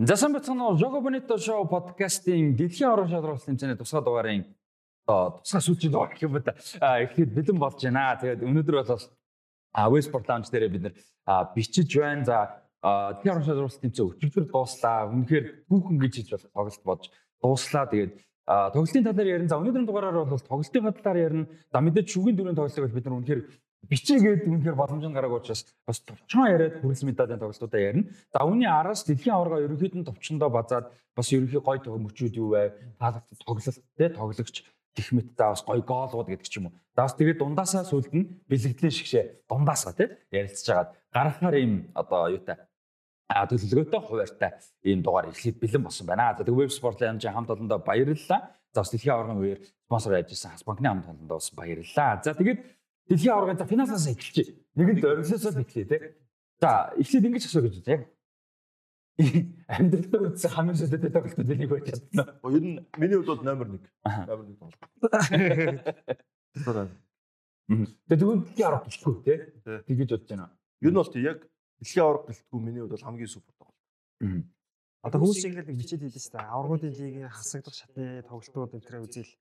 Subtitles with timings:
[0.00, 4.44] Засан бацхан Жого Бонито шоу подкастын дэлхийн орон шалралт тэмцээний тусгай дугаарын
[5.04, 6.40] одоо тусгай сүүлчийн дугаар гэх юм ба
[7.04, 8.16] ихэд бэлэн болж байна.
[8.16, 9.04] Тэгээд өнөөдөр бол
[9.92, 10.94] Westport Lounge дээр бид нэр
[11.52, 12.24] бичиж байна.
[12.24, 12.36] За
[12.80, 15.04] дэлхийн орон шалралт тэмцээн өчигдөр дууслаа.
[15.12, 17.04] Үнэхээр түүхэн гэж хэлж бол тоглолт болж
[17.44, 17.84] дууслаа.
[17.92, 18.12] Тэгээд
[18.72, 19.52] тоглолтын талаар ярина.
[19.52, 21.44] За өнөөдрийн дугаараар бол тоглолтын талаар ярина.
[21.68, 23.42] За мэдээж шүгийн дөрөв тоглолтыг бол бид нар үнэхээр
[23.88, 28.12] бичээгээд үнэхээр боломж нь гараагүй учраас бас товчхон яриад хүрэлц медалийн тоглолтуудаа ярина.
[28.32, 32.76] За үүний араас дэлхийн аварга ерөнхийдөө товчондоо базаад бас ерөнхий гой мөчүүд юу вэ?
[33.00, 34.56] Таалаг тоглолт те тоглогч
[34.92, 36.76] гэх мэт за бас гой гоолууд гэдэг ч юм уу.
[36.92, 42.28] За бас тэгээд дундаасаа сүлд нь бэлэгдлийн шигшээ дундаасаа те ярилцж хагаад гаргахаар ийм одоо
[42.28, 42.60] юутай
[43.30, 44.50] а төлөвлөгөөтэй хуваартай
[44.82, 46.34] ийм дугаар эхлээд бэлэн болсон байна.
[46.34, 48.40] За тэгээд веб спортлын хамт хамт олондоо баярлалаа.
[48.74, 52.22] За бас дэлхийн аваргын үеэр спонсор ирсэн Хас банкны хамт олондоо бас баярлалаа.
[52.26, 52.58] За тэгээд
[53.10, 54.54] дэлхийн аваргын за финалаас эхэлчихье.
[54.78, 56.14] Нэгэнд оргилосоо эхлэе те.
[56.62, 57.90] За эхлээд ингэж асуу гэж байна.
[57.90, 58.06] Яг
[59.66, 62.38] амьдралаар үзсэн хамгийн шүдэтэй тоглолтууд нэг байж чадна.
[62.46, 63.82] Ер нь миний хувьд бол номер 1.
[64.30, 64.78] Номер 1 тоглолт.
[67.70, 69.34] Тэгээ тэгвэл дэлхийн аварга гэлтгүй те.
[69.90, 70.46] Тэгэж бодож байна.
[70.80, 71.38] Ер нь бол яг
[71.82, 74.46] дэлхийн аварга гэлтгүй миний хувьд бол хамгийн супер тоглолт.
[75.00, 76.52] Одоо хүмүүс л нэг бичээд хэлсэн шүү дээ.
[76.54, 79.32] Аваргуудын лигийн хасагдах шатны тоглолтууд энэ төрөө үзэл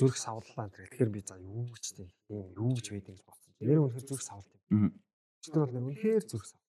[0.00, 0.88] зүрх савллаа энэ.
[0.88, 2.08] Тэгэхээр би за юу гэж тийм
[2.56, 3.52] юу гэж байдгийг гэж бодсон.
[3.60, 4.96] Нэр үнэхээр зүрх савлт юм.
[5.40, 6.60] Өчтөр бол үнэхээр зүрх сав.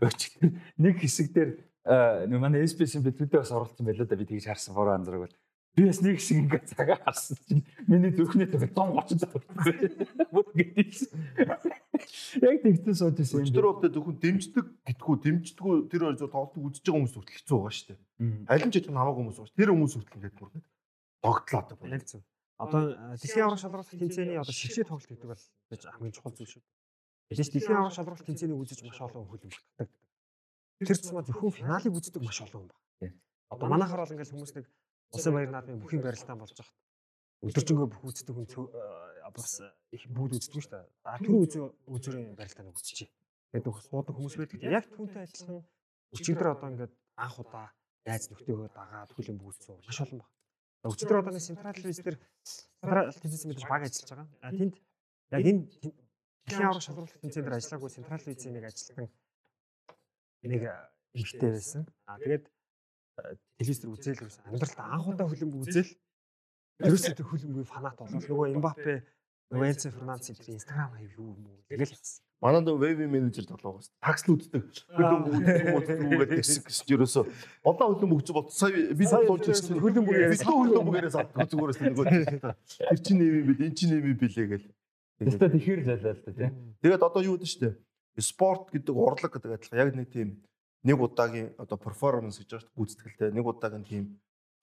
[0.00, 1.50] Өчтөр нэг хэсэг дээр
[2.28, 5.36] нэг манай SPS-ийн бидрүүдээ бас оролцсон байлоо да би тэгж харсан бороо анзараг бол
[5.76, 9.32] би бас нэг хэсэг ингээ цагаа харсан чинь миний зүрхний төгөг 130 зав.
[10.32, 11.10] Бүр гэдэгсэн.
[12.44, 13.40] Яг тэгтээ сууж байсан.
[13.40, 17.56] Өчтөр бол зөвхөн дэмждэг гэдгүү дэмждэггүй тэр хоёр зөв тоглолтыг үзэж байгаа хүмүүс хүртэл хэцүү
[17.56, 18.00] байгаа шүү дээ.
[18.52, 19.56] Алин ч юм хамаагүй хүмүүс байна.
[19.56, 20.50] Тэр хүмүүс хүртэл ингээд бүр
[21.22, 21.76] тогтлоо одоо.
[22.02, 22.22] Зөв.
[22.58, 22.82] Одоо
[23.16, 26.62] дэлхийн аврах шалралт тэмцээний одоо шигшээ тоглолт гэдэг бол гэж хамгийн чухал зүйл шүү.
[27.30, 29.90] Тэгээс дэлхийн аврах шалралт тэмцээнийг үзэж маш олон хүн хөлбөмбөлдөг.
[30.82, 33.16] Тэр цэцмаа зөвхөн финалыг үздэг маш олон хүн байна.
[33.50, 34.66] Одоо манайхаар бол ингээл хүмүүс нэг
[35.14, 36.76] улсын баяр наадмын бүхий барилдаан болж байгаа.
[37.42, 38.46] Өдөржингөө бүх үздэг хүн
[39.32, 40.86] бас их бүгд үздэг шүү дээ.
[41.08, 43.08] А тэр үзээ үзэрийн барилдааныг үзчихье.
[43.52, 44.60] Тэгээд бүх суудаг хүмүүс байдаг.
[44.60, 45.64] Яг түүнтэй адилхан
[46.12, 47.66] өчигдөр одоо ингээд анх удаа
[48.04, 50.30] найз нөхдөөгөө дагаад хүлэн бүгдсэн маш олон баг.
[50.82, 54.28] Өчигдөр одоо нэг централ виз дээр централ тэмцээн мэдээж баг ажиллаж байгаа.
[54.42, 54.74] А тэнд
[55.30, 55.62] яг энэ
[56.42, 59.06] дэлхийн аврах шалралт тэмцээн дээр ажиллаагүй централ визийн нэг ажилтан
[60.42, 60.62] нэг
[61.14, 61.82] эмэгтэй байсан.
[62.10, 62.44] А тэгээд
[63.62, 65.90] телевизээр үзэл ерөөс амьдралд анх удаа хөлбөмбө үзэл
[66.82, 68.94] ерөөсөө хөлбөмбөгийн фанат болол нөгөө Эмбапе
[69.52, 71.60] нөгөө Энцо Фернандес энэ инстаграм хаяг юу юм уу?
[71.68, 72.24] Тэгэл явсан.
[72.42, 74.64] Манайд веби менежер толгоогоос такс л үздэг.
[74.96, 77.24] Хөлбөмбө үздэг гэсэн гэсэн ерөөсөө.
[77.62, 79.78] Олон хөлбөмбө өгч бод сая би суулж ирсэн.
[79.78, 82.06] хөлбөмбө яриас хөлбөмбөгөөс авдаг зүгээрээс нөгөө
[82.90, 84.66] тэр чинь нэм юм бил эн чинь нэм билээ гэл.
[85.22, 86.50] Тэстэ тэгэхээр залаа л та тийм.
[86.82, 87.70] Тэгээд одоо юу гэдэг штэ
[88.18, 89.78] спорт гэдэг урлаг гэдэг адилхан.
[89.78, 90.42] Яг нэг тийм
[90.82, 94.04] нэг удаагийн одоо перформанс гэж байгаа шүү гүйцэтгэлтэй нэг удаагийн тийм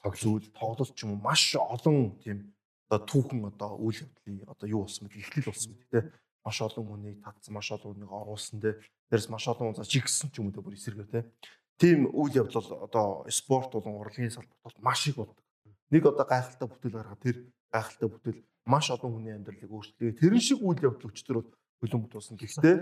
[0.04, 1.24] тоглол тоглолт ч юм уу.
[1.24, 2.54] Маш олон тийм
[2.90, 6.00] одоо түүхэн одоо үйл явдлын одоо юу болсон мэт ихлэл болсон мэт те.
[6.42, 8.82] Маш олон хүнийг татсан маш олон хүнийг оруулсан те.
[9.14, 11.30] Дээрс маш олон хүн чигсэн ч юм уу бүр эсэргээр те.
[11.78, 15.46] Тийм үйл явдал бол одоо спорт болон урлагийн салбарт бол маш их болдог.
[15.94, 17.38] Нэг одоо гайхалтай бүтээл гаргаад тэр
[17.70, 20.18] гайхалтай бүтээл маш олон хүний амьдралыг өөрчлөе.
[20.18, 22.76] Тэрэн шиг үйл явдал өчтөр бол хөлбөмбөт болсон гэхдээ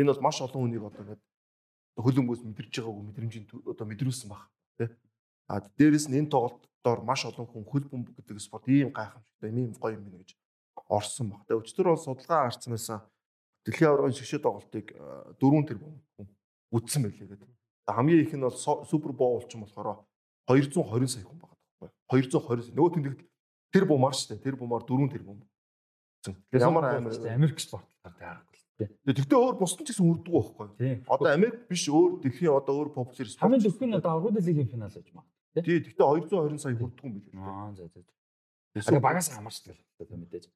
[0.00, 1.22] энэ бол маш олон хүнийг одоо ингээд
[2.00, 4.48] хөлбөмбөөс мэдэрч байгаагүй мэдрэмжийн одоо мэдрүүлсэн баг
[4.80, 4.88] тий.
[5.50, 9.98] А дээрэс нь энэ тоглолтоор маш олон хүн хөлбөмбө гэдэг спорт ийм гайхамшигтай ийм гоё
[9.98, 10.38] юм байна гэж
[10.86, 11.42] орсон баг.
[11.50, 12.98] Тэгээ өчтөр бол судалгаа гарсан байсан.
[13.66, 16.28] Дэлхийн аваргын шигшээ тоглолтыг 4 тэрбум хүн
[16.70, 17.50] үзсэн байлээ гэдэг.
[17.90, 18.54] Хамгийн их нь бол
[18.86, 20.06] супер боул ч юм болохоор
[20.46, 21.90] 220 сая хүн байгаа байхгүй.
[22.30, 22.74] 220 сая.
[22.78, 23.14] Нөгөө тэмдэг
[23.74, 24.44] тэр бумаар шүү дээ.
[24.46, 25.42] Тэр бумаар 4 тэрбум.
[26.54, 28.46] Ямар амар Америк спортлоор таарах
[28.78, 28.86] тий.
[28.86, 30.68] Тэгтээ өөр бусдын ч гэсэн үрддэг байхгүй.
[31.10, 33.44] Одоо Америк биш өөр дэлхийн одоо өөр популяр спорт.
[33.44, 35.26] Хамгийн дөрөв нь одоо Аврал лигийн финал гэж байна.
[35.54, 35.82] Тий.
[35.82, 37.34] Тэгтээ 220 сая хүрдэг юм билээ.
[37.42, 38.02] Аа за за.
[38.74, 40.46] Тэгээ багаас хамаарч байгаа мэдээж.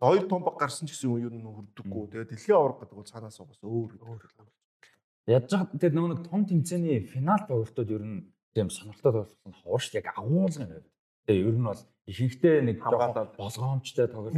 [0.00, 2.08] Хоёр том баг гарсан ч гэсэн юу нь хүрдэггүй.
[2.12, 4.22] Тэгээ дэлхийн авраг гэдэг бол цаанаас угаас өөр өөр
[5.28, 10.08] Ядж тэр нөгөө нэг том тэмцээний финал тоглолтууд ер нь тийм сонирхолтой болсон хуурш яг
[10.16, 10.88] агуулгын хувьд.
[11.28, 12.76] Тэгээ ер нь бол ихэнхдээ нэг
[13.36, 14.32] болгоомжтой тоглолт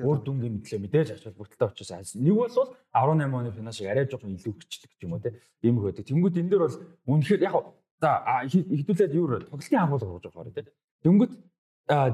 [0.00, 2.16] үр дүнгийн мэтлээ мэдээж ачаал бүртэлтэй очиж.
[2.16, 5.36] Нэг бол 18 оны финал шиг арай жоохон илүү хүчлэг юм уу те.
[5.60, 6.08] Ийм их байдаг.
[6.08, 7.54] Тэнгүүд энэ дээр бол үнэхээр яг
[8.00, 10.72] за хэдүүлээд юу тоглолтын агуулга урж байгаа те.
[11.04, 11.32] Тэнгүүд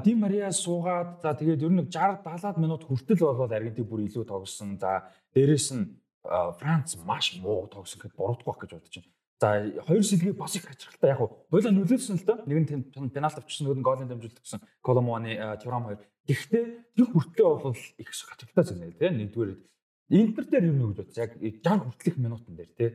[0.03, 4.25] Ди Мария суугаад за тэгээд ер нь 60 70 минут хүртэл болоод Аргентин бүр илүү
[4.25, 4.77] тоглосон.
[4.81, 5.05] За
[5.37, 9.13] дээрэс нь Франц маш муу тоглосон гэхэд буруудахгүй байх гэж бодож байна.
[9.37, 9.47] За
[9.85, 12.41] хоёр сэлгийг бас их ачаалтаа яг хойлоо нөлөөлсөн л доо.
[12.49, 16.01] Нэг нь пенальт авчихсан, нөгөө нь голын дамжуулалт гэсэн Коломоны Тюрам хоёр.
[16.25, 16.65] Гэхдээ
[16.97, 19.61] тэр хүртлээ бол их ачаалтаа зэнэ тийм нэгдүгээр
[20.09, 21.21] Интер дээр юу нэг гэж бодсон.
[21.21, 22.91] Яг 60 хүртэлх минутан дээр тийм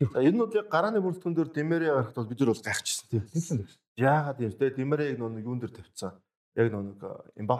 [0.00, 3.24] За энэ нь яг гарааны бүрэлдэхүүн дээр Демери гарахад бол бид нар бол гайхчихсан тийм.
[3.28, 3.76] Тэгсэн л.
[4.00, 6.16] Яагаад юм те Демерийг нөгөө юун дээр тавьцсан.
[6.56, 6.96] Яг нөгөө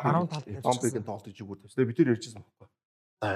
[0.01, 1.05] Харам Эмбапегийн талд тавьчихсан.
[1.05, 1.85] Эмбапегийн тоглолт ижүүгээр тавьсан.
[1.85, 2.69] Бид нар ярьжсэн байхгүй.
[3.21, 3.29] За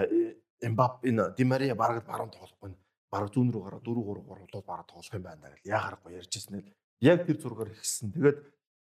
[0.65, 2.73] Эмбап энэ Демери бараг баруун тоглохгүй.
[3.13, 6.73] Бараг зүүн рүү гараад 4 3 3 бараг тоглох юм байна гэл яахарахгүй ярьжсэн л
[7.05, 8.09] яг тэр зургаар ихсэн.
[8.09, 8.39] Тэгээд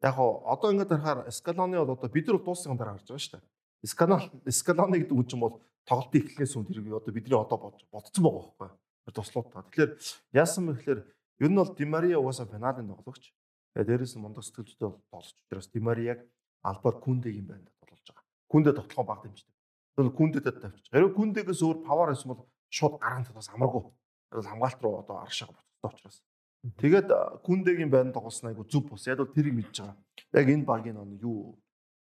[0.08, 3.92] яг одоо ингээд харахаар Скалоны бол одоо бид нар дууссан дараа гарч байгаа шүү дээ.
[3.92, 7.58] Скалон Скалоны гэдэг үг чинь бол тоглолтын эхлэлээс өмнө тэр одоо бидний одоо
[7.92, 8.72] бодсон байгаа байхгүй.
[8.72, 9.68] Тэр туслууд та.
[9.68, 9.92] Тэгэхээр
[10.32, 11.00] яасан бэ гэхээр
[11.44, 13.36] ер нь бол Димария угаасаа финалийн тоглогч.
[13.76, 16.24] Тэгээд дээрээс нь мундаг сэтгэлжтэй тоглож учраас Димарияг
[16.64, 18.24] Албар Кундегийн байнд тоглож байгаа.
[18.48, 19.52] Кунде тоглохоо баг дэмждэг.
[19.98, 20.92] Тэр Кундедэд тавьчих.
[20.94, 23.84] Хэрвээ Кундегээс өөр павар байсан бол шууд гараан талаас амаргүй.
[24.32, 26.24] Тэр хамгаалт руу одоо аршаага буцдаг учраас.
[26.64, 27.10] Тэгээд
[27.44, 29.04] Кундегийн байнд тоглосноо айгу зүв бус.
[29.08, 29.98] Яг бол тэрийг мэдж байгаа.
[30.32, 31.60] Яг энэ багийн он юу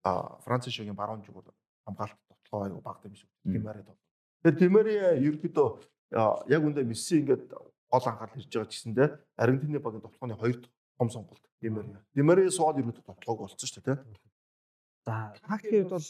[0.04, 1.54] а Франц шигийн баруун зүгүүд
[1.86, 2.18] хамгаалт
[2.50, 3.30] тоглоо айгу баг дэмждэг.
[3.46, 4.08] Димария тоглоо.
[4.44, 5.70] Тэгээд Димария ерөөдөө
[6.12, 9.08] яг үндэ Месси ингээд гол анхаарал ирж байгаа ч гэсэндээ
[9.38, 12.02] Аргентины багийн тоглооны хоёр дахь том сонголт Димария.
[12.16, 14.18] Димария сууд ерөөдөө тоглоог болсон шүү дээ тий.
[15.06, 16.08] За тактикийн хувьд бол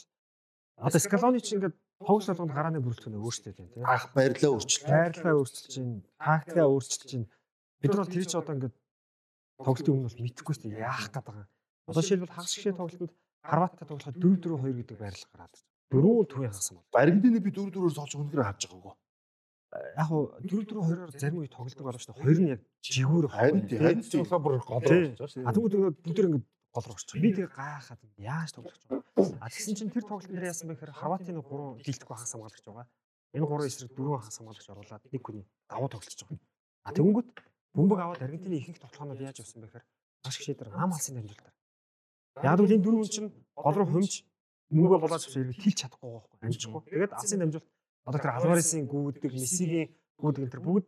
[0.88, 3.84] одоо Скалони ч ингээд тоглолт болгонд гарааны бүрэлдэхүүн өөрчлөлт байна тийм.
[3.84, 4.88] Ах баярлаа өөрчлөлт.
[4.88, 7.28] Байрлалаа өөрчилж чинь, тактикаа өөрчилж чинь.
[7.82, 8.76] Бид нар тэр чинь одоо ингээд
[9.60, 10.84] тоглолтын өмнө бол мэдэхгүй шүү дээ.
[10.84, 11.48] Яах гээд байгаа.
[11.90, 15.56] Одоо жишээлбэл хагас гişээ тоглолтод Хорваттай тоглоход 4-4-2 гэдэг байрлал гараад.
[15.92, 17.02] Дөрөв төвийн хагас юм бол.
[17.02, 18.96] Аргентиныг би 4-4-оор суулж үнэхээр харж байгаагүй.
[19.70, 22.24] Яг хуу 4-4-2-оор зарим үе тоглолдог болов шүү дээ.
[22.26, 24.26] Хоёр нь яг жигүүр Харин харин тий.
[24.26, 25.70] Цогцоо бүр гол болж байгаа А шүү.
[25.70, 27.22] тэгвэл бүгд ингээд гол орчих.
[27.22, 29.38] Би тэгээ гайхаад яаж тоглох гэж байгаа.
[29.42, 32.88] А тэгсэн чинь тэр тоглолт дээр яасан бэ гэхээр Хорватын 3 дийлдэхгүй хагас хамгаалагч байгаа.
[33.38, 36.40] Энэ 3 эсрэг 4 хагас хамгаалагч оруулаад нэг хүний давуу тоглож байгаа.
[36.82, 37.30] А тэгэнгүүт
[37.78, 39.86] бөмбөг аваад Аргентины ихэнх тоглоомнууд яаж явсан бэ гэхээр
[40.26, 41.54] маш их шийдэр ам алсын дамжуултаар.
[42.42, 44.26] Яг л энэ дөрвөн чинь гол руу хөмж
[44.74, 46.82] мөнгө болоод хэрэг тийч чадахгүй байгаа байхгүй амжихгүй.
[46.90, 47.68] Тэгээд алсын дамжуулт
[48.06, 50.88] одоо тэр Алваресын гүйдэг, Мессигийн гүйдэг энэ тэр бүгд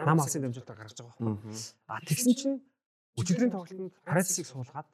[0.00, 1.56] нам алсын дамжуултаар гаргаж байгаа байхгүй.
[1.88, 2.56] А тэгсэн чинь
[3.18, 4.88] өчигдрийн тоглолтод Харацыг суулгаад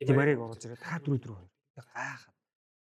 [0.00, 1.84] Димарийг оруулж ирээд та 4 4 2.
[1.92, 2.34] Гайхаад.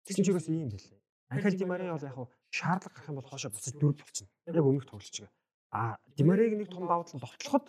[0.05, 0.99] Тэгсэн чигээс ийм байлээ.
[1.29, 2.17] Анхаал Димари бол яг
[2.51, 4.33] шаардлага гарах юм бол хоошо буцаж дөрөв болчихно.
[4.49, 5.33] Яг өмнөх тоглолч байгаа.
[5.71, 7.65] А Димариг нэг том нь довтлоход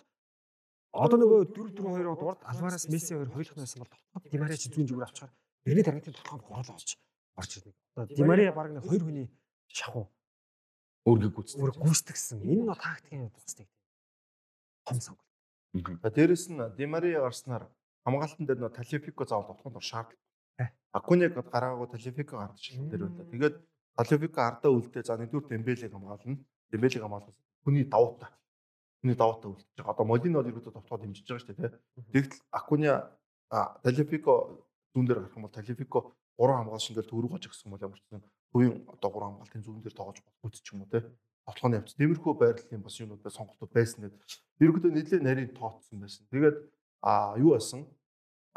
[0.95, 4.69] одоо нөгөө 4 4 2-оор дурд Алварес Месси хоёр хоёулах байсан бол довтлоход Димари чи
[4.69, 5.33] зүүн зүгээр авчихаар
[5.65, 6.89] Эрний таргатын тоглоом гол олж
[7.35, 7.73] орж ирнэ.
[7.95, 9.27] Одоо Димари баг нэг хоёр хүний
[9.67, 10.07] шахуу
[11.05, 11.61] Өөргөө гүйцэтгэв.
[11.61, 12.37] өөр гүйцэтгсэн.
[12.41, 13.69] Энэ нь тактикийн нэг
[14.85, 15.29] том сонголт.
[16.01, 17.69] За дээрэс нь Димари гарснаар
[18.05, 20.21] хамгаалтан дээр нөө Талифико заавал тоглоход шаардлага.
[20.57, 20.73] Э.
[20.93, 23.29] Акуныг гаргаагүй Талифико гардчихлаа дээр байлаа.
[23.33, 23.55] Тэгээд
[23.97, 26.37] Талифико ардаа үлдээ за нэгдүгээр Дембелег хамгаална.
[26.71, 27.33] Дембелег хамгаалсан.
[27.65, 28.29] Хүний давуутай.
[29.01, 29.93] Хүний давуутай үлдэж байгаа.
[29.93, 31.73] Одоо Молино бол ерөөдөө товтгоод дэмжиж байгаа шүү дээ.
[32.13, 32.89] Тэгтэл Акуни
[33.83, 34.33] Талифико
[34.93, 35.99] зүүн дээр гарах юм бол Талифико
[36.37, 38.21] гурван хамгаалшин дээр төрөг гож гисэн бол ямар ч юм
[38.51, 41.05] хувийн одоо гурван хамгаалтын зүүн дээр тоогож болох ч юм уу те.
[41.45, 41.93] Тоглооны явц.
[41.95, 44.21] Тиймэрхүү байрлалын бас юмнууд бай сонголтууд байсан гэдэг.
[44.61, 46.25] Ерөнхийдөө нэлээд нарийн тооцсон байсан.
[46.33, 46.57] Тэгээд
[47.05, 47.85] а юу байсан?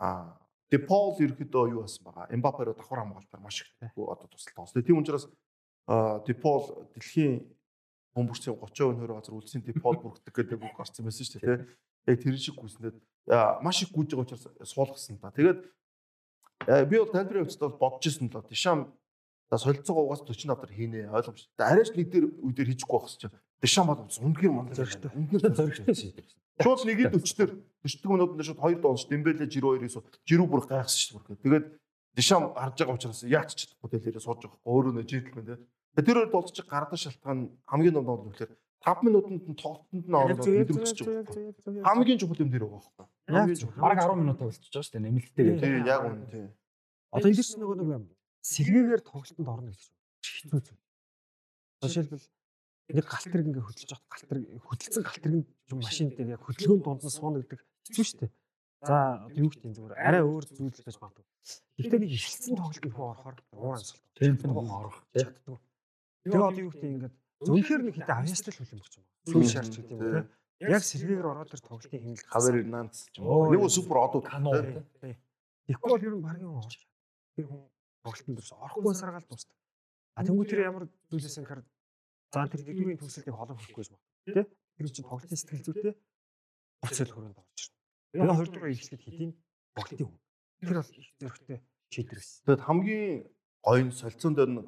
[0.00, 0.38] А
[0.70, 2.29] Депол ерөөдөө юу байсан байгаа.
[2.29, 4.85] Эмбаперо давхар хамгаалтаар маш их одоо тусал тоглосон.
[4.85, 5.29] Тийм учраас
[6.29, 7.40] Депол дэлхийн
[8.12, 11.64] бөмбөрцийн 30% нөр газар үлдсэн Депол бүргдэг гэдэг үг гарсан байсан шүү дээ.
[12.12, 12.96] Яг тэр шиг гүйснээд
[13.64, 15.32] маш их гүйж байгаа учраас суулгасан та.
[15.32, 15.61] Тэгээд
[16.85, 18.93] би бол тайлбарын хувьд бол бодож ирсэн л Дишам
[19.50, 21.48] за солилцоогоо угаас 40 авдар хийнэ ойлгомжтой.
[21.58, 23.22] Арайч нэг дээр үе дээр хийчихгүй байх гэж.
[23.62, 25.10] Дишам бол үнэхээр мандал Зөрчтэй.
[25.16, 26.26] Үнэхээр Зоригтой шийдвэр.
[26.60, 27.52] Шууд нэгийг 40 дээр
[27.86, 29.96] 40 минутанд шууд 2 доолж Дембеле жирүү 2-ээс
[30.28, 31.42] жирүү бүр гайхсан шүү дээ.
[31.42, 31.66] Тэгээд
[32.18, 35.58] Дишам харж байгаа учраас яач ч дэлгээрээ сууж байгаа өөрөө нэ дээ.
[35.96, 38.52] Тэгээд тэр хоёр болчих гардаг шалтгаан хамгийн том бол үнэхээр
[38.84, 41.88] 5 минутанд нь тоглолтод нь ороод мэдрэмжиж байгаа.
[41.88, 43.06] Хамгийн чухал юм дээр байгаа байхгүй.
[43.26, 43.82] Хамгийн чухал.
[43.82, 45.06] Бараг 10 минут болчихж байгаа шүү дээ.
[45.06, 45.56] Нэмэлттэйгээ.
[45.62, 46.46] Тий, яг үнэ тий.
[47.11, 49.83] Одоо энэ дэс нөгөө нэг сэлгээгээр тоглолтод орно гэж
[50.23, 50.83] хэцүү зүйл.
[51.83, 52.26] Жишээлбэл
[52.88, 56.42] нэг галт тэрэг ингээ хөдөлж явах галт тэрэг хөдөлсөн галт тэрэг юм машин дээр яг
[56.42, 58.33] хөдөлгөөнд дунд нь сууна гэдэг хэцүү шүү дээ.
[58.78, 61.26] За одоо юу гэх юм зүгээр арай өөр зүйл байж магадгүй.
[61.83, 64.07] Гэхдээ нэг ихэлсэн тоглолтод хөө орохоор уур амьсгал.
[64.14, 64.99] Темп нь орох.
[65.12, 65.59] чаддаг.
[66.23, 69.28] Тэгээ одоо юу гэх юм ингээд зөвхөр нэг хэдэ авьяастай л хүлэмж байгаа юм.
[69.28, 70.21] Сүүл шаарч гэдэг юм те.
[70.59, 73.50] Яг сэлгээгээр ороод тэр тоглолтын хэмнэлт Хавер Эрнанц ч юм.
[73.50, 74.50] Нэг нь супер одууд Кано.
[75.02, 75.14] тий.
[75.66, 76.73] Тэгэхгүй бол ер нь багийн орж
[77.35, 77.62] тэр хүн
[78.05, 79.55] тоглолтын дээрс орохгүй саргаал дуустав.
[80.14, 81.62] А тэнгуү тэр ямар зүйлээс анхаар
[82.33, 84.05] за тэр нэгдүгээр төгсөлтийг холон хөхгүй гэж байна.
[84.26, 84.43] Тэ?
[84.78, 85.95] Тэр чинь тоглолтын сэтгэл зүйтэй
[86.83, 87.78] гоцол хөрөнд орж ирнэ.
[88.12, 89.33] Тэгээ хоёр дугаар ихлэхэд хэдийн
[89.75, 90.21] тоглолтын хүн.
[90.59, 91.59] Тэр бол их зөрөгтэй
[91.93, 92.43] шийдвэр байсан.
[92.47, 93.07] Тэгэд хамгийн
[93.62, 94.62] гоё нь солилцоон дээр нь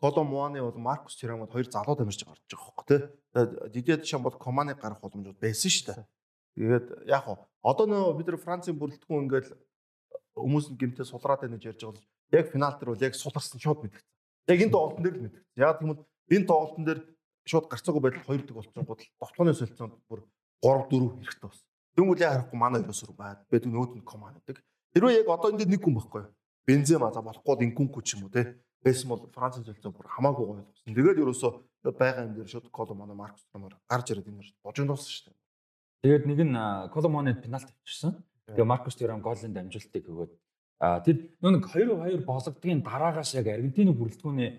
[0.00, 3.00] Коло Муаны бол Маркус Тирамод хоёр залуу дамжиж гарч байгаа хөөхгүй тий.
[3.34, 6.06] Тэгээд Дидье Дешам бол Команыг гарах боломжууд байсан шүү дээ.
[6.54, 9.50] Тэгээд яг уу одоо нөө бид нар Францын бүрэлдэхүүн ингээл
[10.38, 13.60] хүмүүс нь гимтээ сулраад байна гэж ярьж байгаа бол яг финал дээр бол яг суларсан
[13.60, 14.10] шууд мэдгэцэн.
[14.48, 15.56] Яг энэ тоглолтын дээр л мэдгэцэн.
[15.56, 17.00] Яг тийм бол энэ тоглолтын дээр
[17.44, 20.20] шууд гарцаагүй байдал 2 дэг болсон гол довтлооны солилцоонд бүр
[20.62, 21.68] 3 4 хэрэгтэй болсон.
[21.94, 23.38] Тэгвэл яа харахгүй манай ерөөсөр байд.
[23.50, 24.64] Бид нөөдөнд команд гэдэг.
[24.94, 26.24] Хэрвээ яг одоо энд нэг хүн байхгүй.
[26.66, 28.56] Бензема за болохгүй инкүнку ч юм уу те.
[28.82, 30.94] Байсан бол Франц солилцоо бүр хамаагүй гоё болсон.
[30.94, 31.52] Тэгээд ерөөсөө
[31.92, 35.38] байгаа юм дээр шууд коло манай Маркус Трамаар гарч ирээд энэ божинд дууссан шүү дээ.
[36.04, 36.56] Тэгээд нэг нь
[36.92, 38.24] Коломоны пенальти авчирсан.
[38.48, 40.32] Тэгээ Маркус Тюрам голын дамжуултыг өгөөд
[41.04, 44.50] тэр нэг 2-2 бологдгийн дараагаас яг Аргентины бүрэлдэхүүний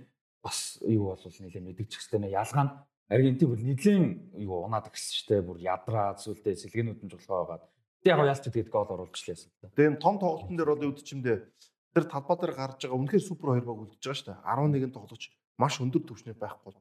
[0.44, 2.74] бас юу бол нэлээ мэдгэж хэвчтэй ялгаа нь
[3.10, 4.04] Аргентин бүр нэгэн
[4.42, 5.42] юу унаад гисэн шүү дээ.
[5.46, 7.64] Бүр ядраа зүйлдээ сэлгэнүүд нь жулгаа байгаад.
[8.02, 9.52] Тэг яг яалч тэгээд гол оруулчихлаа яасан.
[9.62, 11.38] Тэгээ энэ том тоглолтын дээр бол үдчимдээ
[11.94, 14.90] тэр талбай дээр гарч байгаа үнэхээр супер хоёр баг үлдчихэж байгаа шүү дээ.
[14.90, 15.24] 11 тоглогч
[15.62, 16.74] маш өндөр түвшний байхгүй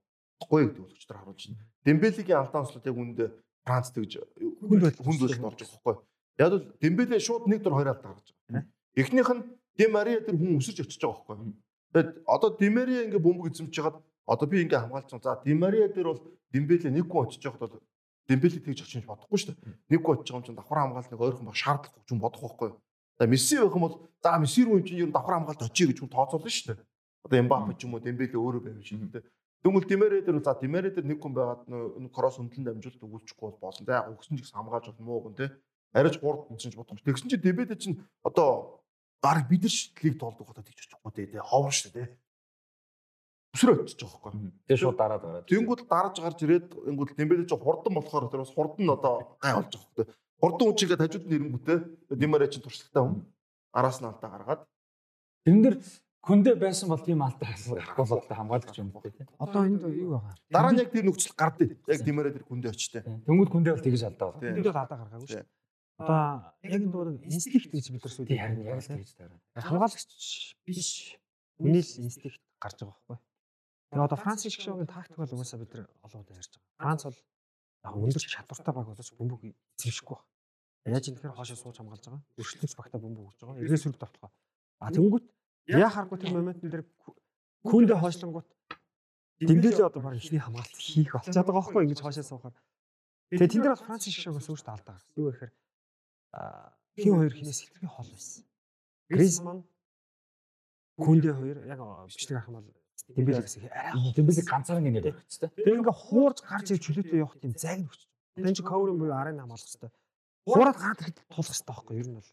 [0.48, 1.64] гоё гэдэг үлгч нар харуулж байна.
[1.84, 3.28] Дембелигийн алдаан ослууд яг үүндээ
[3.64, 4.12] Франц тэгж
[4.60, 5.96] хүнд хүнд үйлд орж байгаа байхгүй.
[6.38, 8.64] Яг бол Дембеле шууд нэг дор хоёр алдаа гаргаж байгаа.
[8.96, 9.42] Эхнийх нь
[9.74, 11.52] Де Мария тэр хүн өсөж очиж байгаа байхгүй.
[11.92, 15.20] Тэгээд одоо Де Мария ингээ бөмбөг эзэмж хагаад Одоо би ингээ хамгаалцсан.
[15.22, 16.22] За Димария дээр бол
[16.52, 17.82] Дембеле нэг гол очиж явахад бол
[18.28, 19.74] Дембеле тэгж очих бодохгүй шүү дээ.
[19.90, 22.40] Нэг гол очиж байгаа юм чинь давхар хамгаалт нэг ойрхон баг шаардлагагүй ч юм бодох
[22.40, 22.70] байхгүй.
[23.20, 25.92] За Месси байх юм бол за Месси рүү юм чинь ер нь давхар хамгаалт очие
[25.92, 26.80] гэж хүн тооцоолно шүү дээ.
[27.28, 29.24] Одоо Эмбапе ч юм уу Дембеле өөрөө байв шүү дээ.
[29.60, 31.68] Тэгвэл Димария дээр за Димария дээр нэг хүн байгаад
[32.16, 33.84] кросс өндлөн дамжуулт өгүүлчихгүй бол болно.
[33.84, 35.46] За өгсөн ч их хамгаалж бол муу гэн те.
[35.92, 36.96] Арайч гурд гэсэн ч бодох.
[37.04, 38.83] Тэгсэн чи Дембеле чинь одоо
[39.24, 41.40] баг бид нар лиг тоолдог хата тэгж очихгүй те.
[41.40, 42.08] Ховор шүү дээ
[43.54, 44.50] өсрөө очиж байгаа байхгүй.
[44.66, 45.46] Тэгээ шууд дараад гараад.
[45.46, 49.94] Тэнгүүд дараж гарч ирээд ингүүд ч хурдан болохоор тэр бас хурдан одоо гай болж байгаа
[49.94, 50.06] байхгүй.
[50.42, 51.78] Хурдан үчигээ хажууд нь ирэнгүүтээ
[52.18, 53.22] Димарэ чинь туршлагатай хүн.
[53.70, 54.62] Араас нь алдаа гаргаад.
[55.46, 55.76] Тэрэн дээр
[56.26, 59.28] күндэ байсан бол тийм алдаа гарахгүй бол хамгаалагч юм байна тийм.
[59.38, 60.34] Одоо энд юу байгаа?
[60.50, 61.78] Дараа нь яг тэр нөхцөл гардыг.
[61.86, 63.06] Яг Димарэ тэр күндэ очтой.
[63.06, 64.58] Тэнгүүд күндэ бол тэгж алдаа байна.
[64.58, 65.46] Бол алдаа гаргаагүй шүү.
[65.98, 69.38] Одоо яг энэ дууг инстинкт гэж бид нар сүйд харин яг л тэгж дараа.
[69.54, 70.10] Хамгаалагч
[70.66, 71.14] биш.
[71.62, 73.18] Үнийг инстинкт гарч байгаа байхгүй.
[73.94, 76.82] Тэгээ одоо Франц шиг шоугийн тактик бол угаасаа бид нар олон удаа ярьж байгаа.
[76.82, 77.18] Франц бол
[77.86, 79.40] яг өндөр чадвартай баг болооч бөмбөг
[79.78, 80.98] эзэмшихгүй байна.
[80.98, 82.22] Яаж юм тэгэхээр хоошоо сууж хамгаалж байгаа.
[82.42, 83.62] Өршлөж багтаа бөмбөг өгж байгаа.
[83.62, 84.32] Эргээс сүрд тавталгаа.
[84.82, 85.26] А тэнгүүт
[85.78, 86.84] яа харахгүй тэр моментн дээр
[87.62, 88.48] күндэ хоошлонгууд
[89.40, 92.54] Дэмбэлээ одоо баг ихний хамгаалт хийх болчиход байгаа байхгүй ингэж хоошоо суухаар.
[93.30, 95.14] Тэгээ тэн дээр бол Франц шиг шоугаас өөртөө алдаа гарсан.
[95.18, 95.52] Юу гэхээр
[96.98, 98.44] хин хоёр хинээс хэтэрхий хол байсан.
[99.10, 99.58] Гризман
[100.98, 105.50] Күндэ хоёр яг бичлэг авах юм бол Дэмбэле гэсэн арай Дэмбэле ганцаараа ингэ явах хэрэгтэй.
[105.58, 108.00] Тэгээ ингээ хуурж гарч ирж чөлөөтэй явах тийм зайг нөхч.
[108.38, 109.90] Тэн чи коврын буюу арын хамгаалах хэрэгтэй.
[110.46, 112.00] Хуураад гараад ирэхэд тулах хэрэгтэй байхгүй юу?
[112.00, 112.30] Ер нь бол.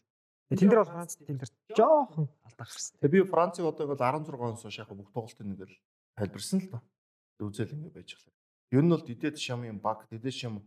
[0.52, 2.94] Тэн дээр бол Франц тэн дээр жоохон алдаа гарсан.
[3.02, 5.74] Тэгээ би Францыг одоо ингээл 16 оноос хойш яг бүх тоглолтын нэгэл
[6.16, 6.78] тайлбарсан л та.
[7.42, 8.32] Үзэл ингэ байж байгаа.
[8.72, 10.62] Ер нь бол дидэд шамын баг, дидэд шам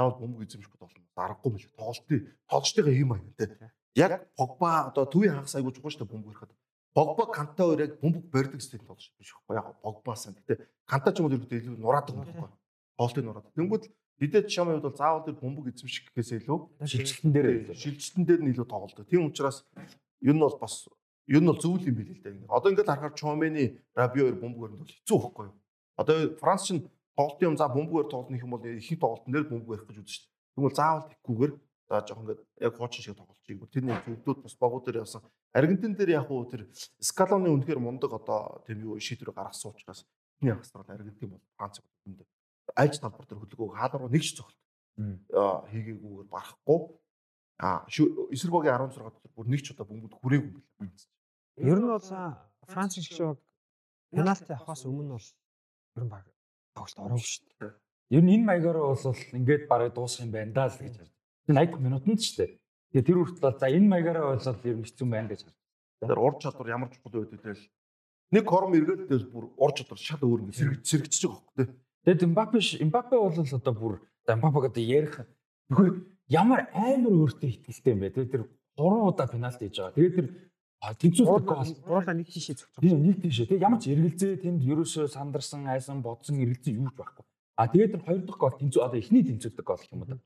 [0.00, 1.04] заавал бөмбөг эзэмших болно.
[1.16, 3.72] Аргагүй мэл тоглолтын тоглолтын ийм аян те.
[3.94, 6.52] Яг Погба одоо төвийн хагас айгуу чухал шүү дээ бөмбөг ирэхэд.
[6.94, 10.34] Погба канта хоёр яг бөмбөг барьдаг стил болж биш байхгүй яг Погбасан.
[10.40, 12.48] Гэтэ канта ч юм уу ерөөдөө илүү нураадаг юм байхгүй.
[12.96, 13.52] Хоолтын нураадаг.
[13.52, 13.84] Тэнгүүд
[14.20, 18.50] Дидэд шамын хувьд бол заавал тэр бөмбөг эзэмших гэхээс илүү шилжилтэн дээр шилжилтэн дээр нь
[18.52, 19.08] илүү тоглолдог.
[19.08, 19.64] Тийм учраас
[20.20, 20.88] ер нь бол бас
[21.24, 22.52] ер нь бол зөв юм билээ л дээ.
[22.52, 25.56] Одоо ингээд харахаар Чомени Рабио хоёр бөмбөг өрөнд бол хэцүү байхгүй юу?
[25.96, 26.84] Одоо Франц чинь
[27.20, 30.12] тоглолтын юм за бөмбөгээр тоглоно их юм бол их тоглолтын дээр бөмбөг барих гэж үзэж
[30.16, 30.56] шүү дээ.
[30.56, 31.52] Тэгвэл заавал тэггүйгээр
[31.90, 35.22] за жоох ингээд яг хуучин шиг тоглолцгийг тэрний зөвдүүд бас богоо дээр явсан.
[35.52, 36.64] Аргентин дээр яг уу тэр
[36.96, 40.08] Скалоны үнэхээр мундаг одоо тийм юу шийдвэр гаргасан учраас
[40.40, 42.28] энэ хагас нар Аргентин бол Франц үнэндээ
[42.76, 44.56] альж талбар дээр хөдөлгөөг хаалгаар нэг ч цогт
[44.96, 46.80] хийгээгүйгээр барахгүй
[47.60, 50.94] а эсэргүүгийн 16 дотор бүр нэг ч удаа бөмбөд хүрээгүй юм байна.
[51.58, 52.08] Ер нь бол
[52.70, 53.38] Франц шиг шиг
[54.12, 55.28] пенальти авахаас өмнө бол
[55.96, 56.24] ер нь баг
[56.80, 57.72] тоглолт ороогүй шүү дээ.
[58.16, 58.96] Ер нь энэ маягаар бол
[59.36, 61.12] ингээд барыг дуусах юм байна даа л гэж харж.
[61.46, 62.50] 80 минутанд ч дээ.
[62.90, 65.56] Тэгээ тэр хүртэл за энэ маягаараа бол ер нь хэцүү байна гэж харж.
[66.00, 67.64] Тэр ур чадвар ямар чухал байдаг тэгэл
[68.32, 71.66] нэг хором эргэлдэл бүр ур чадвар шал өөр ингэ сэргэж сэргэж байгаа хөөхгүй.
[72.08, 72.58] Тэгээд Мбаппе
[72.88, 73.94] Мбаппе бол одоо бүр
[74.26, 75.14] Мбаппег одоо ярих
[76.30, 78.14] ямар амар өөртөө ихтэй юм бэ.
[78.16, 78.42] Тэгээд тэр
[78.80, 79.94] 3 удаа пенальти хийж байгаа.
[79.98, 80.26] Тэгээд тэр
[80.80, 82.80] тэнцвэрт гол гоола нэг тийшээ зөвхөн.
[82.80, 83.46] Тийм нэг тийшээ.
[83.52, 87.24] Тэгээд ямар ч эргэлзээ тэнд ерөөсөө сандарсан, айсан, бодсон эргэлзээ юу ч байхгүй.
[87.60, 90.16] А тэгээд тэр хоёр дахь гол тэнцүү одоо эхний тэнцвэрт гол юм да.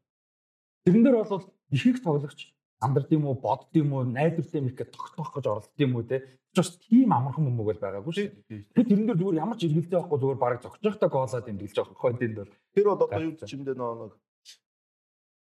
[0.87, 1.43] Тэрэн дээр бол
[1.75, 5.45] их их тоглогч амдард юм уу, бодд юм уу, найдвартай юм их гэж тогтоох гэж
[5.51, 6.23] оролдсон юм уу те.
[6.55, 8.31] Just тийм амархан мөмөг бол байгаагүй шүү.
[8.47, 11.99] Тэгэхээр тэрэн дээр зүгээр ямар ч эргэлзээ байхгүй зүгээр бараг зогсож байхдаа гоолоо тэмдэглэж байгаа
[11.99, 12.55] хойд энд бол.
[12.79, 14.15] Тэр бол одоо юу чимдээ нэг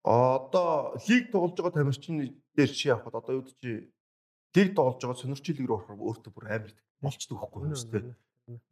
[0.03, 2.15] одоо лиг тоглож байгаа тамирчин
[2.55, 3.89] дээр чи явахад одоо юу чи
[4.55, 7.99] лиг тоглож байгаа сонирчил лиг рүү орохоор өөртөө бүр амар болчдөг байхгүй юу те.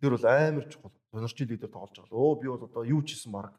[0.01, 0.93] Тэр бол амар чухал.
[1.13, 2.17] Сонирчил лиг дээр тоглож байгаа.
[2.17, 3.53] Өө би бол одоо юу ч хийсэн баг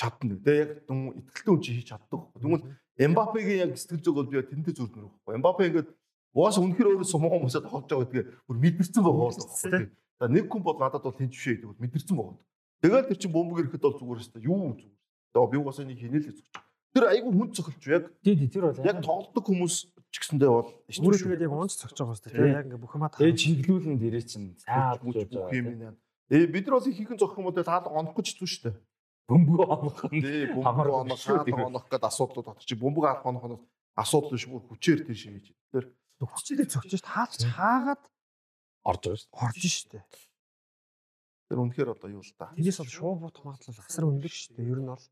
[0.00, 0.34] чадна.
[0.40, 2.20] Тэгээ яг дүн итгэлтэй хүн чи хийж чаддаг.
[2.40, 2.64] Тэгмэл
[3.00, 5.34] Эмбапегийн яг сэтгэл зүг бол би тэндээ зүрдмэр байхгүй.
[5.36, 5.88] Эмбапе ингээд
[6.34, 9.38] уус үнэхэр өөрөө сумгаа хүмүүсээ тоглож байгаа гэдгээ бүр мэдэрсэн байгаа бол.
[10.20, 12.36] За нэг хүн бол надад бол тэнцвшээ гэдэг бол мэдэрсэн байгаа.
[12.80, 14.92] Тэгэл тэр чин бомбог ирэхэд бол зүгээр өстой юу зүгээр.
[15.32, 16.38] Тэгээ би угаасаа нэг хийнэл гэж.
[16.90, 19.74] Тэр айгүй хүн цохилж яг тий тий тэр бол яг тоглодог хүмүүс
[20.10, 22.50] ч гэсэндээ бол Өөрөө тэгээд яг онц цогч байгаа шүү дээ.
[22.50, 25.14] Яг ингээ бүх юмаа Тэгээ чиглүүлэн дээрээ чинь цаад бүх
[25.54, 25.94] юм байна.
[26.30, 28.76] Ээ бид нар бол ихэнх зохих юм уу таал онох гэж шүү дээ.
[29.30, 33.46] Бөмбөг авах нь Тий бөмбөг онох, хаалга онох гэдэг асуудлууд бат чи бөмбөг авах онох
[33.46, 33.58] нь
[33.94, 35.54] асуудал биш бүр хүчээр тийш хийж.
[35.70, 37.14] Тэр хүчтэй цогч шүү дээ.
[37.14, 38.02] Хаалж хаагаад
[38.82, 39.30] орж байгаа шүү.
[39.38, 40.04] орж шүү дээ.
[41.50, 42.50] тэр үнэхээр одоо юу л да.
[42.58, 44.70] Тэрнээс бол шуу бутах магадлал асар өндөр шүү дээ.
[44.70, 45.04] Ер нь бол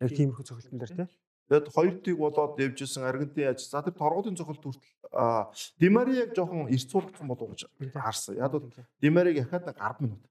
[0.00, 1.08] яг тиймэрхүү цогцолтон дээр тий.
[1.48, 4.84] Тэгэд хоёр тийг болоод явжсэн Аргентин яаж за тэр торгуудын цохолт хүртэл
[5.80, 8.36] Димари яг жоохон цуулгдсан болов уу гэж харсан.
[8.36, 8.68] Яг бол
[9.00, 10.22] Димариг яхаад нэг 10 минут.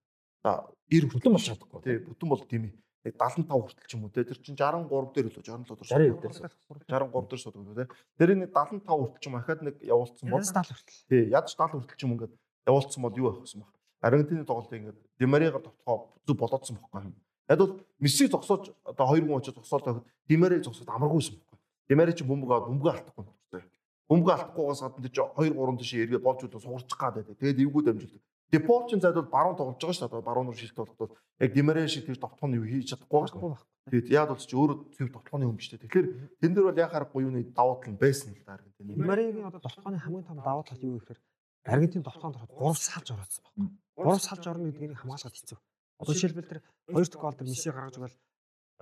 [0.46, 1.82] За 90 Бүтэн болж чадахгүй.
[1.82, 2.74] Тий бүтэн бол тийм ээ.
[3.10, 6.86] Яг 75 хүртэл ч юм уу те тэр чинь 63 дээр лөө 67 дээр 60
[6.86, 7.86] дээр 63 дээр сууд те
[8.20, 11.02] тэр нэг 75 хүртэл ч юм ахаад нэг явуулсан бол Янз тал хүртэл.
[11.10, 12.34] тий ядч 70 хүртэл ч юм ингээд
[12.68, 13.74] явуулсан бол юу вэ юм бэ
[14.06, 17.16] Аргентины тоглолтыг ингээд Димаригаар товтгоо зүг болоодсон байхгүй юм
[17.50, 22.14] яг бол Месси зогсоож одоо 2 гон очиж зогсоод байхад Димари зогсоод амаргүйсэн байхгүй Димари
[22.14, 23.68] чи бөмбөг аваад бөмбөг алдахгүй байна
[24.10, 27.84] бөмбөг алдахгүйгаас гадна чи 2 3 тийш эргээ болж удаа суурчих гад байдаг тэгээд эвгүй
[27.84, 30.24] дамжуулдаг Деполчин зайд бол баруун тоглож байгаа шүү дээ.
[30.24, 33.60] Баруун руу шилт тоглоод яг Димаре шиг тэр товтгоны юу хийж чадахгүй байна.
[33.92, 35.84] Тэгээд яад бол чи өөрөө зөв товтгоны хүн биш дээ.
[35.84, 36.08] Тэгэхээр
[36.40, 38.88] тэн дээр бол яхаарахгүй юуны давуу тал нь байсан л да Аргентин.
[38.88, 41.20] Димаригийн одоо товтгооны хамгийн том давуу тал юу гэхээр
[41.68, 43.72] Аргентин товтгоонд ороход 3 салж ороодсон байна.
[44.00, 45.60] 3 салж орно гэдгийг хамгаалахад хэцүү.
[45.98, 46.60] Одоо жишээлбэл тэр
[46.94, 48.18] 2 гол тэр Месси гаргаж байгаа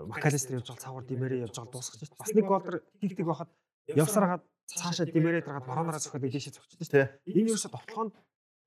[0.03, 2.19] Макалистер явж байгаа цаагаар Димари явж байгаа дуусгаж шүү дээ.
[2.19, 3.49] Бас нэг гол тэр тиг тиг байхад
[3.87, 7.07] явсараад цаашаа Димари дараад баруунаараа цохиод дэшээ цогчдөө шүү дээ.
[7.31, 8.13] Энэ юусо товтгоонд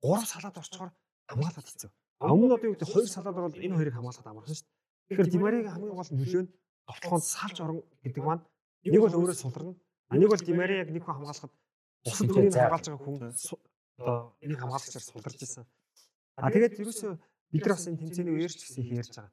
[0.01, 0.91] 3 салаад орчхоор
[1.29, 1.91] хамгаалахад хэцүү.
[2.25, 4.77] А өмнө нь одоо юу гэдэг 2 салаад бол энэ хоёрыг хамгаалахад амархан шүү дээ.
[5.13, 6.53] Тэгэхээр Димариг хамгийн гол нөлөө нь
[6.89, 8.43] товтгоонд салж орно гэдэг маань
[8.89, 9.77] нэг бол өөрөө сулрна.
[10.09, 11.53] А нэг бол Димари яг нэг хүн хамгаалахад
[12.09, 13.17] бусад хүнийг хамгаалж байгаа хүн
[13.99, 15.65] одоо энийг хамгаалагчаар сулдарч ирсэн.
[16.41, 17.13] А тэгээд ерөөсөө
[17.53, 19.33] бид нар бас энэ тэмцээний үеэрч гэсэн их ярьж байгаа.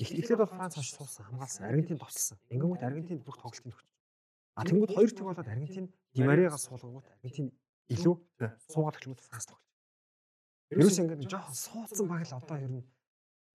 [0.00, 2.38] Эхлээд бол Франц хаш суулсан, хамгаалсан, Аргентин товчлсон.
[2.48, 3.84] Ингэнгүүт Аргентинд бүх тоглолтыг өгч.
[4.56, 7.52] А тэнгууд хоёр тэг болоод Аргентин Димаригаас суулгангууд Аргентин
[7.92, 8.14] илүү
[8.70, 9.70] суугаад эхлэнгүүт Франц тоглож.
[10.70, 12.84] Ерөөсөө ингээд жоохон суудсан баг л одоо ер нь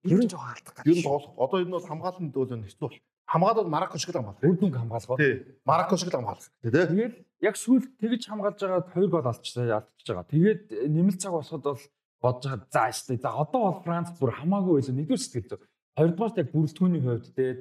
[0.06, 0.86] ер нь жоохон алдах гэж.
[0.86, 1.34] нь тоглох.
[1.40, 3.00] Одоо энэ бол хамгаалалтанд бол хэцүү бол.
[3.26, 4.44] Хамгаалал Марокко шиг л хамгаалах.
[4.46, 5.18] Үр дүнг хамгаалах.
[5.18, 5.34] Тий.
[5.66, 6.50] Марокко шиг л хамгаалах.
[6.62, 6.72] Тий.
[6.72, 6.86] тэ?
[6.92, 10.30] Тэгээд яг сүүл тэгж хамгаалж байгаа хоёр гол алдчихсан алдчихж байгаа.
[10.30, 10.62] Тэгээд
[10.94, 11.84] нэмэлт цаг босоход бол
[12.26, 13.22] бодож байгаа за штэ.
[13.22, 14.98] За одоо бол Франц бүр хамаагүй байсан.
[14.98, 15.62] Нэгдүгээр сэтгэл зүй.
[15.96, 17.60] Хоёрдугаар яг бүрэлдэхүүний хувьд тэгээд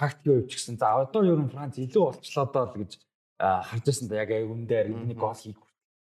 [0.00, 2.92] тактикийн хувьд ч гэсэн за одоо ер нь Франц илүү болчлоо доо л гэж
[3.38, 5.60] харж байсан да яг өмнөдөө Аргентины гол хийх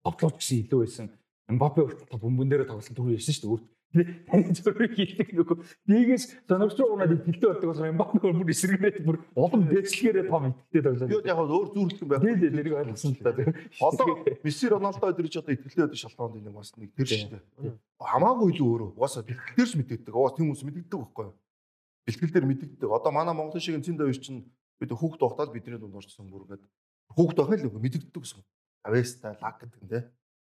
[0.04, 1.06] тоглож гэсэн илүү байсан.
[1.48, 3.68] Мбаппе хүртэл бөмбөн дээр тоглосон түр ярьсан шүү дээ.
[3.88, 5.56] Тэгээд таны зөрийг хийдэг нөгөө
[5.88, 11.08] нэгээс сонирхч уунаад тэлтэй болдог болохоор Мбаппе бүр эсрэгнээд бүр улам дээшлэгээрээ том итгэлтэй тоглож
[11.08, 12.20] Би яг өөр зүүрлэх юм байх.
[12.20, 13.32] Тий, тий, тэрийг ойлгосон л да.
[13.80, 14.06] Одоо
[14.44, 17.72] Месси Роналдо ч одоо итгэлтэй байдаг шалтгаанд нэг бас нэг тэр шүү дээ.
[17.96, 18.90] Хамаагүй л өөрөө.
[18.92, 20.12] Угаасаа бэлтгэл дээр ч мэддэг.
[20.12, 21.36] Угаас тийм хүмүүс мэддэг байхгүй юу?
[22.04, 22.88] Бэлтгэл дээр мэддэг.
[22.92, 24.44] Одоо манай Монголын шиг цэнд авир чинь
[24.76, 26.64] бид хүүхд тогтоод бидний дунд орчихсон бүр ингээд
[27.16, 28.44] хүүхд байх л мэддэг гэсэн.
[28.84, 30.02] Авеста лаг гэдэг нь тий.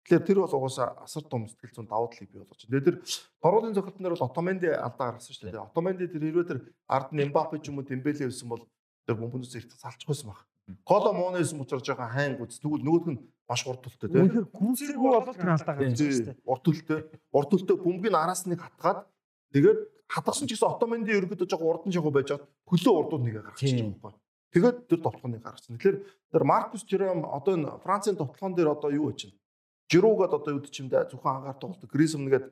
[0.06, 2.86] Тэгэхээр тэр бол угаасаа асар том сэтгэл зүйн давуу талыг бий болгож байна.
[2.86, 2.96] Тэр
[3.44, 5.68] торгуулийн зохиолтын дээр бол Отоменди алдаа гаргасан шүү дээ.
[5.70, 8.64] Отоменди тэр хэрвээ тэр ард нь Мбаппе ч юм уу Дембеле байсан бол
[9.06, 10.46] тэр бомбоноос их салчих байсан баг.
[10.86, 12.58] Коло Моно байсан учраас жоохон хайн гүц.
[12.58, 14.22] Тэгвэл нөгөөх нь маш урт төлтөө тий.
[14.22, 16.38] Үнэхээр гүнсэргүй болол тэр алдаа гарч байгаа шүү дээ.
[16.46, 17.00] Урт төлтөө.
[17.34, 19.06] Урт төлтөө бөмбөгийн араас нэг хатгаад
[19.54, 23.82] тэгээд хатгасан ч гэсэн Отоменди ерөөдөө жоохон урдан жоохон байж хаад хөлөө урдууд нэгэ гаргачихсан
[23.82, 24.18] юм байна.
[24.50, 25.78] Тэгээд тэр тоглохыг гаргасан.
[25.78, 25.98] Тэгэхээр
[26.34, 29.38] тэр Маркус Жером одоо энэ Францын тоглоом дээр одоо юу байж байна?
[29.90, 31.90] Жируугаад одоо юу ч юм да зөвхөн ангаар тоглолт.
[31.90, 32.46] Гризм нэгээд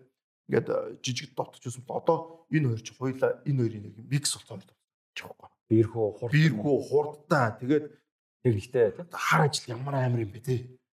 [0.49, 2.17] ингээд э, жижиг дотч юусэн бол одоо
[2.49, 4.75] энэ хоёр ч хоёлаа энэ хоёрын нэг микс болсон юм байна.
[5.69, 6.31] Бирхүү хурд.
[6.33, 7.85] Бирхүү хурдтай тэгээд
[8.41, 10.55] тэр ихтэй хар ажил ямар амар юм бэ те.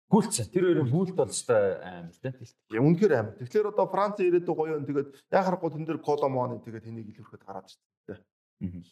[0.08, 0.48] Гүйлцэн.
[0.54, 2.32] Тэр хоёрын гүйлт бол өстой амар тий.
[2.70, 3.34] Я үнэхээр амар.
[3.36, 7.42] Тэгэхээр одоо Франц ирээдүй гоё юм тэгээд яа харахгүй тэн дээр Коломоны тэгээд энийг илүүрхэд
[7.46, 8.86] гараад ирсэн.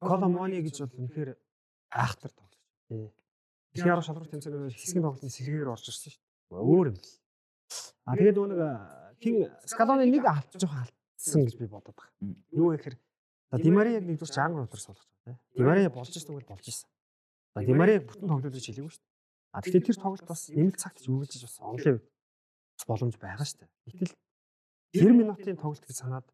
[0.00, 1.30] Коломони гэж бол үнэхээр
[1.92, 2.62] айхтар тоглож.
[2.88, 3.08] Тий.
[3.72, 6.25] Дэлхийн арга шалралт тэмцээний хэсгийн тоглолтын сэлгээр орж ирсэн шүү дээ.
[6.50, 7.08] Өөр юм л.
[8.06, 12.14] А тэгээд нөгөө нэг хин Скалоны нэг алдчих алдсан гэж би бодоод байгаа.
[12.54, 15.38] Юу вэ гэхээр за Димари яг нэгдүгээр ч ангар өдөр суулгаж тийм.
[15.56, 16.88] Димари болж ирсэн бол болж ирсэн.
[17.56, 19.14] За Димари бүтэн тоглолт гэж хэлээгүй шүү дээ.
[19.56, 23.58] А тэгэхээр тэр тоглолт бас нэмэлт цагт ч үргэлжиж бас онлын бас боломж байгаа шүү
[23.64, 23.70] дээ.
[23.90, 24.14] Гэтэл
[24.94, 26.26] 90 минутын тоглолт гэж санаад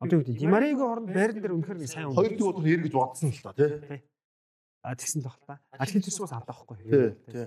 [0.00, 3.30] одоо юу гэдэг Димаригийн оронд байран дээр үнэхээр нэг сайн Хоёр дэх бол эргэж бодсон
[3.30, 4.00] л та тий.
[4.80, 5.60] А тэгсэн л баг та.
[5.76, 6.76] А тэгэхээр тэрс бас алдаа байхгүй.
[7.28, 7.46] Тий.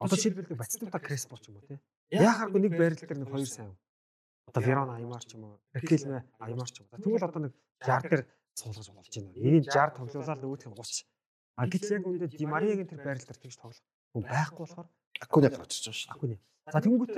[0.00, 1.78] Одоо жишээлбэл Батистута Креспо ч юм уу тий.
[2.10, 3.76] Яхаагүй нэг байрал дээр нэг хоёр сайн.
[4.48, 7.00] Одоо Верона Аймар ч юм уу, Рекелме Аймар ч юм уу.
[7.00, 8.22] Тэгвэл одоо нэг 60 дээр
[8.54, 9.32] суулгаж болж байна.
[9.38, 11.06] Энийг 60 тоглуулаад нөгөөх нь 30.
[11.54, 13.82] А гэтэл яг үүндээ Димариагийн тэр байрал дээр тэгж тоглох
[14.14, 14.88] хүн байхгүй болохоор
[15.22, 16.12] Акуны гарч ирж байгаа шүү.
[16.14, 16.36] Акуни.
[16.66, 17.14] За тэнгүүт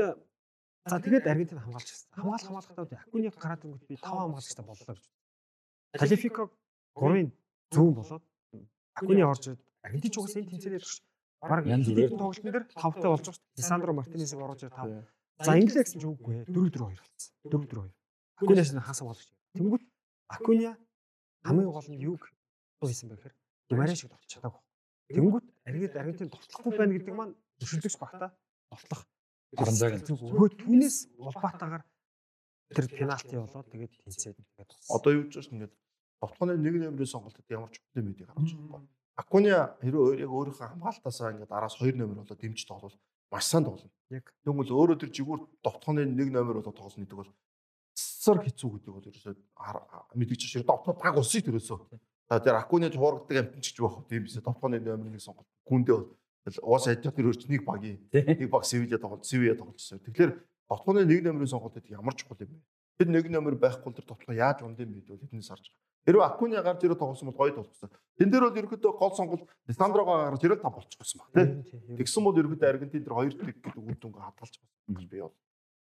[0.87, 2.09] за тэгээд Аргентин хамгаалж гисэн.
[2.13, 5.05] Хамгаалах хамгаалахдаа Акуни гараад ирэнгүүт би 5 хамгаалагчтай боллоо гэж.
[5.97, 6.43] Талифико
[6.97, 7.29] 3-ын
[7.73, 8.25] зүүн болоод
[8.97, 10.85] Акуни орж ирээд Аргентин ч угсаа энэ тэнцэнээр
[11.43, 11.65] бүрээр.
[11.85, 13.59] бүрээр тоглолтын дээр 5-тай болж байгаа шүү дээ.
[13.61, 15.45] Лисандро Мартинесийг оруулж ирээд 5.
[15.45, 16.45] За инглээ гэсэн ч үгүй ээ.
[16.49, 17.33] 4-4-2 болсон.
[17.53, 17.93] 4-4-2.
[18.41, 19.29] Акуниас нь хаасан болгож.
[19.57, 19.85] Тэнгүүт
[20.33, 20.73] Акуниа
[21.45, 22.23] хамгийн гол нь юг
[22.81, 23.35] юу хийсэн бэ гэхээр
[23.69, 24.63] Димарэ шиг тоглож чадаагүй.
[25.13, 28.31] Тэнгүүт Аргент Аргентин тоглохгүй байна гэдэг маань зөвшөөрлөгч багтаа
[28.73, 29.03] тоглох.
[29.57, 30.09] Харанзааг нь.
[30.11, 31.85] Өө түүнээс улбаатаагаар
[32.75, 34.71] тэр пенальти болоод тэгээд тэнцээд тэгээд.
[34.91, 35.75] Одоо юу гэж байна ингээд
[36.65, 38.83] нэг номерын сонголтод ямар ч юм байдгийг харуулж байгаа.
[39.17, 42.93] Акуня хэрэг яг өөрийнхөө хамгаалтаасаа ингээд араас 2 номер болоод дэмжиж тоглол
[43.33, 43.89] маш сайн тоглоно.
[44.13, 47.33] Яг Тэгвэл өөрөө тэр жигүүр товтгооны нэг номер болоод тоглоно гэдэг бол
[47.97, 49.35] цэцэр хэцүү гэдэг бол ерөөсөө
[50.21, 51.97] мэдгэж шиг товтгоо баг усыг төрөөсөө.
[52.29, 55.49] За тэр Акуня хуургадаг амтэн ч байх тийм биз товтгооны номерын сонголт.
[55.65, 60.05] Гүндээ бол уус адилхан тэр өөрчнийг багийн нэг баг Севиля тоглож Севиля тогложсон.
[60.05, 60.33] Тэгэхээр
[60.69, 62.61] товтгооны нэг номерын сонголтод ямар чухал юм бэ?
[62.99, 65.96] Тэр нэг номер байхгүй тэр товтгоо яаж унд юм бэ гэдэг эднээс харж байгаа.
[66.07, 67.91] Хэрвээ Акуня гарч ирээд тоглосон бол гоё тоглосон.
[68.15, 71.99] Тэн дээр бол ерөөдөө гол сонголт Лисандрогоо гарч ирээд та болчихсон баг тийм.
[71.99, 75.35] Тэгсэн бол ерөөдөө Аргентин тэр хоёр тэг гэдэг үр дүнгээ хадгалж байгаа гэж би бол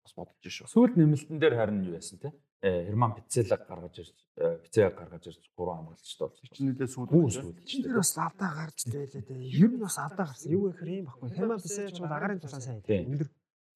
[0.06, 0.72] бас бодож шүү.
[0.72, 2.32] Сүүлд нэмэлтэн дээр харин юу яасан те?
[2.64, 4.16] Э, Херман Пиццелаг гаргаж ирж,
[4.64, 6.48] Пиццеаг гаргаж ирж гурван хамгаалагчтай болсон.
[6.56, 9.52] Чи нэлээ сүүлд ч дэр бас алдаа гарч байлээ дээ.
[9.52, 10.50] Ер нь бас алдаа гарсан.
[10.50, 11.30] Юу гэхээр юм баггүй.
[11.36, 12.82] Хэмээн бисэж бол агарын тусаа сайн.
[12.82, 13.30] Өндөр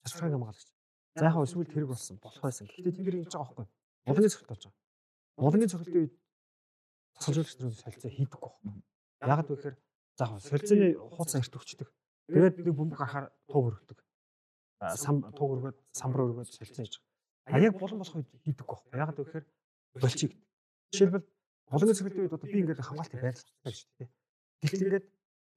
[0.08, 0.68] засвархаг хамгаалагч.
[1.14, 2.66] За яг эсвэл тэрэг болсон болох байсан.
[2.66, 3.66] Гэхдээ тэнд дэр ингэж байгаа байхгүй.
[4.10, 4.78] Улны цогт болж байгаа.
[5.38, 6.14] Улны цогтын үед
[7.28, 8.82] нар солилцоо хийдэггүй байхгүй.
[9.20, 9.76] Яг л гэхээр
[10.16, 11.88] за яг солилцооны хууц эрт өгчдөг.
[12.30, 13.98] Тэгээд нэг бөмбөг гарахаар туг өргөдөг.
[14.96, 17.60] Сам туг өргөд самбар өргөд солилцоо хийж байгаа.
[17.60, 18.98] А яг болон болох үед хийдэггүй байхгүй.
[18.98, 19.44] Яг л гэхээр
[20.00, 20.32] болчих.
[20.94, 21.26] Жишээлбэл
[21.70, 24.08] Улны цогтын үед одоо би ингээд хамгаалтыг байрлуулдаг шүү дээ.
[24.58, 25.06] Гэтэл ингээд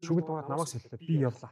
[0.06, 1.52] шүгэл дугаад намайг солилцоо би явлаа.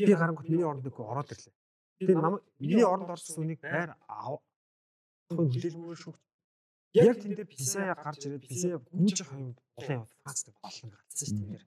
[0.00, 1.52] Би гарангуут миний оронд нэг ороод ирлээ.
[2.00, 4.40] Тэгээ нам миний оронд орсон үнийг байр ав.
[5.28, 6.16] Хөө хүлээлгүйгээр шүүх.
[6.94, 11.62] Яг тэн дээр Писая гарч ирээд Писая гүйж улаан яваад францдаг болон гацсан шүү дээ.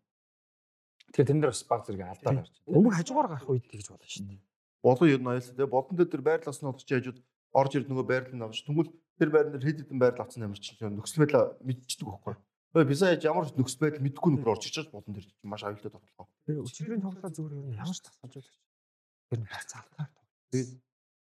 [1.11, 2.55] Тэгэхээр тэн дээр бас баг зэрэг алдаа гарч.
[2.63, 4.41] Өмг хажуугаар гарах үед тэгж болно шүү дээ.
[4.87, 5.67] Болон ер нь аюултай тийм.
[5.67, 7.19] Болон дээр тэр байрлалаас нь олж хажууд
[7.51, 8.63] орж ирд нөгөө байрлал нь авч.
[8.63, 12.35] Тэнгүүл тэр байрлал дээр хэд хэдэн байрлал авсан ч чинь нөхцөл байдал мэдчихдэг байхгүй.
[12.71, 15.91] Тэгээ бисаа яаж ямар ч нөхцөл байдал мэдгүй нөхөр орж ичж болон дээр маш аюултай
[15.91, 16.31] тоглох.
[16.47, 18.55] Тэгээ өчигдрийн тоглолт зүгээр ер нь ямар ч тасгалж байдаг.
[19.27, 20.07] Тэр нь харцаалтай.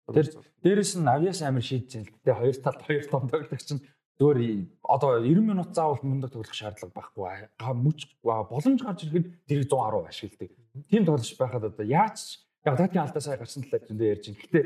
[0.08, 0.26] Тэр
[0.64, 2.12] дээрэс нь авьяас амир шийдэж байна.
[2.24, 3.84] Тэгээ хоёр талд хоёр том тоглох чинь
[4.18, 4.40] зүгээр
[4.82, 7.48] одоо 90 минут заавал мундаг тоглох шаардлага байхгүй.
[7.60, 10.50] Мүж боломж гарч ирэхэд тэр 110 ашигладаг.
[10.90, 14.42] Тийм тоглож байхад одоо яаж яг тактикийн алдаа сая гарсан талаар зөндөө ярьж байна.
[14.42, 14.60] Гэтэ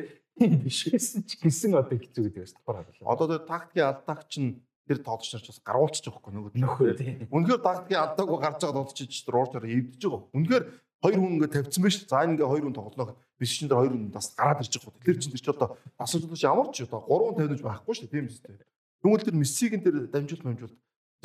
[0.64, 3.12] биш гэсэн ч гисэн одоо хэцүү гэдэг бас давхар харуулаа.
[3.12, 4.50] Одоо тэр тактикийн алдаач чинь
[4.88, 7.28] тэр тоглогч нар ч бас гаруулчих жоохгүй нөгөө тийм.
[7.28, 10.32] Үнэхээр тактикийн алдаагүй гарч байгаа тоглогч чинь тэр уурчаар эвдэж байгаа.
[10.32, 10.64] Үнэхээр
[11.02, 11.94] хоёр хүн ингээд тавьсан байж.
[12.06, 15.02] За энэ ингээд хоёр хүн тоглох биш чинь тэр хоёр хүн бас гараад ирж байгаа.
[15.02, 18.30] Тэр чинь тэр чи одоо асууж ямар ч одоо 3 тавьж байхгүй шүү дээ тийм
[18.30, 18.54] үстэй.
[19.02, 20.76] Тэгвэл тэр мессиг энэ тэр дамжуулт дамжуулт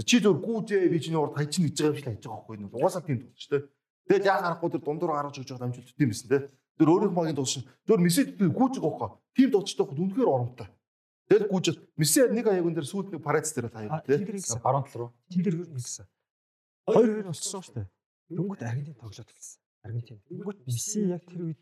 [0.01, 2.73] чи зөв гүүжээ би чиний урд хайчин гэж байгаа юм шиг хайж байгаа байхгүй юу?
[2.73, 3.63] Угаасаа тийм тоглож шүү дээ.
[4.07, 6.37] Тэгэл яа гарахгүй тэр дундуур гаргаж өгч байгаа дамжуулт тийм бисэн те.
[6.77, 7.65] Тэр өөрийнх магийн дуулсан.
[7.85, 9.21] Тэр мессиг гүүж байгаа байхгүй.
[9.33, 10.67] Тийм дуулчтай байхгүй үнэхээр оромтой.
[11.27, 11.65] Тэгэл гүүж
[11.97, 14.61] месси нэг аяgun дээр сүйд нэг парац дээр таяа ихсэн.
[14.63, 15.09] Баруун тал руу.
[15.27, 16.05] Тэн дээр нь ихсэн.
[16.87, 17.87] Хоёр хоёр болчихсон шүү дээ.
[18.31, 19.59] Дөнгөт Аргентин тоглоод эхэлсэн.
[19.87, 20.19] Аргентин.
[20.27, 21.61] Дөнгөт Месси яг тэр үед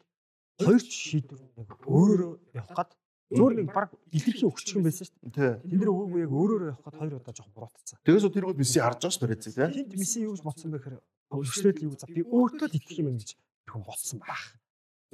[0.60, 2.90] хоёр ч шийдвэр яг өөрөөрөө явах гад
[3.30, 5.62] зөөр нэг баг илэрхий өгчих юм байсан шүү дээ.
[5.66, 7.98] Тэн дээр өгөөгүй яг өөрөөрөө явах гад хоёр удаа жоох буруутцсан.
[8.06, 9.66] Тэгээс тэр бол месси харж байгаа ш парац те.
[9.66, 10.98] Тэнд Месси юу гэж бодсон бэ гэхээр
[11.34, 13.30] өсрөөд юу за би өөртөө л итгэх юм гэж
[13.70, 14.44] хүн бодсон байх.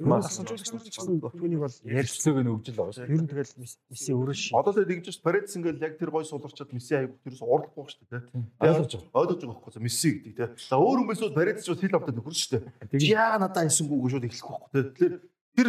[0.02, 3.06] Мас гэсэн түүнийг бол ярьж Ярьцлыг нь өгжл байгаа шүү.
[3.06, 4.54] ер нь тэгэл Месси өөрөө ший.
[4.56, 8.06] Одоо тэр нэгж ш парац ингээл яг тэр гой суларчаад месси аяг тэрс уурлахгүй шүү
[8.10, 8.22] дээ.
[8.58, 9.16] Ойлгож байгаа.
[9.20, 10.44] Ойлгож байгаа байхгүй месси гэдэг те.
[10.56, 13.04] За өөр байсан бол парац ч хил автаа нөхөр шүү дээ.
[13.04, 14.82] Яага надаа хэлсэнгүү шууд эхлэхгүй байхгүй.
[14.92, 15.14] Тэгэхээр
[15.56, 15.68] тэр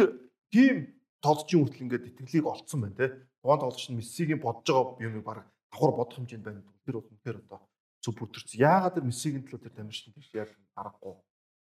[0.50, 0.76] тим
[1.24, 3.06] тоглолчийн хүртэл ингээд итгэлийг олцсон байна те.
[3.44, 5.38] Тухайн тоглолч нь мессигийн бодож байгаа юмыг баг
[5.72, 6.62] давхар бодох хэмжээнд байна.
[6.84, 7.60] Тэр бол үнэхээр одоо
[8.04, 8.60] зөв бүрдэрсэн.
[8.60, 11.16] Яагаад тэр мессигийн төлөө тэр тамирчин тийш яг аргагүй.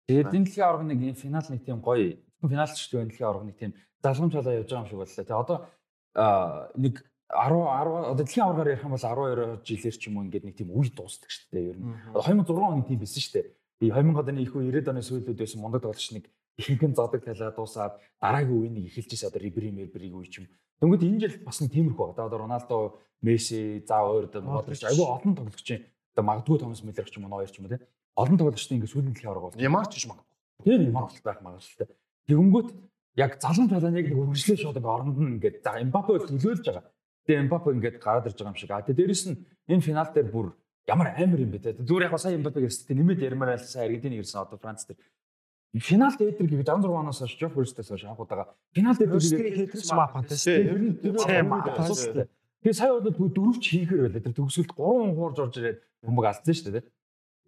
[0.08, 2.16] тэгээд энэ дэлхийн аварга нэг финал нэг тийм гоё.
[2.42, 5.16] Финалч ч тийм дэлхийн аварга нэг тийм залгамж халаа явж байгаа юм шиг боллоо.
[5.22, 5.58] Тэгээ одоо
[6.76, 6.94] нэг
[7.32, 10.56] 10 10 одоо дэлхийн аваргаар ярих юм бол 12 жилээр ч юм уу ингээд нэг
[10.58, 11.86] тийм үе дуустдаг шүү дээ ер нь.
[12.12, 13.46] 2006 оны тийм байсан шүү дээ.
[13.82, 16.24] И 2000 оны их үе 90 оны сүүлүүд байсан мундаг тоглогч нэг
[16.60, 20.46] ихэнхэн задаг талаа дуусаад дараагийн үеийг эхэлж ирсэн одоо Рибери Мелбериг үе ч юм.
[20.82, 22.26] Тэнгүүд энэ жил бас нэг тиймэрхүү байгаа.
[22.28, 22.76] Одоо Роналдо,
[23.22, 27.32] Месси, за өөр одоо Модрич айгүй олон тоглогчийн одоо магадгүй Томас Мюллер ч юм уу
[27.32, 27.80] ноёр ч юм уу те.
[28.18, 30.28] Олон тоглогчдын ингээд сүүлийн дэлхийн аварга бол Ямар ч биш магадгүй.
[30.66, 31.88] тийм ямар болт байх магадлалтай.
[32.28, 32.68] Тэгэнгүүт
[33.16, 36.64] яг залан талаа яг нэг үргэлжлээ шууд ингээ оронд нь ингээд за Эмбапе бол төлөөлж
[36.64, 36.84] байгаа.
[37.26, 38.70] Тэгээ Эмбапе ингээд гараад ирж байгаа юм шиг.
[38.70, 39.36] А тэгээ дээрэс нь
[39.68, 40.46] энэ финал дээр бүр
[40.86, 41.76] ямар амар юм бэ те.
[41.76, 42.96] Зүгээр яг сая Эмбапег ярьсан.
[42.96, 44.98] Нэмээд ярмаар альсан Аргентин ирсэн одоо Франц дээр.
[45.76, 49.88] Финал дээр гэдэг 66 оноос хойш Жоф Хөрстээс хойш анх удаага финал дээр Өөрсдийн хейтэрч
[49.96, 51.00] мапантай шүү дээ.
[51.00, 52.28] Тэр Цэм мапантай.
[52.60, 54.20] Тэгээ сая бол дөрөвч хийхээр байлаа.
[54.20, 56.84] Тэр төгсөлд 3 хуурж орж ирээд бөмбөг алдсан шүү дээ.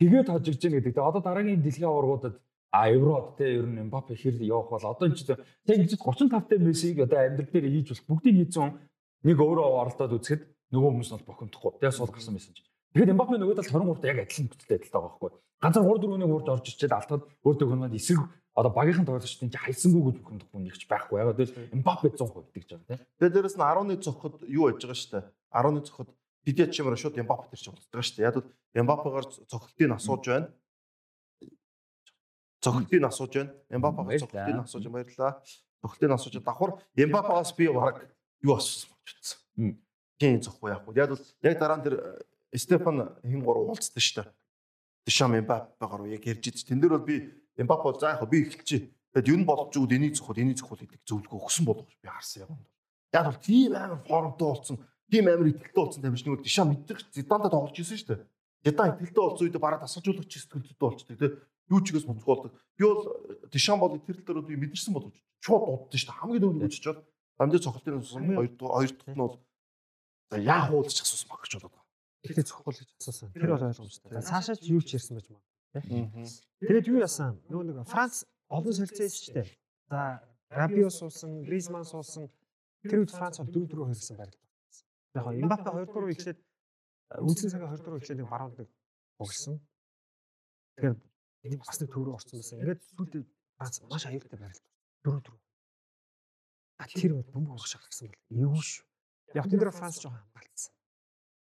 [0.00, 0.96] Тэгээд хожигж гин гэдэг.
[0.96, 2.40] Одоо дараагийн дэлхийн аваргуудад
[2.74, 6.48] а еврод те ер нь Мбаппе хэр явах бол одоо энэ чинь тэг ингэж 35
[6.50, 8.74] та мессиг одоо амьдрал дээр хийж болох бүгдийг хийсэн
[9.22, 10.42] нэг өөрөө оролдоод үзэхэд
[10.74, 11.70] нөгөө хүмүүс нь бохомдохгүй.
[11.78, 12.66] Тэгээ сул гарсан мессеж.
[12.98, 15.30] Тэгээд Мбаппе нөгөө талд 23 та яг адилхан нөхцөлтэй адилтай байгаа байхгүй.
[15.62, 18.22] Ганцаар 3 4-ний хуурж орж ирчээд алдахад өөрөө хөнөд эсрэг
[18.58, 21.16] одоо багийнхан тоглогчдын чи хайсангүй гэж бохомдохгүй нэгч байхгүй.
[21.22, 23.00] Яг л Мбаппе 100% гэж байгаа тийм.
[23.22, 25.30] Тэгээд дээрэс нь 11 цохоход юу яж байгаа дээ.
[25.54, 26.10] 11 цохоход
[26.44, 28.26] Дидиа чимэр шууд Мбаппе төр чинь болдог дээ.
[28.26, 30.50] Яг бол Мбаппегаар цохилтыг асууж байна.
[32.64, 33.53] Цохилтыг асууж байна.
[33.70, 35.33] Мбаппегаар цохилтыг асууж баярлаа.
[35.85, 38.09] Цохилтыг асууж давхар Мбаппегаас би бараг
[38.42, 39.79] юу асуусан гэж бодсон.
[40.18, 40.96] Тийм зохгүй яахгүй.
[40.96, 44.33] Яг бол яг дараа нь тэр э, Стефан хин гур уулзсан шүү дээ.
[45.05, 46.64] Дишам Мбаппегаар яг ярьж идэж.
[46.64, 47.29] Тэн дээр бол би
[47.68, 48.88] бол за яг би эхэлчихье.
[49.12, 52.48] Тэгэд юу нь болж өгд энийг зохиол энийг зохиол гэдэг зөвлөгөө өгсөн болов би харсан
[52.48, 52.50] яг.
[53.12, 54.77] Яг бол тийм амар формтой болсон
[55.11, 58.27] тийм амар ихтэлтэй болсон тамирч нэг дишаа мэддэг зиданда тоглож ирсэн шүү дээ.
[58.64, 61.31] Зидан ихтэлтэй болсон үед бараа тасалжуулагч сэтгэлдтэй болчтой тий.
[61.70, 62.53] Юу ч игээс бонцгоолдог.
[62.77, 63.03] Би бол
[63.48, 66.20] дишан бол ихтэлтэй дээр би мэдэрсэн болов шууд дуудсан шүү дээ.
[66.20, 66.98] Хамгийн дөрөв үчичээд
[67.38, 69.40] дамжаа цохолтын сум хоёр хоёр дахь нь бол
[70.31, 71.88] за яах уулзч асуусан баг гэж болоод байна.
[72.24, 73.29] Тэгтээ цохол гэж асуусан.
[73.33, 74.09] Тэр бол ойлгомжтой.
[74.20, 75.55] Цаашаа ч юу ч ярьсан байж магадгүй.
[76.64, 77.40] Тэгээд юу яасан?
[77.50, 79.48] Нөгөө нэг Франц олон солилцсон шүү дээ.
[79.90, 80.22] За
[80.55, 82.31] Рабио суусан, Гризман суусан.
[82.87, 84.33] Тэр үед Франц бол 4-4 хоёрсан байр.
[85.14, 86.38] Яг нь Мбаппе 2 3 ихлээд
[87.18, 88.68] үндсэн цагаа 2 3 ихлээд нэг баруунд нэг
[89.18, 89.59] богсон.
[90.79, 90.96] Тэгэхээр
[91.44, 92.61] энэ бас нэг төв рүү орсон байсан.
[92.61, 93.22] Ингээд сүйдээ
[93.61, 94.68] Франц маш аюултай байрлал.
[95.04, 95.38] 4 4.
[96.80, 98.83] А тэр бол бөмбөг урах шахсан бол юу ш.
[99.37, 100.72] Яг тэр Франц жоохон хамгаалцсан.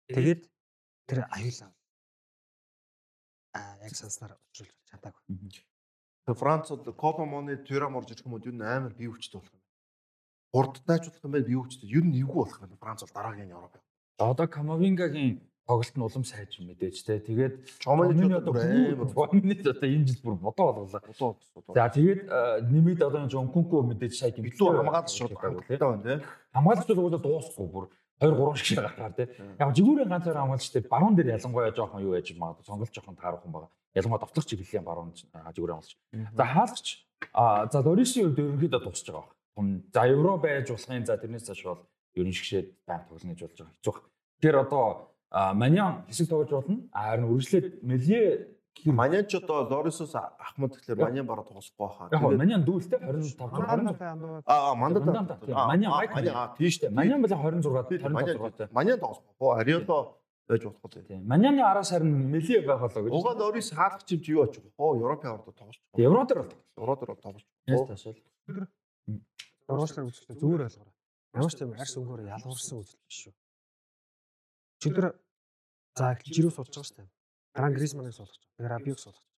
[0.08, 0.42] Тэгээд
[1.10, 1.74] тэр аюул
[3.52, 5.22] а яг санснаар учруулж чадаагүй.
[5.26, 9.64] Тэгээ Франц бол Коломоны Тюрам орж ирэх юм уу юу амар бие хүчтэй болох юм.
[10.52, 11.88] Хурдтайчлах юм байна бие хүчтэй.
[11.88, 12.76] Юу нь эвгүй болох юм.
[12.78, 13.80] Франц бол дараагийн Европ.
[14.18, 17.20] Одоо Камавингагийн тоглолт нь улам сайж мэдээж те.
[17.20, 17.54] Тэгээд
[17.84, 21.36] Чомны одоо Чомны одоо энэ жил бүр бодоо боллоо.
[21.76, 22.24] За тэгээд
[22.72, 26.24] нэмээд одоо Жонкунку мэдээж сая гэвлүү хамгаалж шууд байна те.
[26.56, 27.84] Хамгаалж бол дуусахгүй бүр
[28.16, 29.28] 2 3 шиг гарахаар тий.
[29.60, 33.52] Яг жигүүрийн ганцаар хамгаалагчтай баруун дээр ялангуяа жоохон юу яж магадгүй сонголт жоохон таарах юм
[33.52, 33.70] байгаа.
[33.94, 36.00] Ялангуяа довтлох чиглэлийн баруун жигүүрийн хамгаалагч.
[36.34, 36.86] За хаалгач
[37.36, 39.84] а за Лорисын үед ерөнхийдөө дуусч байгаа юм.
[39.94, 41.86] За евро байж болохын за тэрнээс цааш бол
[42.18, 43.94] ерөн шигшээд байнг тоглоно гэж болж байгаа хэцүү.
[44.42, 46.88] Тэр одоо Манян хэсэг тоглож болно.
[46.92, 48.48] А харин үргэлжлээд Мэлье
[48.86, 52.08] Манян ч одоо Лорисос ахмад тэгэхээр Манян бараа тоглохгүй хаа.
[52.12, 55.04] Яг Манян дүүлтэй 25 Аа мандат.
[55.48, 56.10] Манян майк.
[56.14, 56.90] Аа тийш үү.
[56.90, 59.58] Манян бол 26 26 Манян тоглохгүй.
[59.58, 60.16] Ариоло
[60.48, 61.02] байж болох үү.
[61.04, 61.26] Тийм.
[61.26, 63.12] Маняны араас харин Мэлье байх болоо гэж.
[63.12, 64.70] Угаа Лорис хаалгач юм чи юу очих вэ?
[64.78, 65.80] Оо Европын ордод тоглож.
[65.96, 66.54] Евро дээр бол.
[66.76, 67.44] Евро дээр бол тоглож.
[67.66, 68.16] Яс ташаал.
[69.68, 70.94] Уруучлаар үзэхдээ зүгээр ойлгоорой.
[71.36, 73.34] Ямар ч тийм арьс өнгөөр ялгуурсан үзэл биш шүү.
[74.78, 75.10] Өчигдөр
[75.98, 77.08] за жирүү суулж байгаа шүү дээ.
[77.58, 78.70] Гран Гризманыг суулгаж байгаа.
[78.78, 79.34] Рабиуг суулгаж байгаа.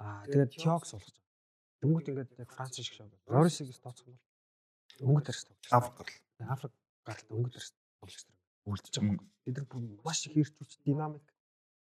[0.00, 1.28] Аа тэгээд Тиог суулгаж байгаа.
[1.84, 3.12] Дөнгөж ингээд яг Франц шиг шоу.
[3.28, 5.68] Лорисыг тооцох юм бол өнгө тарс тоглож.
[5.76, 6.12] Африк гал.
[6.48, 6.72] Африк
[7.04, 7.68] гаралт өнгө тарс
[8.00, 9.28] тоглож тэр үлдэж байгаа.
[9.44, 11.26] Эдгээр бүр маш их хэрчүүч динамик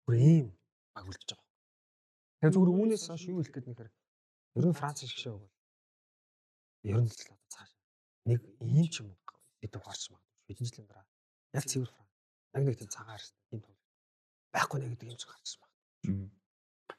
[0.05, 0.49] бүр ийм
[0.93, 1.49] баг үлдэж байгаа.
[2.45, 3.91] Тэгээд зүгээр үүнээс хойш юу хэлэх гээд нэхэр
[4.61, 5.55] ер нь Франц шиг шоу бол
[6.85, 7.71] ер нь л одоо цааш
[8.29, 9.17] нэг ийм ч юм
[9.65, 10.37] гэдэг гарч магадгүй.
[10.53, 11.07] Хэдэн жилийн дараа
[11.53, 12.13] яг цэвэр Франц.
[12.57, 13.89] Яг нэг тийм цагаар тийм тоглож.
[14.53, 16.31] Байхгүй нэ гэдэг юм ч гарч магадгүй.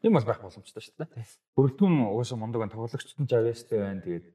[0.04, 1.26] Ийм бол байх боломжтой шүү дээ.
[1.56, 2.74] Бүрэлдэхүүн угаасаа мундаг байна.
[2.74, 4.02] Тоглогчд нь Жавестэй байна.
[4.04, 4.26] Тэгээд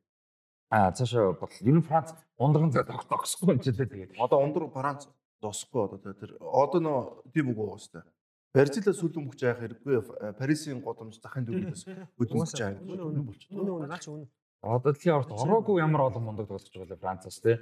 [0.71, 3.89] аа цаашаа бол ер нь Франц ундаган зэ тогтохгүй юм ч дээ.
[3.89, 5.09] Тэгээд одоо ундраг Франц
[5.43, 6.99] дуусахгүй одоо тэр одоо нөө
[7.35, 8.07] тийм үг байгаа шүү дээ.
[8.55, 9.95] Барзила сүлэн мөч яах хэрэггүй
[10.41, 11.85] Парисын годомж захын дөрөвөөс
[12.17, 13.61] өдмөж яах Үнэ болчихсон.
[13.61, 14.27] Үнэ үнэ наач үнэ.
[14.65, 17.57] одоо дэлхийн аварт ороогүй ямар олон мундаг тоглож байгаа лээ Францаас тий.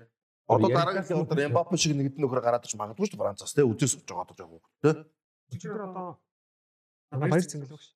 [0.47, 4.07] Одоо дараагийн удаар Эмбапе шиг нэгдэн нөхөр гараад ич магадгүй шүү Францаас тий үзээс сууж
[4.07, 4.95] байгаа одоо жаагүй тий.
[5.51, 6.07] Өчигдөр одоо
[7.11, 7.89] баяр цэнгэл багш.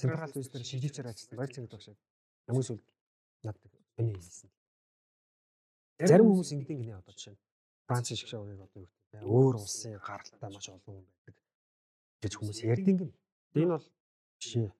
[0.00, 1.86] Централ виз дээр шижижээр ажилласан баяр цэнгэл багш.
[2.48, 2.84] Хамгийн сүлд
[3.44, 3.56] над
[4.00, 4.50] миний хэлсэн.
[6.00, 7.40] Зарим хүмүүс ингэдэг гинэ одоо жишээ нь
[7.86, 9.28] Франц шиг шоуыг одоо юу гэдэг вэ?
[9.28, 11.36] Өөр улсын гаралтай маш олон хүн байдаг
[12.24, 13.12] гэж хүмүүс ярьдаг юм.
[13.52, 13.86] Энэ бол
[14.40, 14.70] жишээ.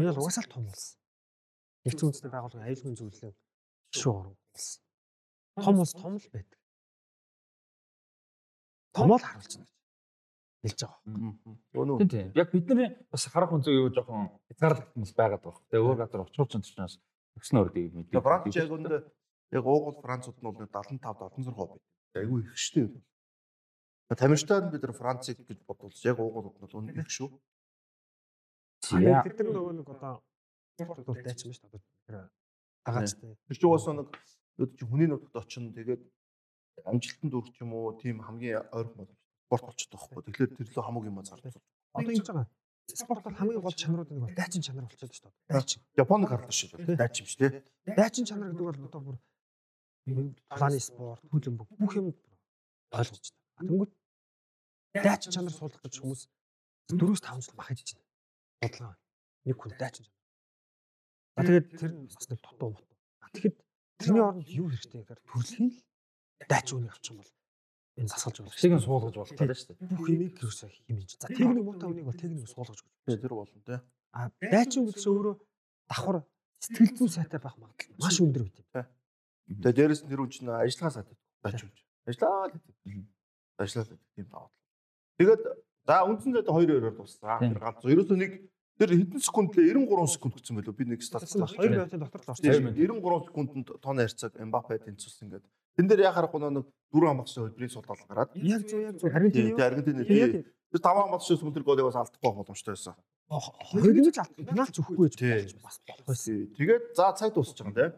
[0.00, 0.96] Энэ бол угаасаа л том улс.
[1.84, 3.34] Нэгдсэн үндэсний байгууллагын аюулгүй зөвлөлийн
[3.92, 4.83] шүү орон улс.
[5.56, 6.58] Том улс том л байдаг.
[8.92, 9.74] Томоо л харуулж байна гэж
[10.64, 11.00] хэлж байгаа.
[11.76, 12.32] Өнөө Тийм.
[12.34, 15.62] Яг бидний бас харах үнцэг юу жоохон хязгаарлагдсан хүмүүс байгаад байгаа.
[15.68, 16.94] Тэгээ өөр газар очруулж байгаа учраас
[17.36, 18.24] өгснөөр дэг мэдээ.
[18.24, 18.96] Франц яг үндэ
[19.52, 21.82] яг уугуул Францууд нь бол 75 76% байд.
[22.16, 24.16] Айгүй их шүү дээ.
[24.16, 27.28] Тамирчдад бид нар Францыг гэж бодвол яг уугуулууд нь бол үнэ их шүү.
[29.04, 29.20] Яа.
[29.20, 30.22] Тэр нөгөө нэг одоо
[30.80, 31.82] спортод бол дайсан ба шүү дээ.
[32.08, 32.16] Тэр
[32.88, 33.36] агаачтай.
[33.36, 34.08] Тэр чинь угаасаа нэг
[34.58, 36.02] өөд чи хүний нутагт очино тэгээд
[36.90, 40.22] амжилтанд хүрэх юм уу тийм хамгийн ойрхон боломж спорт болчиход байхгүй.
[40.26, 41.52] Тэгэхээр тэр лөө хамаагүй юм зарлаа.
[41.94, 42.46] Одоо ингэж байгаа.
[42.94, 45.34] Спорт бол хамгийн гол чанарууд нэг бол дайчин чанар болчиход шүү дээ.
[45.48, 45.80] Дайчин.
[45.96, 46.96] Японы харлаа шүү дээ.
[46.98, 47.62] Дайч юм шүү дээ.
[47.96, 49.16] Дайчин чанар гэдэг бол одоо бүр
[50.48, 52.06] планы спорт, хөлбөмбөг бүх юм
[52.92, 53.68] ойлгож байна.
[53.68, 53.92] Тэнгүүт
[55.00, 56.22] дайчин чанар суулгах гэж хүмүүс
[56.92, 58.08] 4-5 жил мах хийж байна.
[58.60, 58.92] Бодлоо.
[59.48, 60.22] Нэг хүн дайчин чанар.
[61.36, 62.84] А тэгээд тэр нь бас нэг дутуу мут.
[63.24, 63.56] А тэгэхэд
[64.04, 65.78] тэрний оронд юу хэрэгтэй гэхээр төрөлхийн л
[66.48, 67.32] дайчин үнийг авчих юм бол
[67.96, 68.58] энэ засалж болох.
[68.58, 69.88] Шиг нь суулгаж болох гэдэг шүү дээ.
[69.96, 71.10] Бүх юмыг ерөөсөө хэмжиж.
[71.22, 72.92] За техник муутай үнийг бол техник суулгаж гэж.
[73.06, 73.80] Тэ тэр болно те.
[74.12, 75.34] А дайчин гэдэгс өөрөө
[75.88, 76.16] давхар
[76.60, 78.52] сэтгэл зүйн сайтай байх магадлал маш өндөр юм.
[78.54, 81.08] Тэгээ дээрэс нь тэр үн чинь ажиллагаа саад
[81.44, 81.72] дайч юм.
[82.08, 82.74] Ажиллаа л гэдэг.
[83.60, 84.52] Ажиллаа л тийм даваад.
[85.20, 85.42] Тэгээд
[85.84, 87.40] за үндсэндээ 2-2-оор дууссан.
[87.52, 88.32] Тэр ганц ерөөсөө нэг
[88.78, 92.22] тэр хэдэн секунд лээ 93 секунд гэсэн байлоо би нэг Статистик статистик 2 минутын дотор
[92.22, 92.74] л орсон.
[92.74, 95.44] 93 секундэд тооны харьцааг Эмбапе тэнцүүлсэн ингээд.
[95.78, 99.10] Тэн дээр яхаарахгүй нэг дөрөв хамгаалсан хөлбөрийн судалгаа гараад Яг зөв яг зөв.
[99.14, 99.56] Аргентин юу?
[99.58, 102.94] тий Аргентин Яг тий тэр таван хамгаалсан сүм тэр голыг бас алдахгүй боломжтой байсан.
[103.30, 106.34] хоёрын л алт пенальт зөвхгүй гэж бас болох байсан.
[106.34, 106.54] Тий.
[106.58, 107.90] Тэгээд за цаг дуусч байгаа юм тий.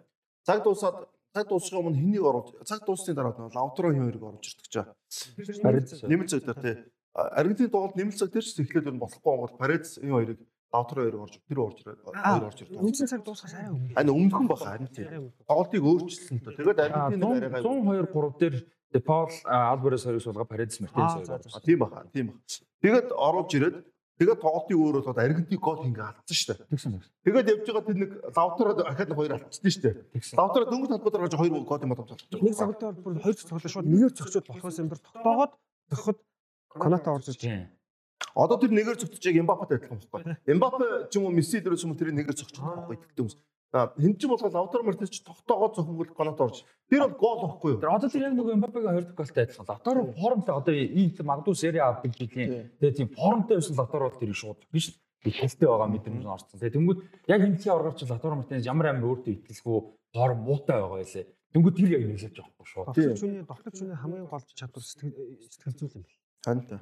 [0.45, 0.97] Цаг дуусаад
[1.37, 4.87] цаг дуусахын өмнө хэнийг оруулж цаг дуусны дараа нь Лаутро хин хоёрыг оруулж ирдэг чаа.
[6.09, 6.77] Нэмэлт цаг дээр тий.
[7.12, 10.39] Аргентин тоглолт нэмэлт цаг дээр ч эхлээд ер нь болохгүй гол Парец энэ хоёрыг
[10.72, 12.81] Лаутро хоёр орж тэр орж хоёр орж ирдэг.
[12.83, 13.94] Үндсэн цаг дуусахаас арай өмнө.
[13.96, 15.07] Ань өмнөхөн баха харин тий.
[15.07, 15.35] Арай өмнө.
[15.46, 16.52] Тоглолтыг өөрчилсөн тоо.
[16.59, 17.62] Тэгээд Аргентин нэг арай гай.
[17.62, 21.50] 102 3 дээр Paul Alvarez хоёрыг суулгаа Paredes Martinez Аа, за, хоёрыг.
[21.50, 21.59] за.
[21.59, 22.40] А тийм баха, тийм баха.
[22.83, 23.76] Тэгээд оруулж ирээд
[24.16, 26.66] тэгээд тоглолтын өөрөө бол Аргентин гол ингээ алдсан шүү дээ.
[26.70, 27.12] Тэгсэн тэгсэн.
[27.26, 29.94] Тэгээд явж байгаа тэр нэг Лаутро ахаад нэг хоёр алдчихсан шүү дээ.
[30.38, 32.40] Лаутро дөнгөж талбайд гарч хоёр гол юм авчихсан.
[32.40, 35.52] Нэг цагтаа бүр хоёр цаг тоглоо шууд нэгээр зөксөд болохоос юм бүр тогтоогоод
[35.92, 36.18] төгөхөд
[36.76, 37.68] Коната орж ирж Тийм.
[38.37, 40.37] Одоо тэр нэгээр зөгтөж яг Эмбапетай адилхан байхгүй.
[40.44, 43.37] Эмбапе ч юм уу Месси дээрээс юм уу тэр нэгээр зөгчих байхгүй гэдэг хүмүүс.
[43.72, 46.68] За хэн ч бол Лаутро Мартинес ч тогтоогоод зөхөнгөл Конат орж.
[46.92, 47.81] Тэр бол гол байхгүй юу?
[47.81, 49.66] Тэр одоо тэр яг нөгөө Мбаппегийн хоёр дахь голтой адилхан.
[49.66, 52.70] Латаро формтой одоо ийм магадгүй сери авдаг жилийн.
[52.77, 54.94] Тэгээ тийм формтой байсан Латаро бол тэрийг шууд биш
[55.25, 56.61] ихэлтэй байгаа мэдрэмж нь орсон.
[56.61, 59.79] Тэгээ тэнгүүд яг хэмтлийн оргорч Латаро Мартинес ямар амар өөртөө итгэлгүй
[60.14, 61.27] форм муутай байгаа байлээ.
[61.57, 62.87] Тэнгүүд тэр яг нэлээд жоохгүй шууд.
[62.92, 65.12] Доктор Чүний доктор Чүний хамгийн гол чадвар сэтгэл
[65.51, 66.20] сэтгэл зүйн юм байна.
[66.46, 66.77] Тань та.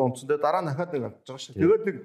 [0.00, 0.28] Онцсон.
[0.28, 1.56] Тэгээ дараа нь дахиад нэг алдаж байгаа шүү.
[1.56, 1.96] Тэгээд нэг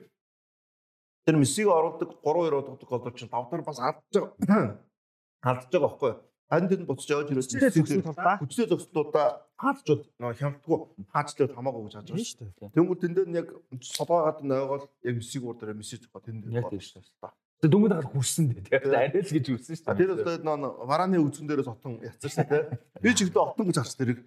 [1.26, 4.80] тэр Мессиг оруулдаг 3-2 удаадаг голдор чинь 5 дараа бас алдаж байгаа.
[5.42, 6.20] Алдаж байгаа байхгүй юу?
[6.52, 8.04] Харин тэр нь буцаж явж ирээд Хүчтэй
[8.44, 10.78] хүчтэй зогсдуудаа хаалчууд нөө хямдгүй
[11.16, 12.52] хаачлаад хамаагүй гэж хааж байгаа тийм шүү.
[12.60, 12.76] дээ.
[12.76, 13.48] Тэнгүүд тэн дээр нь яг
[13.80, 16.60] солгоогоод нойгоол яг Мессиг уурдаа Месси зөвхөн тэн дээр.
[16.60, 17.32] Яг тийм шүү дээ.
[17.64, 18.64] Тэгээ дүнгийн дагаад хүрсэн дээ.
[18.68, 22.32] Тэгээ арай л гэж үсэн шүү А тэр өстой нөө вараны үзэн дээрээс отон яцсан
[22.36, 22.64] шүү дээ.
[23.00, 24.20] Би ч ихтэй отон гэж харж тэрэг.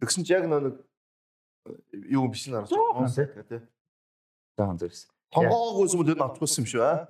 [0.00, 0.74] Тэгсэн чи яг нөө нэг
[2.10, 3.60] юу биш нэр тий.
[4.56, 5.10] Таан зэрсэн.
[5.32, 7.08] Тонгоогүйс юм тэр авчихсан юм шүү аа.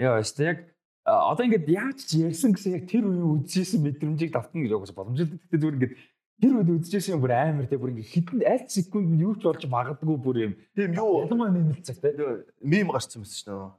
[0.00, 0.58] Яа, өстой яг
[1.04, 5.38] одоо ингээд яаж ч ярьсан гэсэн яг тэр үе үзчихсэн мэдрэмжийг давтна гэж угсаа боломжтой.
[5.48, 5.94] Тэгтээ зүгээр ингээд
[6.40, 9.44] тэр үед үзчихсэн юм бүр амар те бүр ингээд хитэн аль секунд нь юу ч
[9.44, 10.52] болж магадгүй бүр юм.
[10.76, 12.16] Тийм юу Ялангуяа нэмэлт цаг те.
[12.60, 13.72] мим гарцсан мэт шүү дээ.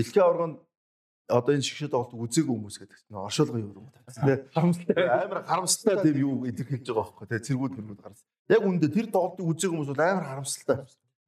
[0.00, 0.56] Дэлхийн аварганд
[1.30, 3.92] одоо энэ шигшэд тоглолт үзээгүй хүмүүс гэдэг чинь оршуулгын юм уу.
[4.10, 5.06] Тэ Харамсалтай.
[5.06, 8.26] амар харамсалтай тийм юу илэрхийлж байгаа байхгүй тий цэргүүд мөргүүд гарсан.
[8.50, 10.78] Яг үндэ тэр тоглолтыг үзээгүй хүмүүс бол амар харамсалтай.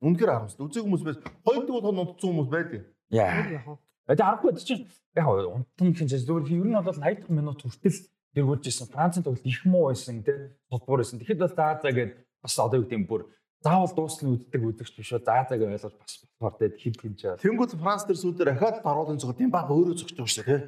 [0.03, 0.67] Үнэхээр харамсалтай.
[0.67, 2.83] Үзээгүй хүмүүс байж хоёрдуг бол нутцсан хүмүүс байдаг.
[3.09, 3.79] Яа.
[4.03, 4.85] Тэгээ харахгүй чинь
[5.15, 7.99] яг унтан хин чинь зүгээр ер нь бол 80 дахь минут хүртэл
[8.35, 8.91] тэргүүлж исэн.
[8.91, 10.57] Францын тоглолт их муу байсан те.
[10.69, 11.23] Толбор байсан.
[11.23, 12.13] Тэгэхэд бол заа заа гэд
[12.43, 13.31] бас одоо юу гэдэм бүр
[13.63, 15.23] заавал дуусны үздэг үзэгч биш үү.
[15.23, 17.39] Заа заагаа ойлгож бас болохоор те хин хин жаа.
[17.39, 20.61] Тэнгүүд Франц тэр сүүдээр ахаад даруулын цогт юм баг өөрөө байгаа шүү дээ.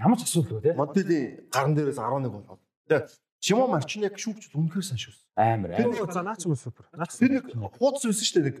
[0.00, 0.72] Ямар ч асуудал үү те.
[0.72, 2.60] Моделийн гаран дээрээс 11 болоод.
[2.88, 3.06] Тэгээ
[3.38, 5.18] Шимо Марчинек шүүгч үнэхээр сайн шүүс.
[5.38, 6.10] Амар Тэр амар.
[6.10, 6.90] за наач юм супер.
[6.90, 7.46] Наач Тэр нэг
[7.78, 8.56] хуудас байсан шүү дээ нэг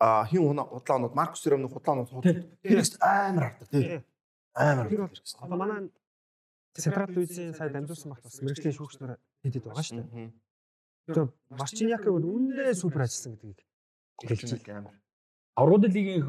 [0.00, 2.40] а хин худлаа онод Маркус Ремны худлаа онод хуудас.
[2.64, 4.00] Тэрээс амар хардаг тий.
[4.56, 4.88] Амар.
[4.88, 5.90] Тэр бол одоо манай
[6.72, 10.32] Централ Луизийн сая дамжуулсан багт бас мэрэгжлийн шүүгч нар хэд хэд байгаа шүү дээ.
[11.08, 13.64] Тэр Марчиньяк бол үнэндээ супер ажилласан гэдгийг
[14.28, 14.92] хэлж байна.
[15.56, 16.28] Аврагын лигийн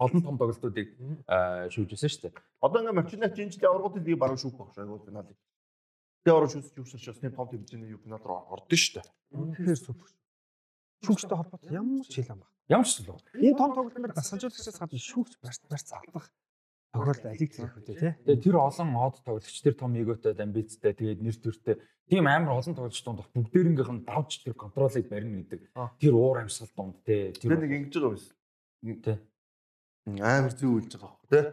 [0.00, 0.96] олон том тоглолтуудыг
[1.28, 2.40] аа, шүүжсэн шүү дээ.
[2.64, 5.36] Одоо ингээ Марчинек энэ жилийн аврагын лиг баруун шүүх баг шайгуул финалыг.
[6.24, 9.08] Тэгээ орж юусч бас тийм том хэмжээний юу финал руу ордон шүү дээ.
[9.36, 10.08] Тэгэхээр супер.
[11.04, 12.50] Шүүгчтэй холбоотой ямар ч хэл ам баг.
[12.72, 13.20] Ямар ч зүйл.
[13.36, 16.32] Энэ том тоглолтоор дасгалжуулагчаас гадна шүүгч барьц барьц алдах
[16.90, 17.94] тохиолдол алиг зэрэг үү те.
[18.26, 21.76] Тэгээ тэр олон од тоглогч тэр том эготой амбицтай тэгээд нэр төртэй
[22.10, 25.70] тийм амар олон тоглогч дунд бүгдээрнгийнх нь давж тэр контролыг барина гэдэг.
[26.02, 28.34] Тэр уур амьсгал дунд те Тэр тэр нэг ингэж байгаа байсан.
[28.82, 29.16] Тий.
[30.18, 31.44] Амар зүй үйлж байгаа байхгүй тий.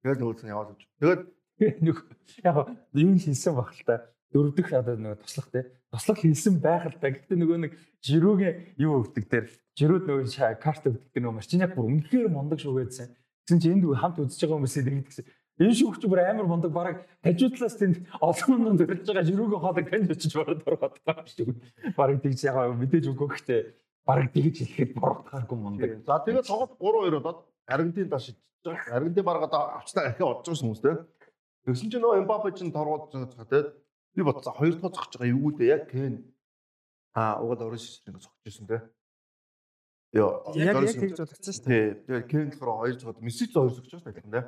[0.00, 0.82] Тэгээд нөгөөс нь яваад өгч.
[0.96, 1.22] Тэгээд
[1.84, 1.96] нэг
[2.40, 2.56] яг
[2.96, 3.96] юу хийсэн баг л та.
[4.32, 5.60] Дөрөв дэх одоо нэг туслах те.
[5.92, 7.12] Туслах хийсэн байх л та.
[7.12, 11.88] Гэхдээ нөгөө нэг жирүүгийн юу өгдөг дээр жирүүд нөгөө карт өгдөг дээр нөгөө марчиняк бүр
[11.92, 13.08] үнэхээр мундаг шүүгээдсэн.
[13.46, 15.24] Гэсэн чи энд хамт үзэж байгаа хүмүүсийн нэг гэсэн
[15.56, 20.12] Энэ шүүгч бүр амар мундаг бараг хажуудлаас тэнд олон хүн дөрж байгаа ширүүгийн хоолыг танд
[20.12, 21.56] очиж бараад ороод байгаа шүү.
[21.96, 23.60] Бараг тэгж яг мэдээж үгүй гэхдээ
[24.04, 25.90] бараг тэгж хэлэхэд буруудахааргүй мундаг.
[26.04, 27.38] За тэгээд тоглолт 3-2 болоод
[27.72, 28.96] Аргентин таш шидэж байгаа.
[29.00, 30.92] Аргентин бараг одоо авчтаа ахиа бодож байгаа хүмүүс те.
[31.64, 33.58] Тэгсэн чинь нөө Эмбапе чинь торгоод байгаа те.
[34.12, 36.20] Би бодсон хоёр дахь зогсож байгаа юу дээ яг Кен
[37.16, 38.84] аа угаал орон шишрэг зогсож ирсэн те.
[40.12, 41.86] Яг яг тэгж бодогдсон шүү дээ.
[42.06, 44.42] Тэгээд Кен болохоор хоёр зогсоод Месси ч хоёр зогсож байгаа юм те.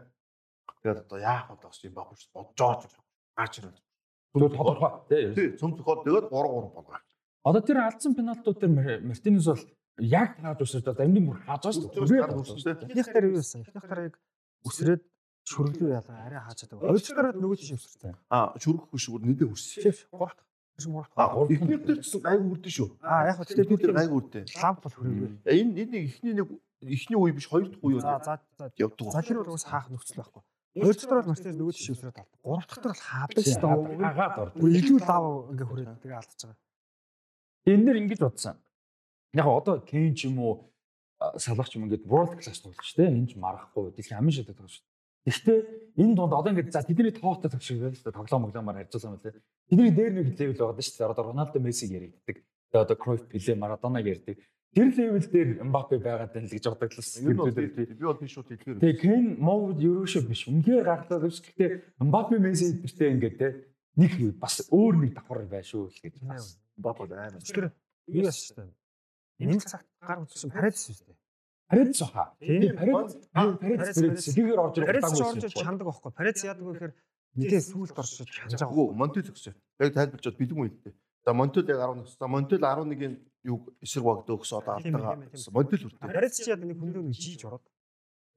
[0.83, 3.03] Тэгээд одоо яах вэ гэсэн Эмбапе ч бодож байгаа.
[3.35, 3.83] Гарч ирэл.
[4.35, 5.51] Зүгээр тодорхой тий.
[5.59, 7.01] Цөм цохоод тэгээд 3-3 болгоо.
[7.43, 9.65] Одоо тэр алдсан пенальтууд дээр Мартинес бол
[9.99, 12.87] яг хааж усраад одоо амны бүр хааж байгаа шүү дээ.
[12.87, 13.61] Эхнийх дээр юу байсан?
[13.67, 14.15] Эхнийх дээр яг
[14.69, 15.03] өсрөөд
[15.49, 16.87] шүрглүү ялгаа арай хааж байгаа.
[16.87, 18.15] Хоёр дахь дараа нөгөө тийш өсөртэй.
[18.31, 19.83] Аа, шүргэх биш бүр нэдэ хүрсэн.
[19.83, 20.37] Шеф гурав
[21.19, 21.51] Аа, гурав.
[21.51, 22.89] Эхнийх дээр ч гайг хүрдэн шүү.
[23.03, 24.45] Аа яг хөө тэгээд бид гайг хүрдэн.
[24.63, 25.29] ламп бол хүрээгүй.
[25.51, 26.49] Энэ энэ нэг эхний нэг
[26.87, 28.71] эхний үе биш хоёр дахь үе За за за.
[28.79, 29.11] явдаг.
[29.11, 30.43] За тэр бол уус хаах нөхцөл байхгүй.
[30.79, 32.39] Хоёр дахь дараа бол Мартинес нөгөө тийш өсрөөд алдаг.
[32.47, 33.99] Гурав дахь дараа бол хаадаг шүү дээ.
[34.07, 34.49] Хагаад ор.
[34.55, 36.59] Бүр илүү лав ингээ хүрээд тэгээ алдчихж байгаа.
[37.67, 38.57] Энэ нэр ингэж бодсон.
[39.35, 40.55] Яг одоо Кен ч юм уу
[41.43, 43.11] салах ч юм ингээд world class тоглож шүү дээ.
[43.19, 44.87] Энэ ч марахгүй дэлхийн амин шатад тоглож шүү.
[45.29, 45.59] Гэхдээ
[46.01, 48.17] энэ дунд одоо ингээд за тэдний тоотой цаг шиг байл шүү дээ.
[48.17, 49.37] Тоглоом моглоомаар харьцуулсан мэт.
[49.69, 51.13] Тэдний дээр нэг левел байгаа шүү дээ.
[51.13, 52.37] Одоо Роналдо, Мессиг яригддаг.
[52.73, 54.41] Тэгээ одоо Cruyff, Pelé, Maradona ярьдаг.
[54.73, 57.05] Тэр левел дээр Mbappe байгаад байна л гэж бодогдлоо.
[57.21, 58.79] Ер нь бол би бол биш шүү дэлгээр.
[58.81, 60.45] Тэгээ Кен Мовд ерөөшөө биш.
[60.49, 61.41] Үнхээр гаргалаа биш.
[61.45, 63.49] Гэхдээ Mbappe, Messi эдэртэй ингээд те
[63.99, 66.15] нэг бас өөр нэг давхар бай шүү л гэж.
[66.79, 67.43] Бап бол аймаа.
[67.43, 67.75] Тэр
[68.07, 68.77] юу яасан шүү дээ.
[69.43, 71.18] Энэ цагт гар утсан Парадис шүү дээ.
[71.69, 72.33] Парадис хаа.
[72.41, 72.77] Тийм.
[72.77, 73.17] Парадис
[73.61, 76.13] Парадис тэгээр орж ирэх Парадис ч орж ирж чандаг байхгүй.
[76.17, 76.95] Парадис яадаг вэ гэхээр
[77.37, 78.73] мэдээ сүүлд орж чанж байгаа.
[78.73, 79.55] Үгүй, Монтел өгсөн.
[79.79, 80.95] Яг тайлбарчод бэлэн үедээ.
[81.25, 82.17] За Монтел яг 11.
[82.17, 83.15] За Монтел 11-ийн
[83.45, 84.97] юу эсрэг багт өгсөн одоо тийм.
[85.53, 86.09] Монтел үрдээ.
[86.09, 87.65] Парадис ч яадаг нэг хүндөө нэг жийж ороод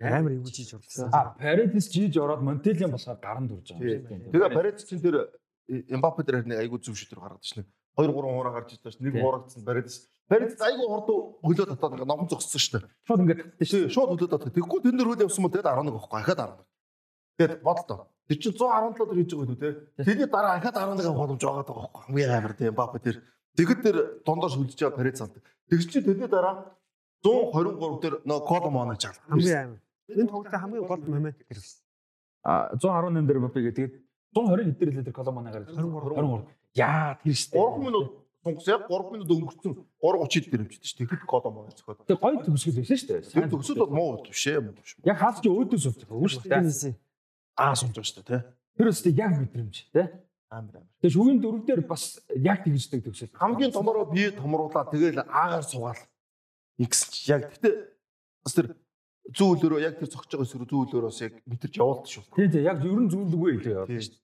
[0.01, 1.09] амар эвгүй жийж орсон.
[1.13, 4.11] А Парадис жиж ороод Монтелийн болохоор гаранд урж байгаа.
[4.11, 4.27] Тийм.
[4.33, 5.29] Тэгээ Парадис чинь тэр
[5.69, 7.63] Эмбапе дээр нэг айгуу зөв шийдвэр шнэ.
[7.97, 10.07] 2 3 хураа гарч ирсэн чинь нэг хуурагдсан Парадис.
[10.31, 11.09] Парадис айгуу хурд
[11.43, 12.89] хөлөө татаад ингээ номон зогссон шүү дээ.
[13.07, 14.53] Шууд ингээд Тийм, шууд хөлөө татаад.
[14.55, 16.63] Тэгэхгүй тэн дээр хөл явсан бол тэгээд 11 авахгүй ахаад 11.
[17.35, 17.99] Тэгээд бодлоо.
[18.31, 19.69] Тэр чинь 117 дээр хийж байгаа үү те.
[20.07, 22.01] Тэрний дараа ахаад 11 авах боломж байгаа даа байхгүй.
[22.07, 23.17] Хамгийн амар тийм Эмбапе тэр.
[23.59, 25.43] Тэгэд тэр дондоо шүлж байгаа Парадис алдаг.
[25.67, 26.79] Тэгс чи тэрний дараа
[27.27, 29.19] 123 дээр нөө Коломоно жаал.
[29.27, 29.79] Хамгийн амар.
[30.07, 31.59] Энэ тоглолтын хамгийн гол момент тэр
[32.43, 33.93] а 118 дээр Мбаппе тэгээд
[34.31, 36.15] 120 хэдэр лээ тэр Коломоно гараад 23.
[36.15, 36.60] 23.
[36.75, 37.57] Яа тэр штэ.
[37.57, 40.97] 3 минут сунгасан яг 3 минут өнгөрцөн 3:30-д дэрэмжтэй шүү.
[41.03, 42.07] Тэгэхэд Коломоно зөхөд.
[42.07, 43.21] Тэр гоё төгсгөл байсан штэ.
[43.27, 44.95] Тэр төгсөд бол муу биш ээ муу биш.
[45.03, 46.47] Яг хаас чи өөдөөс авч байгаа үү штэ.
[46.63, 46.91] Месси.
[47.59, 48.41] Аа сумж байгаа шүү дээ
[48.79, 50.07] Тэр өстэй яг мэдрэмж тий.
[50.49, 50.87] амар амар.
[51.03, 53.35] Тэгээ шүүгийн дөрөв дээр бас яг тэгждэг төгсөл.
[53.35, 56.01] Хамгийн томороо бие томруулаад тэгэл аагаар суугаал.
[56.79, 57.73] Игс чи яг гэтээ
[58.41, 58.73] бас тэр
[59.31, 62.23] зүүлөрөө яг тэр цогч байгаа эсрэг зүүлөрөөс яг мэдэрч явуулт шүү.
[62.35, 64.19] Тий, тий, яг ер нь зүйлгүй илүү яваад шүү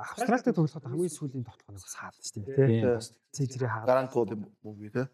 [0.00, 0.12] дээ.
[0.16, 2.68] Австралитай тоглоход хамгийн сүүлийн нь саад шүү дээ.
[2.68, 3.00] Тийм.
[3.32, 3.84] Цэжрээ хаа.
[3.88, 5.08] Гарантууд юм уу те.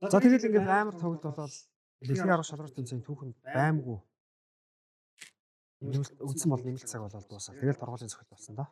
[0.00, 1.54] За тэгээд ингээд амар тоглолт болоод
[2.00, 3.98] дэлхийн арга шалралтын цай түүхэнд баймгүй
[5.82, 7.54] нэмэлт үдсэн бол нэмэлт цаг болоод дуусаа.
[7.58, 8.70] Тэгээд торгуулийн цогт болсон да.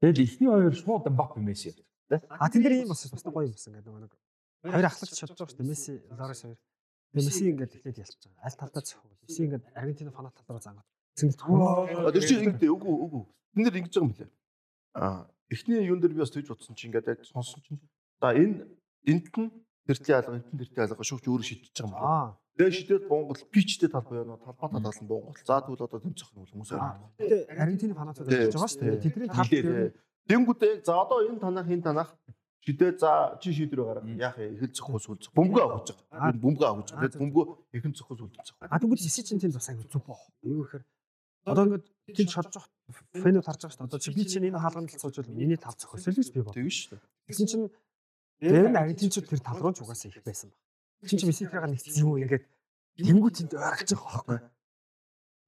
[0.00, 1.74] Тэгэл ихний хоёр шууд Мбаппе Месси.
[2.10, 4.12] А тэн дээр ийм бас бас гоё юм ингээд нөгөө нэг
[4.62, 5.70] хоёр ахлагч чадж байгаа шүү дээ.
[5.70, 6.58] Месси, Лорес хоёр.
[7.14, 8.42] Месси ингээд эхлээд ялч байгаа.
[8.46, 9.10] Аль талдаа зөхөв.
[9.26, 10.86] Месси ингээд Аргентин фанат талдаа зангаад.
[11.18, 13.24] Цэнгэл тэр чинь ингэдэй үгүй үгүй.
[13.54, 14.30] Тэн дээр ингэж байгаа юм билээ.
[14.94, 17.80] Эхний юун дээр би бас тэгж бодсон чинь ингээд яг сонсон чинь.
[18.20, 18.64] За энэ
[19.06, 19.50] энд нь
[19.86, 22.38] тэртлийн алга, энд нь тэртлийн алга шүүгч өөрөө шийдчихэж байгаа юм байна.
[22.54, 24.38] Тэгээ шидэд Монгол пичтэй талбай байна.
[24.38, 25.34] Талбай талаас нь Монгол.
[25.42, 27.10] За тэгвэл одоо тэмцэх юм хүмүүс байна.
[27.58, 29.02] Аргентины фанатууд ажиллаж байгаа шүү дээ.
[29.02, 29.92] Тэдний тал.
[30.30, 32.10] Тэнгүүдээ за одоо энэ танах энэ танах
[32.64, 34.56] шидээ за чи шийдвэр гаргах яах вэ?
[34.56, 35.36] Эхэл зөхөөс үл зөх.
[35.36, 36.32] Бөмбөгөө авах гэж байгаа.
[36.40, 37.20] Бөмбөгөө авах гэж байгаа.
[37.20, 38.56] Бөмбөгөө ихэн зөхөөс үл зөх.
[38.64, 40.16] А тэгвэл Месси чинь тийм бас аягүй зүг боо.
[40.40, 40.84] Юу гэхээр
[41.44, 41.84] одоо ингээд
[42.16, 43.88] тийм шодж байгаа фэнүүд харж байгаа шүү дээ.
[43.88, 46.54] Одоо чи би чинь энэ хаалганд л суужвал миний тав зохиосол гэж би бод.
[46.54, 47.02] Тэгэн шүү дээ.
[47.28, 47.66] Тэгсэн чинь
[48.44, 50.60] дээр нь аргентинчууд тэр тал руу ч угаасаа их байсан баг.
[51.08, 52.44] Чин чи Месси тэрийг нэгтгэсэн юм уу ингээд
[53.00, 54.38] тэнгуүтэнд ойролж байгаа байхгүй.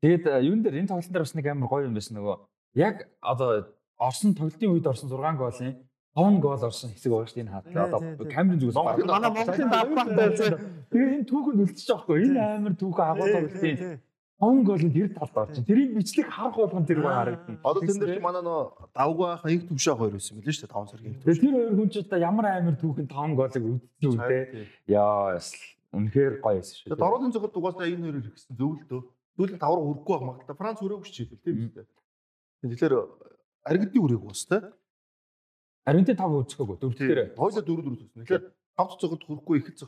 [0.00, 2.36] Тэгээд юун дээр энэ тоглолтын дээр бас нэг амар гоё юм байсан нөгөө
[2.80, 3.50] яг одоо
[3.96, 5.72] Орсон тоглолтын үед орсон 6 голын
[6.16, 7.64] 5 гол орсон хэсэг байгаа шүү дээ энэ хаад.
[7.68, 8.96] Тий, Одоо камерын зүгээс баг.
[9.04, 10.28] манай Монголын давхартай.
[10.92, 12.18] Тэгээ энэ түүхэнд үлдчихэж байгаа хгүй.
[12.28, 13.76] Энэ амар түүхэн агуу тоглолтын
[14.36, 15.64] 5 гол нь тэр талд орчин.
[15.64, 17.56] Тэрийг бичлэг харах болгон тэр гоё харагдана.
[17.64, 20.92] Одоо тэн дээр чи манай нөө давгаах инх төвшөө хоёр байсан мэлээ шүү дээ 5
[20.92, 21.16] саргийн.
[21.24, 24.44] Тэгээ тэр хоёр хүн ч одоо ямар амар түүхэн 5 голыг үлдсэн үедээ
[24.92, 25.48] яа яс
[25.96, 26.84] үнэхээр гоё байсан шүү.
[26.84, 29.02] Тэгээд доролын зөвхөн дугаасаа энэ хоёрыг хэрэгсэн зөв л дөө.
[29.40, 30.56] Түлэн тавар хүрэхгүй байх магадaltaй.
[30.60, 31.88] Франц хүрээгүй ч хэлбэл тийм үү.
[32.76, 32.94] Тэгэхээр
[33.72, 34.58] аргидны хүрээгүй бас те.
[35.88, 37.32] Аргентин 5 үзэхгүйг дөрөв дээр.
[37.40, 38.20] Хоёулаа дөрөв дөрөв төсөн.
[38.20, 38.44] Тэгэхээр
[38.76, 39.80] тавц зогод хүрэхгүй ихэд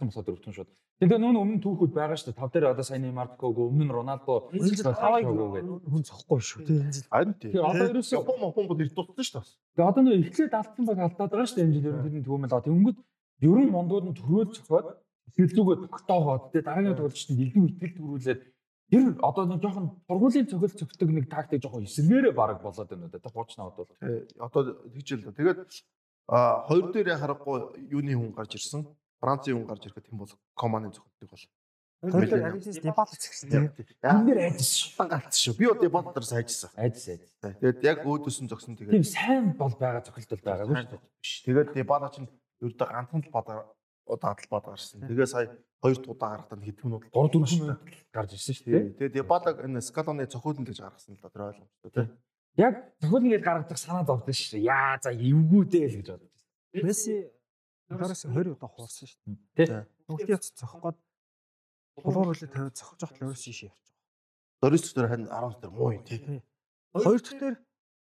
[0.00, 0.66] зогсно айгу зөв болчихсон.
[0.66, 2.40] Тэр Тэгээд Тэгээ нүүн өмнө түүхүүд байгаа шүү дээ.
[2.42, 4.50] Тав дээр одоо сайн Неймар гоо өмнө нь Роналдо
[4.98, 6.74] тавайг хүн цохгүй шүү тий.
[6.74, 7.54] Энэ жил Харин тий.
[7.54, 9.46] Тэгээ одоо ерөөсөө Япон Япон бол ирд туссан шүү дээ.
[9.78, 11.66] тэгээ одоо нөө эхлээд алдсан баг алдаад байгаа шүү дээ.
[11.70, 12.98] Энэ жил ер нь тэдний түүмэл аа тэнгүүд
[13.46, 14.86] ерөн мондууд нь төрөөл цохоод
[15.38, 18.40] сэтгэлзүүгээ тогтоохоод тэгээ дараагийн тоглолчдод илүү итгэл төрүүлээд
[18.90, 23.12] тэр одоо нэг жоохон тургуулийн цохол цогтөг нэг тактик жоохон эсэргээрээ баг болоод байна уу
[23.14, 23.30] да.
[23.30, 23.86] Хуучнаад бол.
[24.02, 24.26] Тий.
[24.42, 25.36] Одоо тэгж л да.
[25.38, 25.58] Тэгээд
[26.28, 28.84] а хоёр дээр харахгүй юуны хүн гарч ирсэн.
[29.18, 31.44] Францын хүн гарч ирэхэд тэм бол команы зөвхөлтөг бол.
[31.98, 33.88] Хоёр дээр Аргентинс дебат хийсэн тий.
[34.04, 34.94] Энэ дээр айдас шүү.
[35.00, 35.56] Яан галцсан шүү.
[35.58, 36.70] Би бол дебат дээр сайжсан.
[36.78, 37.32] Айдас айдас.
[37.42, 41.32] Тэгээд яг өөдөөс нь зогсон Тийм тэгээд сайн бол байгаа цохилтол байгаагүй шүү биш.
[41.48, 42.30] Тэгээд дебат чинь
[42.62, 43.48] ердөө ганцхан л бад
[44.06, 45.02] удаа л бад гарсан.
[45.10, 45.50] Тэгээ сая
[45.82, 47.80] хоёр удаа гарахтаа хэдэн минут 3 4 минут
[48.14, 48.84] гарч ирсэн шүү дээ.
[48.94, 52.06] Тэгээ дебатаг энэ скалоны цохиулн гэж гаргасан л да тэр ойлгомжтой тий.
[52.58, 54.66] Яг цохол ингээд гаргадаг санаа зовдсон шүү дээ.
[54.66, 56.86] Яа за эвгүй дээ л гэж бодож байсан.
[56.86, 57.14] Месси
[57.88, 59.86] Доороос 20 удаа хуурсан шүү дээ.
[60.10, 60.98] Бүгд яц цохох гээд
[62.02, 63.94] булуур хөлөө тавиад цохож явах л өөрөөс шиш явчих.
[64.60, 66.42] Дөрөс дээр харин 10 дээр муу юм тий.
[66.92, 67.56] Хоёр дахь дээр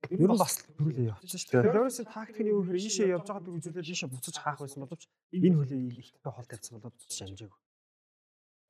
[0.07, 1.75] ер нь бас төрүүлээ явчихсан шүү дээ.
[1.75, 5.03] Лорисийн тактикний юу гэхээр ийшээ явж байгаа дөрөв зүйлээр ийшээ буцаж хаах байсан боловч
[5.35, 6.95] энэ хөлөө ихтэй хол тавьсан болоод.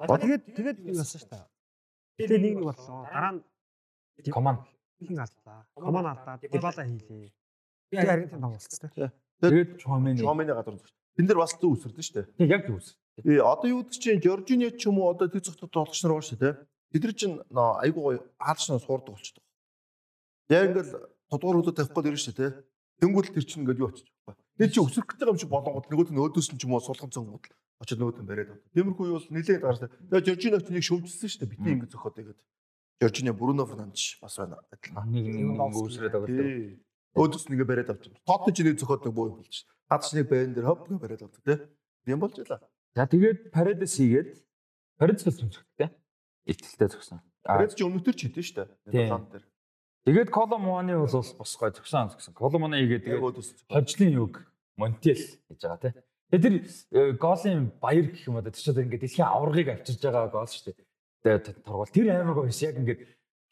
[0.01, 1.45] Аа тэгээд тэгээд юу болсон шүү дээ.
[2.17, 3.05] Тэгээд нэг нэг боллоо.
[3.05, 3.41] Дараа нь
[4.33, 4.59] Команд.
[4.99, 5.65] Хин алдлаа.
[5.75, 6.39] Коман алдаа.
[6.41, 7.31] Дебала хийлээ.
[7.91, 9.09] Тэгээд Аргентин том болцсон тий.
[9.41, 10.19] Тэгээд Чомени.
[10.19, 10.93] Шомины гадар зүгт.
[11.15, 12.25] Тэн дээр бас зөв үсэрдэн шүү дээ.
[12.37, 12.95] Тэг яг зүс.
[13.23, 16.27] Э одоо юу гэдэг чинь Жоржиниа ч юм уу одоо тэг зөвхөн тоглогч нар байна
[16.27, 16.53] шүү дээ.
[16.93, 19.43] Тэд нар чинь айгуу гоё хаалч нар суурдаг болчихдог.
[20.49, 20.91] Яг ингээл
[21.31, 22.51] тодгуур хөлөө тавих гээд ирэн шүү дээ.
[22.99, 24.35] Тэнгүүл тэр чинь ингээд юу очиж байгаа.
[24.59, 26.83] Тэр чинь өсөх гэж байгаа юм шиг болонгод нөгөөд нь өөдөөс нь ч юм уу
[26.83, 27.43] сулган цонгод
[27.79, 28.71] очиж нөгөөд нь бариад авдаг.
[28.75, 29.89] Тиймэрхүү юу бол нэлээд гарсан.
[30.11, 31.51] Тэгээ Жоржиниа ч нэг шөмжсөн шүү дээ.
[31.55, 32.39] Битэн ингээд зөхөд тэгээд
[33.01, 34.59] Жоржиниа Бруно Фернандеш бас байна.
[34.71, 35.07] адилхан.
[35.07, 36.27] Нэг нэг үүсрээд байгаа.
[36.27, 36.83] Тий.
[37.15, 38.13] Өөдөөс ингээд бариад авчих.
[38.27, 39.63] Тот ч нэг зөхөд нэг буу болж.
[39.87, 41.57] Гадч нэг байн дээр хоп ингээд бариад авдаг тий.
[42.03, 42.59] Тийм болж байлаа.
[42.95, 44.29] За тэгээд Paredes хийгээд
[44.99, 45.89] Paredes л зөнцгтэй.
[46.43, 47.23] Итгэлтэй зогсон.
[47.47, 48.67] А Тэгээд чи өмнөдөр ч дээ.
[48.91, 48.91] Тийм.
[48.91, 49.45] Нидерланд дээр.
[50.03, 52.35] тэгээд Коломоны бол бас гой зогсон зогсон.
[52.35, 54.43] Коломоны хийгээд тэгээд хожлын юг
[54.75, 55.93] Монтел гэж байгаа тий.
[56.35, 56.55] Тэгээд тэр
[56.93, 60.75] э, голын баяр гэх юм одоо тэр чинь ингээд дэлхийн аваргыг авчирж байгаа гол шүү
[61.23, 62.69] тургуул тэр амар гоё байсан.
[62.69, 63.01] Яг ингээд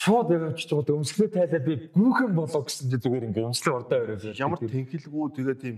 [0.01, 4.37] шууд авчиж байгаа өмсгөө тайлаад би гүүхэн болоо гэсэн чи зүгээр ингээд өмслөө урдаа өрөө.
[4.37, 5.77] Ямар тэнхэлгүй тэгээд тийм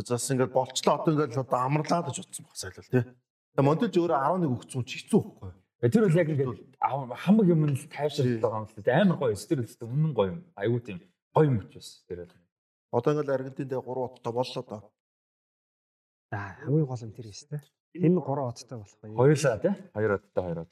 [0.00, 3.04] зас ингээд болчлоо одоо ингээд одоо амарлаад гэж утсан баг сайлал тий.
[3.04, 5.50] Тэгээд Монтелж өөрөө 11 өгцөн чи хэцүү байхгүй.
[5.82, 9.00] Э, Тэр бол яг ингээд хамаг юм л тайвшруулж байгаа юм л дээ.
[9.04, 9.36] Амар гоё.
[9.36, 10.40] Тэр үстэй үнэн гоё юм.
[10.56, 10.98] Айгуу тийм
[11.36, 11.88] гоё юм ч бас.
[12.08, 12.38] Тэр бол.
[12.96, 14.80] Одоо ингээд Аргентинд 3 удаа боллоо доо.
[16.32, 17.62] За хамгийн гол нь тэр юм шүү дээ.
[18.00, 19.10] Энэ 3 одтой болох бай.
[19.12, 19.74] Хоёулаа тий.
[19.92, 20.70] Хоёр одтой хоёр од.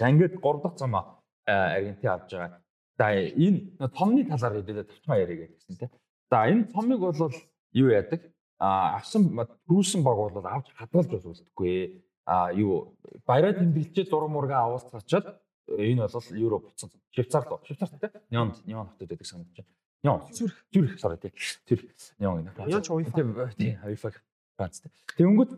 [0.00, 2.64] За ингээд 3 дахь цамаа Аргентин авч байгаа.
[2.96, 5.90] За энэ томны талаар хэлээд тавчмаа яриа гэсэн тий.
[6.32, 7.32] За энэ цомыг бол
[7.76, 8.32] юу яадаг?
[8.56, 9.28] А авсан
[9.68, 12.00] түрүүлсэн баг бол авч хадгалж үлдэхгүй.
[12.24, 12.96] А юу
[13.28, 15.36] баяраа тэмдэглэж зураг мурга авуулцгаачаад
[15.68, 16.88] энэ бол евро буцсан.
[17.12, 17.60] Швейцар руу.
[17.68, 18.08] Швейцар тий.
[18.32, 19.76] Нёнд нён хотод байдаг санагдаж байна.
[20.00, 20.32] Нён.
[20.32, 20.56] Зүрх.
[20.72, 21.32] Зүрх sorry тий.
[21.68, 21.84] Зүрх.
[22.18, 22.56] Нён энэ.
[22.56, 23.52] Нён ч UEFA.
[23.52, 24.12] Тий, UEFA.
[24.56, 24.90] Ганц тий.
[25.16, 25.50] Тэнгүүд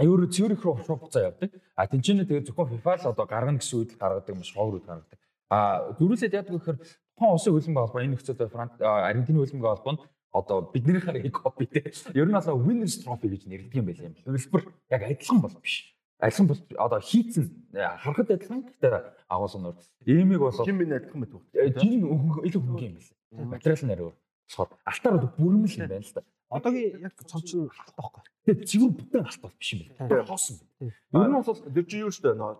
[0.00, 1.50] Евро Цюрих руу шууд буцаа явдаг.
[1.76, 4.80] А тэнцэнэ тэгээ зөвхөн FIFA л одоо гаргана гэсэн үед л гаргадаг юм шиг ховор
[4.80, 5.18] үед гаргадаг.
[5.52, 10.02] А дөрүлээд яадаг гэхээр тухайн улсын хөлбөмбө холбоо энэ нөхцөлд Франц Аргентины хөлбөмбө холбоо нь
[10.32, 11.92] одоо биднийхээ нэг копи те.
[12.16, 14.16] Ер нь бол winners trophy гэж нэрлэдэг юм байл юм.
[14.24, 15.92] Хөлбөр яг адилхан бол биш.
[16.16, 17.44] Адилхан бол одоо хийцэн
[17.76, 19.76] харахад адилхан гэхдээ агуулсан нөр.
[20.08, 21.42] Иймиг бол Хин минь адилхан мэт үү?
[21.76, 22.00] жин
[22.48, 23.60] илүү хөнгөн юм байна.
[23.60, 24.00] Материал нэр
[24.48, 26.22] болохоор алтаар бол бүрмэл юм байна л да.
[26.52, 28.22] Одоогийн яг цомч нь халт байхгүй.
[28.44, 30.08] Тэгээ зөвхөн бүтэн алтал биш юм байна.
[30.08, 30.26] Тийм.
[30.28, 30.56] Хоосон.
[30.78, 30.92] Тийм.
[30.92, 32.52] Ер нь бол Тэр чи юу шүү дээ нөө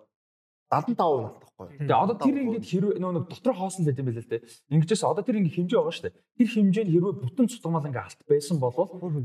[0.72, 1.68] 75% нь алдахгүй.
[1.84, 4.40] Тэгээ одоо тэр ингээд хэрвээ нөө нэг дотор хоосон байт юм байл л дээ.
[4.72, 6.16] Ингэжээс одоо тэр ингээд хэмжээ байгаа шүү дээ.
[6.40, 8.72] Тэр хэмжээнд хэрвээ бүтэн цутгамал ингээд алт байсан бол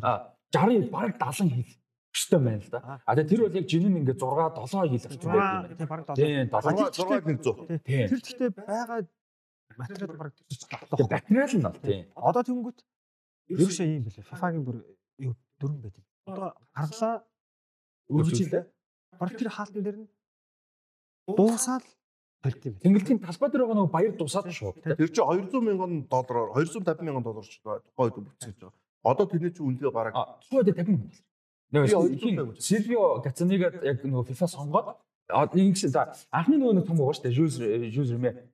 [0.04, 1.72] а 60 бараг 70 хил
[2.12, 3.00] өстэй байна л да.
[3.08, 5.72] А тэгээ тэр бол яг жинэн ингээд 6 7 хил орчим байт юм байна.
[5.72, 6.20] Тийм бараг 7.
[6.20, 6.68] Тийм 6
[7.00, 7.24] 7.
[7.40, 7.80] 100.
[7.88, 8.08] Тийм.
[8.12, 9.00] Тэр гэхдээ байгаа
[9.78, 11.08] материал бараг чинь давтахгүй.
[11.08, 12.06] материал нь бол тийм.
[12.16, 12.80] Одоо тэнгүүт
[13.54, 14.26] ерөөсөө юм бэлээ.
[14.28, 14.78] FIFA-гийн бүр
[15.62, 15.98] дөрөн байт.
[16.26, 17.16] Одоо гаргалаа
[18.10, 18.64] өргөжлөө.
[19.22, 20.08] Бараг тэр хаалтан дээр нь
[21.28, 21.86] дуусаад
[22.44, 22.76] барьт юм.
[22.82, 24.74] Тэнгэлтийн талбай дээр байгаа нэг баяр дусаад тийм.
[24.98, 28.74] Тэр чи 200 мянган доллараар 250 мянган доллар ч тухайд бүтсэн гэж байгаа.
[29.04, 31.26] Одоо тэрний чи үнэлгээ бараг А тухайд 50 мянга доллар.
[31.68, 32.62] Нөгөө.
[32.62, 34.88] Сильвио Гацанига яг нөгөө FIFA сонгоод
[35.58, 37.36] ингэж за анхны нөгөө нэг том шүү дээ.
[37.36, 37.60] Жюз
[37.92, 38.48] Жюз Реме.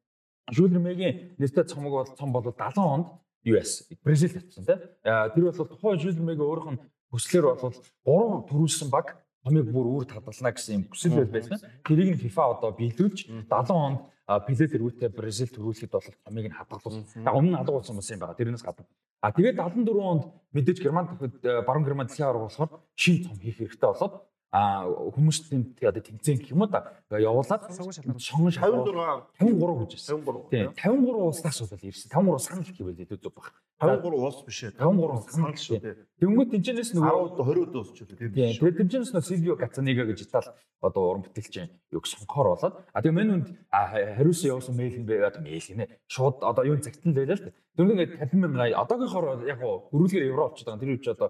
[0.51, 3.07] Жюз Ремегийн нэртэй цомог бол цом бол 70 онд
[3.45, 4.79] US Бразил татсан тийм.
[5.03, 6.81] А, Тэр бол тухайн Жюз Ремегийн өөрийнх нь
[7.11, 11.59] хүслээр бол 3 төрүүлсэн баг хамиг бүр үүр татгална гэсэн юм хүсэл байл байсан.
[11.83, 17.03] Тэрийг нь FIFA одоо биелүүлж 70 онд Пеле тэргүүтээ Бразил төрүүлэхэд бол хамиг нь хадгалсан.
[17.23, 18.39] За өмнө нь хадгалсан юм байна.
[18.39, 18.87] Тэрнээс гадна.
[19.19, 20.23] А тэгээд 74 онд
[20.55, 24.23] мэдээж Герман дахид баруун Герман дэлхийн аварга болохоор шин том хийх хэрэгтэй болоод
[24.53, 30.21] а хүмүүс тэнд одоо тэмцээн гэх юм уу да явуулаад Сонгон 56 53 гэж байсан.
[30.21, 32.09] 53 Тийм 53 улсаас бол ирсэн.
[32.13, 33.49] 53 санал гэвэл хэдүүд баг.
[33.81, 37.99] 53 улс биш ээ 53 санал шүү дээ Тэнгүүд тэнцэнээс нөгөө 10 20 улс ч
[38.05, 38.53] үү тийм Тийм.
[38.61, 43.17] Тэгээд тэмцэнээс нөө Сильвио Гацанига гэж Итали одоо уран бүтээлчин юг сонгохоор болоод а тэгээ
[43.17, 45.89] мань үнд хариусан явуулсан мэйл нь одоо мэйл гинэ.
[46.07, 47.55] Шууд одоо юу цагтан л байлаа л дээ.
[47.73, 50.81] Тэгвэл ингээд 50 мянга одоогийнхоор яг гоо хөрвүүлгээр евро болчиход байгаа.
[50.83, 51.29] Тэр үуч одоо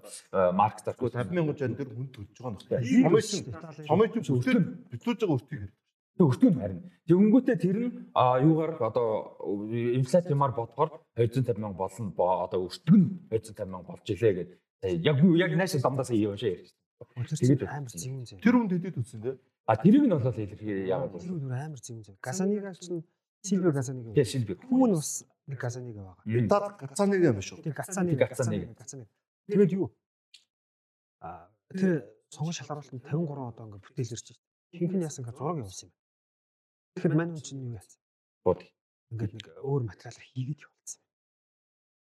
[0.52, 3.24] марк тарт 50 мянган жан дээр хүн төлж байгаа нь Ийм Томьёо
[3.88, 5.72] Томьёо өсөлт битлүүлж байгаа өртгийг хэлдэг.
[6.14, 6.80] Тэг өртгөн харин.
[7.08, 9.08] Тэгэнгүүтээ тэр нь а юугаар одоо
[9.72, 12.10] инфляцимаар бодохоор 250 мянга болно.
[12.12, 14.58] бо- Одоо өртгөн 250 мянга болж илээ гэдэг.
[15.00, 16.70] Яг яг нааш дамдаас юм шиг ярьж.
[17.40, 18.38] Тэгээд амар зэвүүн зэв.
[18.44, 19.32] Тэр хүнд хэдэд үтсэн те
[19.66, 22.16] А тэрийг нь бол илэрхий яагаад Тэр бүр амар зэвүүн зэв.
[22.22, 23.02] Гасанига чинь
[23.42, 24.12] Сильвио Гасанига.
[24.14, 24.56] Тэгээ Сильвио.
[24.70, 26.24] Хүн нь бас нэг Гасанига байгаа.
[26.24, 26.46] Мм.
[26.46, 28.28] Итали гацааныг юм шүү Тэр Гацанига.
[28.28, 29.10] Гацанига, Гацанига.
[29.48, 29.92] Тэгээд юу?
[31.20, 34.42] А тэр сонгон шалгаруулалтанд 53 одоо ингээд бүтээл ирж байна.
[34.72, 35.94] Хинхэн яасан гэж зураг явуулсан юм.
[36.96, 38.00] Тэгэхээр мань хүн чинь юу яасан?
[38.44, 38.60] Бод.
[39.12, 41.00] Ингээд нэг өөр материалаар хийгээд явуулсан.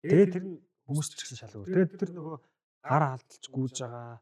[0.05, 0.57] Тэгээд тэр нь
[0.87, 1.67] хүмүүс ч гэсэн шалгав.
[1.67, 2.37] Тэгээд тэр нөгөө
[2.87, 4.21] гар алдалж гүйж байгаа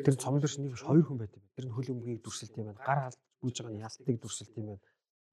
[0.00, 1.44] тэр цомлор шиг нэг хоёр хүн байт юм.
[1.54, 2.80] Тэр нь хөл өмгийг дүрсэлт юм байна.
[2.80, 4.82] Гар алдалж гүйж байгаа нь ялтыг дүрсэлт юм байна.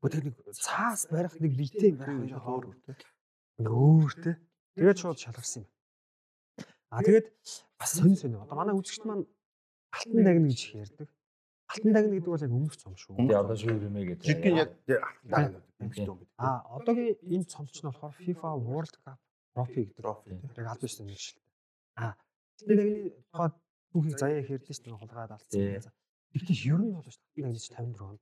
[0.06, 4.38] Тэр нэг цаас барих нэг битээ барих нэг өөр өөр өөр те.
[4.78, 5.70] Тэгээд шууд шалгарсан юм.
[6.94, 7.28] А тэгээд
[7.82, 8.38] бас сонь сонь.
[8.38, 9.26] Одоо манай үзэгчд маань
[9.90, 11.10] алтан дагна гэж их ярьдаг.
[11.68, 13.18] Алтан дагна гэдэг бол яг өмнөх цом шүү.
[13.18, 14.26] Тэгээ одоо шүү юмээ гэдэг.
[14.30, 19.20] жигэн яг алтан эмхтэй юм гэдэг А одоогийн энэ цомч нь болохоор FIFA World Cup
[19.58, 19.98] trophy гэдэг.
[19.98, 21.42] трофи Яг аль биш нэг шил.
[21.98, 23.54] А алтан дагны тухайд
[23.92, 25.58] түүхийг заяа их ярьдэн шүү дээ хулгайд алдсан.
[25.58, 25.82] Тий.
[26.38, 28.22] Тэгэхдээ ер нь бол алтан дагны 54 онд.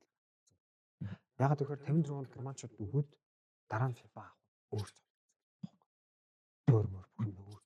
[1.38, 3.10] Ягаад гэхээр 54 онд германчууд өгөөд
[3.70, 4.36] дараа нь FIFA авах
[4.72, 5.06] өөр цом.
[6.72, 7.62] Өөр мөр бүх юм өөр.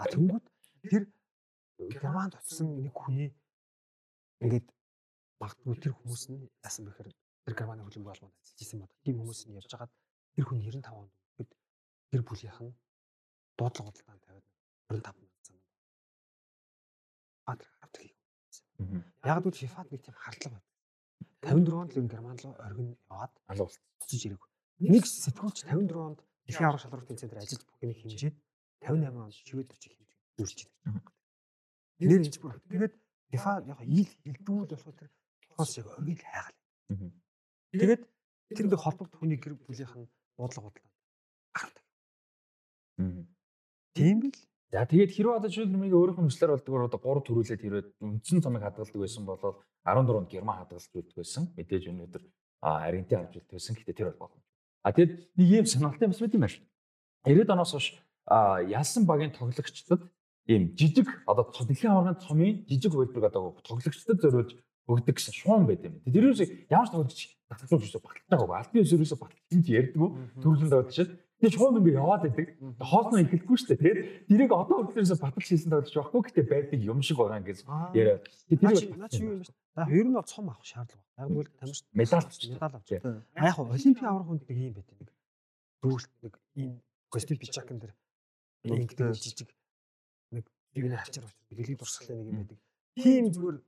[0.00, 0.46] А тэнгууд
[0.86, 1.02] тэр
[1.98, 3.30] германд очсон нэг хүний
[4.44, 4.66] ингээд
[5.40, 7.10] магадгүй тэр хүмүүс нь яасан бэхээр
[7.44, 8.92] тэр германы хөлбөмбөг албанд ажиллаж исэн бод.
[9.04, 9.92] Тийм хүмүүс нь явж хагаад
[10.36, 11.50] тэр хүн 95 онд өгөхөд
[12.10, 12.72] тэр бүлийнх нь
[13.58, 14.46] дуудлага худалдаанд тавиад
[14.88, 15.58] 25 мянган зам.
[17.50, 18.18] Авдаг юм.
[19.24, 20.69] Яг л FIFA-д нэг тийм хардлага байна.
[21.42, 23.80] 54 онд л герман руу оргин яваад алуулт.
[24.04, 24.44] очиж ирэх.
[24.80, 28.36] Нэг сэтгүүлч 54 онд дэлхийн аврах шалралтын центрээр ажиллаж бүх юм хэмжээд
[28.84, 31.08] 58 онд шивэд очиж хэмжиж дүүрч ирэх.
[32.00, 32.56] Нэр инж бүр.
[32.68, 32.94] Тэгээд
[33.30, 35.10] FIFA яг ил хилдүүл болохоор тэр
[35.48, 36.58] болохоос яг оргил хайгал.
[37.72, 38.02] Тэгээд
[38.56, 40.90] тэр нэг холбогд хүний гэр бүлийнх нь буудлага бодлоо.
[41.54, 41.84] Гардаг.
[43.94, 44.36] Тийм бил.
[44.70, 48.62] За тэгээд хэрвээ одоо жишээлбэл өөрийнх нь хүслээр болдгоор одоо 3 төрүүлээд хэрвээ үндсэн цомыг
[48.62, 51.50] хадгалдаг байсан бол 14-нд герман хадгалж үлддэг байсан.
[51.58, 52.22] Мэдээж өнөөдөр
[52.62, 53.74] Аргентин авч үлддэг байсан.
[53.74, 54.46] Гэхдээ тэр бол боломж.
[54.86, 56.62] А тэгээд нэг юм сонирхолтой юм байна шүү.
[57.26, 57.86] 90-ад оноос хойш
[58.70, 60.02] ялсан багийн тоглогчдод
[60.46, 64.54] ийм жижиг одоо дэлхийн аваргын цомын жижиг хөлбөрөг одоо тоглогчдод зориулж
[64.86, 65.98] өгдөг гэсэн шуун байт юм.
[66.06, 66.34] Тэр юу
[66.70, 68.54] ямар ч тоглогч татгалзууч гэсэн баталж байгаагүй.
[68.54, 69.18] Альбын ерөөсө
[69.50, 70.08] хийж ярьдгүй
[70.42, 71.10] төрөлөнд аваад чинь.
[71.40, 72.46] Тэгээ шуун ингээ яваад байдаг.
[72.84, 73.80] Хоолноо ихэлгүй шүү дээ.
[73.80, 76.20] Тэгээд тэрийг одоо өөрөөсөө баталж хийсэн тоглогч байхгүй.
[76.28, 77.64] Гэтэ байдаг юм шиг байгаа гэж
[77.96, 78.20] яриа.
[78.60, 79.48] Наа чи Тэр наа чи юу юм бэ?
[79.48, 81.24] За ер нь бол цом авах шаардлага байна.
[81.24, 82.90] Яг бол тамирч Медаль медаль авч.
[82.92, 85.08] А яг олимпийн аврах хүнд нэг юм байт нэг.
[85.80, 86.70] Дүүрэлт нэг ийм
[87.08, 87.94] костюм пичакн дээр
[88.68, 89.48] ингэдэг жижиг
[90.28, 90.44] нэг
[90.76, 91.36] юу нэ хачаар авч.
[91.48, 92.58] Дэлхийд дурсгалын нэг юм байдаг.
[93.00, 93.58] Тийм зүгээр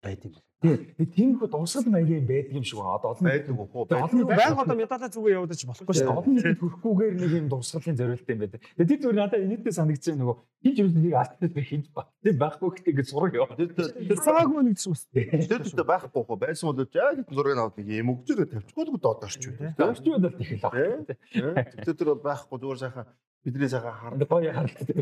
[0.00, 0.32] байт юм.
[0.32, 2.96] Тэгээ тийм их дурсгал маягийн байдаг юм шиг байна.
[2.96, 6.18] Одоо олон байдаг уу олон Баян одоо медалаа зүгээр явуулж болохгүй шүү дээ.
[6.18, 8.60] олон нийтэд хөрөхгүйгээр нэг юм дурсгалын зориулт юм байдаг.
[8.76, 12.06] Тэгээ тэр зүгээр надад инээдээ санагдчихэв нөгөө хинж юу нэг алтнад би хинж баг.
[12.24, 13.56] Тийм байхгүй гэхдээ ингэ зураг яваа.
[13.60, 15.02] Тэр цагаагүй нэг ч бас.
[15.12, 19.42] Тэр төстө байхгүй хуу байсан бол яг зургийг аваад нэг юм өгчөөрөө тавьчихгүй л додорч
[19.44, 19.76] үү.
[19.76, 20.74] Тэгвч юу бол их л баг.
[21.84, 23.06] Тэр тэр байхгүй зүгээр сайхан
[23.44, 24.24] бидний сайхан харна.
[24.24, 24.96] Гоё харагддаг.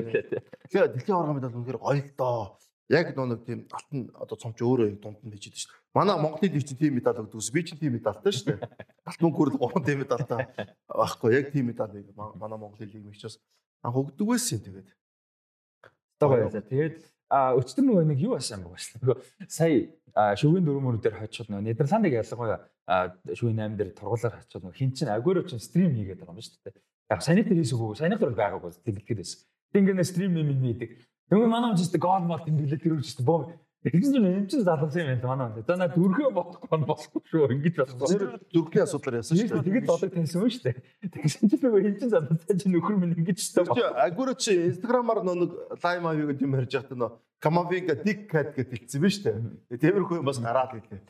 [0.66, 2.58] Тэгэхээр дэлхийн аварга медаль үнэхээр гоё л доо.
[2.92, 5.96] Яг нөө нэг тийм алтан одоо цомч өөрөө дунд нь бичээд шүү дээ.
[5.96, 8.60] Манай Монголын дэвчин тийм медаль өгдөгс би чинь тийм медальтай шүү дээ.
[9.08, 10.40] Алтан мөнгөөр л 3 тийм медальтай
[10.92, 13.40] байхгүй яг тийм медаль манай Монголын лиг мэгчээс
[13.80, 14.88] анх өгдөг байсан юм тэгээд.
[16.20, 16.62] Гоё байлаа.
[16.68, 16.96] Тэгээд
[17.32, 19.00] а өчтөр нөгөө нэг юу асан байгаа шүү.
[19.00, 19.16] Нөгөө
[19.48, 22.60] сая шүгээн дөрөв мөрөд дээр хачаад нөгөө Нидерландыг ялангуяа
[23.32, 26.60] шүгээн 8 дээр тургуулаар хачаад нөгөө хин чин агууро чин стрим хийгээд байгаа юм шүү
[26.68, 26.76] дээ.
[27.08, 29.40] Яг саний дээр хийсэгүй, саний дээр байгаагүй тэмдэглэхэд байсан.
[29.72, 30.90] Тэнгэнэ стрим юм юм хийдэг.
[31.32, 33.48] Нөгөө манай хүн ч гол мал тэмдэглээд тэр үчтэй боо.
[33.82, 35.64] Тэгсэн чинь юм чин залгасан юм байна манай хүн.
[35.66, 37.50] За на дүрхээ болохгүй нь болохгүй шүү.
[37.56, 38.06] Ингэж болохгүй.
[38.12, 38.22] Тэр
[38.52, 39.66] дөрвийн асуудлаар яасан шүү дээ.
[39.66, 40.76] Тэгээд бодог таньсан шүү дээ.
[41.08, 43.64] Тэгсэн чинь нөгөө хин чин залгасан чинь нөхөр минь ингэж шүү.
[43.74, 45.50] чи агуура чи инстаграмаар нэг
[45.82, 47.10] лайв авиг гэдэг юм ярьж байхдаа нөө
[47.42, 49.34] Камавинга дик кат гэдэг хэлсэн биз дээ.
[49.74, 51.02] Тиймэрхүү юм бас гараад ирлээ.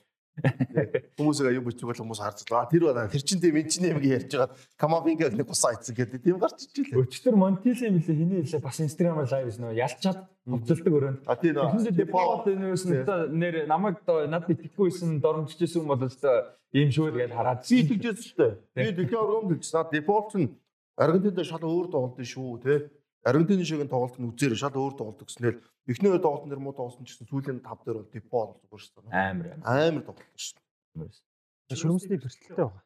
[1.18, 2.70] Хүмүүсийг аюу бичиг бол хүмүүс харж байгаа.
[2.72, 3.10] Тэр байна.
[3.12, 4.56] Тэр чин тийм эн чин юм ярьж байгаа.
[4.80, 6.96] Камавинга нэг гусаа ийцэн гэдэг тийм гарч ичээ.
[6.96, 10.18] Өчтөр Монтиле мэлээ хиний хэлээ бас лайв хийсэн нөө ялчаад
[10.48, 11.20] хувцалдаг өрөөнд.
[11.28, 17.12] А тийм Тэгэхдээ депот энэс нэр намайг над итгэхгүйсэн дормжчихсэн юм бол өстой ийм шүү
[17.12, 18.96] гэж хараад тэгжээс шүү дээ.
[18.96, 20.48] Би оргонд гэж над дефолт нь
[20.96, 22.74] Аргентинд шал өөр тоглолт шүү те.
[23.22, 25.56] Аргентины шиг тоглолт нь үзээр шал өөр тоглолт гэснээр
[25.86, 29.02] эхний хоёр тоглолтын дээр муу тоглосон ч гэсэн сүүлийн 5 дээр бол депол зүгээр шүү
[29.02, 29.14] дээ.
[29.14, 30.58] амар Амар тоглолт шүү
[30.98, 31.76] дээ.
[31.78, 32.82] Шүрмсний бэрхтэлтэй байгаа.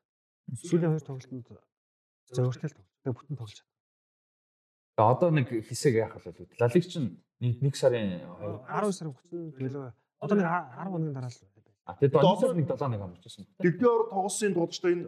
[0.60, 1.60] Сүүлийн хоёр тоглолтод
[2.36, 3.16] зөөртэй л тоглолт.
[3.16, 3.74] Бүтэн тоглож чадсан.
[4.96, 6.48] Тэгээ одоо нэг хэсэг яах вэ?
[6.60, 8.20] Лалиг чинь нэг сарын
[8.68, 11.38] 12 сарын 30 төлөө одоо нэг 10 хоногийн дараа л
[11.86, 13.46] А тэгээд одоо нэг 7 нэг амарчсан.
[13.62, 15.06] Дэлхийн ор тоглосон тоглолттой энэ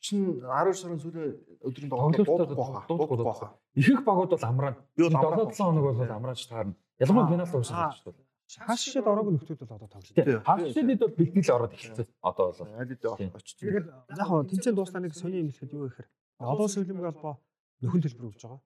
[0.00, 1.32] 30 12 сарын сүүлийн
[1.64, 3.46] өдрийн тоглолт Тоглолтод дуудахгүй баха.
[3.74, 6.74] Ихэнх багууд бол бол 7 7 хоног бол амрааж таарна.
[7.00, 8.26] Ялангуяа финал уусах гэж байна.
[8.66, 10.40] хаашид ороогүй нөхдүүд бол одоо тоглож Тийм.
[10.46, 12.06] Хавчдад бол бэлтгэл ороод эхэлсэн.
[12.22, 12.70] Одоо бол.
[12.78, 13.56] Аль дээр очиж.
[13.58, 17.34] Тэгээд яг хоо тэнцэн дуустаа нэг сони юм ихэд юу гэхээр одоо сэлбэг албаа
[17.82, 18.62] нөхөн төлбөр өгж байгаа.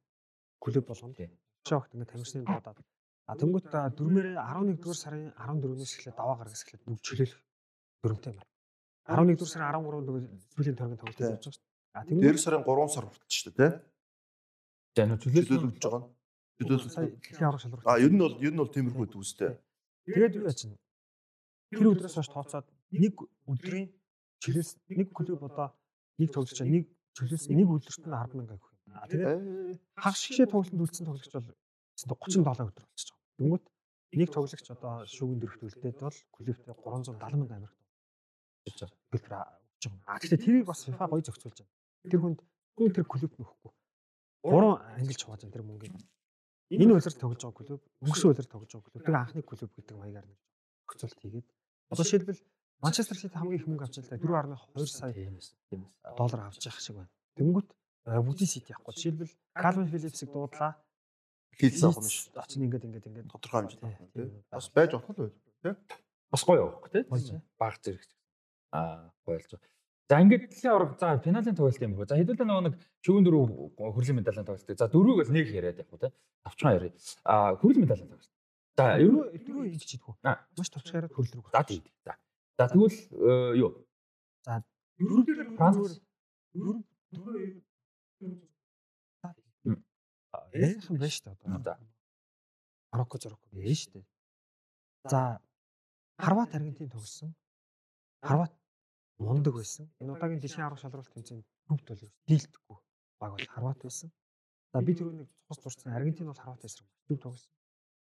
[0.61, 1.16] Клуб болгоно.
[1.16, 1.31] Тийм.
[1.64, 2.78] Шогт ингээ тамирчны дуудаад.
[3.31, 7.41] А тэнгуут дөрмээр 11 дугаар сарын 14-өөс эхлээд даваа гаргаас эхлээд бүгд чөлөөлөх
[8.03, 8.49] дөрмтэй байна.
[9.09, 11.68] 11 дугаар сарын 13-нд сүүлийн төргийн тоглолт хийж байгаа шүү дээ.
[11.96, 13.72] А Дээр тэнгуут сарын 3 сар хүртэл шүү дээ,
[14.96, 15.30] За нөө тий?
[15.30, 16.09] Чөлөөлөж байгаа нь.
[16.61, 17.86] Дэлхийн аврах шалралт.
[17.86, 19.55] А ер нь бол ер нь бол тиймэрхүү дүүстэй.
[20.05, 20.76] Тэгээд юу яач вэ?
[21.70, 23.14] Тэр өдрөөс хойш тооцоод нэг
[23.46, 23.86] өдрийн
[24.42, 25.70] чөлөөс нэг клуб одоо
[26.18, 28.98] нэг тоглож чаа нэг чөлөөс нэг өдөрт нь 10 мянга өгөх юм.
[28.98, 31.48] А тэгээд хагас шигшээ тоглолтод үлдсэн тоглогч бол
[31.94, 33.38] 37 өдөр болчихж байгаа.
[33.38, 33.64] Тэнгүүт
[34.18, 37.74] нэг тоглогч одоо шүүгэн дөрөвт үлдээд бол клубтэй 370 мянга амирх
[38.66, 38.98] гэж байгаа.
[39.11, 39.34] төлбөр
[39.80, 40.04] өгч байгаа.
[40.11, 41.72] А тэгэхээр тэрийг бас FIFA гоё зохицуулж байна.
[42.11, 42.40] Тэр хүнд
[42.76, 43.72] хүн тэр клубт нөхгүй.
[44.44, 45.94] Гурван ангилж хувааж байгаа тэр мөнгөийг.
[46.70, 50.26] Энэ үйлрэл тоглож байгаа клуб, өнгөрсөн үйлрэл тоглож байгаа клуб, тэгээ анхны клуб гэдэг маягаар
[50.30, 50.38] нэг
[50.86, 51.48] зохицуулт хийгээд
[51.90, 52.42] одоо шийдвэл
[52.80, 55.12] Манчестер Сити хамгийн их мөнгө авч байгаа 4.2 сая
[56.16, 57.12] доллар авч явах шиг байна.
[57.36, 57.68] Тэнгүүт
[58.06, 58.94] бүгдийн Сити явахгүй.
[58.96, 60.72] Жишээлбэл Calvin Phillips-ийг дуудлаа.
[61.61, 62.40] Хийлсэн юм шүү.
[62.40, 64.32] Очно ингээд ингээд ингээд Тодорхой тий.
[64.48, 65.96] Бас байж болох л байх тий.
[66.32, 67.04] Бас гоё явах тий.
[67.61, 68.08] Баг зэрэг.
[68.73, 69.71] Аа гоёлж байгаа.
[70.11, 72.11] За ингээд дэлхийн авраг за финалийн тоглолт юм бөө.
[72.11, 72.75] За хэдүүлээ нөгөө нэг
[73.07, 74.75] шүүн дөрөв хөрлийн медалийн тоглолт.
[74.75, 76.12] За дөрвийг бол нэг яриад явах уу тий.
[76.43, 76.95] Авчхан ярив.
[77.23, 78.35] Аа хөрлийн медалийн тоглолт.
[78.75, 80.14] За ер нь дөрөв хийж чийдгүү.
[80.59, 81.47] Маш товч хараад хөл рүү.
[81.55, 81.87] за тийм.
[82.03, 82.18] За.
[82.59, 83.71] За тэгвэл э, юу?
[84.99, 86.03] Дөрөв дээр Франц
[86.59, 86.83] дөрөв
[87.14, 87.62] дөрөв.
[90.51, 91.62] Яахан байж та одоо.
[91.62, 91.79] За.
[92.91, 94.03] Марокко зорокко байж штэ.
[95.07, 95.41] За
[96.18, 97.35] Хорват Аргентин тоглосон.
[98.23, 98.53] Хорват
[99.21, 99.87] мундаг байсан.
[100.01, 102.79] Энэ удаагийн дэлхийн аврах шалралт тэмцээнд бүгд бол дийлдэхгүй
[103.21, 104.09] баг бол Хорват байсан.
[104.73, 107.53] За би түрүүний цус дурсан Аргентин бол Хорват эсрэг зөв тоглосон.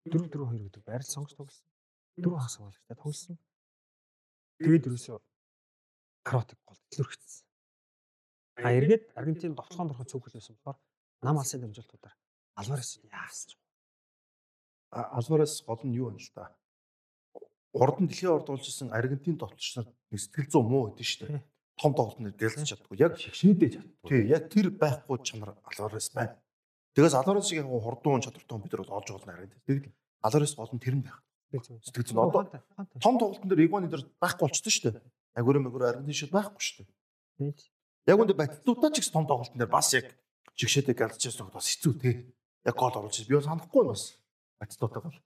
[0.07, 1.66] 4-4-2 гэдэг байрал сонгож тоглосон.
[2.23, 3.37] Дөрөв хагас хамгаалагчтай тоглосон.
[4.62, 5.19] Тэгээд ерөөсөө
[6.29, 7.47] Хорватыг гол дэлгэрчихсэн.
[8.62, 10.79] А эргээд Аргентин довтлоонд ороход цөөхөл байсан болохоор
[11.23, 12.14] нам алсын дамжуултуудаар
[12.59, 13.59] Алварес яасан ч.
[14.91, 16.55] Алварес гол нь юу байна л та.
[17.75, 21.43] Урд нь дэлхийн орд уулжсэн Аргентин товтлогч нар нэг сэтгэл зүй муу байдэн шүү дээ.
[21.77, 22.97] Том тоглолтод гэлж чаддгүй.
[22.97, 24.09] Яг шигшээдэж чаддаг.
[24.09, 26.41] тий яг тэр байхгүй чанар Алварес байна.
[26.97, 29.62] Тэгээс Алваресыг яг хурдуун чадвартай бид нар бол олж болно Аргентин.
[29.69, 29.93] Тэгэл
[30.25, 31.21] Алварес гол нь тэр нь байх.
[31.53, 32.49] Сэтгэл зүйн одоо
[32.99, 35.07] том тоглолтын дээр Игуаны дээр байхгүй болчихсон шүү дээ.
[35.37, 36.85] Агур мэгүр Аргентин шиг байхгүй шүү
[37.39, 37.55] дээ.
[38.09, 40.09] Яг үндэ Батистутаа ч гэсэн том тоглолтын дээр бас яг
[40.59, 42.35] жигшээдээ галзчихсан бас хэцүү тий.
[42.66, 44.03] Яг гол оруулж би бас санахгүй нь бас
[44.59, 45.16] Батистутаа гол.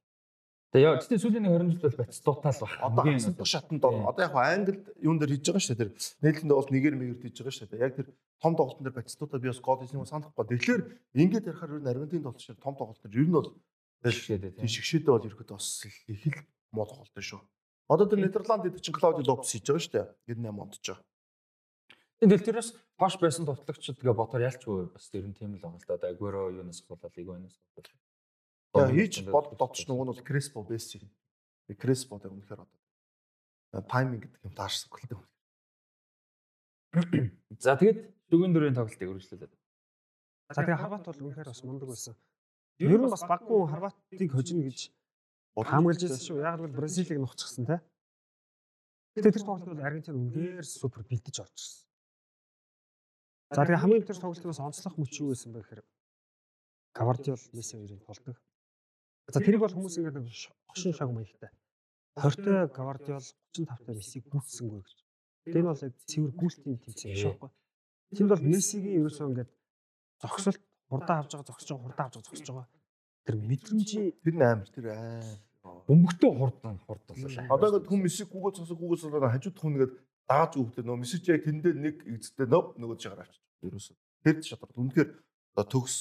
[0.73, 2.73] Тэгээ яа гэхдээ сүүлийн нэг 20 жил бол Батистутаас баг.
[2.81, 5.93] Одоо хасдаг шатанд бол одоо яг Англид юун дээр хийж байгаа шүү дээ.
[5.93, 5.93] Тэр
[6.25, 7.85] нийлэндээ бол нэгэр мэгэрд хийж байгаа шүү дээ.
[7.85, 8.09] Яг тэр
[8.41, 10.49] том тоглолтын дээр Батистутаа би бас гол хийсэн юм санахгүй.
[10.49, 13.53] Тэгэхээр ингээд ярихаар ер нь Аргентин тоглолт том тоглолт ер нь бол
[14.01, 17.41] шигшээдээ тийм шигшээдээ бол ерөөд бас их л муу тоглолт шүү.
[17.93, 20.09] Одоо тэр Нидерланд гэдэг чинь Клаудио Лопес хийж байгаа шүү дээ.
[20.41, 20.97] 98 онд ч.
[22.23, 25.85] Тэгэл тэрээс хош байсан товтлогчд гээ ботор ялчгүй бас тэр нь тийм л байгаа л
[25.85, 26.01] да.
[26.01, 27.93] Одоо Агуэро юунаас болоод Игуанаас болоод.
[28.73, 31.05] За хийж бол дотч нөгөө нь бол Креспо байсан.
[31.69, 35.21] Креспо гэдэг үнэхээр одоо тайминг гэдэг юм таарсан гөлтэй.
[37.61, 37.99] За тэгэд
[38.33, 39.53] шүгэн дөрөв тоглолтыг үргэлжлүүлээд.
[40.57, 42.17] За тэгээ Хорват бол үнэхээр бас мундаг байсан.
[42.81, 44.89] Ер нь бас баггүй Хорватыг хожино гэж
[45.53, 46.41] хаамгалж байсан шүү.
[46.41, 47.77] Яг л Бразилийг нухчихсан те.
[49.17, 51.85] Гэтэ тэр тоглолтод бол Аргентин үнээр супер бэлдэж орж ирсэн.
[53.53, 55.85] За тэгээ хамгийн тэр тоглолтоос онцлох мөч юу байсан бэ гэхээр
[56.97, 58.41] Гвардиол Месси хоёрын толдог.
[59.29, 60.19] За тэрийг бол хүмүүс ингээд
[60.67, 61.51] хошин шаг маягтай.
[62.19, 64.99] 20-той Гвардиол 35-тай Мессиг гүйцсэнгүй гэж.
[65.47, 67.51] Энэ бол яг цэвэр гүйлтийн тэмцээн биш байхгүй.
[68.13, 69.51] Тэнд бол Мессигийн ерөөсөө ингээд
[70.21, 72.69] зогсолт хурдаа авч байгаа зогсож байгаа хурдаа авч байгаа зогсож байгаа.
[73.25, 75.23] Тэр мэдрэмжийн Тэр нь амар тэр аа.
[75.89, 77.47] бөмбөгтөө хурдан хурдлаа.
[77.49, 79.95] Одоо ингээд хүн мессиг Google цосог Google цосог хажууд хүн ингээд
[80.29, 83.43] дааж өгдөө нөө мессеж яг тэндээ нэг эцэстээ нөө нөгөө жигаар авчиж.
[83.63, 84.79] Ерөөсөө тэр шатрал.
[84.79, 85.11] Үнэхээр
[85.71, 85.95] төгс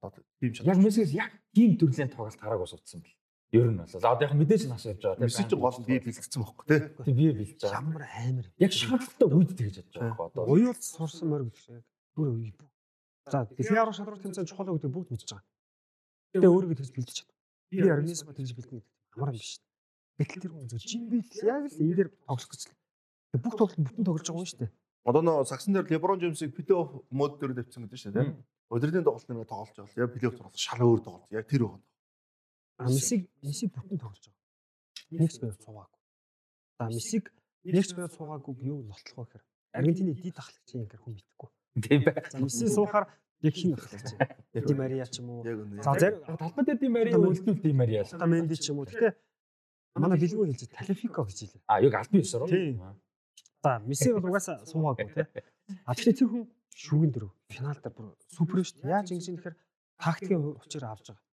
[0.00, 0.76] одоо тийм шатрал.
[0.76, 3.16] Яг мессеж яг тийм төрлийн тоглолт гарааг усуудсан бэл.
[3.52, 5.24] Ер нь бол одоо яг мэдээж нас явж байгаа.
[5.24, 6.80] мессеж гол нь би бэлтгэсэн байхгүй тий.
[7.04, 7.80] тийм бие билж байгаа.
[7.82, 8.46] Ямар амар.
[8.58, 10.44] Яг шаардлагатай үед тэгж ядж байгаа байхгүй одоо.
[10.46, 11.84] Уяал сурсан морь гэж яг
[12.14, 12.52] бүр үе.
[13.26, 15.46] За дэлхийн аврах шалралт тэмцээн чухал гэдэг бүгд мэдж байгаа.
[16.32, 17.34] Тэгээ өөрөө тэгж бэлдэж чадна.
[17.70, 19.58] Би организм тэгж бэлдэнэ гэдэг амар юм биш.
[20.18, 22.74] Гэтэл тэр хүн зөв жим бил яг л энэ дээр тоглох гэж л.
[23.32, 24.72] Тэгээ бүх тоглолт бүтэн тоглож байгаа юм шүү дээ.
[25.08, 28.28] Одоо нөө сагсан дээр LeBron James-ийг плей-офф мод дээр тавьсан гэдэг шүү дээ
[28.68, 29.96] Өдрийн тоглолт нэг тоглож байгаа.
[29.96, 31.30] Яг плей-офф тоглолт шал өөр тоглолт.
[31.32, 31.84] Яг тэр байна.
[32.76, 35.18] А мессиг мессиг бүтэн тоглож байгаа.
[35.18, 36.00] Нэгч бай цугаагүй.
[36.78, 37.32] За мессиг
[37.64, 41.48] нэгч бай цугаагүй юу нотлох вэ гэхээр Аргентины дид ахлагч юм гэхээр хүн мэдхгүй.
[41.80, 42.14] Тийм бай.
[42.28, 43.08] За мессиг суухаар
[43.40, 44.08] яг хин ахлагч.
[44.52, 45.42] Ди Мария ч юм уу.
[45.82, 48.04] За зарим Талбай дээр тийм мари үлдүүл тийм мари яа.
[48.04, 48.86] Та Менди ч юм уу.
[48.86, 49.16] Гэтэ
[49.96, 51.62] манай бэлгүү хэлж Талифико гэж хэлээ.
[51.66, 52.50] А яг албан ёсоор.
[52.50, 52.84] Тийм.
[53.62, 55.26] За месси бол угаасаа суугаагүй тий.
[55.86, 56.44] А тэгэхээр тэр хүн
[56.78, 57.32] шүүгэн дөрөв.
[57.50, 58.94] Финал дээр бүр супер шүү дээ.
[58.94, 59.56] Яаж ингэж юм гэхээр
[59.98, 61.26] тактикийн хувьчаар авч байгаа.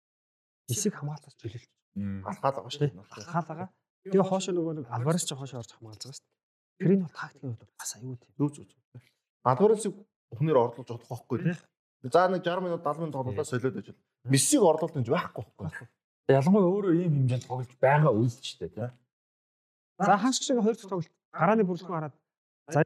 [0.70, 3.00] Мессиг хамгаалалтаас чөлөөлж Алхаад байгаа шүү дээ.
[3.00, 3.70] алхаал байгаа.
[4.04, 6.80] Тэгээ хоошо нөгөө нэг Альварес ч хоошо орж хамгаалж байгаа шүү дээ.
[6.82, 8.34] Тэр энэ бол тактикийн хувьд бас аюу тийм.
[8.36, 8.70] Зүг зүг.
[9.46, 9.94] Адварсыг
[10.36, 11.56] хүнээр орлуулж чадах байхгүй тий.
[12.12, 13.98] За нэг 60 минут 70 минут тоглолоо солиод ажил.
[14.26, 15.88] Мессиг орлуулт гэж байхгүй байхгүй.
[16.28, 18.90] Ялангуяа өөрөө ийм хэмжээнд тоглож байгаа үйл ч дээ тий.
[20.02, 22.16] За хааш шиг хоёр дахь тоглолт гарааны бүрлэхэн хараад
[22.74, 22.84] за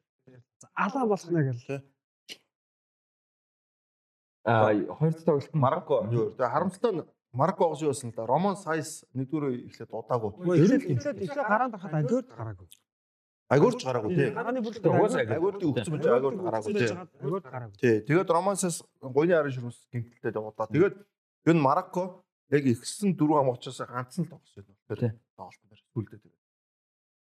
[0.76, 1.82] алаа болох нэ гэл.
[4.46, 6.36] А хоёр дахь тоглолт нь Марокко юу вэ?
[6.38, 8.26] Тэгээ харамсалтай нь Марокко гоо юу байсан л да.
[8.26, 10.32] Роман Сайс нэгдүгээр эхлээд удаагүй.
[10.58, 12.68] Эхлээд эхлээд гараанд харахад агиур гараагүй.
[13.50, 14.30] Агуурч гараагүй тий.
[14.34, 14.76] Гарааны агиур.
[15.30, 16.90] Агуурт өгсөн байж агуурт гараагүй тий.
[16.90, 17.78] агиур гараагүй.
[17.82, 17.96] Тий.
[18.08, 20.68] Тэгээд Роман Сайс гойны арын ширүүс гимтэлтэй удаа.
[20.70, 20.96] Тэгээд
[21.50, 24.54] ер нь Марокко яг ихсэн дөрвөн амгачаас ганцхан л тоглож
[24.90, 25.18] байна.
[25.38, 26.40] Тоглолт дээр сүлдээ тэгээд.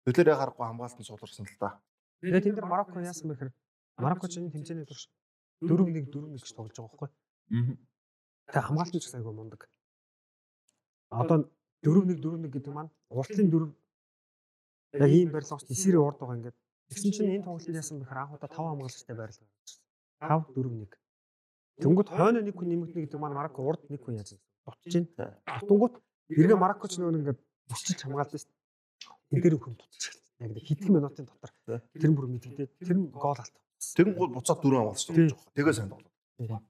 [0.07, 1.79] Төлөөрөө харахгүй хамгаалтанд суулгарсан л да.
[2.21, 3.51] Тэгээ тэнд Марокко яасан бэ гэхээр
[3.99, 5.11] Марокко ч энэ тэмцээний турш
[5.61, 7.09] 4-1 4-1 гэж тоглож байгаа байхгүй.
[7.49, 7.75] Мгм.
[8.49, 9.61] Тэгээ хамгаалт нь ч айгүй мундаг.
[11.09, 11.37] Одоо
[11.85, 16.57] 4-1 4-1 гэдэг маань уртлын 4 яг ийм барилгаач эсрэг урд байгаа ингээд.
[16.89, 19.49] Тэгсэн чинь энэ тоглолтод яасан бэ гэхээр анх удаа 5 хамгаалагчтай байрлал.
[20.19, 20.91] 5 4-1.
[21.81, 25.39] Тэнгүүд хойно нэг хүн нэмэгдэнэ гэдэг маань Марокко урд нэг хүн яаж дутж байна.
[25.63, 25.95] Дутангууд
[26.29, 27.39] эргээ Марокко ч нөгөө ингээд
[28.43, 28.59] шүү дээ.
[29.31, 30.13] Энд дээр хүн дутчих.
[30.43, 31.51] Яг нэг хэдхэн минутын дотор
[31.95, 33.55] тэр бүр мэдэгдээд тэр нь гол алт.
[33.81, 35.53] Тэгэн гол буцаад дөрвөн амгалж тоглож байгаа.
[35.57, 36.61] Тэгээ сайн тоглоо.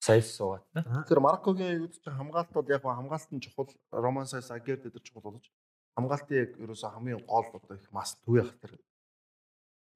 [0.00, 0.82] Сайс суугаад тий.
[0.84, 5.48] Тэгэхээр Мароккогийн юуд чинь хамгаалтууд яг хамгаалт нь чухал Роман Сайс Агер дээр чухал болж
[5.96, 8.72] хамгаалтын яг ерөөсө хамгийн гол одоо их мас төвөө хатар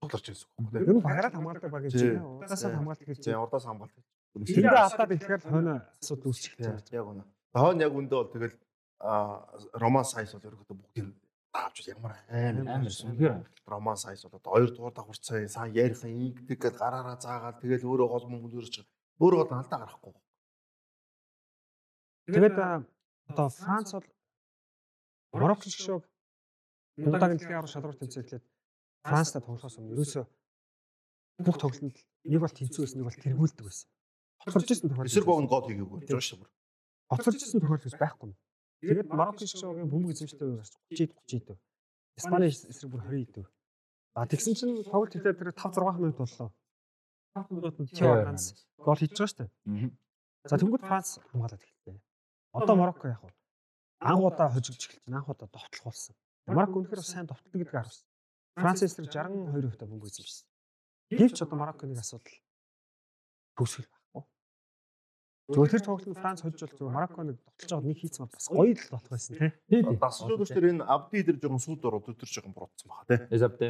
[0.00, 0.86] тоглож байсан юм байна.
[0.86, 2.24] Ер нь багаараа хамгаалдаг баг гэж байна.
[2.40, 3.96] Удаасаа хамгаалдаг гэж За урдаас хамгаалт.
[4.38, 7.24] Тэндээ алдаад ихээр хойно асуудал үүсчих гэж яг үнэ.
[7.52, 8.56] Хойно яг үндэ бол тэгэл
[9.76, 11.08] Роман Сайс бол ерөөхдөө бүгдийг
[11.52, 13.36] таавч ямар амар Амар сүнгээр.
[13.66, 17.88] Роман Сайс бол одоо хоёр дугаар давхар цай сайн ярихын ингэдэг гээд гараараа заагаад тэгэл
[17.88, 18.74] өөрөө гол мөнгө өрөж
[19.20, 20.14] өөрөө бол алдаа гарахгүй.
[22.28, 22.56] Тэгээд
[23.32, 24.08] одоо Франц бол
[25.32, 26.04] Марокко шиг
[26.96, 28.44] удаагийн дэлхийн аврал шалралт тэмцээн эхлээд
[29.04, 30.24] Францтай тоглохоос өмнө ерөөсөө
[31.44, 33.88] бүх тоглолтод нэг бол тэнцүү байсан, нэг бол тэргүүлдэг байсан.
[34.42, 35.10] Хоцорж исэн тохиолдол.
[35.10, 36.50] Эсрэг богонд гол хийгээгүй гэж байна шүү дээ.
[37.10, 38.30] Хоцорж исэн тохиолдол байхгүй.
[38.80, 41.58] Тэгээд Марокко шиг шоогийн бөмбөг эзэмштэй гарч 30 30 дэв.
[42.14, 43.46] Испани эсрэг бүр 20 дэв.
[44.14, 46.50] А тэгсэн чинь тоглолт хэлээд тэр 5 6 минут боллоо.
[47.34, 49.90] 5 минутанд Тео Франц гол хийж байгаа шүү дээ.
[50.46, 51.98] За тэнгууд Франц хамгаалаад эхэллээ.
[52.54, 53.34] Одоо Марокко яг уу
[53.98, 55.18] анх удаа хожигдж эхэлж байна.
[55.18, 56.14] Анх удаа довтлох болсон.
[56.46, 58.06] Марокко үнэхээр сайн довтлог гэдгийг харуулсан.
[58.54, 60.46] Франц эсрэг 62 хувьтай бөмбөг эзэмшсэн.
[61.18, 62.38] Гэвч одоо Марокконы асуудал
[63.58, 63.90] төгсгөл
[65.48, 68.72] Зөвхөн тэр тоглолтод Франц хожиж бол зөвхөн Марокконыг довтлож аваад нэг хийцэн бол бас гоё
[68.76, 69.50] л болох байсан тий.
[69.72, 69.80] Тий.
[69.80, 69.96] тий.
[69.96, 73.20] Дасчлууд дээр энэ Абди дээр жоохон сууд ороод өтөр жоохон буруудсан баха тий.
[73.32, 73.68] Эзабдэ.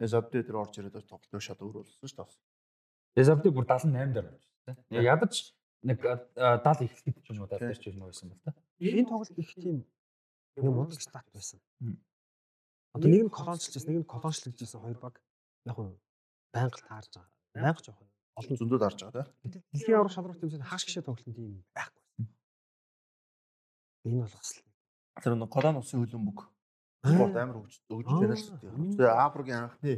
[0.00, 3.20] Эс Абди дээр орж ирээд тоглолтоо шал өөр болсон шүү дээ.
[3.20, 5.04] Эзабдэ бүр 78 дээр байна шүү дээ.
[5.04, 5.34] Ядаж
[5.84, 8.56] нэг 70 эхлэхэд ч юм уу 70 дээр ч юм уу байсан бол та.
[8.80, 9.84] Энэ тоглолт их тийм
[10.56, 11.60] нэг мундаг стат байсан.
[12.96, 15.20] Одоо нэг нь колончлж, нэг нь колончлж гэсэн хоёр баг
[15.68, 15.92] яг нь
[16.48, 17.32] байнга таарж байгаа.
[17.52, 18.00] Байнга жоох
[18.38, 19.62] Олон зөндөө дарж байгаа тий.
[19.72, 22.02] Дэлхийн аврах шалралт тэмцээнд хааш гişэ тоглолтын тийм байхгүй.
[24.08, 24.72] Энэ бол бас л
[25.20, 26.38] Тэр нэг колон усын хөлбөмбөг
[27.04, 28.56] спорт амар хөгж өгж байна л шүү
[28.96, 29.12] дээ.
[29.12, 29.94] Африкийн анхны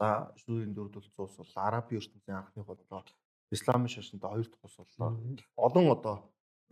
[0.00, 3.04] за шүүрийн дөрөвдөл цус бол Арабын ертөнцийн анхны бодлоо
[3.52, 5.20] Исламын шашинтай хоёр дахь ус боллоо.
[5.60, 6.16] Олон одоо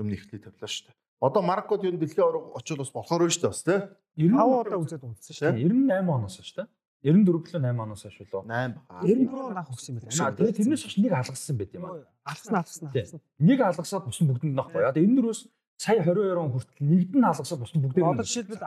[0.00, 0.96] юм нэхлээ тавилаа шүү дээ.
[1.20, 3.78] Одоо Мароккод юу дэлхийн авраг очил бас болохоор байна шүү дээ бас тий.
[4.16, 5.68] 90 5 удаа үзээд унтсан шүү дээ.
[5.68, 6.68] 98 оноос шүү дээ.
[7.02, 8.46] 94 болоо 8 оноос хойш болоо.
[8.46, 9.06] 8 бага.
[9.06, 10.36] 94 он анх өгсөн юм байна.
[10.38, 12.06] тэгээд тэрнээс хойш нэг алгасан байт юм аа.
[12.22, 12.54] Алцсан
[12.92, 13.02] Тий.
[13.02, 13.20] алцсан.
[13.38, 14.82] Нэг алгасаад бус нь бүгдэнд нахгүй.
[14.86, 15.40] Одоо 94-өөс
[15.82, 18.62] сая 22 он хүртэл нэгд нь алгасаад бус нь бүгдээ Одоо жишээлбэл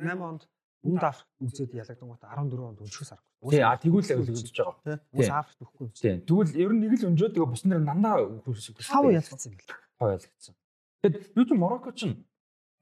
[0.00, 0.42] 18 онд
[0.84, 3.50] Үнд Африк үзээд ялагдсан гот 14 онд өнчгөөс аргагүй.
[3.56, 5.00] Тий, а тэгвэл үзэж байгаа.
[5.16, 5.88] Үс Африк өгөхгүй.
[5.96, 6.20] Тий.
[6.28, 8.84] Тэгвэл ер нь нэг л өнжөө тэгээ бус нар нандаа хөрсөг.
[8.84, 9.80] Хав ялагдсан юм байна.
[9.96, 10.54] Хав ялагдсан.
[11.00, 12.00] Тэгэд юу ч Марокко ч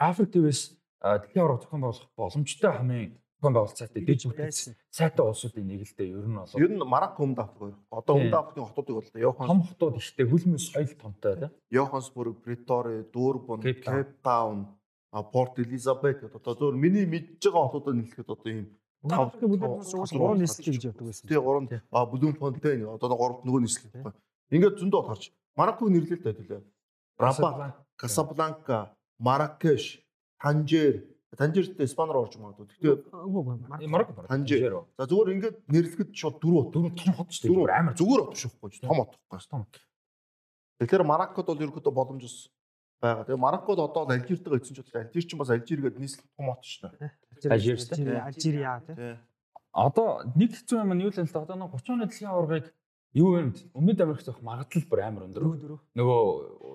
[0.03, 4.75] Африк твээс дэлхийн авраг зохион байгуулах боломжтой хамгийн зохион байгуулалттай дэд байсан.
[4.91, 6.55] сайтай улсуудын нэг л дээ ер нь бол.
[6.55, 7.75] Ер нь Марокко өмнөд Африк.
[7.91, 11.51] Одоо өмнөд Африкийн хотуудыг бол Йохан том хотууд ихтэй хөлмөс соёл томтой тий.
[11.71, 13.95] Йоханнесбург, Притори, Дурбан, Cape Town.
[13.95, 14.67] Кейп Таун,
[15.11, 18.79] а Порт Элизабет одоо зөвөр миний мэдж байгаа хотуудад нэлэхэд одоо ийм
[19.11, 21.29] Африкийн бүлээн угаасаа 3 нийслэл гэж явдаг байсан.
[21.29, 24.15] тий гурван а Блум Фонтейн одоо гуравт нөгөө нийслэл байхгүй.
[24.55, 26.63] Ингээд зөндөө харж Марокког нэрлэлтэй байлаа.
[27.19, 30.01] Рабат, Касабланка, Маракеш,
[30.41, 32.69] Танжер, Танжертэй Испаноор орж магадгүй.
[32.77, 34.85] Гэхдээ Марокко Танжер.
[35.01, 37.53] За зүгээр ингээд нэрлэхэд шууд дөрөв дөрөв том хот шүү дээ.
[37.57, 39.49] Дөрөв Амар зүгээр хот биш үхгүй том хот байхгүй.
[39.49, 39.65] том.
[40.77, 42.37] Тэгэхээр Мароккод бол ерөөдөө боломж ус
[43.01, 43.25] байгаа.
[43.25, 45.01] Тэгээ Мароккод одоо Алжиртэйгээ эзэн ч бодлоо.
[45.09, 47.11] Алжир ч бас Алжир гэдэг нийслэл том хот шүү дээ.
[47.49, 47.77] Алжир.
[47.81, 48.95] Алжирия тий.
[48.95, 49.15] Тий.
[49.73, 52.67] Одоо нэг хэцүү юм нь юу л л да одоо нэг 30 оны дэлхийн аваргыг
[53.15, 55.43] юу юм Өмнөд Америкт авах магадлал бүр амар өндөр.
[55.97, 56.21] Нөгөө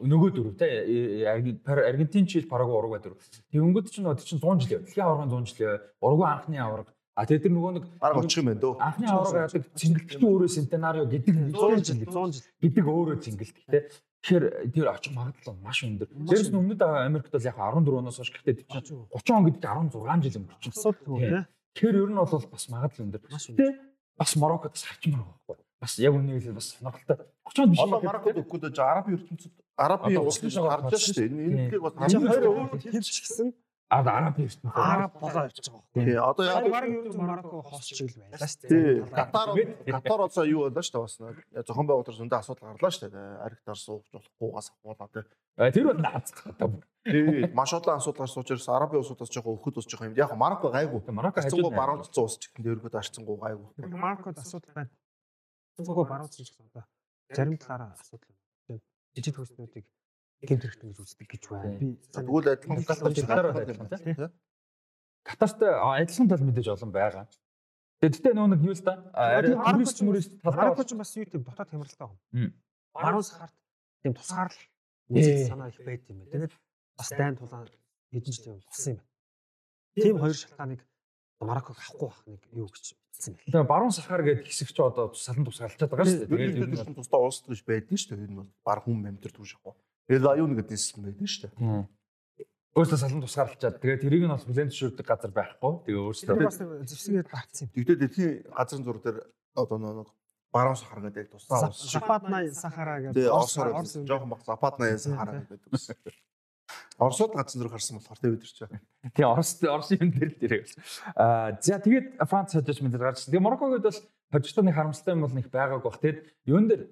[0.05, 0.67] нөгөө дөрөв те
[1.25, 3.17] Аргентин чил Парагвай урагвай дөрөв.
[3.49, 4.85] Тэгэнгүүт чинь одоо чинь 100 жил яваа.
[4.85, 5.81] Дэлхийн аваргын 100 жил яваа.
[6.01, 6.93] Урагвай анхны аварга.
[7.17, 8.73] А тэгээд тэр нөгөө нэг Бараг очих юм байна дөө.
[8.77, 12.45] анхны аварга яадаг цэнгэлтгчийн өөрөө Сентенарио гэдэг 100 жил 100 жил.
[12.61, 13.79] гэдэг өөрөө цэнгэлт те.
[14.21, 16.09] Тэгэхээр тэр очих магадлал маш өндөр.
[16.13, 19.61] Дээрс нь Өмнөд Америкт бол яг 14 оноос хойш гэхдээ тэр чинь 30 он гэдэг
[19.65, 20.63] 16 жил өнгөрч.
[21.73, 23.21] Тэгэхээр ер нь бол бас магадлал өндөр.
[23.33, 23.65] Маш өндөр.
[23.65, 23.81] Тэ
[24.17, 25.57] бас Мароккод байгаа байхгүй.
[25.81, 27.17] Бас яг үнэ хэлбэл бас сонирхолтой.
[27.45, 31.15] 30 он биш Одоо Мароккод өгөхгүй дэж Араби ертөнцид Араби улс гэж гарч байгаа шүү
[31.15, 31.29] дээ.
[31.29, 33.47] Энэ энэ нэг бас Чи хамгийн хоёр хоёр өөр хэлж гисэн
[33.89, 35.83] А араб ертөнцийн араб болоо явж байгаа.
[35.95, 39.07] Тий, одоо яг Марокко хосч ил байлаа шүү дээ.
[39.15, 39.47] Катар
[39.87, 41.15] Катар одоо юу болоо шүү дээ бас
[41.63, 43.39] зохион байгуулалтаар зөндөө асуудал гарлаа шүү дээ.
[43.47, 45.23] Аригтар суугч болохгүйгаас ахуулаа тий.
[45.71, 46.67] Тэр бол наацдаг одоо.
[47.07, 50.19] Тий, маш олон асуудал гарч учраас Араби улсуудаас жоохон өхөд ус жоохон юм.
[50.19, 51.07] Яг Марокко гайгүй.
[51.07, 53.87] Марокко хажууд баруун цэцэн ус ч гэхин дээргүүд арцсангуу гайгүй.
[53.87, 54.91] Мароккод асуудал байна.
[55.77, 56.83] Зөвхөн баруун ч гэсэн одоо
[57.29, 58.33] зарим талаараа асуудал
[58.67, 58.81] байна.
[59.13, 59.85] Жижиг хөлтнүүдийг
[60.41, 61.77] гэмт хэрэгтэй гэж үздэг гэж байна.
[61.77, 63.61] Би Тэгвэл адилхан Катар Катар бол
[65.97, 67.25] адилхан, тал мэдээж олон байгаа.
[67.97, 68.93] Тэгэхдээ нөгөө нэг юу л да
[69.73, 72.53] турист мөрист талбай Марокко ч бас юу тийм дотоод хямралтай байна.
[72.93, 73.55] Баруун сахарт
[74.05, 74.65] тийм тусгаарлал
[75.09, 76.31] үзэл санаа их байт юм байна.
[76.31, 76.53] Тэгээд
[76.93, 77.65] бас дайн тулаан
[78.13, 79.09] хэдэн жил юм болсон юм байна.
[79.97, 80.81] Тийм хоёр шалтгааныг
[81.41, 83.45] Марокког авахгүй байх нэг юу гэж хэлсэн байна.
[83.45, 86.31] Тэгээ баруун сахар гэдэг хэсэг ч одоо салан тусгаалчаад байгаа шүү дээ.
[86.33, 88.25] Тэгээд ер нь тусдаа уус гэж байдэн шүү дээ.
[88.25, 89.77] Энэ бол баг хүн амьтар түүш яг.
[90.09, 91.85] El Ayun гэдэг нийслэл байдэн шүү дээ.
[92.77, 95.73] өөрсдөө салан тусгаарлчаад тэгээд тэрийг нь бас бүлээн зөвшөөрдөг газар байхгүй.
[95.89, 97.73] Тэгээ өөрсдөө бас зэвсгээд гарцсан юм.
[97.73, 99.17] Тэгвэл дэлхийн газрын зур дээр
[99.57, 100.09] одоо нэг
[100.53, 101.89] баруун сахар гэдэг тусдаа уус.
[101.89, 104.05] Шапатна Сахара гэдэг Орсоор юм.
[104.05, 106.17] жоохон баг западна яасан хараа гэдэг.
[106.97, 108.79] Оросод газрын зур харсан болохоор бид тэр чинь.
[109.13, 110.65] тий Орос Орос юм дээр л тэрэг.
[111.15, 113.25] Аа за тэгээд Франц хожиж мэдэр гарч.
[113.25, 113.99] Тэгээ Мароккогод бол
[114.33, 116.01] хожигтны харамсалтай юм бол нэг байгааг бах.
[116.01, 116.89] Тэгээд юун дээр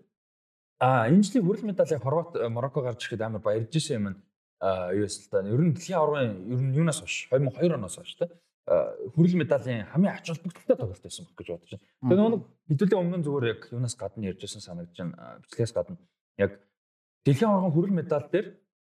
[0.80, 4.05] аа энэ жилийн хүрэл медалийг Хорват Марокко гарч ирэхэд амар баярж исэн юм.
[4.61, 5.41] Аа юу эсэл та.
[5.41, 8.30] Ер нь дэлхийн аваргын ер нь юунаас хойш 2002 оноос хойш та.
[9.15, 11.86] Хүрэл медалийн хамгийн ач холбогдолтой тоглолт байсан баг гэж бодож байна.
[12.05, 15.41] Тэгээ нөгөө нэг хэдүүлээ өмнө нь зүгээр яг юунаас гадна ярьжсэн санагдаж байна.
[15.43, 15.97] Бичлэгээс гадна
[16.38, 16.51] яг
[17.26, 18.47] дэлхийн аваргын хүрэл медаль дээр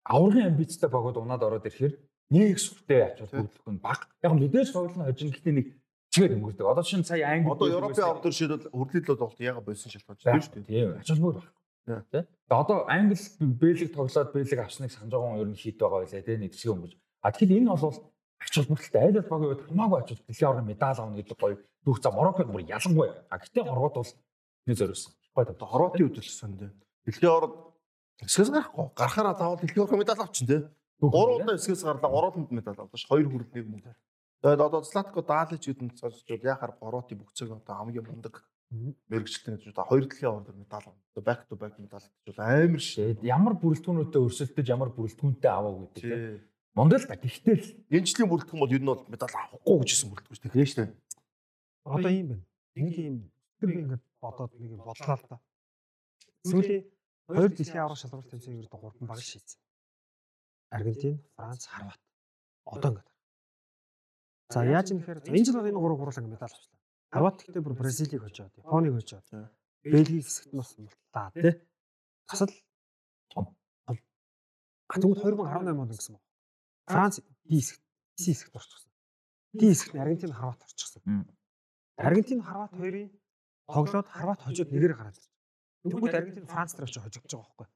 [0.06, 1.94] аваргын амбицтай богод унаад ороод ирэхээр
[2.30, 4.06] нэг сүртэй ач холбогдол нь баг.
[4.22, 5.66] Яг мэдээж тоглолт нь хожин гэхдээ нэг
[6.10, 6.66] чигээр өнгөрдөг.
[6.66, 10.54] Одоо чинь сая Англи Одоо Европын авдар шийдэл хүрээлэл болт яга болсон шалтгаан чинь шүү
[10.54, 10.66] дээ.
[10.66, 11.54] Тийм ач холбогдол байхгүй.
[11.86, 12.02] Yeah.
[12.10, 12.26] Тэ.
[12.50, 16.36] Одоо Англи Бэлэг тоглоод Бэлэг авсныг санаж байгаа юм ер нь хит байгаа байлаа тий
[16.38, 16.92] нэг хэсэг өнгөж.
[17.22, 17.98] А тэгэхээр энэ бол
[18.42, 21.56] ач холбогдолтой айл ал багийн үед хамаагүй ач холбогдол дэлхийн аваргын медаль авах гэдэг гоё
[21.86, 23.14] дүүх за Мароккод бүр ялангуяа.
[23.30, 24.12] А гэтээ Хорват бол
[24.66, 25.12] нэг зориулсан.
[25.34, 26.70] Гоё Одоо Хорватын үдэлсэн дээ.
[27.06, 27.54] Дэлхийн орд
[28.24, 28.86] эсгээс гарахгүй.
[28.96, 30.62] Гарахаараа заавал дэлхийн орд медаль авчин дээ.
[31.00, 33.08] Гурван удаа эсгээс гарлаа гурван медаль авдаг ш.
[33.08, 33.92] Хоёр хүрэл нэг мөнгө.
[34.42, 38.44] Тэгээд одоо Златко Даалич гэдэг нь цаашгүй яхаар Хорватын бүгцэг одоо хамгийн мундаг
[39.08, 41.02] мэрэгчлэн гэж одоо хоёр дэлхийн орд медаль авна.
[41.16, 42.96] Back to back медаль гэж амар ш.
[42.96, 46.10] Тэгээд ямар бүрэлдэхүүнүүдэд өрсөлдөж ямар бүрэлдэхүүнтэй аваа гэдэг тий.
[46.10, 46.40] Тий.
[46.74, 50.10] Мондол та гэхдээ л Энэ жилийн бүрэлдэхүүн бол ер нь бол медаль авахгүй гэж хэлсэн
[50.10, 50.66] бүрэлдэхүүн шүү дээ.
[50.66, 50.90] шүү дээ.
[51.86, 52.44] Одоо юм байна.
[52.76, 53.16] Нэг юм
[53.62, 55.36] тэр би ингээд бодоод нэг юм бодлоо л та.
[56.44, 56.84] Сүүлийн
[57.26, 59.60] хоёр дэлхийн аврах шалралт тэмцээн ердөө гурван баг шийдсэн.
[60.70, 62.00] Аргентин, Франц, Хорват.
[62.66, 63.08] Одоо ингээд.
[64.50, 66.78] За яаж юм гэхээр энэ жил энэ гурав гурлаа медаль авчлаа.
[67.10, 69.26] Хорват гэхдээ бүр Бразилийг хожоод, Японыг хожоод.
[69.82, 71.54] Бельгийн хэсэгт нь бас мултаа тий.
[72.26, 72.50] Тасал
[73.30, 73.54] Том.
[73.86, 73.96] том.
[74.90, 76.24] Тэгвэл 2018 онд гэсэн баг.
[76.86, 77.14] Франц
[77.46, 77.82] D хэсэгт,
[78.18, 78.92] C хэсэгт орчихсон.
[79.54, 81.02] D хэсэгт Аргентин, Хорват орчихсон.
[81.96, 83.10] Аргентин, Хорват хоёрын
[83.66, 85.35] тоглоод Хорват хожоод нэгээр гараад ирсэн.
[85.86, 87.68] Тэнгүүд Аргентин Франц дээр очиж хожигдож байгаа байхгүй.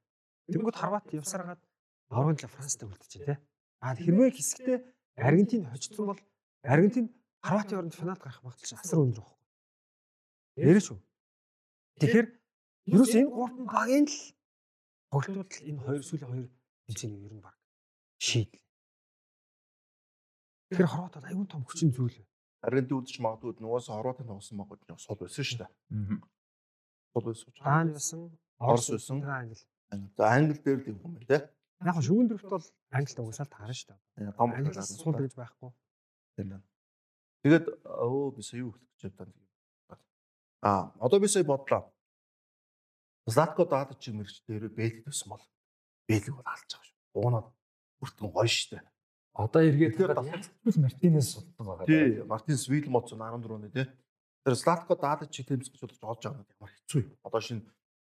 [0.51, 1.61] Тэнгүүд Хорват явсараад
[2.11, 3.37] талаа Францтай үлдчихэ тий.
[3.79, 4.77] А хэрвээ хэсэгтээ
[5.15, 6.19] Аргентин хожигдсон бол
[6.63, 7.05] Аргентин
[7.41, 9.47] Хорватын оронд финалд гарах магадлал асар өндөр байхгүй.
[10.61, 10.99] Ярэ шүү.
[11.97, 12.27] Тэгэхээр
[12.93, 14.17] ерөөс энэ гурван багийн л
[15.09, 16.47] тоглолтууд л энэ хоёр сүүлийн хоёр
[16.85, 17.55] тэмцээний ер нь баг
[18.21, 18.61] шийдэл.
[20.69, 22.21] Тэгэхээр Хорватод аюун том хүчин зүйл.
[22.61, 25.71] Аргентин үлдэж магадгүй нугаас Хорватын тоглосон баг гэж сул байсан шүү дээ.
[27.13, 27.53] Сул байсан.
[27.63, 28.19] Даан байсан,
[28.59, 29.23] Орос байсан.
[29.23, 29.55] Англи.
[30.17, 31.39] За англи дээр л юм байна те.
[31.83, 34.31] Яг нь шүүн дөрөвт бол англид угсаал таарна шүү дээ.
[34.37, 35.71] Том Англиас сул гэж байхгүй.
[36.37, 36.65] Тийм байна.
[37.43, 39.33] Тэгээд өө би сая юу хэлэх гэж байна.
[40.61, 41.91] Аа, одоо би сая бодлоо.
[43.27, 45.43] Златко даад чи мэрч дээр бэлэг төсөн бол
[46.07, 46.97] бэлэг бол алж байгаа шүү.
[47.17, 47.47] Уунаад
[47.99, 48.85] бүртгэн гоё шүү дээ.
[49.35, 49.97] Одоо эргээд
[50.77, 51.85] Мартинес султан байгаа.
[51.89, 53.87] Тий, Мартин Свилмотс 14 оны тий.
[54.45, 57.11] Тэр Златко даад чи тэмцэж болж олж байгаа нь ямар хэцүү юм.
[57.21, 57.61] Одоо шинэ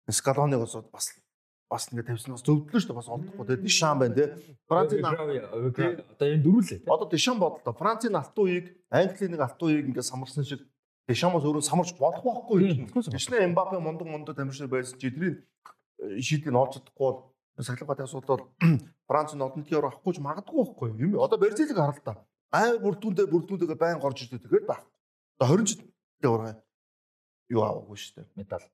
[0.10, 1.06] Скалоныг бас бас
[1.70, 3.58] бас ингэ тавьсан бас зөвдлөө шүү дээ бас олдохгүй тий.
[3.62, 4.28] Дишан байна тий.
[4.70, 6.80] Францын одоо энэ дөрүлээ.
[6.90, 7.74] Одоо Дишан бодлоо.
[7.74, 10.62] Францын алтан үеийг Английн нэг алтан үеийг ингээд самарсан шиг
[11.08, 12.90] Дишамос өөрөө самарч болох байхгүй.
[13.14, 15.38] Дишнэ Эмбапе мундаг мундаг тамирчид байсан чи эдний
[16.22, 17.18] шийдлийг олж чадахгүй бол
[17.62, 18.50] сахилгааны асуудал бол
[19.08, 21.20] Франц одон тгээр авахгүй ч магадгүй байхгүй юм.
[21.22, 22.26] Одоо Бразилийг харал та.
[22.54, 24.82] Ай бүрдүүндээ бүрдүүндээ байн горж ирдэг тэгээд байх.
[25.38, 25.93] Одоо 20 жил
[26.24, 26.64] дээр
[27.52, 28.28] юу аваагүй шүү дээ.
[28.40, 28.68] Медаль.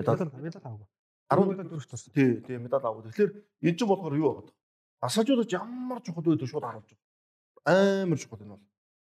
[0.00, 0.88] Медаль медаль аваагүй.
[1.28, 2.12] 10 медаль дөрөвч туссан.
[2.16, 3.12] Тий, тий медаль аваад.
[3.12, 3.30] Тэгэхээр
[3.68, 4.54] энэ ч болохоор юу байгаа.
[5.04, 8.02] Дасгалжуудад ямар чухал байдаг шууд харуулж байгаа.
[8.04, 8.64] Амар чухал энэ бол.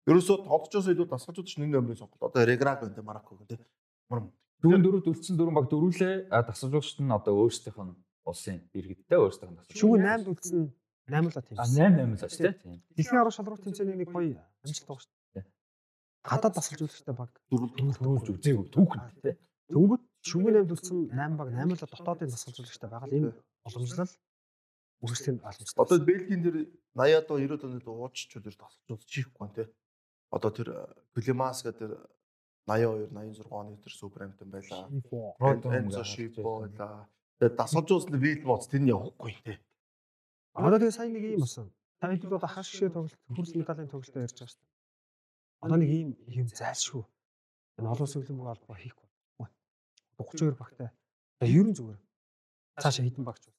[0.09, 2.28] Ерөөсөө тоглолчоос илүү дасгалжууд ч нэг номерыг сонголоо.
[2.32, 3.66] Одоо Реграг байна Марокко гэх те.
[4.11, 4.32] Ямар
[4.62, 9.59] Дөрөв дөрөв дөрвсөн дөрвөн баг дөрвөлээ дасгалжуулагчд нь одоо өөрсдийнх нь улсын иргэдтэй өөрсдийнх нь
[9.59, 9.74] дасгалж.
[9.74, 10.61] Шүүг 8 үлдсэн
[11.11, 11.82] 8 л А тэмцсэн.
[11.82, 12.55] 8 8 л шүү дээ.
[12.62, 12.78] Тийм.
[12.94, 15.22] Дэлхийн арга шалралт тэмцээний нэг гоё амжилт байгаа шүү.
[16.23, 19.35] Гадаад дасгалж үзэхтэй баг дөрөв Дөрвөлж үзээгүй түүхэнд тий.
[19.75, 23.31] Төнгөт шүүгийн 8 үлдсэн 8 баг 8 л дотоодын дасгалж үзэхтэй байгаа л энэ
[23.66, 24.12] боломжлол
[25.03, 25.83] үргэлжлэн боломжтой.
[25.83, 26.57] Одоо Бельгийн дээр
[26.95, 29.64] 80-аад 90-аад оны ууччууд ер тасалж чихгүй байна те.
[30.31, 30.68] Одоо тэр
[31.11, 31.93] Климас гэдэг тэр
[32.70, 34.87] 82 86 оны тэр Суперамптон байлаа.
[35.75, 37.11] Энцо Шипо байлаа.
[37.43, 39.59] Тэгээд дасгалжуулсан Вил моц тэр нь явахгүй те.
[40.55, 41.66] Одоо тэгээ сайн нэг юм болсон.
[41.99, 44.72] Та хэд одоо хаш гişээ тоглолт хөрс медалийн тоглолтоо ярьж байгаа шүү дээ.
[45.63, 47.05] Одоо нэг ийм юм зайлшгүй.
[47.79, 49.09] Энэ олон улсын хөлбөмбөг албаа хийхгүй.
[50.19, 50.91] 32 багтай.
[51.41, 52.01] За ер нь зүгээр.
[52.83, 53.59] Цаашаа хідэн багч бол.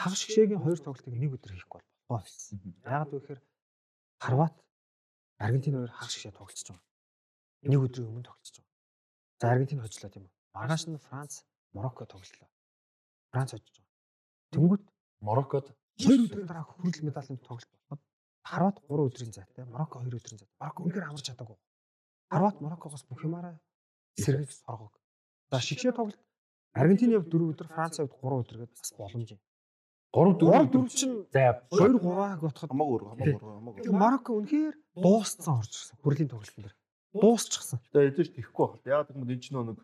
[0.00, 2.60] Хагас гişээгийн хоёр тоглолтыг нэг өдөр болохоо байсан.
[2.84, 3.40] Яагаад вэ гэхээр
[4.20, 4.56] Хорват
[5.38, 6.84] Аргентин хоёр хагас гişээ тоглолцож байгаа.
[7.68, 8.76] Нэг өдрийн өмнө тоглолцож байгаа.
[9.40, 10.32] За Аргентин хожлоо тийм үү.
[10.56, 11.32] Маргааш нь Франц
[11.76, 12.48] Марокко тоглолоо.
[13.32, 13.94] Франц хожиж байгаа.
[14.52, 14.84] Тэнгүүт
[15.20, 15.66] Мороккод
[16.00, 18.02] хоёр өдрийн дараа хүрэл медалийн тоглолт болоод
[18.46, 20.56] Хорват 3 өдрийн зайтай, Марокко 2 өдрийн зайтай.
[20.62, 21.58] Марокко үнэхээр амарч чадаагүй.
[22.30, 23.58] Хорват Мароккогоос бүх юмараа
[24.14, 24.94] сэргийг соргог.
[25.50, 26.20] За шигшээ тоглолт
[26.76, 29.40] Аргентины хувьд 4 өдөр, Францын хувьд 3 өдөр гэдэг бас боломж юм.
[30.14, 33.82] 3 3 4 4 чинь зай 2 3-аг утахад Хамаагүй өөр хамаагүй өөр хамаагүй.
[33.82, 35.96] тэгээ Марокко үнэхээр дууссан орж ирсэн.
[36.04, 36.76] Хүрлийн тоглолтын дээр.
[37.16, 37.78] Дуусчихсан.
[37.90, 38.86] Тэгээд эдэж тэхгүй байна.
[38.86, 39.80] Яг гэвэл энэ ч нэг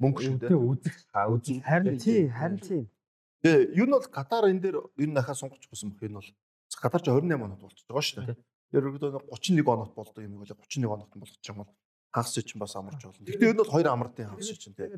[0.00, 0.56] мөнгө шүү дээ.
[0.56, 2.82] үзэх а үзэх Харин тий, харин тий.
[3.42, 6.30] Тэгээ юу нь бол Катар энэ дээр энэ нахаа сонгоч гисэн бөх энэ бол
[6.74, 8.38] Катар ч 28 оноод болчихж байгаа шүү дээ.
[8.74, 11.70] Тэр өргөдөө 31 оноод болдог юм бол 31 оноод болгочих юм бол
[12.10, 13.22] хагас чинь бас амарч болно.
[13.22, 14.90] Гэхдээ энэ бол хоёр амралтын хагас чинь тий.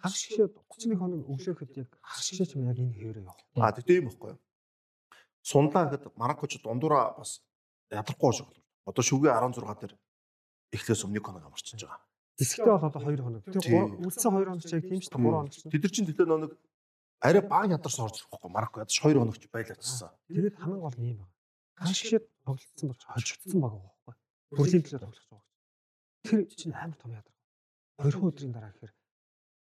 [0.00, 3.38] Хагас шигшээ 31 хоног өглөөхөд яг хагас шигшээ ч яг энэ хэвээрээ явах.
[3.60, 4.40] А тэгтээ юм баггүй юу?
[5.44, 7.44] Сунлаа гэхэд Мароккоч дундуура бас
[7.92, 8.64] ядрахгүй шиг байна.
[8.88, 9.94] Одоо шүгэ 16 дээр
[10.72, 12.00] эхлээс өмнө хоног амарчиж байгаа.
[12.40, 13.44] Дисгтээ бол одоо 2 хоног.
[13.44, 13.60] Тэр
[14.00, 15.20] үлдсэн 2 хоног ч яг тийм шүү дээ.
[15.20, 15.52] 3 хоног.
[15.68, 16.52] Тэд нар чинь төлөө нэг
[17.20, 20.10] арай баг ядарч орж ирэхгүй Марокко ядаж 2 хоногч байлаачсан.
[20.28, 21.34] Тэгээд хамгийн гол нь юм байна.
[21.76, 24.14] Хагас шигшээ тоглолцсон болж хожигдсон байгаа байхгүй.
[24.56, 25.48] Хүрлийн төлөө тоглож байгаа.
[26.24, 27.34] Тэр чинь амар том ядар.
[28.00, 28.92] 2 өдрийн дараа гэхээр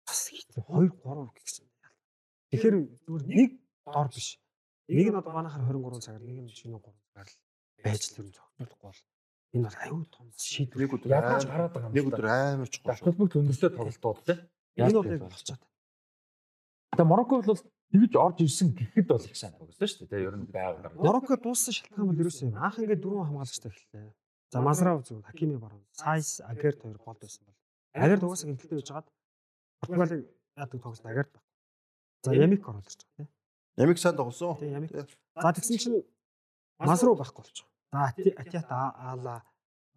[0.06, 1.66] бас хийсэн 2 3 гэсэн.
[2.48, 3.50] Тэгэхээр зүгээр нэг
[3.84, 4.40] дор биш.
[4.88, 7.36] Нэг нь одоо манайхаар 23 цагаар нэг нь шинэ 3 цагаар л
[7.84, 9.00] байж л юм зогсохгүй бол
[9.52, 10.80] энэ бол аюу тум шийдвэр.
[10.80, 11.94] Нэг өдөр хараад байгаа юм.
[11.94, 12.88] нэг өдөр амар чухал.
[12.96, 14.38] Давталбаг төндөстэй тоглолтууд тий.
[14.80, 15.62] Энэ бол яг болчиход.
[16.96, 17.60] Тэгээ Марокко бол
[17.92, 20.24] тэгж орж ирсэн гэхэд бол их сайн тоглосон шүү дээ.
[20.28, 20.92] Ер нь байгаар.
[20.96, 22.56] Марокко дууссан шалтгаан бол ерөөсөө юм.
[22.56, 24.12] Анх ингээд дөрвөн хамгаалагчтай эхэллээ.
[24.50, 27.56] За Мазрав зүг, Хакими баруун, Сайс, Агерт хоёр голд байсан бол.
[27.92, 29.08] Агерт угаасаа гинтэлтэй байж хагаад
[29.80, 30.24] Португалийг
[30.56, 31.42] яадаг тоглолт Агерт баг.
[32.24, 33.28] За Ямик оролцож байгаа тийм.
[33.76, 34.56] Ямиг сайн тоглосон.
[34.56, 34.90] Тийм Ямик.
[35.36, 36.04] За тэгсэн чинь
[36.78, 37.66] Мазрав байхгүй болчих.
[37.92, 39.44] За Атиат Аала.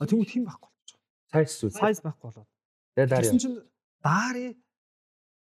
[0.04, 1.00] Тэнгүүд хэн байхгүй болчих.
[1.32, 1.72] Сайс үл.
[1.72, 2.50] Сайс байхгүй болоод.
[2.96, 3.58] Тэгээ дараа Тэгсэн чинь
[4.04, 4.60] Даари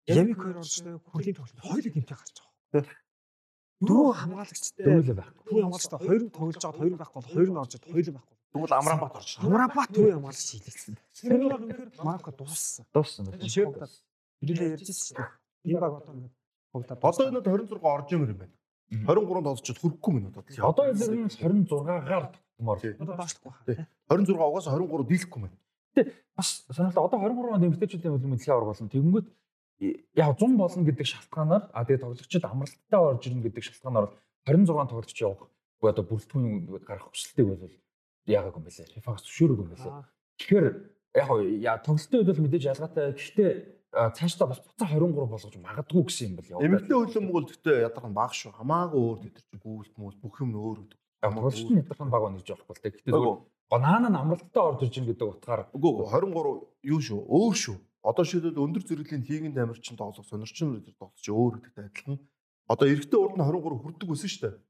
[0.06, 2.36] Ямик хоёр оролцсон хүрлийн тоглолт хоёулаа гимтэй гарч
[2.72, 2.84] байгаа.
[3.80, 5.30] Дөрөв хамгаалагчтай дөрүлээ байх.
[5.48, 8.14] Төвийн хамгаалагчтай хоёр нь тоглож байгаа хоёр нь байхгүй бол хоёр нь орж ирээд хоёулаа
[8.20, 8.36] байхгүй.
[8.52, 9.44] Тэгвэл Амраанбат орж ирсэн.
[9.48, 12.84] Амрабат төвийн хамгаалагч нь бол үнэхээр Марокко дууссан.
[12.92, 13.24] Дууссан.
[13.48, 13.92] Шивдад.
[14.44, 15.72] Ирэлээ ярьж ирсэн шүү дээ.
[15.72, 16.34] Энэ баг одоо ингээд
[16.72, 17.00] хогдаад.
[17.00, 18.54] Одоо энэ 26 орж ирмээр юм байна.
[18.92, 19.08] Мгм.
[19.08, 20.42] 23 тоглолцоод хүрэхгүй мэн одоо.
[20.44, 22.78] Одоо нь 26-гаар тогтмоор.
[22.80, 22.92] Тий.
[23.00, 23.76] Одоо доошлохгүй Тий.
[23.80, 24.24] байна.
[24.28, 25.52] 26 угаасаа 23 дийлэхгүй мэн.
[26.36, 27.04] Бас сонирхолтой.
[27.08, 28.92] Одоо 23 онд эмэгтэйчүүдийн хөлбөмбөг дэлхийн аварга болсон.
[28.92, 29.26] Тэгэнгүүт
[29.80, 34.90] яг 100 болно гэдэг шалтгаанаар а тэгээ тоглогчид амралттай орж ирнэ гэдэг шалтгаанаар бол 26
[34.90, 37.72] тоглогч явах буюу одоо бүрэлдэхүүн гарах хүсэлтийг бол
[38.26, 38.92] яагаад юм бэлээ.
[38.94, 39.92] FIFA-гаас зөвшөөрөг юм бэлээ.
[40.38, 40.66] Тэгэхээр
[41.14, 41.28] яг
[41.60, 43.12] яа тоглолтын үед бол мэдээж ялгаатай.
[43.12, 43.50] Гэхдээ
[43.94, 46.66] цаашдаа бас буцаа 23 болгож магадгүй гэсэн юм бэл яваа.
[46.66, 48.52] Эмэгтэй хөлбөмбөг бол гэхдээ ядархан баг шүү.
[48.58, 50.98] Хамаагүй өөр төтөр чи гүйлт мөс бүх юм өөр гэдэг.
[51.22, 52.92] тоглолт нь ядархан баг байна гэж болохгүй л дээ.
[52.98, 57.20] Гэхдээ гонаана нь амралттай орж ирж байгаа гэдэг утгаар үгүй 23 юу шүү?
[57.22, 57.76] Өөр шүү.
[58.04, 62.20] Одоо шийдээд өндөр зэрэглэлийн хийгэн тамирчин тоглох сонирчин өдөр тоглох чи өөр гэдэгтэй адилхан.
[62.68, 64.60] Одоо эрэгтэй урд нь 23 хүрдэг байсан шүү дээ.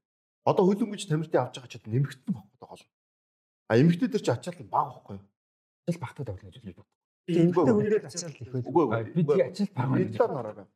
[0.47, 2.83] Одоо хөлбөмбөж тамиртын авч байгаа ч нэмэгдсэн баггүй гол.
[3.67, 5.25] А эмэгтэй дээр чи ачаал баг байхгүй юу?
[5.83, 6.91] ачаал багтаа тоглоно гэж хэлж байна.
[7.27, 8.69] Эмэгтэй хүндэл ачаал их байдаг.
[8.71, 9.13] Үгүй А, үгүй.
[9.15, 10.67] Би тий ачаал баг байна нараа.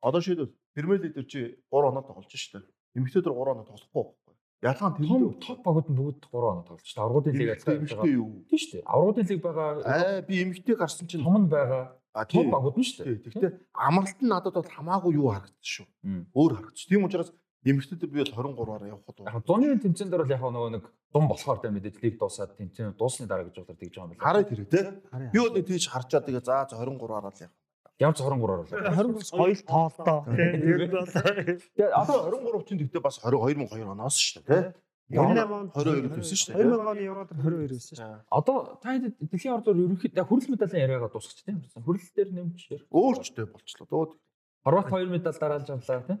[0.00, 2.68] Одоо шийдвэл Премьер лиг дээр чи 3 оноо тоглож шүү дээ.
[2.96, 4.40] Эмэгтэй дээр 3 оноо тоглохгүй байхгүй юу?
[4.64, 7.04] Ялгаан том тэр топ багууд нь бүгд 3 оноо тоглож шүү дээ.
[7.04, 8.08] Аврагуудын лиг ажиллаж байгаа.
[8.48, 8.84] Тийм шүү дээ.
[8.88, 11.82] Аврагуудын лиг байгаа Аа би эмэгтэй гарсан чинь том нь байгаа
[12.24, 12.48] тийм.
[12.50, 13.24] багууд нь шүү Тий, дээ.
[13.28, 15.86] Гэхдээ амралт нь надад бол хамаагүй юу харагдсан шүү.
[16.32, 16.88] Өөр харагдсан.
[16.88, 17.30] Тийм учраас
[17.66, 21.58] эмэгтэйдэр би бол 23-аар явхад Яг зуны тэмцээн дээр бол яг нөгөө нэг дум болохоор
[21.60, 24.22] тэ мэдээж лиг дуусаад тэмцээн дуусны дараа гэж бодож тэгж байгаа юм байна.
[24.22, 24.80] хараад те.
[25.10, 25.30] Харъя.
[25.34, 27.52] Би бол нэг тийж харчаад тэгээ за за 23-аар л яах.
[27.98, 28.70] Ямар ч 23-аар бол.
[28.70, 30.18] 20 гоёл тоолдоо.
[30.30, 34.78] Тэгээ одоо 23 чинь тэгтээ бас 20 2002 оноос шүү дээ те.
[35.06, 36.66] 28 онд 22 төсөн шүү дээ.
[36.66, 38.14] 2000 оны Еврод 22 байсан шүү.
[38.26, 41.62] Одоо та хэд дэлхийн ордоор ерөнхийдөө хүрэл медалийн яриагаа дуусгач тийм.
[41.78, 42.58] Хүрэл дээр нэмж.
[42.90, 43.86] Өөрчтэй болчлоо.
[43.86, 44.18] Дөө
[44.66, 46.18] Хорват 2 медаль дараалж авлаа тийм.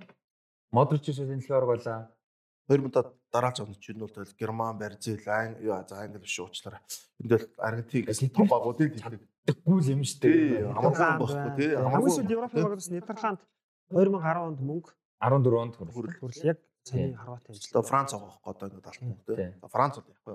[0.70, 2.14] Модрич гэсэн дэлхийн орг байлаа.
[2.70, 6.78] 2000-ад дараалж авах чинь бол тэгэл Герман, Бразил, Англи, юу за Англи биш уучлаарай.
[7.18, 9.22] Энд бол Аргентин гэсэн том багуудыг хэлдэг.
[9.50, 10.62] Тэггүй л юм шүү дээ.
[10.78, 11.70] амархан байхгүй тий.
[11.74, 12.38] Хамгийн сүүлд Амархан.
[12.38, 13.40] Европын багаас Нидерланд
[13.90, 14.90] 2010 онд мөнгө
[15.22, 17.56] 14 онд хүрэл яг Цааны Хорват юм.
[17.58, 19.36] Одоо Франц авах байхгүй одоо ингэ алтан Тий.
[19.36, 19.50] тий.
[19.74, 20.34] Франц бол яахгүй?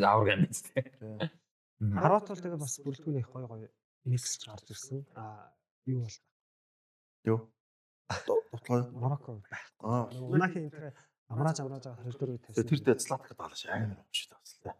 [0.00, 0.84] Авраг юм биз дээ.
[0.88, 1.30] Тий.
[1.92, 3.68] Хорват бол тэгээ бас бүрэлдэхүүн их гоё гоё
[4.08, 5.04] миксж гарч ирсэн.
[5.14, 5.52] Аа
[5.86, 6.16] юу бол
[7.24, 7.38] Юу?
[8.52, 8.90] Дутлаа.
[8.90, 9.72] Марокко байх.
[9.80, 10.08] Аа.
[10.16, 10.92] Унахийн энэ
[11.28, 14.74] амрааж амрааж байгаа 24 үед Тэгээ тэр дээр Златка даалаш амар амш таасан.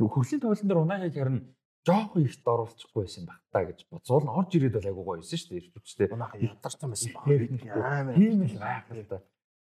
[0.00, 1.38] Хүрлийн тоглолтын дээр унаахыг харин
[1.86, 5.50] жоохон ихт оруулчихгүй байсан баг та гэж нь орж ирээд бол айгуу гоё байсан шүү
[5.52, 5.60] дээ.
[5.62, 6.12] Ирчүүчтэй.
[6.12, 7.24] Унаха ядарсан байсан баг.
[7.24, 8.14] Амар.
[8.18, 9.16] Тийм л байх л та.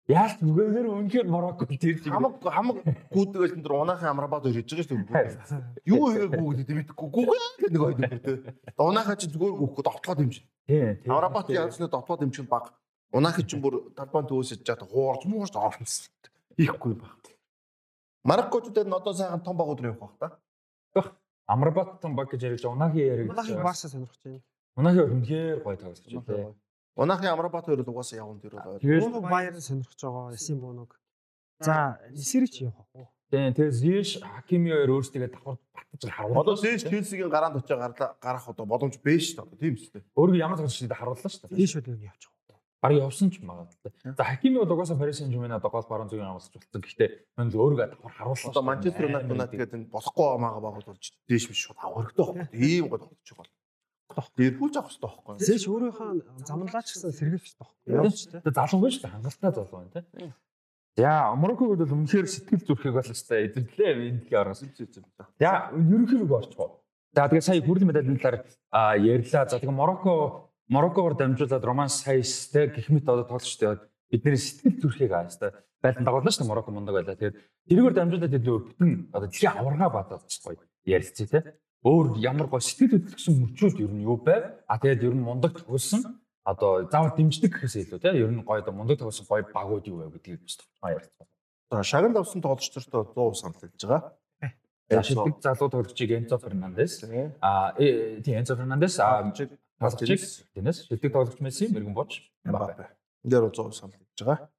[0.06, 2.78] Яаж үгээр үнэхээр Марокко тэр шиг Хамаг хамаг
[3.10, 5.82] гүйдгээл энэ дөр унахын амрабад хоёр хийж байгаа шүү дээ.
[5.90, 7.08] Юу хийгээгүй гэдэг мэдхгүй.
[7.10, 8.38] Гүгэл гэдэг нэг хоёр тий.
[8.78, 10.46] Унахаа чи зүгээр гүхгүй довтлоод юм чинь.
[10.70, 11.02] Тийм.
[11.10, 12.70] Амрабад яасны довтлоод юм чинь баг.
[13.18, 16.14] Унахын чинь бүр талбайн төвөөсөж жаад хуурж муурж орсон.
[16.54, 17.26] Ихгүй баг.
[18.30, 20.38] Мароккочдод нь одоо сайхан том багууд руу явах бах
[20.94, 21.18] та.
[21.50, 23.34] Амрабат том баг гэж яриж унаагийн яриг.
[23.34, 24.42] Унахийн Барса сонирхож байна.
[24.78, 26.54] Унаагийн үнэхээр гоё тоглож байлээ.
[26.96, 28.80] Унахын амрабад хоёр л угаасаа явна тэр бол.
[28.80, 30.36] Тэгээд Бууну Баер сонирхож байгаа.
[30.36, 30.96] Эсийн буунуг.
[31.60, 33.08] За, Нисэрийг ч явах уу?
[33.32, 35.58] тийм тэгээд Зиш Хакими хоёр өөрсдөө давхар
[35.92, 36.40] батж харуулсан.
[36.40, 39.60] Одоо Зэш Челсигийн гараанд очиж гарлаа гарах одоо боломж бэж шүү дээ.
[39.60, 40.04] Тийм шүү дээ.
[40.16, 41.56] өөргөө ямар тоглож байгааг харууллаа шүү дээ.
[41.56, 42.32] Үл юу явчих.
[42.86, 43.92] Бараг явсан ч магадгүй.
[44.14, 46.82] За Хакими бол угаасаа Paris Saint-Germain одоо гол баруун зүгийн амлаж болсон.
[46.86, 48.52] Гэхдээ мөн л өөргөө давхар харуулсан.
[48.54, 52.46] Одоо Манчестер Юнайтед тэгээд энэ болохгүй амаага багууд болж дээш биш шууд аврагтай байхгүй.
[52.54, 53.55] Ийм гол тоглож байгаа
[54.38, 55.36] Ливерпул авах хэрэгтэй байхгүй.
[55.42, 56.10] Зэш өөрийнхөө
[56.46, 58.06] замналаач гэсэн сэргийлж байгаа.
[58.06, 58.40] Явж тэ.
[58.46, 59.14] Тэгээд залуугүй шүү дээ.
[59.16, 60.34] Хангалттай залуу байна тийм.
[60.96, 64.64] За Марокког бол үнэхээр сэтгэл зүрхийг бол өстой эзэрлээ эндхийн орноос.
[65.42, 66.80] За ерөнхийдөө орчихоо.
[67.12, 68.48] За тэгээд сая хүрлийн медалийн талаар
[69.04, 69.44] ярьлаа.
[69.50, 75.12] За тэгээд Марокко Мароккоор дамжуулаад Роман Сайс те гэх мэт одоо тоглолчтой бидний сэтгэл зүрхийг
[75.12, 75.52] аастай
[75.84, 77.16] байлдан дагуулна шүү дээ Марокко мундаг байлаа.
[77.20, 77.38] Тэгээд
[77.70, 81.40] тэргээр дамжуулаад илүү бүтэн одоо дэлхийн аварга бадаад гоё ярилцъя те.
[81.86, 84.58] Өөр ямар гоё сэтгэл хөдлөсөн мөчүүд ер нь юу байв?
[84.66, 88.66] А тэгээд ер нь мундаг тоглосон одоо заавал дэмждэг гэхээс илүү те ер нь гоё
[88.66, 91.30] одоо мундаг тоглосон гоё багууд юу вэ гэдгийг бас тоо ярилцсан.
[91.70, 94.02] За шагнал авсан тоглогч нартай 100 санал хэлж байгаа.
[94.90, 97.06] За шилдэг залуу тоглогчийг Энцо Фернандес
[97.42, 99.30] а э, тийм Энцо Фернандес а
[99.78, 100.22] Пасчиг
[100.58, 102.90] тэнэс шилдэг тоглогч Месси мэрэгэн боч Мбаппе.
[103.22, 104.50] Энд дээр 100 санал хэлж байгаа.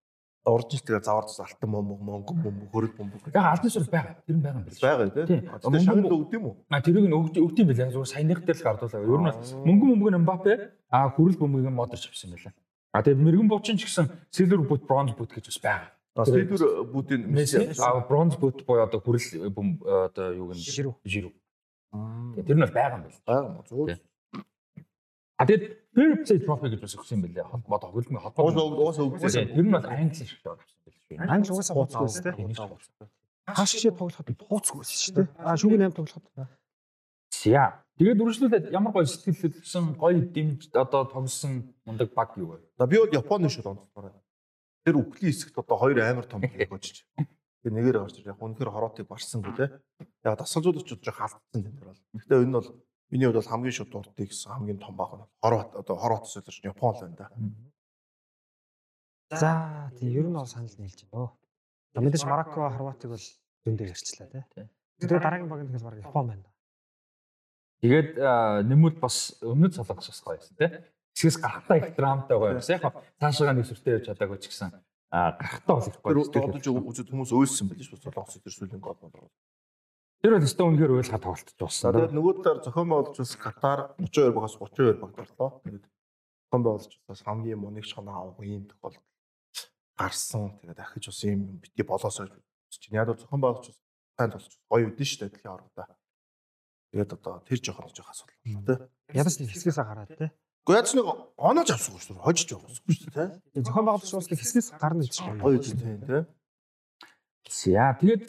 [0.47, 4.15] Урдч тэгээ заварц алтан момог монгон бөмбөг хөрөл бөмбөг яг албан суурь байгаа.
[4.23, 4.79] Тэр нь байгаа юм биш.
[4.79, 5.43] Байгаа Тийм.
[5.51, 6.55] Одоо шагнал өгд юм уу?
[6.71, 9.03] а тэрийг нь өгд өгд юм билээ зүгээр саяных дээр л гардуулаа.
[9.03, 10.55] Ер нь бол мөнгөн бөмбөг нь Мбаппе.
[10.87, 12.55] А хүрэл бөмбөгийг нь Модерч авсан байлаа
[12.97, 15.91] а тэгээд мэрэгэн бочин ч гэсэн Silver Boot Bronze Boot гэж бас байгаа.
[16.17, 20.65] Сэлбэр бүтийн Месси а Bronze Boot буюу одоо бөм одоо юу гэнэ?
[20.65, 20.95] Жирүү.
[21.05, 21.33] жирүү
[22.49, 23.21] Тэр нь бол байгаа юм байна.
[23.29, 23.87] байгаа юм уу?
[23.93, 24.01] Тийм.
[25.37, 27.49] А тэгээд Fair Play Trophy гэж бас өгсөн юм билээ.
[27.49, 28.93] Холбоо Уус холбоо.
[28.93, 29.49] уус өгсөн.
[29.57, 31.25] Тэр нь бол Англи шиг билээ шүү.
[31.25, 32.33] Англи угаасаа хууцгүй өстэй.
[33.49, 35.27] Хааш шиг тоглоход хууцгүй байсан шүү дээ.
[35.41, 36.27] Аа шүүгийн 8 тоглоход.
[37.33, 37.81] За.
[37.97, 42.61] Тэгээд үргэлжлүүлээд ямар гоё сэтгэл хөдлөсөн, гоё дэмж одоо тогсон мундаг баг юу вэ?
[42.77, 44.13] За би бол Японы шүү онцлогоор.
[44.85, 47.09] Тэр үхлийн хэсэгт одоо хоёр амар том хийг очиж.
[47.65, 49.67] Тэгээ нэгээр ирж яг үнэхээр хороотыг барсангүй те.
[50.29, 52.03] Яг дасгалжуулагч жоо халдсан тэн дээр бол.
[52.21, 52.69] Гэхдээ энэ бол
[53.11, 56.65] миний хувьд бол хамгийн шууд дурддаг гэсэн хамгийн том баг нь хороот одоо хороот солирч
[56.65, 57.27] Япон л байна да.
[59.31, 61.31] За тийм ер нь бол санал нийлж байна.
[61.95, 63.25] За мэдээж Марокко, Хорватыг бол
[63.67, 64.69] зөндөө ярьчлаа тий.
[65.01, 66.47] Тэгээ дараагийн баг нь тэгэл баг Япон байна.
[67.83, 68.11] Тэгээд
[68.71, 70.71] нэмүүд бас өмнөд солонгос бас гоё байсан тий.
[71.17, 72.79] Хэсгээс гарахтаа их драмтай гоё байсан.
[72.79, 74.71] Яг цаашаа нэг сүртэй явж чадаагүй ч гэсэн
[75.11, 76.27] гарахтаа бол их гоё.
[76.31, 79.31] Тэр одож үзэд хүмүүс өөлсөн байл шүү дээ солонгос төр сүлийн гол бол.
[80.27, 81.95] Тэр бол өстө үнэхээр уйлгаа тоглолтож болсон.
[81.95, 85.63] Тэгээд нөгөө талаар зохион байгуулж бас Катар 32 багаас 32 баг дарлоо.
[85.63, 89.07] Тэгээд зохион байгуулж бас хамгийн муу нэг шоноо авах юм тохиолдол
[89.95, 90.59] гарсан.
[90.67, 93.79] Тэгээд дахиж бас юм бити болоосоо чинь яг зохион байгуулж бас
[94.19, 95.87] сайн болж гоё үдэн шүү дээ дэлхийн орнодоо.
[96.91, 98.79] Тэгээд одоо тэр жоохон жоох асуудал байна тий.
[99.15, 100.31] Ядаж нэг хэсгээс гараад тий.
[100.67, 101.07] Гэхдээ яаж нэг
[101.39, 102.27] оноож авсангүй шүү дээ.
[102.27, 103.63] Хожиж явахгүй шүү дээ тий.
[103.63, 105.23] Зохион байгуулагч бас хэсгээс гарна гэж.
[105.39, 106.23] Гоё үдэн тий.
[107.49, 108.27] За тэгээд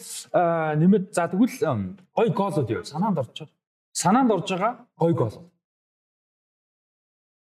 [0.78, 3.50] нэмээд за тэгвэл гоё гоолууд юу санаанд байгаа.
[3.92, 5.50] Санаанд орж байгаа гоё гоол.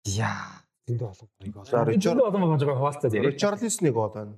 [0.06, 1.64] Яа, зөндөө олон гоё гол.
[1.66, 3.30] За Ричард олон байгаа хуваалцаад яриа.
[3.30, 4.36] Ричарлисны гол байна.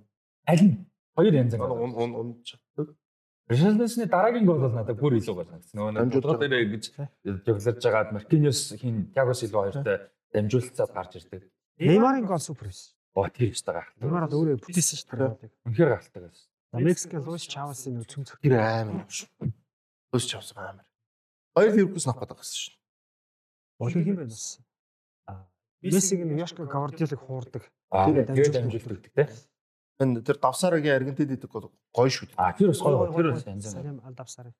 [0.49, 0.75] Аль нь?
[1.17, 1.77] Хоёр янз гол.
[1.77, 2.97] он он он чаддаг.
[3.49, 5.77] Ричарлисны дараагийн гол бол надад бүр илүү гол санагдсан.
[5.77, 6.85] Нөгөө нэг Дамжуулж тулгал дээр гэж
[7.45, 9.99] жиглэрж байгаад Маркиньос хин Тиаго Силва хоёртой
[10.33, 11.43] дамжуулцаад гарч ирдэг.
[11.79, 12.97] Неймарын гол супер байсан.
[13.15, 13.85] Оо тэр их байгаа.
[14.01, 15.51] Неймар бол өөрөө бүтээсэн шүү дээ.
[15.69, 16.49] Үнэхээр галтдаг байсан.
[16.83, 18.39] Мексикийн Луис Чавасын нэг цөм цөм.
[18.43, 19.51] Тэр амар шүү.
[20.13, 20.87] Өсч авсан амар.
[21.57, 22.75] Хоёр Ливерпулс авах гэдэг гэсэн шүү.
[23.81, 24.61] Олон юм байна бас.
[25.29, 25.45] Аа,
[25.83, 27.65] Мессиг нь Яшко Гвардиолыг хуурдаг.
[27.93, 29.29] Тэр дамжуулдаг те.
[30.01, 32.29] Энэ тэр давсарагийн Аргентинд идэх гол гоё шүү.
[32.37, 33.09] Аа тэр бас гоё.
[33.17, 33.73] Тэр бас янз бүр.
[33.73, 34.53] Сарим алдавсараа.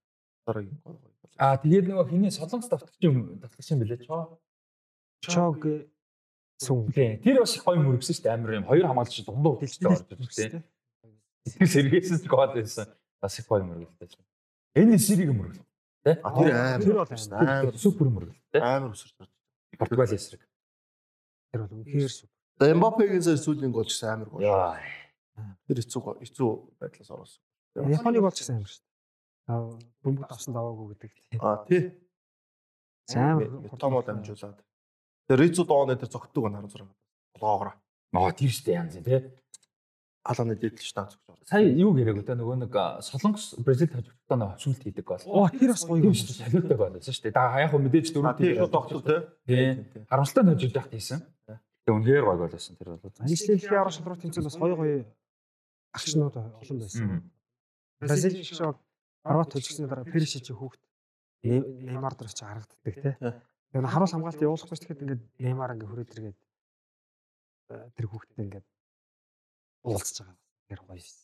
[0.47, 1.13] Давсарагийн гоё гоё.
[1.37, 4.41] Аа тэгээд нөгөө хиний солонгос давтагч юм давтагч юм бэлээ чоо.
[5.21, 5.61] Чог
[6.57, 6.89] сүн.
[6.93, 7.21] Тий.
[7.21, 8.33] Тэр бас гоё мөрөгсөн шүү дээ.
[8.33, 8.65] Амар юм.
[8.65, 10.49] Хоёр хамгаалагч дундуур дэлжтэй орж ирж тий.
[10.57, 10.65] Тэр
[11.47, 12.91] сэргээсэс гол байсан.
[13.23, 14.19] Бас их гоё мөрөгөлтэй.
[14.77, 15.65] Энэ сэрийг мөрөгөл.
[16.05, 16.17] Тий.
[16.23, 16.83] А тэр амар.
[16.83, 18.61] Тэр бол амар супер мөрөгөл тий.
[18.61, 19.33] амар өсөрч байна.
[19.79, 20.43] Португал эсрэг.
[21.53, 22.31] Тэр бол үнэхээр сүп.
[22.61, 24.45] За Эмбапегийн сая сүүлийн гол ч гэсэн амар гоё.
[24.45, 24.79] Яа.
[25.69, 26.51] Тэр хэцүү хэцүү
[26.81, 27.43] байдлаас оросон.
[27.77, 28.95] Японы гол ч гэсэн амар шүү дээ.
[29.47, 29.61] Аа,
[30.03, 31.13] бөмбөг авсан даваагүй гэдэг.
[31.41, 31.83] А тий.
[33.15, 33.51] Амар.
[33.79, 34.59] Томо дамжуулаад.
[35.29, 36.87] Тэр Рицу дооны тэр зогтдог байна 16.
[37.43, 37.75] Лоогоор.
[38.17, 39.21] Аа тийм шүү дээ янз тий.
[40.27, 41.47] Алааны дэдэлж таа зогж орсон.
[41.47, 42.75] Сая юу гэрэг өдөө нөгөө нэг
[43.07, 45.23] солонгос Бразил хожигдтоо нэг сүлт хийдэг гол.
[45.31, 46.51] Оо, тэр бас гоё Тийм юм шүү шүү дээ.
[46.51, 47.35] Солиотой байсан шүү дээ.
[47.39, 49.03] Да яг хөө мэдээж дөрөв тий шууд тогтдог
[49.47, 49.65] тий.
[50.11, 51.19] Харамсалтай нь хожигдох яхад хийсэн.
[51.87, 53.15] Тэгээ үнээр гоё байсан тэр бол.
[53.23, 54.97] Англилийн аврал шалруу тэмцээн бас гоё гоё
[55.95, 57.31] агшнууд олон байсан.
[58.03, 58.59] Бразил шиг
[59.23, 60.83] Хорват хожигсны дараа Перишич хүүхд
[61.47, 63.15] Ней- Неймар дээр ч харагддаг тий.
[63.71, 66.39] Тэгээ харуул хамгаалт явуулахгүй ч тэгэхэд ингээд Неймар ингээд хүрээд иргээд
[67.95, 68.67] тэр хүүхдэд ингээд
[69.87, 70.37] уулзж байгаа.
[70.69, 71.19] Тэр гоё байсан.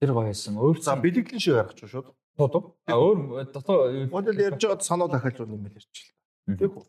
[0.00, 0.54] Тэр гоё байсан.
[0.60, 2.12] Өөр За бэлэглэн шиг гаргач шууд.
[2.36, 2.76] тоо.
[2.86, 6.12] А өөр дотоо Модель ярьж байгаад санаа дахиад юм ярьчих.
[6.46, 6.84] Тэг үү.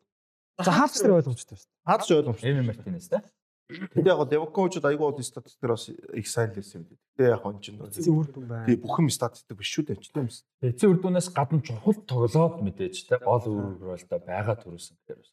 [0.59, 1.71] За хаач тэр ойлгомжтой байсан.
[1.87, 2.51] Хаад ч ойлгомжтой.
[2.51, 3.23] Эми Мартинес те.
[3.71, 6.99] Тэг яг Девокоучд айгүй бол статистик дээр бас их сайн л байсан юм дээ.
[7.15, 7.79] Тэг яг он чинь.
[7.79, 8.65] Эцсийн үр дүн байна.
[8.67, 9.99] Тэг бүх юм статистик биш шүү дээ.
[10.03, 10.43] Ч тийм үс.
[10.59, 15.23] Эцсийн үр дүнээс гадна чухал тоглоод мэдээж те гол өөрөөрөлтөө байгаа төрөөсөн гэхээр.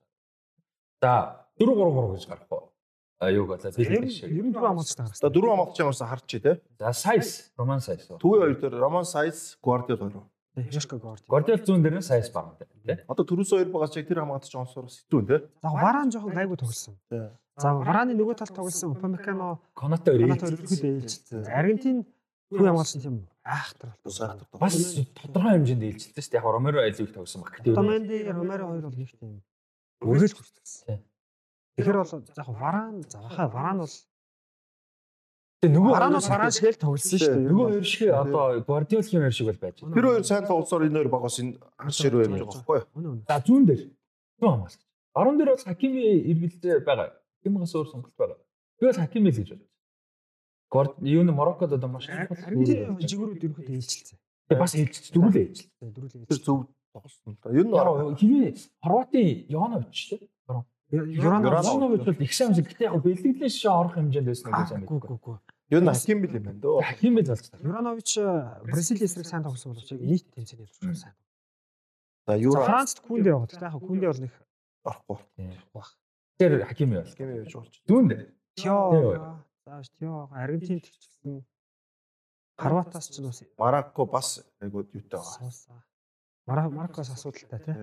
[1.03, 2.68] За 4 3 3 гэж гарах уу?
[3.21, 4.31] А юу болоо нь шиг.
[4.31, 5.33] ер нь дөрөв хамгаалцтай За гарсан.
[5.35, 6.55] дөрөв амгалч ямарсан харч тий.
[6.79, 8.07] За Сайс, Роман Сайс.
[8.07, 10.23] Төвийн хоёр дээр Роман Сайс, Гвардиол хоёр.
[10.71, 11.23] Яшка Горд.
[11.27, 13.05] Гордиал зүүн дээр нь Сайс баг те.
[13.09, 15.39] Одоо төрөөс хоёр байгаа чиг тэр хамгаалч онсоор сэтүүн тий.
[15.63, 16.95] За Варан жоохон гайгүй тоглосон.
[17.59, 20.39] За Вараны нөгөө талд тоглосон Упамекано Конате өрөө.
[20.39, 21.43] өргөдөө ээлжилсэн.
[21.51, 22.07] Аргентин
[22.51, 24.47] төвийн хамгаалсан тийм айхтар Сайхтар.
[24.63, 24.75] Бас
[25.19, 26.39] тодорхой хэмжээнд ээлжилсэн шүү дээ.
[26.39, 27.51] Яг Ромеро айлыг тогсон баг.
[27.59, 29.43] Гэтэ Томенди Ромеро хоёр бол нэг тийм
[30.07, 31.03] үргэлж хүртсэн.
[31.79, 31.87] Тийм.
[31.87, 33.95] Тэгэхээр бол яг Варан за баха Варан бол
[35.63, 37.47] Тэгээ нөгөө Варан бол Варан шиг л тоглосон шүү дээ.
[37.51, 39.95] нөгөө хоёр шиг одоо Гвардиолын хоёр шиг бол байж байна.
[39.95, 43.15] Тэр хоёр сайн тоглосоор энэ хоёр багаас энэ хашир байж байгаа байхгүй юу?
[43.31, 43.81] За зүүн дээр
[44.39, 44.81] зүүн хамгаалч.
[45.15, 47.09] Баруун дээр бол Хакими эргэлзээ байгаа.
[47.39, 48.39] Хакимигаас өөр сонголт байгаа.
[48.79, 49.71] Би бол Хакими л гэж бодож.
[50.69, 54.19] Горд юу н Мороккод одоо маш Аргентин жигүүрүүд ерөнхийдөө ээлжилсэн.
[54.51, 55.61] Тэгээ бас ээлж дөрүлээ ээлж.
[55.79, 56.59] Дөрүл Тэр зөв
[56.91, 57.55] тоглосон л да.
[57.55, 60.23] Ер нь хиний Хорватын Йонович шүү
[60.91, 61.05] дээ.
[61.21, 64.77] Юран Йонович бол их сайн шиг гэтээ яг бэлтгэлийн шишээ орох хэмжээнд байсан гэж Гүү
[64.77, 64.89] амьд.
[64.89, 65.37] гүү гүү.
[65.69, 66.81] ер нь хаким бил юм байна дөө.
[66.89, 67.57] Хакими л болж та.
[67.61, 68.11] Юранович
[68.65, 71.15] Бразил эсрэг сайн тоглосон боловч нийт тэмцээний турш сайн.
[72.27, 73.51] За Юра Францд Күндэ яваад.
[73.53, 74.33] Тэгтээ яг Күндэ бол нэг
[74.89, 75.19] орохгүй.
[75.77, 75.91] бах.
[76.39, 77.09] Тэр Хакими бол.
[77.13, 77.75] Хаким яаж болж.
[77.85, 78.33] Дээр.
[78.57, 79.45] Тио.
[79.69, 81.45] Зааш Тио Аргентин төвчлэн
[82.59, 86.71] Хорватаас ч бас Марокко бас айгуу юутай байгаа.
[86.73, 87.75] Мароккоос асуудалтай тий.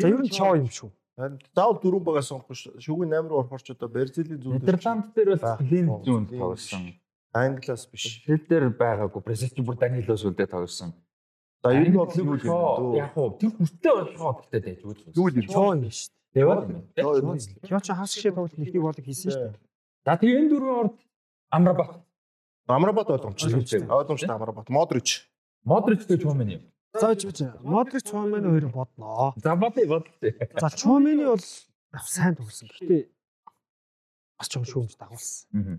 [0.00, 0.90] За ер нь Тио юм шүү.
[1.14, 2.80] Заавал дөрөв багаас сонгохгүй шүү.
[2.82, 6.82] Шүгэн 8 руу орохоор ч одоо Бразилийн зүүн Нидерланд дээр бол Оо, зүүн тоглосон.
[7.30, 8.26] Англиас биш.
[8.26, 10.90] Хэл дээр байгаагүй Бразилч бүр Данилос үлдээ тоглосон.
[11.62, 15.10] За энэ нь бол юу шоо, юм Яг уу тэр хүртээ болохоо гэхдээ дэж үзсэн.
[15.14, 15.46] Юу юм?
[15.46, 16.34] Чоо юм шүү дээ.
[16.34, 16.58] Тэвэр.
[17.62, 19.62] Чоо ч хагас шиг тоглолт нэгний болог хийсэн шүү дээ.
[20.02, 20.96] За тэгээ энэ дөрвөн орд
[21.54, 22.02] Амрабат,
[22.66, 23.86] Амрабат ойлгомжтой.
[23.86, 24.34] Ойлгомжтой.
[24.34, 24.68] Амрабат.
[24.68, 25.30] Модрич.
[25.62, 26.62] Модрич гэж юм юм.
[26.94, 27.42] За ч бич.
[27.60, 29.34] Модрич Чуамени хоёрыг бодноо.
[29.36, 30.30] За бодъё бодъё.
[30.60, 31.42] За Чуамени бол
[32.06, 32.68] сайн тоглосон.
[32.70, 33.10] Гэхдээ
[34.38, 35.48] бас ч юм шүүмж дагуулсан.
[35.50, 35.76] Мгм.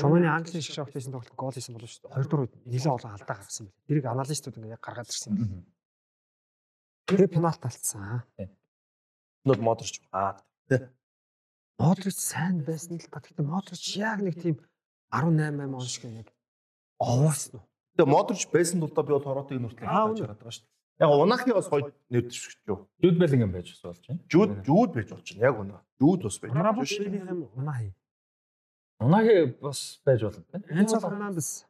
[0.00, 2.14] Чуамени Английн шиг шавхт хийсэн тоглолт гол хийсэн болов шүү дээ.
[2.16, 3.84] Хоёр дуруу нэлээд олон алдаа гаргасан байна.
[3.88, 5.32] Тэрийг аналистууд ингээ яг гаргаад ирсэн.
[5.36, 5.60] Мгм.
[7.04, 8.24] Тэгээ пенальт алдсан.
[9.44, 10.00] Нод Модрич.
[10.16, 10.40] Аа.
[11.76, 13.20] Модрич сайн байсан л та.
[13.20, 14.56] Гэхдээ Модрич яг нэг тийм
[15.12, 16.32] 18 8 он шиг яг
[16.96, 17.60] овоос нь.
[17.96, 19.72] Тэгээ Модрич байсан тул би бол хатаж үнэ.
[19.72, 20.76] хараад байгаа шүү дээ.
[21.00, 22.88] Яг Унахи бас гоё нэр дэвшигч юу.
[23.00, 24.20] Жүд Белингем байж болж байна.
[24.32, 25.44] Жүүд жүүд байж болж байна.
[25.44, 25.76] Яг үнэ.
[26.00, 27.10] Жүүд бас байж болж байна.
[27.12, 27.80] Белингем унаа.
[29.00, 30.44] Унаги бас байж болно.
[30.72, 31.66] Энцо Фернандес.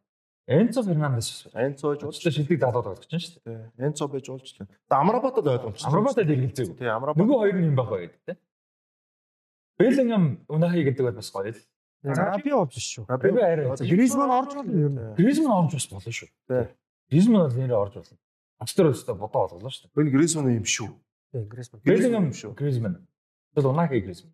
[0.47, 1.67] Энцо Фернандес бас байна.
[1.67, 3.57] Энцо байж болж шилдэг залууд болгож байна шүү дээ.
[3.57, 3.87] байна.
[3.91, 4.71] Энцо байж болж байна.
[4.71, 5.89] Тэгээ Амрабат л ойлгомжтой.
[5.91, 6.77] Амрабатад эргэлзээгүй.
[6.79, 7.19] Тэгээ Амрабат.
[7.19, 8.39] Нөгөө хоёр нь юм баг байдаг те.
[9.79, 11.59] Белингем Унаги гэдэг бол бас гоё л.
[12.07, 13.05] Раби овж шүү.
[13.09, 13.67] Раби Би арай.
[13.83, 15.15] Гризман орж болно ер нь.
[15.19, 16.29] Гризман орж бас болно шүү.
[17.11, 18.19] Гризман бол нэрээ орж болно.
[18.63, 19.91] Ачтар өстө бодоо боллоо шүү.
[19.91, 20.89] Энэ Гризман юм шүү.
[21.33, 21.81] Тий, Гризман.
[21.83, 22.55] Белингем шүү.
[22.55, 23.07] Гризман.
[23.55, 24.33] Тэгэл Унаги Гризман.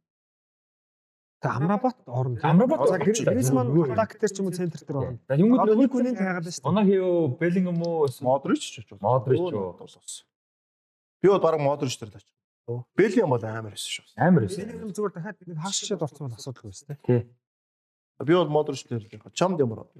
[1.43, 2.39] Тэгээ Амрабат орно.
[2.43, 2.99] Амрабат За.
[2.99, 5.19] Гризман атак дээр ч юм уу центр дээр орно.
[5.27, 6.69] За Нөгөө нөгөө хүнийг хайгаад шүү.
[6.69, 9.03] Унаги юу Белингем уу Модрич ч гэж байна.
[9.03, 9.75] Модрич юу?
[11.23, 12.27] Би бол баг Модрич дээр тач.
[12.97, 14.05] Белиам бол амар байсан шүү.
[14.17, 14.63] амар байсан.
[14.63, 17.27] Белингем зүгээр дахиад нэг хагас шишэд орсон бол асуудалгүй байсан тий.
[18.25, 19.93] Би бол Модрич дээр л чамд ямар бод.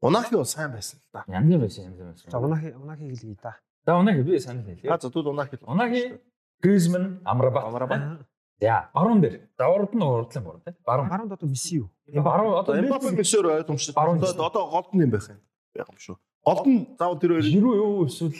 [0.00, 1.24] Унахи бол сайн байсан л да.
[1.28, 2.30] Янз юм байсан янз юм байсан.
[2.30, 3.56] За унахи унахи хэлгий да.
[3.86, 4.90] За Унаги би санал хэлье.
[4.90, 5.58] А за тут Унахи.
[5.62, 6.20] Унаги
[6.60, 7.64] Гризман Амрабат.
[7.64, 8.26] Амрабат.
[8.60, 9.48] За баруун дээр.
[9.58, 10.74] Давард нь урдлан гур тий.
[10.86, 11.08] Баруун.
[11.08, 11.90] Баруунд одоо Месси юу?
[12.06, 13.94] Баруун одоо Эмбапе мессер ойлгомжтой.
[13.94, 15.40] Баруун Одоо одоо голд нь юм байх юм.
[15.74, 16.16] Яг юм шүү.
[16.46, 18.32] Голд нь заавал тэр хоёр Жирүү юу эсвэл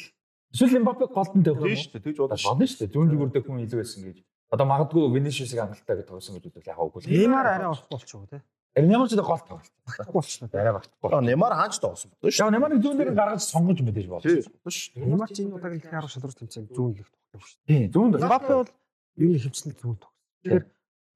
[0.53, 2.05] эсвэл Мбаппе голдон тавих юм тийм шүү дээ.
[2.05, 2.45] Тэгж бодож.
[2.45, 2.93] Болно шүү дээ.
[2.95, 4.17] Зүүн зүгүүр дээр хүн илүү байсан гэж.
[4.49, 7.05] Одоо магадгүй Винишиусыг амралтаа гэж тоосон гэж үзвэл яг үгүй.
[7.05, 8.41] Неймар арай орох болчихоо тий.
[8.75, 9.71] Нямар ч голд тоглолт.
[9.87, 10.51] Багтахгүй болчихлоо.
[10.51, 11.11] Арай багтахгүй.
[11.15, 12.51] А Немар хаач тоосон бодож шүү.
[12.51, 14.43] Нямарыг зүүн дээр гаргаж сонгож мэдээж Тийм болсон.
[14.67, 14.99] шүү.
[14.99, 17.59] Неймар ч энэ удаагийн дэлхийн 10 шалралт тэмцээн зүүн лэгт тоглох шүү.
[17.71, 18.25] Тийм зүүн дээр.
[18.27, 18.71] Мбаппе бол
[19.15, 20.15] юуны хөвчлөлт зүүн тоглох.
[20.43, 20.65] Тэгэхээр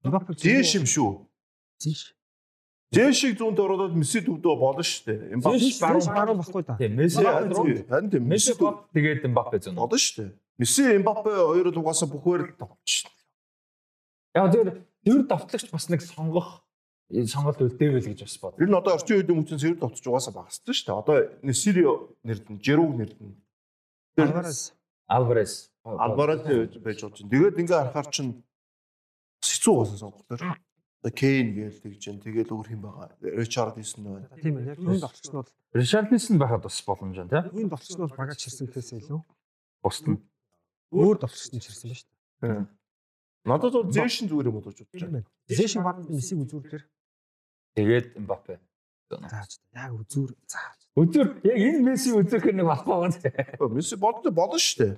[0.07, 1.09] Мбаппе Зээш юм шүү.
[1.83, 2.01] Зээш.
[2.95, 5.19] Зээшийг зүүнд ороод Месси төвдөө болно шүү дээ.
[5.43, 6.73] Зээш Баруун баруун баггүй да.
[6.79, 9.75] Тийм Месси харин тийм Месси голд тэгээд Мбаппе зүүн.
[9.75, 10.31] болно шүү дээ.
[10.63, 13.11] Месси Эмбапе хоёр л угаасаа бүхээр л тоглож шүү.
[14.39, 14.63] Яг зөв
[15.03, 16.63] зөв давтлагч бас нэг сонгох
[17.09, 18.55] э, сонголт үлдээвэл гэж бас бод.
[18.57, 20.99] Тэр нь одоо орчин үед хүмүүс сэрд товтож угаасаа багасдаг шүү дээ.
[21.01, 23.29] Одоо Несирио нэрдэн, Жеруг нэрдэн.
[24.15, 24.73] Тэр Альварес.
[25.09, 25.53] Алварес.
[25.83, 26.41] Алварес
[26.79, 27.31] байж болж байна.
[27.33, 28.33] Тэгээд ингээ харахаар чинь
[29.41, 30.41] хэцүү болсон сонгох төр.
[30.99, 32.19] Одоо Кейн гээл тэгж जैन.
[32.19, 33.15] Тэгээд өөр хэм байгаа.
[33.23, 34.27] Ричард Дисэн байна.
[34.35, 34.75] Тийм ээ.
[34.75, 37.69] Яг тоглогч нь бол Ришарлисон байхад бас боломж байна тийм.
[37.69, 39.21] тоглогч нь бол багаж чирсэнхээс илүү
[39.81, 40.19] Бусд нь.
[40.91, 42.67] өөр нь чирсэн ба шүү.
[43.45, 45.23] Надад бол Зэшин зүгээр юм бодож бодож байна.
[45.47, 46.83] Зээшин баг Мессиг үзүүр дээр
[47.75, 48.59] Тэгээд Мбаппе.
[49.09, 50.79] зааж яг үзүүр зааж.
[50.97, 53.57] Өдөр яг энэ Месси үзэх нэг болохгүй гэнэ.
[53.73, 54.93] Месси бодож болно шүү дээ.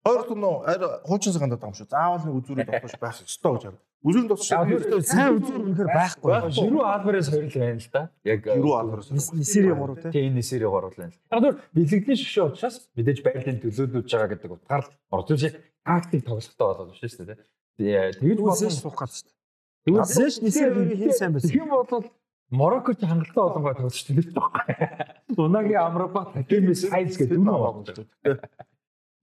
[0.00, 1.88] Хоёр тон арай хуучин цагаанд байгаа юм шүү.
[1.90, 3.80] Заавал нэг үзүүрээ тоглож байх ёстой гэж байна.
[4.00, 6.30] Үзүүрийн тоглож Яг сайн үзүүр үнэхээр байхгүй.
[6.56, 8.02] Жирүү Алварес хоёр л байна л да.
[8.24, 9.10] Яг Жирүү Алварес.
[9.12, 10.10] Нисери 3 тий.
[10.16, 11.12] Тийм нисэрий гурвал байна.
[11.12, 15.44] Яг зөв бэлэгдлийн шгшээ учраас мэдээж байдлын төлөөлөж байгаа гэдэг утгаар л орж ирж
[15.84, 17.38] тактик тоглохтой болоод шүү дээ.
[17.76, 18.72] Тэгээ тэгж болсон.
[18.72, 19.39] суух гэдэг шүү дээ.
[19.86, 21.50] Зээш Нисери хин сайн байсан.
[21.56, 22.04] Юм бол
[22.50, 25.22] Морокко ч хангалттай болонгой тоглож төлөж байгаа.
[25.38, 27.86] Унагийн Амрабат Хакимис Хайц гэдэг юм уу?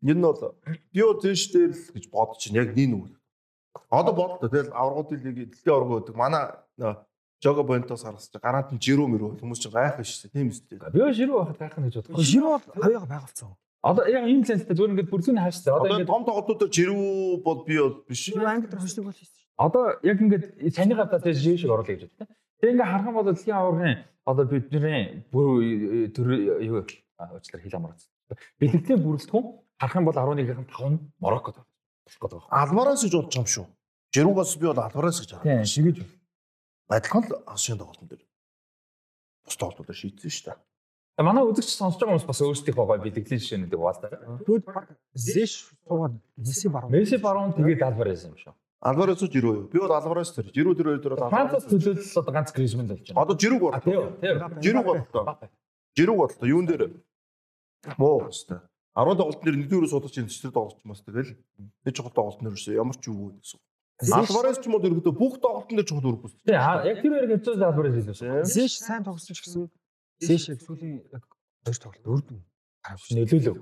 [0.01, 0.55] Энэ бол
[0.95, 3.19] био зэш дээр л гэж бодож чинь яг нэг үг.
[3.91, 6.55] Одоо бодлоо тэгэл аврагуудын лиг дэлхийн аврагууд гэдэг манай
[7.43, 10.79] Жого Бонтос харсаж гарант нь жирүү мөрөө хүмүүс чинь гайх биш тийм үстэй.
[10.89, 12.23] Би ширүү байхад гайхах гэж бодох.
[12.23, 13.51] Ширүү бол хавьяа байгуулсан.
[13.84, 15.69] Одоо яг ийм лэнтэй зүгээр ингээд бүрзүүний хааштай.
[15.75, 18.34] Одоо ингээд том тоглолтуудаар жирүү бол би бол биш.
[18.34, 19.46] Англи дээр хөшлөг бол хийсэн.
[19.57, 22.29] Одоо яг ингээд саний гадаа тэр жишээ шиг оруулах гэж байна.
[22.61, 25.47] Тэгээ ингээд харах юм бол дэлхийн аваргын одоо бидний бүр
[26.13, 26.27] төр
[26.61, 28.01] юу уучлаар хэл амраад.
[28.61, 29.45] Бэлтгэлийн бүрэлдэхүүн
[29.81, 31.67] харах юм бол 11-ийн 5 нь Мороккод байна.
[32.51, 33.65] Алварас гэж бодож байгаа юм шүү.
[34.13, 35.67] Жирүүгаас би бол Алварас гэж Тийм, хараад.
[35.67, 35.97] шигэж.
[36.88, 38.23] Адилхан л Азийн тоглолтын дээр.
[39.43, 40.57] Бус тоглолтуудаар шийдсэн шүү дээ.
[41.17, 44.09] Манай үзэгч сонсож байгаа хүмүүс бас өөрсдийнхөө гой бэлтгэлийн жишээнүүдийг хуваалцаа.
[44.45, 46.91] Тэгвэл баг зээш суугаад Месси баруун.
[46.93, 48.53] Месси баруун тэгээд Алварес юм шүү.
[48.77, 49.65] Алварас уу жирүү юу?
[49.71, 50.51] Би бол Алварас тэр.
[50.53, 53.21] Жирүү тэр хоёр дээр бол Францад төлөөлөл одоо ганц Гризман болж байна.
[53.23, 54.01] Одоо жирүүг тийм.
[54.61, 55.37] Жирүүг бодлоо.
[55.97, 56.45] Жирүүг бодлоо.
[56.45, 56.83] Юун дээр?
[57.97, 58.29] Муу.
[58.97, 61.37] 10 тоглолт нэр нэгдүгээр суудаж энэ төсөл тоглож мас тэгэл
[61.85, 63.61] нэг чухал тоглолт нэр ерөөсөө ямар ч юу гэсэн.
[64.09, 66.33] Алварес ч юм уу ерөөдөө бүх тоглолтын дээр чухал үргэлж.
[66.41, 68.41] Тий яг тэр яг хэвчээ Алварес хэлсэн.
[68.45, 69.69] Зэш сайн тоглосон ч гэсэн
[70.17, 71.23] Зэш яг сүүлийн яг
[71.61, 72.41] хоёр тоглолт өрдөн
[73.13, 73.57] нөлөөлөв.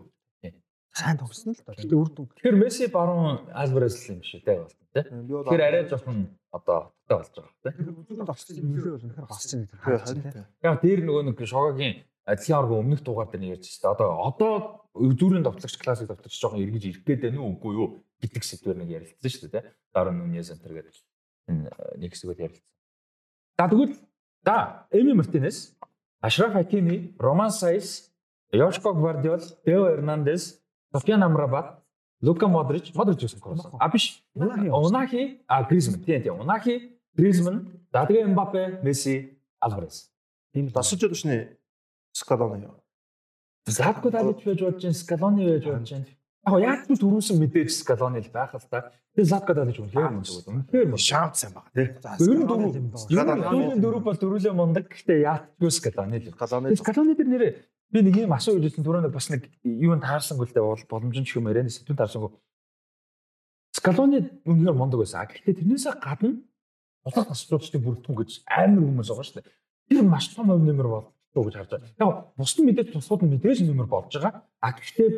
[0.95, 1.75] Сайн тоглосон л доо.
[1.75, 2.25] Гэтэ өрдөн.
[2.31, 5.03] Тэгэхээр Месси баруун Алварес л юм шүү дээ бол тий.
[5.03, 6.17] Тэгэхээр арай жоохон
[6.55, 7.83] одоо тоттой болж байгаа тий.
[7.91, 10.45] Үзүүлэлт авчихсан нөлөө бол үнэхээр гарч байгаа гэдэг харагдаж байна тий.
[10.63, 11.95] Яг дээр нөгөө нэг шогагийн
[12.25, 13.93] адилхан арга өмнөх дугаар дээр ярьж байна.
[13.93, 14.53] Одоо одоо
[14.95, 17.87] зүрийн товтлогч классик товтлогч жоохон эргэж ирэх гээд байна уу үгүй юу
[18.23, 19.71] гэдэг сэдвээр нэг ярилцсан шүү дээ тий.
[19.93, 20.95] Дараа нүнья центр гэдэг
[21.51, 21.69] энэ
[21.99, 22.73] нэг хэсгүүд ярилцсан.
[23.59, 23.93] За тэгвэл
[24.43, 25.77] да Эми Мартинес,
[26.21, 28.11] Ашраф Хакими, Роман Сайс,
[28.51, 30.61] Йошко Гвардиол, Тео Эрнандес,
[30.91, 31.84] Софиан Амрабат,
[32.25, 33.65] Лука Модрич, Модрич гэсэн кросс.
[33.79, 34.23] А биш.
[34.33, 36.01] Унахи, а Гризман.
[36.03, 36.39] Тийм тийм.
[36.41, 40.09] Унахи, Гризман, тэгээ Мбаппе, Месси, Алварес.
[40.53, 41.53] Тийм дасаж өдөршний
[42.11, 42.71] Скалоны?
[43.67, 46.05] Затко талж байж болж чинь Скалоны байж болж чинь.
[46.45, 48.89] Яг яг ч түрүүсэн мэдээж Скалоны л байх л та.
[49.13, 50.49] Тэгээ Затко талж үнэхээр мундаг.
[50.49, 51.05] Үнэхээр мундаг.
[51.05, 51.87] Шаамт сайн байгаа тий.
[52.25, 52.73] Ер нь дөрөв.
[53.13, 54.89] Ер нь дөрөв бол дөрүлээ мундаг.
[54.89, 56.33] Гэхдээ яатчгүй Скалоны л.
[56.33, 57.51] Скалоны Скалоны дээр нэрээ
[57.91, 61.37] би нэг юм асуу гэж хэлсэн түрүүнд бас нэг юунд таарсангүй л дээ боломжтой ч
[61.37, 62.31] юм ярианы сэтгүүнд таарсангүй.
[63.75, 65.27] Скалоны үнэхээр мундаг байсан.
[65.27, 66.41] Гэхдээ тэрнээсээ гадна
[67.05, 69.51] улаан тасчлуудын бүрдэн гэж амар хүмүүс байгаа шүү дээ.
[69.89, 71.05] Тэр маш том өв нэмэр бол
[71.35, 71.93] гэж харж байгаа.
[71.99, 74.47] Яг бус нь мэдээж тусууд нь мэдээж нэмэр болж байгаа.
[74.63, 75.09] А гэхдээ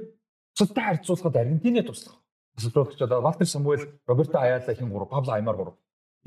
[0.52, 2.20] бусадтай харьцуулахад Аргентины туслах.
[2.58, 5.78] Одоо Валтер Самуэль, Роберто Аяла хин 3, Пабло Аймар 3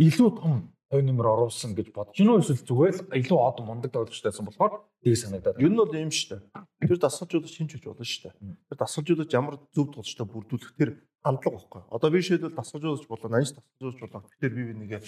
[0.01, 4.43] илүү том хувь нэмэр оруулсан гэж бодож гинөө эсвэл зүгээр л илүү од мундаг тоглогчтойсэн
[4.43, 5.63] болохоор тийг санагдаад.
[5.63, 6.91] Юу нь бол юм шүү дээ.
[6.91, 8.59] Тэр дасгалжуулах шинж гэж болно шүү дээ.
[8.75, 10.91] Тэр дасгалжуулах ямар зөв тоглогчтой бүрдүүлэх тэр
[11.23, 11.83] хандлага байхгүй.
[11.95, 14.27] Одоо би шийдвэл дасгалжуулах болоо, нанж дасгалжуулах болоо.
[14.35, 15.01] Тэгэхээр би би нэгээ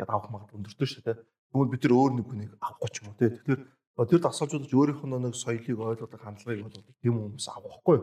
[0.00, 1.20] яд авах магад өндөртөө шүү дээ.
[1.52, 3.28] Тэгвэл бид тэр өөр нэг хүнийг авахгүй ч юм уу тий.
[3.36, 3.60] Тэгэхээр
[4.08, 7.98] тэр дасгалжуулах өөрийнх нь нэг соёлыг ойлгох хандлагыг бол тийм хүмүүс авахгүй.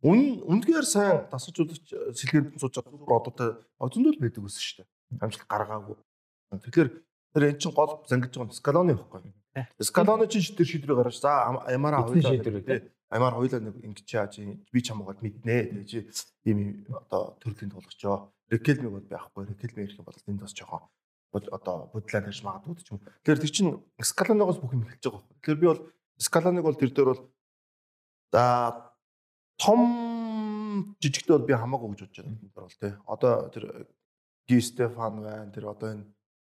[0.00, 3.40] Үн үндгээр сайн дасгалжуулагч сэлгээр сууж байгаа продукт
[3.76, 4.88] зөндөл байдаг гэсэн шүү дээ.
[5.20, 5.96] Амжилт гаргаагүй.
[6.50, 6.90] Тэгэхээр
[7.34, 9.30] тэр эн чинь гол зангиж байгаа скалоны байхгүй.
[9.78, 14.38] Скалоны чинь тэр шийдвэр гаргаж за ямаараа хоёулаа тий Аймаар хоёулаа нэг ингэж яаж
[14.70, 15.82] би чамаагаад мэднэ.
[15.82, 16.06] Чи
[16.46, 18.30] ийм одоо төрлийн тулгачоо.
[18.46, 19.50] Рекелмиг бол байхгүй.
[19.50, 20.86] Рекелми ирэх юм бол энд бас жоохон
[21.34, 23.02] одоо бодлоо тавьж магадгүй ч юм.
[23.26, 25.38] Тэгэхээр тэр чинь скаланыгоос бүх юм эхэлж байгаа байхгүй.
[25.42, 25.82] Тэгэхээр би бол
[26.22, 27.22] скаланыг бол тэр дээр бол
[28.30, 28.44] за
[29.58, 29.80] том
[31.02, 32.38] жижигтэй бол би хамаагүй гэж бодож байна.
[32.46, 32.92] Тэр бол тий.
[33.10, 33.64] Одоо тэр
[34.46, 35.50] Ги Стефан байна.
[35.50, 36.06] Тэр одоо энэ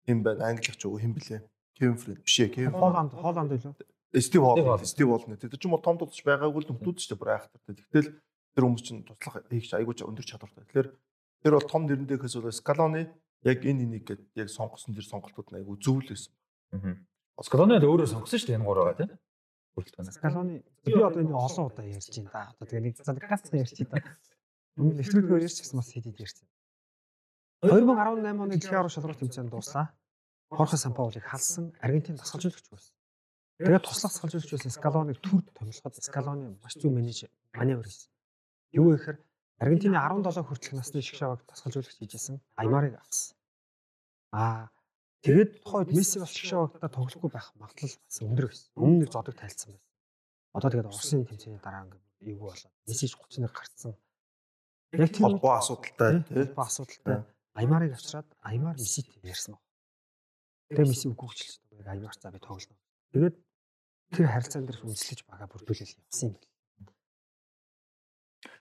[0.08, 0.48] хэн байна?
[0.48, 1.44] Англи ч үгүй хэн блэ?
[1.76, 2.48] Кевин Фред биш ээ.
[2.48, 3.76] Кевин Холланд Холланд илүү.
[4.16, 5.36] Стив Холл, Стив Холл нэ.
[5.36, 7.76] Тэр чинь том тулч байгаагүй л нөхдүүд ч бүр айхтартай.
[7.76, 8.16] Тэгтэл
[8.56, 10.64] тэр хүмүүс чинь туслах хийх айгуу өндөр чадвартай.
[10.64, 10.88] Тэгэхээр
[11.44, 13.12] тэр бол том нэрндэхээс бол Скалоны
[13.44, 16.32] яг энэ энийг гээд яг сонгосон тэр сонголтууд нь айгуу зөв л байсан.
[16.72, 16.96] Аа.
[17.44, 19.12] Скалоны өөрөө сонгосон шүү дээ энэ гурав тий.
[19.76, 20.16] Бүрэлдэхүүн.
[20.16, 22.50] Скалоны би одоо энэ олон удаа ярьж байна да.
[22.56, 24.16] Одоо тэгээ нэг залгаас ярьж байна.
[24.74, 26.46] Өмнө нэвтрүүлгээр ярьж гэсэн бас хэдийд ярьсан.
[27.62, 29.90] 2018 оны дэлхийн аврал шалралт тэмцээнд дуслаа.
[30.50, 32.94] Хорхо Сампаулыг халсан Аргентин тасгалжуулагч байсан.
[33.58, 38.14] Тэгээд туслах тасгалжуулагч байсан Скалоныг түр томилоход Скалоны маш зөв менеж маневр хийсэн.
[38.78, 39.18] Юу гэхээр
[39.58, 43.34] Аргентины 17 хүртэлх насны шиг шаваг тасгалжуулагч хийжсэн Аймарыг авсан.
[44.30, 44.70] Аа
[45.26, 48.70] тэгээд тухайд Месси бас шиг шавагтаа тоглохгүй байх магадлал бас өндөр байсан.
[48.78, 49.82] Өмнө нэг зодог тайлцсан байсан.
[50.54, 53.92] Одоо тэгээд Оросын тэмцээний дараа ингээд эйгүү болоод Месси 31 гарцсан.
[54.94, 56.46] Яг тийм холбоо асуудалтай тий.
[56.46, 57.26] Холбоо асуудалтай.
[57.58, 59.62] Аймарыг авчираад Аймар Мессит ярьсан баг.
[60.70, 61.82] Тэгээ Месси үгүй хүчилсэн.
[61.90, 62.78] Аймар цаа би тоглоно.
[63.10, 63.36] Тэгээд
[64.14, 66.94] тэр харилцаан дээр үнслэж бага бүрдүүлэл явсан юм байна.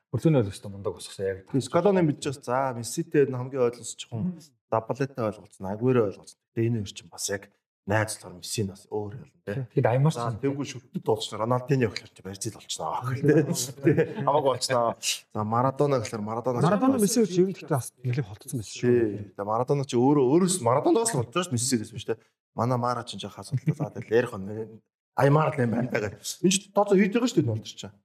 [0.10, 1.38] Бүрдүүний ойлгостой мундаг босгосон яг.
[1.62, 4.42] Скалоны мэдчихс за Месситэй хамгийн ойлгосчхон
[4.72, 6.42] Даблетай ойлгоцсон, Агуэрэ ойлгоцсон.
[6.58, 7.44] Тэгээ энэ хоёр чинь бас яг
[7.88, 9.64] найзлаар Месси нас өөр ялна тий.
[9.80, 11.40] Тэгэд Аймар за тэгвэл шүтдэг дуулчихна.
[11.40, 13.00] Рональдиньо гэхэлэр чи барьцил болчихноо.
[13.16, 13.96] Тий.
[14.28, 14.96] Хамаагүй болчихноо.
[15.34, 16.60] За Марадона гэхэлэр Марадона.
[16.60, 19.40] Марадона Месси ч юм гэхдээ бас нэлээд холтсон байсан шүү.
[19.40, 22.20] Тэгээ Марадона ч өөрөө өөрөөс Марадоноос л шүү Мессигээс биш тий.
[22.54, 24.84] Манай Мара ч жоо хасуултаа за тэгэл ярих нь
[25.16, 26.20] Аймар л юм байна гэдэг.
[26.44, 27.96] Энд ч тооцоо байгаа шүү дээ болчих чаа.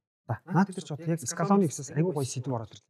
[0.47, 2.89] Наад дээр ч яг Скалоны гэсээс айгүй гоё сэдв ороод ирлээ.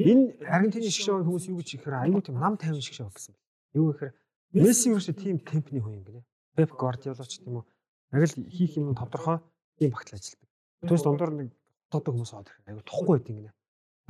[0.00, 3.34] Энэ Аргентины шиг хүмүүс юу гэж ихээр айгүй тийм нам тайван шиг шавь гэсэн.
[3.76, 4.14] Юу гэхээр
[4.52, 6.22] Месси юу ч тийм темпний хүн юм гинэ.
[6.58, 7.64] Пеп Гвардиола ч тийм үү.
[8.10, 9.38] Яг л хийх юм тодорхой
[9.78, 10.48] тийм багтал ажилладаг.
[10.82, 11.48] Түүнээс дундуур нэг
[11.86, 13.52] тоодог хүмүүс аваад ирэх айгүй тухгүй байт гинэ.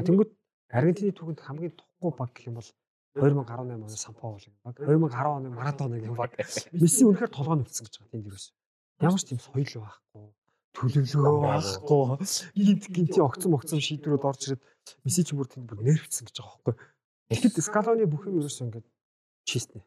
[0.01, 0.31] Тэнгүүд
[0.73, 2.69] Аргентины түүхэнд хамгийн тухгүй баг гэх юм бол
[3.21, 4.81] 2018 оны Сампаул юм баг.
[4.81, 6.33] 2010 оны Марадона гэх баг.
[6.73, 8.47] Месси үнэхээр толгой нүцсэн гэж байгаа тийм дээрээс.
[9.05, 10.25] Ямар ч тийм соёл байхгүй
[10.71, 12.03] төлөвлөгөө байхгүй
[12.55, 14.63] гинт гинти огцом огцом шийдвэрүүд орж ирээд
[15.05, 16.75] Месси ч бүр тэнд бүр нервцсэн гэж байгаа байхгүй.
[17.29, 18.87] Тэгэхэд Скалоны бүх юм ерөөсөө ингээд
[19.45, 19.83] чистнэ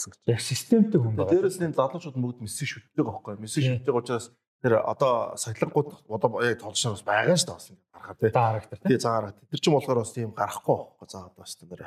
[0.00, 0.20] гэсэн гэж.
[0.32, 1.28] Яг системтэй хүн байна.
[1.28, 3.36] Дээрээс нь залуучууд бүгд Месси шүтдэг байхгүй.
[3.36, 7.80] Месси шүтдэг учраас Тэр одоо сахилангууд одоо яг толшоо бас байгаа шүү дээ бас ингэ
[7.96, 8.28] гарахаа тий.
[8.28, 8.88] За харагдав тий.
[8.92, 9.36] Тий цаа гараад.
[9.48, 11.80] Тэр чинь болохоор бас тийм гарахгүй байхгүй заа одоо бас тэр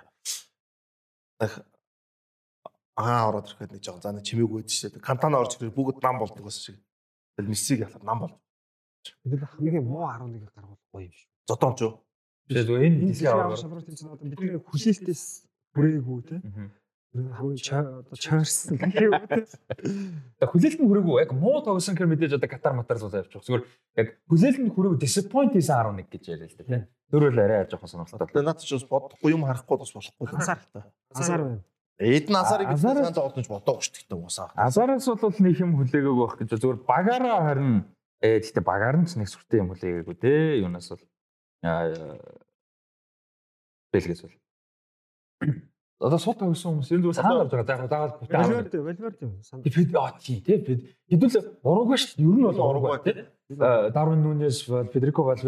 [2.98, 5.06] аа ороод ирэхэд нэг жоо за нэг чимээг өөд шүү дээ.
[5.06, 6.82] Кантана орж ирэх бүгд нам болдог бас шиг.
[7.38, 8.34] Тэгэл мессиг ялаад нам бол.
[9.22, 11.30] бид хамгийн муу 11-ийг гаргуулах гоё юм шүү.
[11.46, 11.94] Зодон ч юу.
[12.50, 13.62] Зүгээр энэ дэлхийн аврал.
[13.62, 15.24] шалралт тэмцээн одоо бидний хүлээлтээс
[15.78, 16.42] хүрээгүй те.
[17.14, 17.62] Хамгийн
[18.18, 19.14] чаарсан гэх юм.
[20.42, 23.38] За хүлээлт нь хүрээгүй яг муу тоглосон гэхээр мэдээж одоо Катар матар зул явчих.
[23.46, 23.64] Зүгээр
[24.02, 26.90] яг хүлээлт нь хүрээгүй disappoint хийсэн 11 гэж яриа л.
[27.14, 28.26] Тэр бол арай жоохон сонирхолтой.
[28.34, 30.26] Тэгээ наад чи бас бодохгүй юм харахгүй бас болохгүй.
[30.34, 30.60] Азар.
[31.14, 31.62] Азар байна.
[32.02, 34.50] Эд насарыг Азараас- сайн тоглож бодоогүй шүү дээ уусаа.
[34.58, 37.86] Азараас бол нэг юм хүлээгээгүй байх гэж зүгээр багаараа харин
[38.26, 40.34] ээ гэхдээ багаар нь ч нэг сүртэй юм хүлээгээгүй те.
[40.66, 41.06] Юунаас бол
[41.62, 42.18] аа
[43.94, 44.34] Бэлгээс бол.
[46.00, 47.78] Одоо сууд тавьсан хүмүүс энэ зүгээр санаа гарч байгаа.
[47.78, 48.42] За дагаад бүтэн.
[48.42, 49.34] Валверде, Валверде юм.
[49.64, 52.28] Бид аа тий бид хэдүүл уруугаа шүү дээ.
[52.28, 53.30] Ер нь бол уруугаа те.
[53.50, 55.40] Дарвин Нунес, Федерико хоёр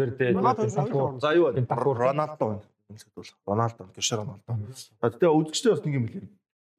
[1.20, 2.62] За юу Роналдо байна.
[2.88, 5.18] Үнэхээр Роналдо, Криштиано Роналдо.
[5.18, 6.30] Тэгээ үзэгчтэй бас нэг юм хэлээ.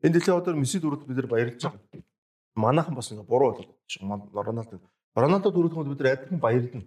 [0.03, 2.02] Энэ дэлхийн одоор Месси дөрөвд бид нар баярлж байгаа.
[2.56, 3.68] Манайхан бас ингээ буруу болоод
[4.31, 4.80] Роналдо.
[5.15, 6.84] Роналдо дөрөвд бид нар адилхан баярлна.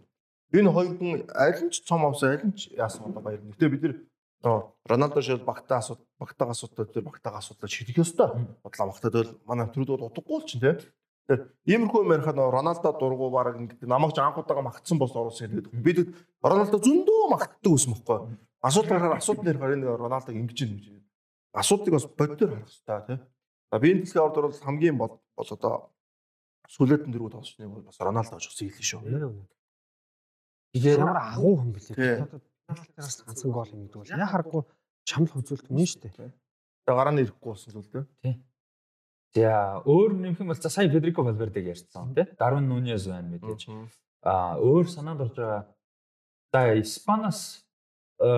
[0.57, 3.53] Энэ хоёр хүн аль нь ч цом авсан, аль нь ч яасан одоо баярлна.
[3.53, 3.95] Гэтэ бид нар
[4.43, 8.29] Роналдо шил багтаа асууд, багтаа асуудал дээр багтаа асуудал шийдэх ёстой.
[8.65, 10.81] Бодлоо багтаад бол манай төрүүд бол утгагүй л чинь тийм.
[11.69, 15.77] Иймэрхүү юм ярихад Роналдо дургу баг ингээд намайг ч анхудаага магтсан бос оруулсан гэдэг.
[15.77, 18.35] Бид Роналдо зөндөө магтдаг ус мөхгүй.
[18.65, 20.87] Асуудал гарахаар асуудал ярихаар энэ Роналдог ингэж юм гэж.
[21.53, 23.21] Асуудлыг бас боддоор харах хэрэгтэй тийм.
[23.71, 25.93] За би энэ дэлхийн ордор бол хамгийн бол бол одоо
[26.67, 29.01] сүлэтэн дөрөв тоглолчны бол бас Роналдо гэж хэлсэн шүү.
[30.75, 32.27] Тэгээд ямар агуу хүн бэлээ.
[32.75, 32.93] Тий.
[32.97, 34.63] Талаас ганцхан гол юм гэдэг бол яа харахгүй
[35.09, 36.33] чамд хөзөлт юм шүү дээ.
[36.87, 38.37] Тэгээ гараа нь ирэхгүй болсон зүйл тийм.
[39.35, 42.27] За өөр нэмэх юм бол за сая Федерико Валвердег ярьсан тий.
[42.39, 43.71] Дарвин Нунес байна мэдээж.
[44.27, 45.63] Аа өөр санаанд орж байгаа.
[46.53, 47.63] За Испанаас
[48.19, 48.31] э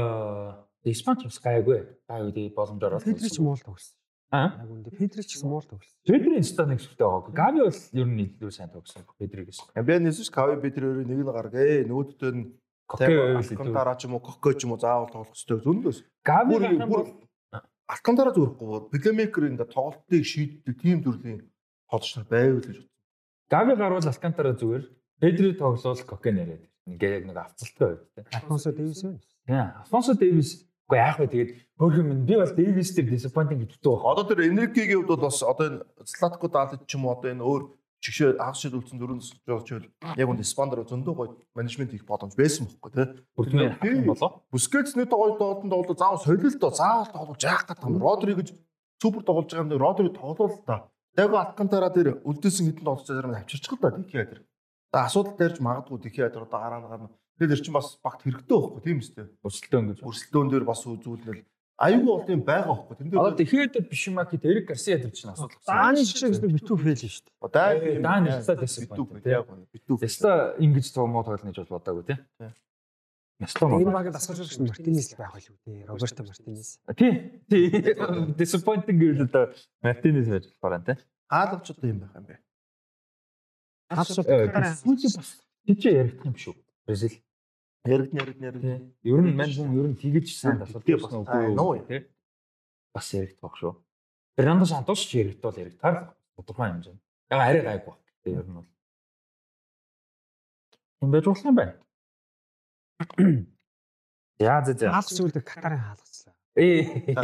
[0.85, 1.87] Испанч бас гайгүй.
[2.09, 3.07] Гайгүй боломжоор бол.
[3.07, 3.97] Педрич муул тогсон.
[4.33, 4.59] Аа.
[4.61, 5.95] Яг үндэ Педрич гэсэн муул тогсон.
[6.05, 7.33] Педрийн ста нэг сүртэй байгаа.
[7.33, 9.07] Гави бол ер нь илүү сайн тогсон.
[9.17, 9.63] Педригээс.
[9.79, 11.87] Би нэсвч Кави Петр өөрөө нэг нь гаргээ.
[11.87, 12.51] Нөгөөдөө нь
[12.93, 13.40] Коке.
[13.40, 15.98] Алкантара ч юм уу, Коко ч юм уу заавал тоглох хэрэгтэй зөндөөс.
[16.20, 17.09] Гави Бүр бол
[17.89, 18.93] Алкантара зүрэхгүй.
[18.93, 21.48] Плеймейкер ингээ тоглолтыг шийддэг тийм төрлийн
[21.89, 22.93] тоглогч нар байвал гэж бодсон.
[23.48, 24.85] Гави гарвал Алкантара зүгээр.
[25.20, 26.64] Педри тоглол Коке нэрэд.
[26.86, 28.24] Ингээ яг нэг авцалтай байв тий.
[28.32, 29.20] Альфонсо Дэвис байна.
[29.47, 29.66] Тийм.
[29.81, 30.51] Алфонсо Дэвис
[30.89, 34.09] үгүй яах вэ тэгээд хөөрхөн минь би бол Дэвис дээр disappointing гэдэгтэй байна.
[34.10, 37.47] Одоо тэр Энрикигийн хувьд бол бас одоо энэ Златко Далич ч юм уу одоо энэ
[37.47, 37.62] өөр
[38.03, 39.87] чигшээ агш шил үлдсэн дөрөв жолчвол
[40.19, 43.07] яг үнд Испандаар зөндөө гоё менежмент хийх боломж байсан бохгүй тий.
[43.39, 44.43] Бүртмээр хах юм болоо.
[44.51, 48.03] Бүскетс нэг тоглолт тоглолтод бол заавал солил доо заавал тоглож яах гэдэг юм.
[48.03, 48.49] Родри гэж
[48.99, 50.91] супер тоглож байгаа юм дээр Родри тоглоул та.
[51.15, 54.43] Дэго Алкантара дээр үлдээсэн хэдэн тоглож байгаа юм авчирчих л да Дихиа дээр.
[54.91, 57.11] За асуудал дээрж магадгүй Дихиа дээр одоо гараа гарна.
[57.39, 59.27] Тэгэхээр чинь бас багт хэрэгтэй байхгүй тийм үстэй.
[59.47, 59.99] Өрсөлдөөн гэж.
[60.03, 61.41] Өрсөлдөөн дээр бас үзүүлнэл
[61.83, 62.95] аюулгүй бол тийм байгаа байхгүй.
[62.97, 65.59] Тэн Одоо дээр тэгэхэд биш юм аа гэд Эрик Гарсиа дээр чинь асуудал.
[65.67, 67.51] Дааны жишээ гэсэн битүү фейл шүү дээ.
[67.51, 69.33] даа Даа нэрсээ disappoint, битүү тий.
[69.35, 69.97] яг битүү.
[70.07, 70.31] Яста
[70.63, 72.19] ингэж цогмоо тоглоно гэж бол бодоагүй тий.
[73.43, 75.87] Яста Энэ багт асгаж байгаа Мартинес л байх байлгүй дээ.
[75.91, 76.69] Роберто Мартинес.
[76.95, 77.13] Тий.
[77.51, 77.67] Тий.
[78.39, 79.45] Disappointing гэвэл одоо
[79.83, 80.97] Мартинес байж болохоор тий.
[81.27, 82.39] Хаалгач одоо юм байх юм бэ.
[83.91, 84.27] Хаалшууд
[84.87, 85.31] Сүүлийн бас
[85.67, 86.55] тийч яригдах юм шүү.
[86.87, 87.19] Бразил.
[87.85, 88.95] Яригд яригд яригд.
[89.03, 91.59] Ер нь мань хүн ер нь тэгэж сайн асуулт таа, нөө.
[91.59, 92.01] үгүй тий.
[92.95, 93.75] Бас яригдах шүү.
[94.39, 96.95] Фернандо Сантос ч яригдвал яригдахаар тодорхой хэмжээ.
[97.35, 97.95] Яг арай гайгүй.
[98.23, 98.71] Тэгээ ер нь бол.
[101.03, 101.75] Энд байж болох юм байна.
[104.39, 104.87] Яа зэ зэ.
[104.87, 106.35] хаалгач үлдээ Катарын хаалгачлаа.
[106.55, 107.19] Ээ.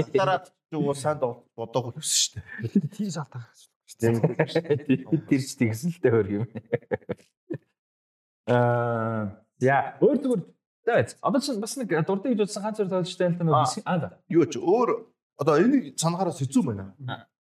[0.69, 3.63] Ч уу сайн бодоагүй төссөн шүү Тэд тийм шалт гаргаж
[4.03, 5.07] дээ.
[5.07, 6.45] Тэр ч тэгсэн л дээ хөр юм.
[8.49, 10.43] Аа, яа, өөр зүгээр
[10.89, 13.67] Тэгвэл одоо чинь бас нэг дуртай гэж бодсон ганц зур тоглолттой л Аа.
[13.69, 14.09] тань аа да.
[14.33, 14.89] Юу ч өөр
[15.37, 16.97] одоо энийг санахаараа сэцүү байна.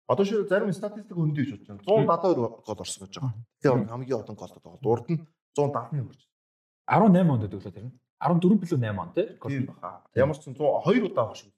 [0.10, 1.86] Одоо шил зарим статистик хөндөө гэж бодож байна.
[1.86, 3.34] 172 гол орсон гэж байгаа.
[3.62, 5.22] Тэгээ хамгийн олон гол тоглолт урд нь
[5.54, 6.22] 170-ны хүрч.
[6.90, 7.94] 18 онд төглөө тэр нь.
[8.18, 9.28] 14 билүү 8 он тий.
[9.46, 10.02] Тийм баха.
[10.18, 11.54] Ямар ч 102 удаа шүү.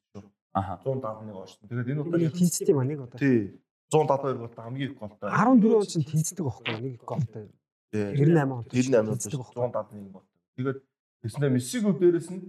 [0.52, 0.74] Аха.
[0.84, 1.64] 171 орсон.
[1.72, 3.16] Тэгээд энэ удаа тэнцтэй маань нэг одоо.
[3.16, 3.56] тий
[3.96, 5.32] 172 гол хамгийн их голтой.
[5.32, 7.48] 14 он чинь тэнцдэг байхгүй нэг голтой.
[7.96, 8.64] 98 он.
[8.68, 9.56] 98 он тэнцдэг байхгүй.
[9.56, 10.28] 171 гол.
[10.58, 10.80] Тэгээд
[11.24, 12.42] тэгснээр Мессиго дээрэс нь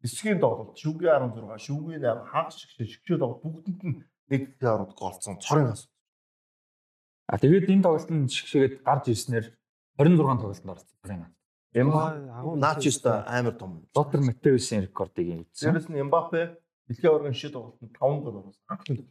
[0.00, 4.00] Мессигийн тоглолт шүгийн 16, шүгийн 8, хагас шигшээ шигшээ тоглолт бүгдэнд нь
[4.32, 5.90] нэг ярууд голцсон цорын ас.
[7.28, 9.46] А тэгээд энэ тоглолтод шигшээгээд гарч ирснээр
[10.00, 11.28] 26 тоглолтод орсон.
[11.74, 12.02] Эмба
[12.56, 13.86] Начиста амар том.
[13.94, 15.76] Лотер Матеусын рекордыг эзэн.
[15.76, 16.58] Дээрэс нь Эмбапе
[16.88, 18.64] дэлхийн аваргын шид тоглолтод 5 гол оруулсан.
[18.66, 19.06] Анхны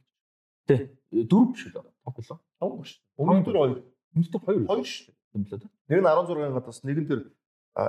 [0.67, 0.89] Тий.
[1.09, 1.73] Дөрөв биш үү?
[2.05, 2.37] Тоглолоо.
[2.59, 3.01] 5 гол шүү.
[3.17, 3.81] Өмнөдөр 2.
[4.17, 4.67] Өнөөдөр 2.
[4.69, 5.13] 2 шүү.
[5.33, 5.69] юм л да.
[5.89, 7.19] Нэг нь 16 гадаас нэг нь тэр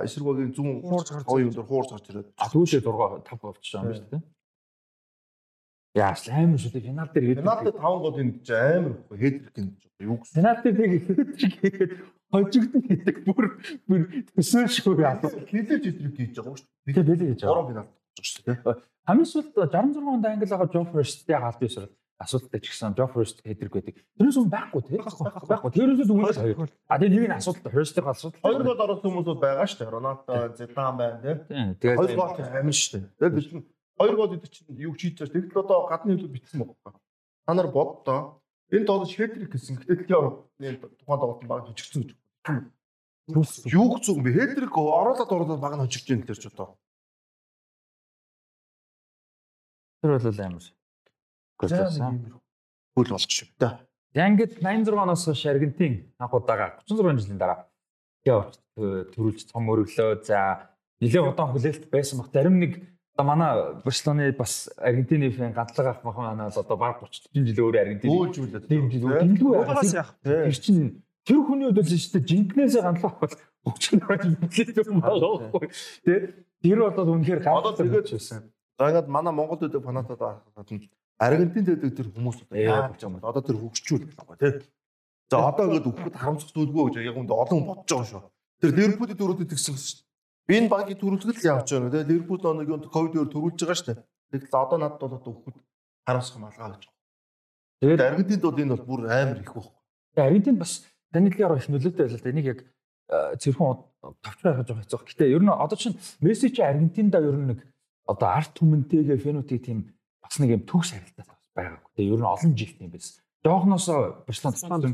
[0.05, 3.87] эсэргүүгийн зүүн Хуурж гарч хоёр юм дээр хуурж гарч ирээд Сүүлдээ 6 5 болчихсон юм
[3.87, 4.23] байна шүү дээ.
[5.91, 6.85] Яаш амар шүү дээ.
[6.87, 9.67] Финал дээр хэд Пенальти 5 гол энэ чи амар ихгүй хедрик юм
[9.99, 10.35] юу гэсэн.
[10.39, 10.91] Финал дээр нэг
[11.41, 11.91] хийгээд
[12.31, 13.45] хожигдсон гэдэг бүр
[13.87, 14.01] бүр
[14.35, 15.19] төсөөл шүү яа.
[15.19, 16.95] Хилэж хедрик хийж байгаа шүү дээ.
[16.95, 17.63] Тэгээ бэлээ гэж байгаа.
[17.63, 18.91] 3 пенальти болж шүү дээ.
[19.01, 21.85] Хамгийн сүүлд 66 онд англи байгаа Джо Фресттэй галт бисэр
[22.21, 23.95] асуудалтай ч гэсэн Джо Фрест хэдрэг байдаг.
[24.17, 24.99] Тэрнээс өмнө байхгүй тий.
[25.01, 25.71] Байхгүй.
[25.73, 26.69] Тэрнээс өмнө хоёр.
[26.85, 28.41] А тэгээ нэг нь асуудалтай Фресттэй асуудал.
[28.45, 29.91] Хоёр гол оруулсан хүмүүс байгаа шүү дээ.
[29.91, 31.35] Роналдо, Зидан байна тий.
[31.81, 33.09] Хоёр Тэгээ гол амин шүү дээ.
[33.17, 33.65] Тэгээд бид чинь
[33.97, 35.29] хоёр гол идэх чинь юу хийж чаж.
[35.33, 36.93] Тэгвэл одоо гадны хөлөг битсэн байгаа.
[37.45, 39.81] Та нар боддоо энэ тоглож хедрик гэсэн.
[39.81, 40.07] Гэтэл
[40.61, 42.15] дэлхийн тухайн тоглолт баг хожигдсон гэж.
[43.69, 44.37] Юу зүг юм бэ?
[44.37, 46.77] Хедрик оруулаад оруулаад баг нь хожигдж байна гэж одоо.
[50.01, 50.63] тэр бол амар.
[51.61, 52.19] Гөлсөн.
[52.97, 53.77] Хөл болох шүү дээ.
[54.17, 57.67] Янгид 86 оноос хойш Аргентин анх удаага 36 жилийн дараа
[58.27, 60.25] явж төрүүлж том өргөлөө.
[60.27, 60.67] За
[60.99, 62.33] нэлээд удаан хүлээлт байсан баг.
[62.33, 62.81] Зарим нэг
[63.15, 63.51] одоо манай
[63.85, 68.09] Барселоны бас Аргентины фэн ганцлага авах манаас одоо баг 30 40 жил өөр Аргентин.
[68.35, 70.11] Жил дэмдүү Угаас яах.
[70.23, 73.35] Тэр чинь тэр хүний хувьд л шүү дээ жинкнээсээ ганцлах бол
[73.71, 75.67] өгчнөр хүлээлт юм байгаа байхгүй.
[76.03, 76.13] Тэ
[76.59, 78.51] тэр бол үнэхээр Одоо тэгээд байсан.
[78.75, 80.89] За ингээд манай Монголд үүдэг фанатад байхад нь
[81.21, 83.29] Аргентинд үүдэг тэр хүмүүс одоо яа болж байгаа юм бэ?
[83.29, 84.65] Одоо тэр хөгжчүүл байгаа тий.
[85.29, 88.21] За одоо ингээд өгөхөд харамсах зүйлгүй гэж яг үнд олон бодож байгаа шүү.
[88.57, 90.01] Тэр Ливерпулийн дөрөвдөд тэгсэн шүү.
[90.49, 92.09] Би энэ багийн төрүүлгэл явж байгаа тий.
[92.09, 94.01] Ливерпул оног юунд ковид-ээр төрүүлж байгаа шүү.
[94.33, 95.57] Тэгэл одоо надад бол одоо өгөхөд
[96.09, 96.83] харамсах малгай гэж.
[97.85, 99.69] Тэгээд Аргентинд бол энэ бол бүр амар их баг.
[100.17, 100.73] Тэгээ Аргентин бас
[101.13, 102.31] Даниэлиар их нөлөөтэй байлаа л да.
[102.33, 102.59] Энийг яг
[103.37, 103.77] зэрхэн
[104.25, 105.05] товч байхаж байгаа хэцүү.
[105.05, 107.59] Гэтэ ер нь одоо чинь Месси чи Аргентиндаа ер нь нэг
[108.07, 109.91] одоо арт түмэнтэйгээ фенотип тийм
[110.21, 111.25] бас нэг юм төгс харилцаа
[111.55, 111.89] байгаагүй.
[111.97, 113.21] Тэгээ ер нь олон жил тийм байсан.
[113.43, 114.93] Жоохноосоо Барселона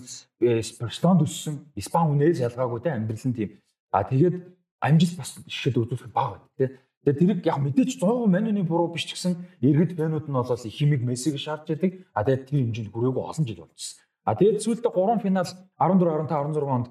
[0.79, 3.49] Барселонд өссөн Испани хүнээс ялгаагүй те амьдрал нь тийм.
[3.91, 4.35] А тэгээд
[4.79, 6.65] амжилт бас шишэд үзүүлэх баг байна те.
[7.03, 10.73] Тэгээд тэрийг яг мэдээж 100% манины буруу биш ч гэсэн иргэд фэнүүд нь бол их
[10.73, 11.91] химиг Мессиг шаардж байдаг.
[12.15, 13.99] А тэгээд тэр хэмжээнд хүрээгүй олон жил болчихсон.
[14.27, 15.47] А тэгээд сүүлдээ 3 финал
[15.79, 16.87] 14 15 16 онд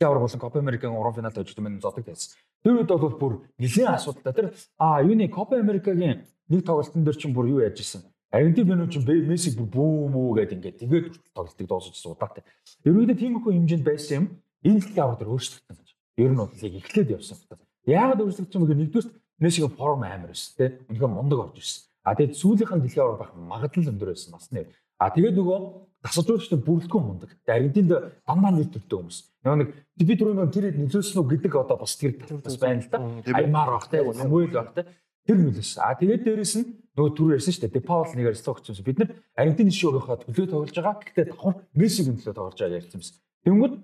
[0.00, 2.40] Явар болон Копа Америкийн 3 финалд очсон мэн зодог тайсан.
[2.64, 4.32] Тэр үед бол бүр нэлийн асуудалтай.
[4.32, 4.48] Тэр
[4.80, 8.00] а юуны Копа Америкагийн нэг тоглолтын дээр чинь бүр юу яаж исэн.
[8.32, 12.42] Аргентин фэнүүд чинь Месси бүр бүүм үү гэдэг ингээд тэгээд тоглолтыг дуусгаж удаатай.
[12.88, 14.26] Ерөөдөө тийм их хэмжээнд байсан юм.
[14.64, 15.88] Энэ явар дээр өөрчлөгдсөн гэж.
[16.24, 17.36] Ер нь бол яг эхлээд явсан.
[17.84, 19.08] Яагаад өөрчлөгдсөн бэ гэхээр нэгдүгээр
[19.44, 20.70] Мессигийн форм амар байсан тий.
[20.88, 21.84] Үнэхээр мундаг орж ирсэн.
[22.00, 24.66] А тэгээд сүүлийнхэн дэлхийн аваар байх магадлал өндөр байсан бас нэр.
[25.04, 25.58] А тэгээд нөгөө
[26.00, 27.30] тасалжуулагчтай бүрэлдэхүүн мундаг.
[27.44, 27.92] Аргентинд
[28.24, 29.18] дандаа нэр төртэй хүмүүс.
[29.44, 29.68] Нөгөө нэг
[30.00, 32.98] би түрүүн тэр нөлөөсөн үү гэдэг одоо бас тэр бас байна л да.
[33.36, 34.00] Аймаар баг тий.
[34.00, 34.88] Самуэль баг тий.
[35.28, 35.80] Тэр нөлөөсөн.
[35.84, 36.66] А тэгээд дээрэс нь
[36.96, 37.76] нөгөө түр ярьсан шүү дээ.
[37.76, 38.84] Депаул нэгээр стокч юмсан.
[38.84, 41.00] Бид нар Аргентины шоугийнхаа төлөө тоглож байгаа.
[41.04, 43.16] Гэхдээ давхар Мессигийн төлөө тоглож байгаа ярьсан юмсан.
[43.44, 43.74] Тэнгүүд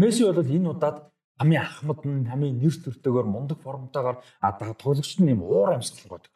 [0.00, 0.96] Месси бол энэ удаад
[1.40, 6.32] хамгийн ахмад нь хамгийн нэр төртэйгээр мундаг формтойгоор а тоглогчд нь юм уур амьсгал годсон.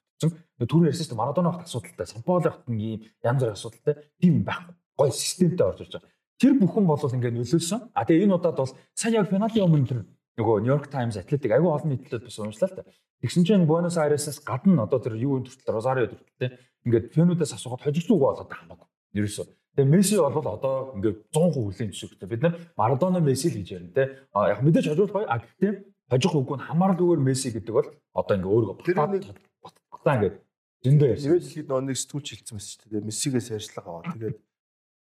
[0.58, 4.74] Түрүү ярьсан шүү дээ Марадона багт асуудалтай, Самполи багт ийм янз бүр асуудалтай тийм байхгүй.
[4.94, 6.10] Гой системтэй орж ирж байгаа.
[6.38, 7.80] Тэр бүхэн бол ингээд нөлөөлсөн.
[7.90, 10.00] А тэгээ энэ удаад бол сайн яг финалийн өмнө тэр
[10.38, 12.86] нөгөө Нью-Йорк Таймс атлетик аюу олон нийтлэлд бас уншлаа л та.
[13.22, 16.50] Тэгсэн чинь Буэнос Айресээс гадна одоо тэр юу төртөл Розарио төртөлтэй
[16.86, 18.86] ингээд фэнүүдээс асуухад хожигдуугүй болоод хамаагүй.
[19.14, 19.46] Ерөөсөө.
[19.74, 22.28] Тэгээ Месси бол одоо ингээд 100% хүлээн зөвшөөрөлтэй.
[22.30, 24.04] Бид нар Марадона Месси л гэж ярина те.
[24.34, 25.24] А яг мэдээж хожуулах бай.
[25.26, 25.72] А гэхдээ
[26.10, 30.36] хожих үгүй нь хамаарлаггүйгээр Месси гэдэг бол одоо ингээд өөрөө батлаа ингээд
[30.84, 31.28] зөндөө ярьсан.
[31.32, 33.08] Ирээд хэлэхэд нөгөө нэг сэтгүүлч хэлсэн байсан шүү дээ.
[33.08, 34.12] Мессигээс ярьцлага аваа.
[34.12, 34.36] Тэгээд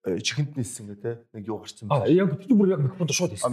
[0.08, 1.10] э, чихэнд нээсэн гэ те.
[1.36, 2.08] Нэг юу гарсан байна.
[2.08, 3.52] яг тэр бүр яг микрофонд шууд хэлсэн.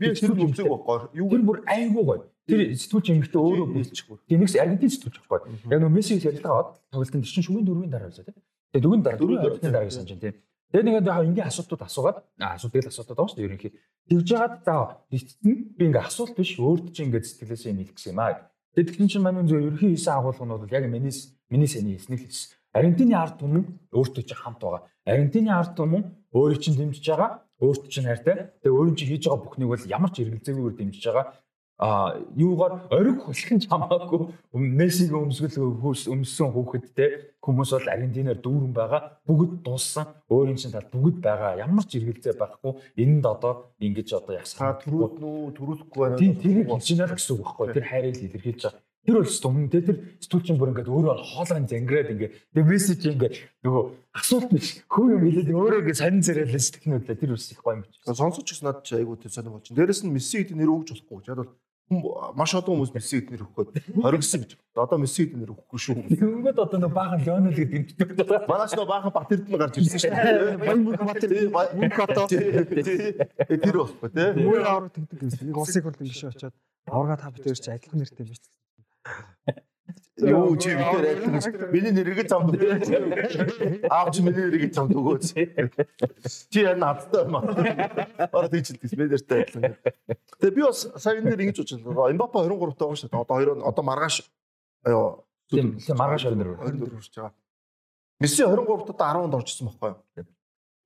[0.00, 0.98] би тэр үзег байхгүй.
[1.20, 2.24] Юу Тэр бүр айгүй гоё.
[2.48, 4.16] Тэр сэтгүүлч эмэгтэй өөрөө хэлчихгүй.
[4.24, 5.52] Тэнэгс Аргентин сэтгүүлч байхгүй.
[5.68, 8.40] Яг нөгөө Мессигээс ярилцлага аваад тоглолтын чинь шүгэн дөрвийн дараа байсан тийм.
[8.72, 10.36] Тэгээ дөрвийн дараа дөрвийн дараа гэсэн чинь тийм.
[10.74, 13.72] Тэгээ нэгэд яг ингийн асуултууд асуугаад аа асуулт тэгэл асуултууд байгаа шүү дээ ерөнхий.
[14.10, 14.74] Тэгж жагаад за
[15.14, 18.50] эцэст нь би ингээ асуулт биш өөрт чинь ингээ сэтгэлээсээ юм хэлэх гэсэн юм аа.
[18.74, 21.14] Тэгээ тэгсэн чинь манай зөв ерөнхий хийсэн агуулга нь бол яг миний
[21.50, 22.58] миний сэний хийснийг хэлсэн.
[22.74, 23.64] Аргентины ард түмэн
[23.94, 24.82] өөртөө чинь хамт байгаа.
[25.06, 26.02] Аргентины ард түмэн
[26.34, 27.46] өөрийг чинь дэмжиж байгаа.
[27.62, 28.50] Өөртөө чинь хайртай.
[28.66, 31.24] Тэгээ өөрийн чинь хийж байгаа бүхнийг бол ямар ч эргэлзээгээр дэмжиж байгаа
[31.78, 35.74] а юугаар ориг хулхин ч хамаагүй Мессиг өмсгөл
[36.12, 39.18] өмссөн хүүхэдтэй хүмүүс бол Аргентинаар дүүрэн байгаа.
[39.26, 40.06] Бүгд дууссан.
[40.30, 41.58] Өөрийн чинь тал бүгд байгаа.
[41.58, 42.72] Ямар ч эргэлзээ байхгүй.
[42.96, 46.18] Энд одоо ингэж одоо Та ясаа төрүүлнэ үү, төрүүлэхгүй байна.
[46.18, 47.66] тийм тэрийг л гэсэн үг байхгүй.
[47.74, 48.80] Тэр хайрыг илэрхийлж байгаа.
[49.04, 53.12] Тэр бол стум тэ тэр стүүчин бүр ингээд өөрөө хоолойн зангираад ингээд тэгээ Месси чи
[53.12, 53.84] ингээд нөгөө
[54.16, 54.80] асуулт биш.
[54.88, 58.00] Хөө юм хэлээд өөрөө ингээд сонин зэрэлэн сэтгэнүүлээ тэр үс их гоё юм чи.
[58.00, 59.68] Сонсож гэсэн надад айгуу тэр сонир болж.
[59.68, 61.20] Дээрэс нь Месси гэдэг нэр өгж болохгүй.
[61.28, 61.52] Яг бол
[61.90, 64.56] маш олон хүмүүс Месси эднэр өгөх гээд хоригсон гэж.
[64.74, 66.00] Одоо Месси эднэр өгөхгүй шүү.
[66.16, 68.48] Тэгэнгүүт одоо нөө баахан Леонел гэдэг нэртэй.
[68.48, 70.10] Манайч нөө баахан Батэрд нь гарч ирсэн шүү.
[70.64, 74.32] Баян мөнх батэр мөнх одоо Тэр байхгүй тий.
[74.48, 75.44] мөр авраг тэгдэг гэсэн.
[75.44, 76.54] Нэг улсыг хурлын гişэ очоод
[76.88, 78.40] аврага та битэр чи адилхан нэртэй биш.
[80.14, 81.44] Юу чи битэр адилхан гэж.
[81.74, 82.86] Миний нэрийг замд өгөөч.
[83.90, 85.26] Аав чи миний нэрийг замд өгөөч.
[86.54, 87.42] Чи яа надтай юм аа.
[88.30, 89.74] Ороо тийч хэлдэг бэнэртэй адилхан.
[90.38, 92.14] Тэгээ би бас сая энэ нэр ингэж бодчихлоо.
[92.14, 93.22] Эмбапа 23 таа шүү дээ.
[93.26, 94.22] Одоо хоёр одоо маргааш
[94.86, 96.56] ёо Тийм маргааш орнор.
[96.62, 97.32] 24 хүрч байгаа.
[98.20, 100.26] Месси 23-т одоо 10-нд орчихсон байхгүй юу?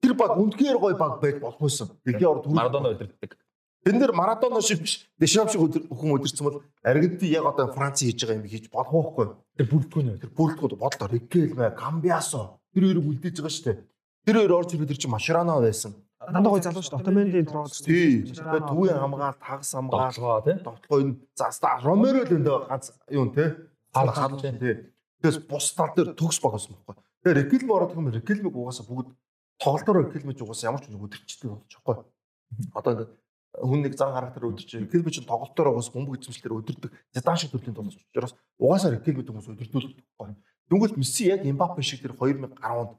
[0.03, 1.89] Тэр баг үнэхээр гоё баг байж болохгүйсэн.
[2.05, 3.37] Дэлхийн орд Марадона өдөрддөг.
[3.85, 5.07] Тэн дээр Марадона шиг биш.
[5.19, 8.93] Дешам шиг өдөр- хүн өдөрцөн бол Аргентин яг одоо Франц хийж байгаа юм хийж болох
[8.93, 9.27] байхгүй?
[9.57, 10.13] Тэр бүрдгүүнэ.
[10.21, 13.79] Тэр бүрэлдэхүүн бодлоо Рикелме, Камбиасо тэр хоёрыг үлдээж байгаа шүү дээ.
[14.27, 15.95] Тэр хоёр орж ирээд тэр чинь Машрано байсан.
[16.19, 17.03] Дандаа гоё залуу шүү дээ.
[17.07, 18.27] Отомендийн шүү Тий.
[18.27, 20.57] Тэгээд төвийн хамгаалт, тагс хамгаалт, Тоглоо тий.
[20.67, 23.57] тоглоо энэ заста Ромеро л энэ ганц юу те.
[23.95, 24.91] Хал Хал тий.
[25.23, 26.99] Тэгээс бус тал дээр төгс баг байсан байхгүй.
[27.23, 29.15] Тэгээд Рикелме ороод юм Рикелмег угаасаа бүгд
[29.63, 32.75] тоглолтоор Рикелмеж угаасаа ямар ч юм өдөрчтэй болж байгаа байхгүй.
[32.75, 33.11] Одоо ингээд
[33.57, 36.93] хүн нэг зан характер өдөрч Рикелме чинь тоглолтоор угаасаа бөмбөг эзэмшлэр өдөрдөг.
[37.15, 40.37] Зидан шиг төрлийн тоглож учраас угаасаа Рикелме хүмүүс өдөрдүүлдэг байхгүй.
[40.69, 42.93] Дүнгээр Месси яг Эмбапе шиг тэр 2010 онд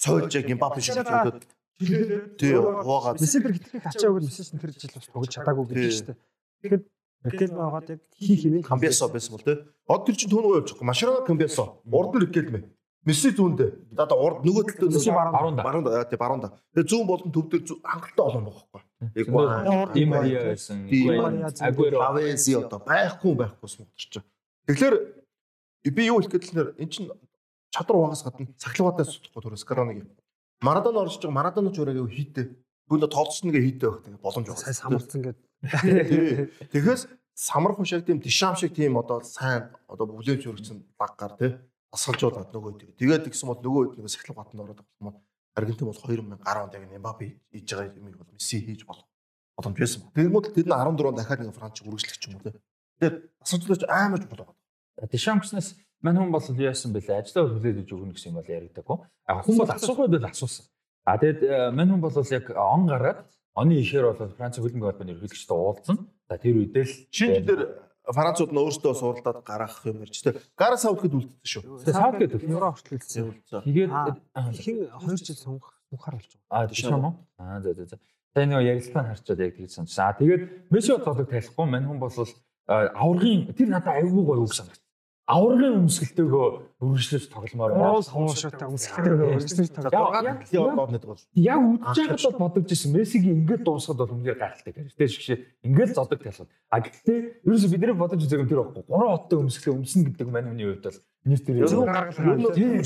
[0.00, 1.44] цойлж яг Эмбапе шиг төлөд
[2.40, 6.06] тий хуугаад Месси тэр хитрхийг ачаа өгөл Месси тэр жил бас тоглож чадаагүй гэдэг шүү
[6.08, 6.16] дээ.
[6.64, 6.82] Тэгэхээр
[7.28, 9.58] Рекел байгаад яг хийх юм Камбиасо байсан бол тий.
[9.86, 10.88] Одоо тэр чинь түүнөө явж байгаа.
[10.88, 11.64] Машрано Камбиасо.
[11.84, 12.60] Урд нь Рикелме.
[13.04, 13.94] Месси зүүндээ.
[13.98, 15.58] Одоо урд нөгөө талд Месси баруун.
[15.58, 16.54] Баруун тий баруун да.
[16.74, 18.87] Тэгээ зүүн болон төв дээр хангалттай олон байгаа байхгүй.
[19.14, 20.86] Яг Урд Ди нь Мария байсан.
[20.88, 21.68] Ди Мария зүүн.
[21.70, 21.98] Агуэро.
[22.02, 24.24] Авенси одоо байхгүй байхгүйс мөгтөрч.
[24.66, 24.94] Тэгэхээр
[25.94, 27.10] би юу хэлэх гэдэг нь эн чинь
[27.70, 30.02] чадвар угаас гадна сахилгаатай судахгүй төрөөс Скароныг.
[30.60, 32.42] Марадона орж байгаа Марадона ч өрөөг хийдэ.
[32.90, 34.58] Бүгд тоолцсон нэгэ хийдэ байх тэгээ боломж байна.
[34.66, 35.46] сая самарцсан гэдэг.
[36.74, 37.00] Тэгэхээр
[37.38, 41.54] самархан шиг тийм дишам шиг тийм одоо сайн одоо бүлээн чөрөгцөн баг гар тий
[41.94, 42.90] асгалжуулаад нөгөө тийм.
[42.98, 45.27] Тэгээд гэсэн бол нөгөө хэд нөгөө сахилга батанд ороод байгаа юм.
[45.58, 49.06] Аргентин бол 2010 онд яг Эмбапе хийж байгаа юм бол Месси хийж болох
[49.58, 50.02] боломж байсан.
[50.14, 52.54] Тэгмүүд тэр нь 14 дахиад нэг Франц үргэлжлэх юм уу.
[53.02, 54.54] Тэгээд асгалжуулаач аймаж болоо.
[55.10, 58.98] Дишам гэснээс мань хүн бол яасан бэлээ ажлаа хүлээж өгнө гэсэн юм бол яригдаггүй.
[59.26, 60.66] А хүн бол асуух үед л асуусан.
[61.02, 63.26] А тэгээд э, мань хүн бол яг он гараад
[63.58, 65.96] оны ихээр бол Франц хөлбөмбөг холбооны ерөнхийлөгчтэй уулзсан.
[66.30, 67.62] За тэр үедээ л Шинэ дээр
[68.08, 70.32] Францууд нь өөрсдөө суралдаад гаргах юм ярьж тий.
[70.56, 71.62] Гара савдгэд үлдсэн шүү.
[71.84, 72.40] тэгээд саад гэдэг.
[72.48, 73.36] Евро хүртэл хэлсэн.
[73.68, 76.64] Тэгээд Аа, Хин 2 жил сунгах сунхаар болж байгаа.
[76.64, 77.14] А дишам уу?
[77.36, 77.96] Аа за за за.
[78.32, 79.92] Тэгээ нөгөө ярилцлага нь харчаад яг тэгж санаж.
[80.00, 82.12] Аа тэгээд Месси бодлого тайлахгүй мань хүн бол
[82.68, 84.80] аврагын тэр надад аюулгүй гоё үг санагд.
[85.28, 86.46] Аврагын өмсгөлтэйгөө
[86.80, 88.00] үргэлжлэж тогломоор байна.
[88.00, 90.78] Хоошоотой өмсгөлтэй өргөжлөж Яг- тоглоод.
[90.80, 92.96] орд нэг бол Яг үдчихэж бол бодож ирсэн.
[92.96, 94.96] Мессигийн ингээд дуусгаад бол үнээр гайхалтай гэж.
[94.96, 96.48] Тэр шиг шиг ингээд зодог талхад.
[96.72, 98.88] А гэхдээ ерөөсө бидний бодож үзэх юм тэр байхгүй.
[98.88, 100.98] Гурван хоттой өмсгөлтэй өмснө гэдэг мань хүний хувьд бол
[101.28, 102.36] нийт тэр Зөв гаргалгаа.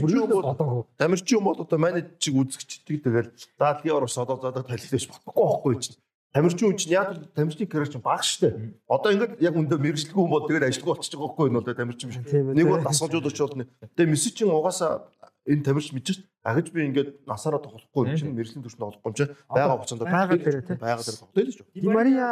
[0.03, 0.83] Бодоогүй.
[0.99, 5.31] Тамирчин юм бол одоо манай чиг үзэгчдэг тэгэл за дэлхийн орос одоо задаг талхилж болохгүй
[5.31, 6.02] байхгүй чинь.
[6.33, 8.57] Тамирчин хүн чинь яг тамирчны карьер чинь бага штэ.
[8.89, 12.09] Одоо ингээд яг өндөө мэрэгжлгүй хүн бол тэгэл ажилгүй болчихж байгаа байхгүй энэ бол тамирчин
[12.09, 12.19] биш.
[12.25, 12.53] Тийм.
[12.57, 13.53] Нэг бол асуужууд очоод
[13.93, 15.13] тэгээ мессеж чинь угаасаа
[15.45, 19.33] энэ тамирч мэдчих агаж би ингээд насаараа тоглохгүй юм чинь мэрэгжлийн түвшинд тоглохгүй юм чинь
[19.53, 20.77] байгаа хугацаанд Байгаль дээр тий.
[20.81, 21.67] байгаль дээр тоглоё л шүү.
[21.77, 22.29] Ди Мария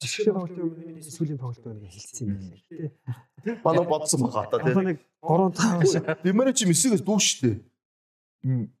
[0.00, 2.56] жишээ тоглолтын өмнө сүүлийн тоглолтын өмнө хэлсэн юм байна.
[3.44, 3.54] Тий.
[3.60, 4.88] Манай бодсон байгаа та Одоо тий.
[4.88, 7.60] нэг 3 5 шиг Димэрэ чи мессигээс дүү штэ.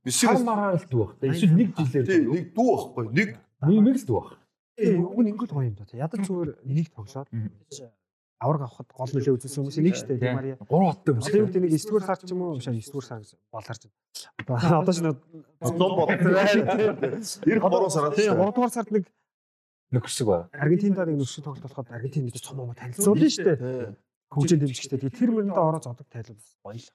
[0.08, 1.20] Мессигээс мараар л дүү баг.
[1.20, 3.28] Эсвэл нэг жилээр тий нэг дүү байхгүй нэг
[3.62, 4.38] нэмэг л дүү баг.
[4.78, 5.84] Ээ, уг нь ингээд гоё юм да.
[5.92, 7.28] Ядаж зүгээр энийг тоглоод
[8.42, 10.56] авраг авахд гол нөлөө үзүүлсэн хүмүүс нэг штэ Ди Мария.
[10.66, 13.20] Гурван хоттой юу гэдэг нэг 9 дугаар сар ч юм уу, шаа 9 дугаар сар
[13.22, 13.84] гэсэн болоор ч.
[14.50, 15.16] Одоо ч нэг
[15.62, 16.10] зон бод.
[16.10, 19.06] 93 сард тийм 3 дугаар сард нэг
[19.94, 20.50] нөхөсөг байна.
[20.58, 23.54] Аргентинд нэг нөхөсөд тоглолт болоход Аргентин мэдээ цом юм танилцуулна штэ.
[23.62, 23.94] Тий.
[24.32, 24.98] Хөгжин дэмжигчтэй.
[24.98, 26.88] Тэгээ тэр мөрөндөө ороо зодог тайлбар гоё л.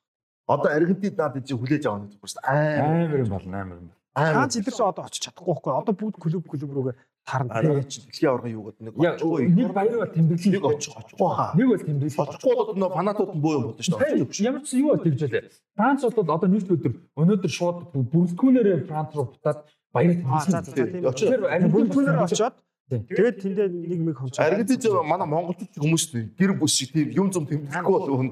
[0.50, 2.82] Одоо Аргентин надад чи хүлээж авах нэг зүгээр шүү дээ.
[2.82, 3.94] Амар юм болно амар юм.
[4.18, 5.72] Ганц эдэр чи одоо очиж чадахгүй байхгүй.
[5.78, 7.54] Одоо бүгд клуб клуб рүүгээ тарна.
[7.54, 9.46] Аа чи дэлхийн аварга юу гэдэг нэг очихгүй.
[9.54, 11.54] нэг баяр ба тэмдэглэл Нэг очих очихгүй хаа.
[11.54, 12.22] Нэг бол тэмдэглэл.
[12.26, 14.26] Очихгүй бол нөө фанатууд нь боо юм бодно шүү дээ.
[14.42, 15.54] Ямар ч юу тэгж байлаа.
[15.78, 19.60] Франц бол одоо нийт өдөр өнөөдөр шууд бүрэлдэхүүнээр Франц руу бутаад
[19.94, 22.58] баяр Аа за за тэмдэглэл.
[22.88, 24.48] Тэгээд тэндээ нэг мэг хонцоо.
[24.48, 28.32] Аргентин ч манай монголчууд хүмүүс нь гэр бүс шиг тийм юм зам тэмдэглэхгүй бол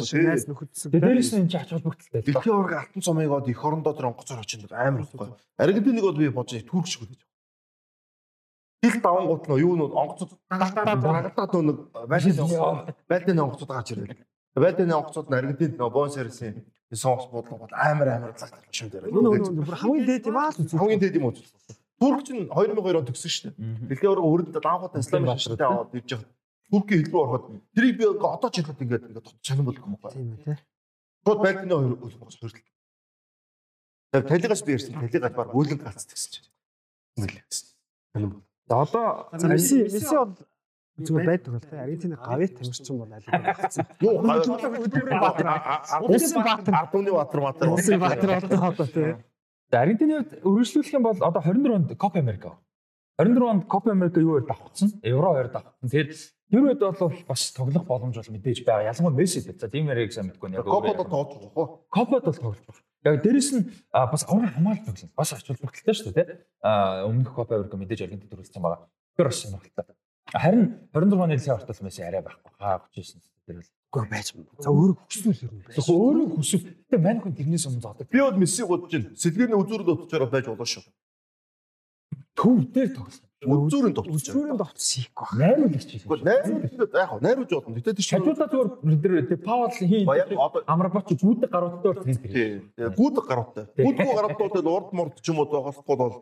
[0.00, 0.88] шиг найз нөхөдсөн.
[0.88, 2.24] Дээрээс нь энэ ч ач холбогдолтой.
[2.24, 5.28] Дэлхийн аварга алтан цомыг од эх орондоо тэр онгоцоор очинд амар ихгүй.
[5.60, 7.20] Аргентиныг бол би бодож турк шиг үлээж.
[8.80, 11.78] Хил даван гут нөө юу нөө онгоцод дагтаад нөө нэг
[12.08, 12.40] байлын
[13.04, 14.16] байлын онгоцод гаач ирэл.
[14.56, 19.12] Байлын онгоцод нь Аргентинд нөө бонсерсэн сонгос бодлого бол амар амар цаг талч юм дээр.
[19.12, 20.50] Нөө нөө бүр хамгийн дээд юм аа.
[20.56, 21.36] Хамгийн дэд юм уу?
[22.00, 23.92] Турк чинь 2002 он төгсөн шүү дээ.
[23.92, 26.32] Дэлхийн аварга өрөнд даанхуутай исламын шашинтай аваад ирж байгаа.
[26.72, 27.44] Туркийн хэлбэр ороход
[27.76, 30.16] тэрийг би одоо ч хэлэхэд ингээд ингээд тод чанан болох юм байна.
[30.16, 30.56] Тийм үү те.
[31.28, 32.64] Шууд байлганы хөлбөс хөртөл.
[34.16, 34.96] Яг талигаас би ярьсан.
[34.96, 36.48] Талигаас баг үүлэн галц гэсэн чинь.
[37.20, 38.40] Ингээл.
[38.64, 40.40] За одоо Месси Месси бол
[41.04, 41.76] зүгээр байдаг бол те.
[41.84, 43.84] Аргентины гавьяа тамирчин бол аль багцсан.
[44.00, 44.24] Юу
[46.16, 46.74] Усын баатар.
[46.80, 47.68] Ардууны баатар баатар.
[47.76, 49.20] Усын баатар одоо одоо те.
[49.78, 52.58] Аргентины хувьд үргэлжлүүлэх юм бол одоо 24 онд Копа Америка.
[53.18, 54.98] 24 онд Копа Америка юу хоёр давхцсан?
[55.02, 55.90] Евро хоёр давхцсан.
[55.90, 56.12] Тэгээд
[56.50, 58.90] тэр үед бол бас тоглох боломж бол мэдээж байгаа.
[58.90, 59.58] Ялангуяа Месси дээр.
[59.58, 60.64] За тийм яриг сайн мэдгүй яг.
[60.64, 61.66] Копод тоож байгаа хөө.
[61.90, 62.84] Копод бол тоглож байгаа.
[63.04, 65.10] Яг дээрэс нь бас аврал хамгаалалт тоглосон.
[65.16, 66.36] Бас ач холбогдолтой шүү дээ, тий.
[66.62, 68.90] А өмнөх Копа Америка мэдээж Аргентин төрүүлсэн байгаа.
[69.16, 69.94] Тэр бас сонирхолтой.
[70.34, 72.50] Харин 24 оны дэлхийн ортол Месси арай байхгүй.
[72.58, 73.79] Хаа 39 тэр бол.
[73.90, 74.30] Үгүй байж.
[74.62, 74.96] За өөрөө
[75.42, 75.74] ер нь байж.
[75.74, 76.62] Тэгэхээр өөрөө хүсв.
[76.90, 78.06] Тэгээ мань хүн тэрнээс өмнө зоодог.
[78.06, 79.10] Би бол Месси бодож байна.
[79.18, 80.84] Сэлгээний үзүүрд утчаараа байж болно шүү.
[82.38, 83.26] Төв дээр тоглосон.
[83.40, 84.20] Товчж байгаа.
[84.20, 85.32] Зүрийн довт сийх гоо.
[85.32, 85.90] Найруулагч.
[85.96, 87.76] Гэхдээ найруулж яг хаа найруулж болно.
[87.80, 90.04] Гэтэ тийш Хажуудаа зүгээр тэр тэр Паул хийн
[90.68, 92.30] амрабач гүдэг гаруудтай бол тийм тэр.
[92.30, 92.50] тий.
[92.76, 93.64] Гүдэг гаруутай.
[93.80, 96.14] Гүдгүү гаруутай бол урд мурд ч юм уу тоглохгүй бол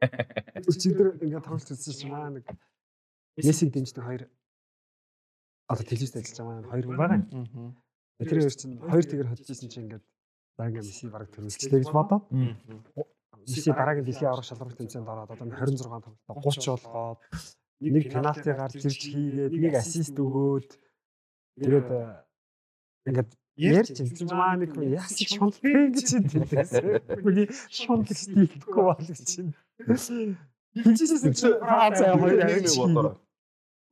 [0.80, 2.48] Чигдэр ингээд тоглож үзсэн чинь маа нэг
[3.36, 4.22] Мессиг дэмждэг хоёр
[5.70, 7.20] одоо телевизд ажиллаж байгаа маань хоёр хүн байгаа.
[7.32, 7.76] юм.
[8.18, 10.04] Тэр хоёр чинь хоёр тэгэр исэн чинь ингээд
[10.56, 15.46] за ингээд Месси бараг төрүүлчихлээ гэж бодоод Месси дараагийн дэлхийн аврах шалралт тэмцээнд ороод одоо
[15.50, 15.88] 26
[16.28, 17.20] тоглолтоо 30 болгоод
[17.80, 20.70] нэг пенальти гарч ирж хийгээд нэг ассист өгөөд
[21.60, 22.02] тэгээд э,
[23.08, 26.44] ингээд ярьж чинь маа нэг хүн ясыг шунлах гэж чинь тийм.
[27.22, 29.50] Хүний шунлах стилгүй бол гэж чинь.
[30.74, 33.14] Хинжсэн чинь Франц аа хоёр нэг бодороо.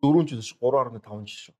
[0.02, 1.54] Дөрөв жил ш 3.5 жил шүү.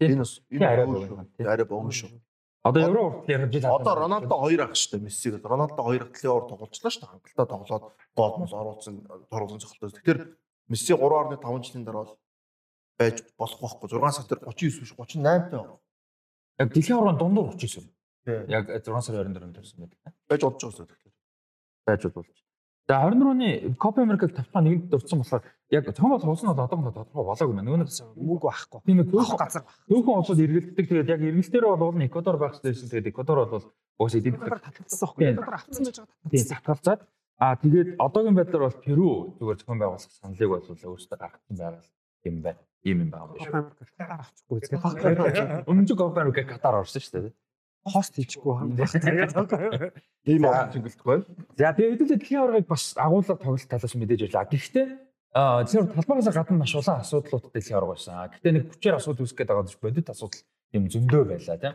[0.00, 1.26] Энэ бас Тийм, арай энэ богино.
[1.38, 2.20] арай богино шүү.
[2.64, 3.80] Одоо евро урт яриж байгаа.
[3.80, 5.44] Одоо Роналдо хоёр ах шүү дээ Мессиг.
[5.44, 7.08] Роналдо хоёр ах дэлхийн ор тоглолцлоо дээ.
[7.08, 7.84] Хангалттай тоглоод
[8.18, 8.94] гол мол оруулсан
[9.30, 9.90] торуулсан цогцолтой.
[9.94, 10.20] Тэгэхээр
[10.68, 12.18] Месси 3.5 жилийн дараа бол
[12.98, 13.88] байж болох байхгүй.
[13.88, 15.78] 6 сар дээр 39 биш 38 таа.
[16.58, 17.88] яг дэлхийн аврал дундуур 39.
[18.26, 18.38] Тий.
[18.50, 19.98] Яг 6 сарын 24-нд төрсэн байдаг.
[20.28, 21.12] Байж болж байгаа шүү дээ.
[21.86, 22.36] Байж болж.
[22.88, 26.80] За 24 оны Копа Америкт тавтаа нэгэнд дурдсан болохоор яг цөөн бол хуусан бол одоо
[26.88, 27.76] тодорхой болоогүй байна.
[27.76, 28.80] Нэг мөнгө байхгүй.
[28.88, 29.76] тийм Авах төөхөн газар байх.
[29.92, 30.84] төөхөн улсууд эргэлддэг.
[30.88, 32.88] Тэгээд яг эргэлтээр бол уул нь Эквадор байх гэсэн.
[32.88, 33.68] Тэгээд Эквадор бол
[34.00, 35.36] уус Татвар татгалцсан байхгүй.
[35.36, 36.30] Татвар авцсан байж байгаа.
[36.32, 37.00] Тийм татгалзаад
[37.36, 41.84] аа тэгээд одоогийн байдлаар бол Перу зүгээр зохион байгуулах саналыг бол өөрсдөө гаргасан байгаа
[42.24, 42.60] юм байна.
[42.88, 43.52] Ийм юм шүү.
[43.52, 45.68] Америк татвар авчихгүй үзгээ.
[45.68, 47.36] Өмнөд Копа Америк Катар орсон шүү дээ.
[47.86, 48.66] Хост хийчихгүй хаа.
[50.26, 51.24] Ийм олон цэнгэлдэх байна.
[51.56, 54.44] За тэгээд хэдүүлээ дэлхийн аваргыг бас агуулга тоглолт талаас мэдээж байлаа.
[54.50, 54.86] Гэхдээ
[55.34, 58.28] аа зөвхөн талбараас гадна маш улаан асуудлууд дэлхийн аварга байсан.
[58.28, 60.42] Гэхдээ нэг хүчээр асуудал үүсгэх гээд байгаа гэж бодит асуудал
[60.76, 61.74] юм зөндөө байлаа тийм.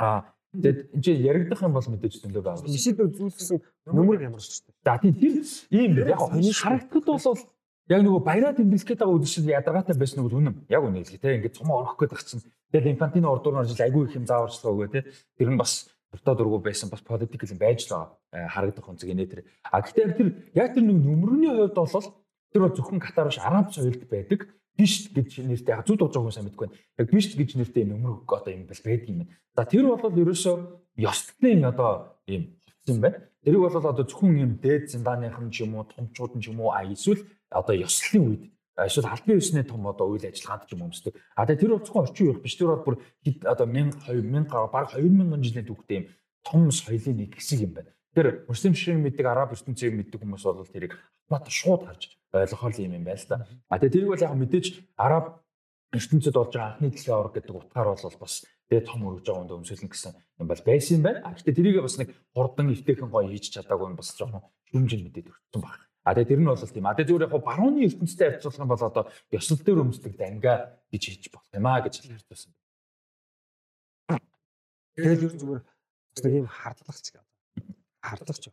[0.00, 0.18] Аа
[0.54, 2.64] тэгээд энэ чинь яригдах юм бол мэдээж зөндөө байгаа.
[2.64, 3.58] Мессид үзүүлсэн
[3.90, 4.80] нөмөр ямарч шүү дээ.
[4.86, 5.34] За тийм тэр
[5.74, 6.12] ийм дээ.
[6.14, 7.40] Яг хонь харагдахад бол
[7.88, 10.64] яг нөгөө баяраа тэмдэглэх гээд байгаа үдшил ядаргаатай байсан нь үнэн.
[10.72, 11.36] Яг үнэ хэлээ те.
[11.36, 12.40] Ингээд цомоо орох гээд багцсан.
[12.72, 15.00] Тэгээд инфантино ордуур орж айгүй их юм зааварчлаа өгөө те.
[15.36, 18.08] Тэр нь бас өртөө дургу байсан бас политик юм байж л байгаа.
[18.32, 19.44] Э, Харагдах онцг нэ тэр.
[19.68, 20.08] А яг тэр
[20.54, 22.08] яг тэр нэг нөмрөний хувьд бол
[22.54, 24.48] тэр бол зөвхөн Катар биш Араб соёлд байдаг.
[24.74, 26.78] Биш гэж нэртэй яг зүд болж байгаа хүн сайн мэдгүй байна.
[26.98, 29.32] Яг биш гэж нэртэй нөмөр одоо юм бол байдаг юм байна.
[29.54, 30.56] За тэр бол ерөөсөө
[30.98, 32.42] ёслолын одоо юм
[32.88, 33.18] юм байна.
[33.44, 36.72] Тэрийг бол одоо зөвхөн юм дээд зинданыхан ч юм уу, томчууд нь ч юм уу,
[36.72, 37.20] а эсвэл
[37.54, 38.42] одоо ёслолын үед
[38.74, 41.14] а, эсвэл албан ёсны том одоо үйл ажиллагаанд ч юм өмсдөг.
[41.38, 42.58] А тэгээ тэр бол зөвхөн орчин үеих биш.
[42.58, 42.96] Тэр бол бүр
[43.46, 46.06] одоо 1000 2000 гаруй баг 2000 жилийн түүхтэй юм
[46.42, 47.94] том соёлын нэг хэсэг юм байна.
[48.14, 50.94] Тэр муслим ширхэг мэддэг, араб ертөнцийг мэддэг хүмүүс бол тэрийг
[51.30, 53.46] бат шууд харж ойлгохол юм юм байна л да.
[53.70, 54.66] А тэгээ тэрийг бол яг мэдээж
[54.98, 55.24] араб
[55.94, 58.34] ертөнцид болж байгаа анхны дэлхийн авраг гэдэг утгаар бол бас
[58.68, 60.12] тэгээ том өргөж байгаа хүнд өмсөлнө гэсэн
[60.42, 61.18] юм бол байсан юм байна.
[61.24, 65.30] А гэхдээ тэрийг бас нэг хурдан эвтэйхэн гоё хийж чадаагүй нь бас жоохон шүмжил мэдээд
[65.30, 65.80] өгсөн баг.
[66.04, 66.84] А тэгээ тэр нь бол тийм.
[66.84, 70.54] А тэгээ зүгээр яг барууны ертөнцтэй харьцуулах юм бол одоо ёслол дээр өмсдөг данга
[70.92, 72.52] гэж хийж болох юм аа гэж хэлсэн.
[75.00, 77.24] Тэгээд ер нь зүгээр бас нэг юм хардлагч гэдэг.
[78.04, 78.44] Хардлагч.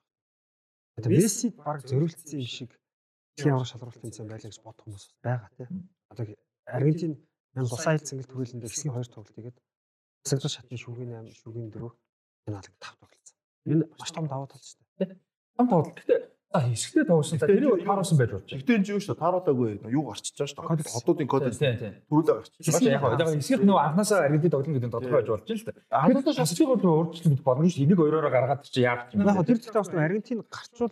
[0.95, 2.71] Одоо Месси баг зөрүүлсэн юм шиг
[3.35, 5.91] дэлхийн аврах шалралт тэмцээн байлаа гэж бодох хүмүүс бас байгаа тийм.
[6.07, 6.23] Одоо
[6.71, 9.57] Аргентин яг тусаа хил цэнгэлт хүрээлэндээ хэсгийн хоёр тоглолт тэгээд
[10.23, 11.83] Сэгдэл шатны шүүгийн 8 шүүгийн 4
[12.47, 13.37] энэ алг 5 тоглолцсон.
[13.67, 15.19] Энэ маш том даваа толч шүү дээ.
[15.57, 15.97] Том тоглолт.
[15.99, 17.39] Гэхдээ за хэсэгтэй тоглосон.
[17.39, 18.63] За тэрийг тааруулсан байж болж байна.
[18.67, 20.91] Энэ юу шүү дээ тааруулаагүй юу гарчиж байгаа шүү дээ.
[20.91, 21.95] Хотуудын тийм.
[22.11, 23.19] төрүүлээ гарчиж Яг байгаа.
[23.23, 25.73] яг эсгэх нөгөө анханасаа аргентин тоглоно гэдэг нь тодорхой байж болж байна л да.
[25.95, 27.83] Анханасаа шасчиг бол өөрчлөлт болно шүү.
[27.87, 29.23] Энийг хоёроор гаргаад чи яах юм.
[29.23, 30.91] Яг тэр зэгтээ бас Аргентин гарчвал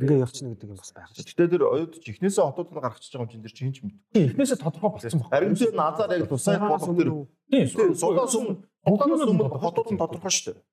[0.00, 1.28] ингээ явчихна гэдэг юм бас байгаа шүү дээ.
[1.28, 3.78] Гэхдээ тэр оюут чихнээсээ хотууд нь гаргачихж байгаа юм чинь тэр чинь ч.
[3.84, 5.30] Тийм, эхнээсээ тодорхой болсон баг.
[5.36, 7.10] Аргентин назар яг тусаа болох тэр
[7.52, 10.64] Тийм, сулаас өмнө хотууд нь тодорхой шүү дээ.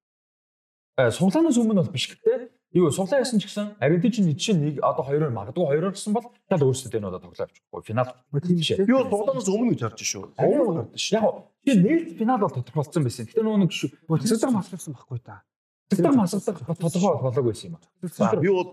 [1.00, 5.04] Э, Сулаанаас өмнө бол биш гэхдээ юу суглаа ясан ч гэсэн Аргентин жишээ нэг одоо
[5.04, 8.16] хоёроор магадгүй хоёроор гэсэн бол шал өөрсдөө энэ удаа тоглоо авчихгүй финал.
[8.32, 8.86] Тийм.
[8.88, 10.24] Би бол тоглоомоос өмнө гэж харж шүү.
[10.40, 11.20] Өмнө гардаг шүү.
[11.20, 11.26] Яг
[11.68, 13.28] тийм нээлт финал бол тодорхойлцсон байсан.
[13.28, 13.90] Гэтэ нөгөө нэг шүү.
[14.24, 15.44] Цэцэг маслагсан байхгүй та.
[15.92, 18.40] Цэцэг масалдаг тодорхой болоогүй байсан юм аа.
[18.40, 18.70] Би бол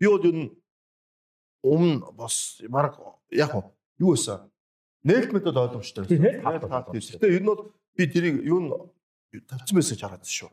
[0.00, 0.48] би бол юу
[1.62, 2.96] өмнө бас баг
[3.30, 3.52] яг
[4.00, 4.48] юу байсан.
[5.04, 6.06] Нээлт метод ойлгомжтой.
[6.06, 6.88] Тийм, нээлт хавтаа.
[6.88, 8.66] Гэтэ энэ бол би тэрийг юу н
[9.46, 10.50] тавьсан байсан гэж хараад шүү.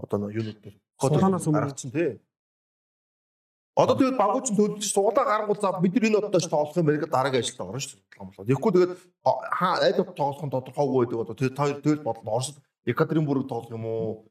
[0.00, 0.76] Одоо нөө юунууд дээр.
[1.00, 1.58] Сулаанаас өмнө.
[1.60, 2.20] гаргацсан тий.
[3.72, 7.00] Одоо тэгээд багууч нь төлж суулаа гаргуул за бид нар энэ одоош тоглох юм байна
[7.00, 8.04] гэдэг дараагийн ажилд орно шүү дээ.
[8.12, 8.44] Тоглоом болоо.
[8.44, 8.92] Тэгэхгүй тэгээд
[9.56, 12.34] хаа аль тоглох нь тодорхойгүй байдаг одоо тэгээд хоёр тэгэл бодлоо.
[12.36, 14.28] Оросд Екатеринбург тоглох юм уу?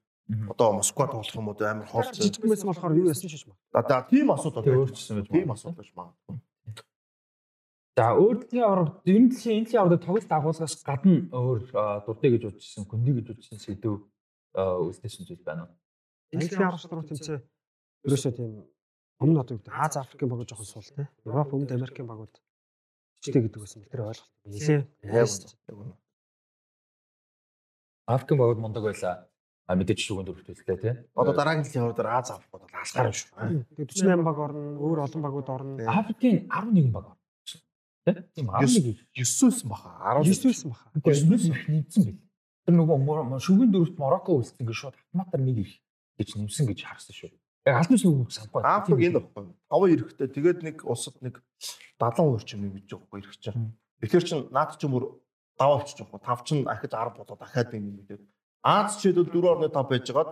[0.53, 1.57] Одоо Москва тоглох юм уу?
[1.57, 2.05] Амар хоол.
[2.13, 3.57] Жижиг мэс болохоор юу яасан шиш маа.
[3.73, 4.85] За тийм асуудал байна.
[4.85, 5.57] өөрчлөсөн байж Тийм магадгүй.
[5.57, 6.35] асуудал байж магадгүй.
[7.97, 11.61] За өөр дэлхийн аврал энэ дэлхийн энэ дэлхийн аврал тоглолт агуулгаас гадна өөр
[12.05, 14.05] дуртай гэж үзсэн, күндий гэж үзсэн сэдв
[14.53, 15.75] үлдээсэн зүйл байна уу?
[16.29, 17.37] Дэлхийн аврагч руу тэмцээ
[18.05, 18.51] ерөөсөө тийм
[19.21, 21.07] өмнө одоо юу гэдэг Аз Африкийн багууд жоохон суул те.
[21.25, 22.33] Европ, Өмнөд Америкийн багууд
[23.21, 23.85] чтэй гэдэг байсан.
[23.85, 24.33] Тэр ойлголт.
[24.49, 24.81] Нилээ.
[25.05, 25.29] Яг.
[28.09, 29.29] Африкийн багууд мундаг байлаа.
[29.69, 30.93] А мэдээж шүүгэн дөрөвт хэллээ тий.
[31.13, 33.29] Одоо дараагийн аврал дээр Аз Африк бол алсгаар юм шүү.
[33.77, 35.77] Тэгээд 48 баг орно, өөр олон багууд орно.
[35.85, 37.05] Африкийн 11 баг.
[38.03, 38.17] Тий?
[38.35, 39.05] Тийм 11.
[39.13, 40.89] 9-өөс баха 9 19 байсан баха.
[40.97, 42.19] Гэхдээ энэ их нэмсэн байл.
[42.65, 45.73] Тэр нөгөө шүүгэн дөрөвт Марокко үлдсэн гэж шууд автоматар нэг их
[46.17, 47.31] гэж нэмсэн гэж харсан шүү.
[47.65, 48.61] Яг албан шүүгэн санахгүй.
[48.65, 49.53] Африк энэ баггүй.
[49.69, 51.41] Таван эрэхтэй тэгээд нэг улсад нэг
[52.01, 53.77] 70 орчим нэг гэж байгаа эрэх чинь.
[54.01, 55.21] Тэгэхээр чин наад чинь бүр
[55.61, 56.19] даваа болчих жоохгүй.
[56.25, 58.19] Тав чинь ахиж 10 болоо дахиад нэг юм гэдэг.
[58.65, 60.29] Аз ч хэдэл 4.5 байжгаад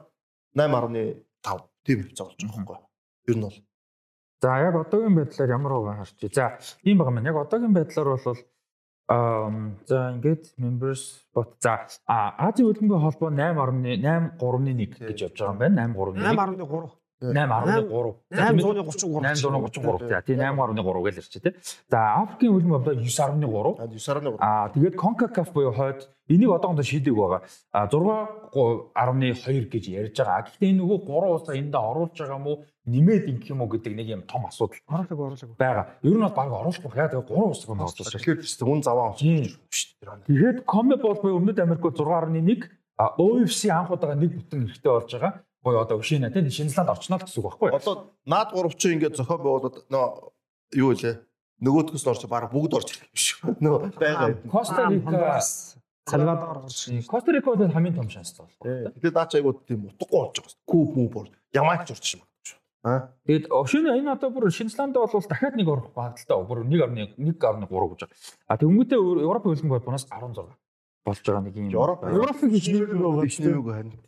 [0.57, 2.79] 8.5 тийм хэвцээ болж байгаа байхгүй.
[3.29, 3.57] Ер нь бол
[4.41, 6.33] За яг одоогийн байдлаар ямар байгаа харчих.
[6.33, 6.57] За
[6.87, 8.37] ийм байгаа маань яг одоогийн байдлаар бол
[9.09, 11.01] ам за ингээд members
[11.33, 15.87] бот за Азийн хөлбөмбөгийн холбоо 8.8 3.1 гэж явж байгаа юм байна.
[15.91, 16.98] 8.1 8.3.
[17.21, 19.19] 8.3 833.
[19.35, 21.53] 833 за тий 8.3 гэж ярьчих тий.
[21.91, 27.41] За Африкийн хөлбөмбөг одоо 9.3 9.3 Аа тэгээд CONCACAF буюу хойд энийг одоохондоо шийдэг байгаа.
[27.75, 30.47] А 6.2 гэж ярьж байгаа.
[30.47, 32.53] Гэхдээ энэ нөгөө 3 улсаа энд оруулж байгаа мó
[32.87, 35.57] нэмээд ингэх юм уу гэдэг нэг юм том асуудал Оруулаг оруулаг.
[35.59, 35.85] байгаа.
[36.03, 36.95] Ер нь бол баг оруулахгүй.
[36.95, 38.15] Яг тэгээд 3 улс байгаа болчихсон.
[38.15, 38.39] байна.
[38.39, 39.43] Тэгэхээр үн заваа Тийм.
[39.43, 40.25] авчих шүү дээ.
[40.29, 42.69] Тэгээд CONMEBOL буюу Өмнөд Америкт 6.1
[42.99, 45.33] а OFC анх удаага нэг бүтэн хэрэгтэй болж байгаа.
[45.63, 47.75] Буюу одоо Ушина тийм Шинзланд орчноо гэсэн үг байхгүй юу?
[47.75, 47.93] Одоо
[48.25, 50.31] наад гурав чинь ингээд зохион байгуулад нөө
[50.79, 51.19] юу лээ?
[51.59, 53.59] Нөгөөдгөөс орч баг бүгд орж ирэх шүү.
[53.59, 54.39] Нөө байгаа.
[54.47, 55.43] Коста Рика
[56.07, 56.79] Сальвадор гарч.
[57.11, 58.95] Коста Рика бол хамгийн том шанстай байна.
[58.95, 60.55] Тэгээд наач айгуу тийм утгагүй болж байгаа.
[60.63, 61.27] Куб муу бор.
[61.51, 62.29] Ямаач орч юм байна.
[62.79, 63.11] Аа.
[63.27, 67.67] Тэгэд Ошино энэ одоо бүр Шинзланд бол дахиад нэг орох багталтай бүр 1.1 1.3 гэж
[67.67, 68.07] байгаа.
[68.47, 70.55] А тэгмүүдээ Европ хөлбөмбөг бонус 16
[71.03, 71.67] болж байгаа нэг юм.
[71.75, 72.39] Европ байгаа
[73.27, 73.99] биш нэмэг харин.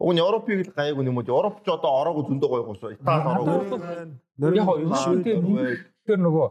[0.00, 1.28] Уг нь Европыг л гайгүй юм уу?
[1.28, 2.88] Европ ч одоо ороогүй зөндөө гоё гоо.
[2.96, 4.16] Итали ороогүй.
[4.40, 5.36] Яг энэ шүнтэй
[6.08, 6.46] тэр нөгөө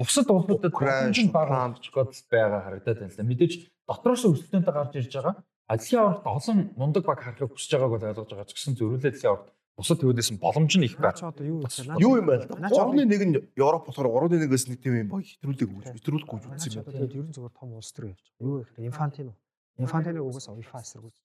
[0.00, 1.84] бусад улсуудад Украин, боломж баг Франц.
[1.92, 3.28] гол байгаа харагдаад байна л да.
[3.28, 3.52] Мэдээж
[3.84, 5.34] дотроос өрсөлдөөнтэй гарч ирж байгаа.
[5.68, 9.52] Азийн аварт олон мундаг баг харахыг хүсэж байгааг ойлгож байгаа ч гэсэн зөрүүлээд азийн аварт
[9.76, 11.12] бусад төвөөдөөс нь боломж нь их байна.
[11.12, 11.68] одоо юу вэ?
[12.00, 12.48] Юу юм бэ?
[12.56, 15.82] Наач 3-ны 1 нь Европ болохоор 3-ны 1-ээс нэг тийм юм баг хэтрүүлэг үү?
[15.92, 16.94] Хэтрүүлэхгүй үзсэн юм байна.
[16.96, 18.42] тэгээд ерөн зөвөр том улс төр явж байгаа.
[18.48, 19.32] Юу вэ Инфантино.
[19.76, 21.16] Инфантино UEFA эсрэг үз.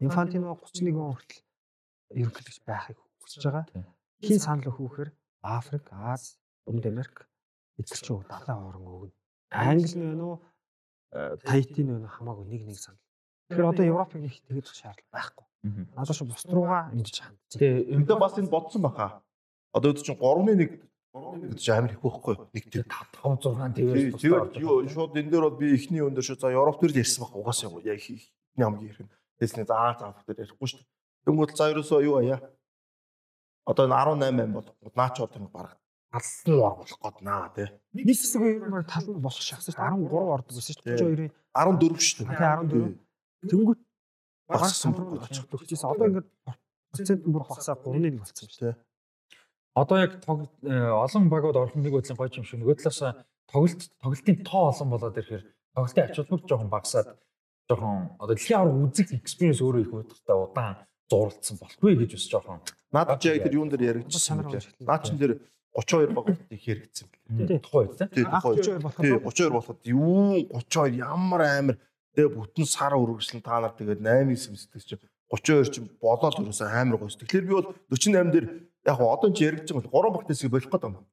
[0.00, 1.42] Инфантино 31 он хүртэл
[2.16, 3.84] ерөнхийлөгч байхыг хүсэж байгаа.
[4.24, 5.10] Хин санал өгөх вэхээр
[5.44, 6.36] Африк, Аз,
[6.66, 7.28] Өмнөд Америк
[7.78, 9.14] эдгэр чинь далайн орон өгнө.
[9.52, 10.38] Англи нь байна уу?
[11.12, 12.14] э, Таити нь байна уу?
[12.16, 13.00] хамаагүй нэг нэг санал.
[13.48, 15.46] Тэгэхээр одоо Европыг нэг тэгээд шаардлага байхгүй.
[15.96, 19.20] Надад шиг бус руугаа ингэж хандж энэ Энтэй бас энэ бодсон баха.
[19.76, 22.84] Одоо үүд чинь 3-ны 1 3-ны 1 гэж амар их байхгүй нэг тийм.
[22.88, 26.38] 5 6 Тэгээд тэрээс тэгээд юу шууд энэ дээр бол би эхний өндөө шүү.
[26.40, 29.19] За Европ төр л ярьсан баг угаасаа яг ихний хамгийн ирэх.
[29.40, 30.84] Тэсний заа заа дээр ярихгүй шүү.
[31.24, 32.38] Тэнгүүд за ерөөсөө юу аяа.
[33.64, 35.80] Одоо энэ 18 8 бол наач одоо нэг баг
[36.12, 37.68] алсан ор болох гээд наа тий.
[37.94, 39.80] Нэг хэсэг юм тал нь босох шахсан шүү.
[39.80, 40.84] 13 ордог байсан шүү.
[40.84, 42.36] 32-ийн 14 шүү дээ.
[42.36, 42.98] тий 14.
[43.50, 43.80] Тэнгүүт
[44.50, 46.28] Багассан багассан бүр очих төгсөөс одоо ингээд
[46.90, 48.58] процент бүр багасаа 3-1 болсон шүү.
[48.58, 48.74] тий.
[49.78, 53.82] Одоо яг тог э, олон багууд орох нэг бодлын гоё юм шиг нөгөө талаас тоглолт
[54.02, 55.44] тоглолтын тоо олон болоод ирэхээр
[55.74, 57.08] тоглолтын ач холбогдол жоохон багасаад
[57.70, 60.74] жоохон одоо дэлхийн авраг үзэг experience өөрөө их удахтай удаан
[61.06, 62.58] зурлцсан болохгүй гэж бас жоохон
[62.90, 64.66] Наад чи яг тэр юун дээр яригдчихсан юм тий.
[64.82, 65.38] Наад чин дээр
[65.78, 67.06] 32 баг их хэрэгцсэн.
[67.62, 71.76] тухай тийм Тий Ах, 32 болоход Тий 32 болоход юу 32 ямар амар
[72.18, 74.98] тэгээ бүтэн сар үргэлжлэн та нар тэгээд 8 9 сэтгэж чи
[75.30, 77.14] 32 чинь болоод ерөөсөө амар гоёс.
[77.14, 78.46] Тэгэхээр би бол 48 дээр
[78.90, 81.06] яг одоо ч яригдж байгаа бол 3 багт хэсэг болох гэдэг юм.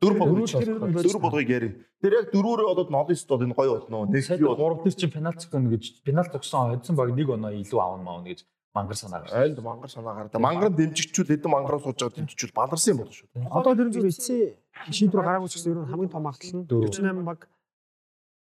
[0.00, 1.68] Дөрв болгож дөрв болгоёг яри.
[2.04, 4.04] Тэр яг дөрвөөрөө одоо нолист бол энэ гоё болно.
[4.12, 7.56] Нэг би бол гурав дээр чинь пенальт зогсоно гэж пенальт зогсон хоцсон баг нэг оноо
[7.56, 8.44] илүү аавна маавна гэж
[8.76, 9.32] мангар санаа гарч.
[9.32, 10.36] Айлд мангар санаа гардаг.
[10.36, 13.28] Мангар дэмжигчүүд хэдэн мангараа сууж байгаа дэмжигчүүд баларсан юм болно шүү.
[13.48, 14.52] Одоо тэр зүгээр эцсийн
[14.92, 17.40] шийдвэр гараагүй ч гэсэн ер нь хамгийн том магадлал нь 48 баг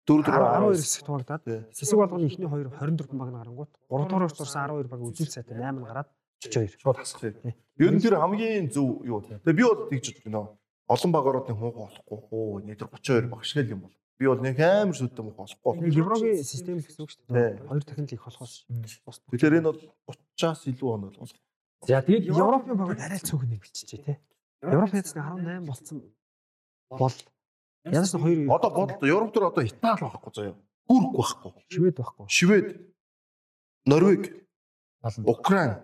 [0.05, 1.05] Дөрөв дөрөв 12 хэсэг
[1.45, 1.59] Тий.
[1.73, 5.81] хэсэг болгоны ихний 2 24 баг нарангууд 3 дугаар орсон 12 баг үзүүл сайтай 8
[5.85, 6.09] гараад
[6.41, 6.81] 42.
[6.81, 7.21] Шууд хасах.
[7.77, 9.21] Ер нь тэр хамгийн зөв юу.
[9.21, 10.41] Тэгээ би бол тэгж бодож байна.
[10.91, 12.59] Олон багааруудын хууг болохгүй хуу.
[12.67, 13.95] Нийтэр 32 баг шиг л юм бол.
[14.19, 15.87] Би бол нэг амар шүтэн мөх болохгүй.
[15.87, 17.63] Нэг Еврогийн систем л гэсэн үг шүү дээ.
[17.63, 18.67] Хоёр дахин л их болохоос.
[19.31, 19.79] Тэгэхээр энэ бол
[20.35, 21.39] 30-аас илүү онол болох.
[21.87, 24.17] За тэгээд Европын багууд арай л цөөхөн нэг биччихэ тий.
[24.61, 25.97] Европ яцны 18 болцсон
[26.91, 27.15] бол
[27.87, 30.55] янз нь хоёр Одоо бодол Европ төр одоо Итали байхгүй заяа.
[30.85, 31.51] Бүрк байхгүй.
[31.71, 32.25] шивэд байхгүй.
[32.27, 32.67] Швед,
[33.85, 34.23] Норвег.
[35.25, 35.81] Украин,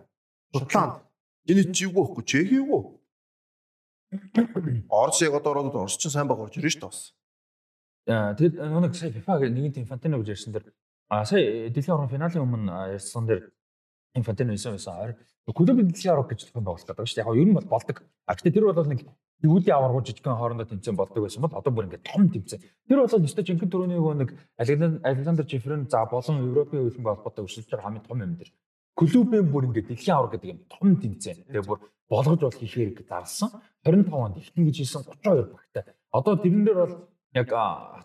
[0.53, 1.01] Шотланд.
[1.47, 2.23] Энэ чивгүй байхгүй.
[2.27, 2.81] Чехийгүй.
[4.89, 7.01] Орос яг одоо ороод Орос ч сайн баг орж ирж шүү дээ бас.
[8.07, 10.71] Тэгэд нэг сая FIFA-г нэгэн тийм Фантино гэж ярьсан дэр
[11.09, 13.51] а сая дэлхийн орон финалийн өмнө ярьсан дэр
[14.23, 15.19] Фантино исэн байсан ойр
[15.51, 17.27] клуб дэлхийн орон гэж зохион байгуулах гэдэг шүү дээ.
[17.27, 17.97] Яг нь ер нь бол болдог.
[18.25, 19.03] А гэхдээ тэр бол нэг
[19.43, 22.63] Юуди аваргуу жижигхэн хоорондоо тэмцээн болдог байсан бол одоо бүр ингээд том тэмцээн.
[22.89, 27.85] Тэр бол өстой жинхэнэ төрөний нэг Александр Жифрен за болон Европын хөлбөмбө холбоотой өршөлж байгаа
[27.85, 28.49] хамгийн том юм дэр.
[28.97, 31.45] Клубын бүр ингээд дэлхийн авар гэдэг юм том тэмцээн.
[31.53, 31.79] Тэгээ бүр
[32.09, 33.49] болгож бол хийхээр гэж зарлсан.
[33.85, 35.83] 25 онд ихтэн гэж хэлсэн 32 багтай.
[36.09, 36.95] Одоо тэрэн дээр бол
[37.37, 37.49] яг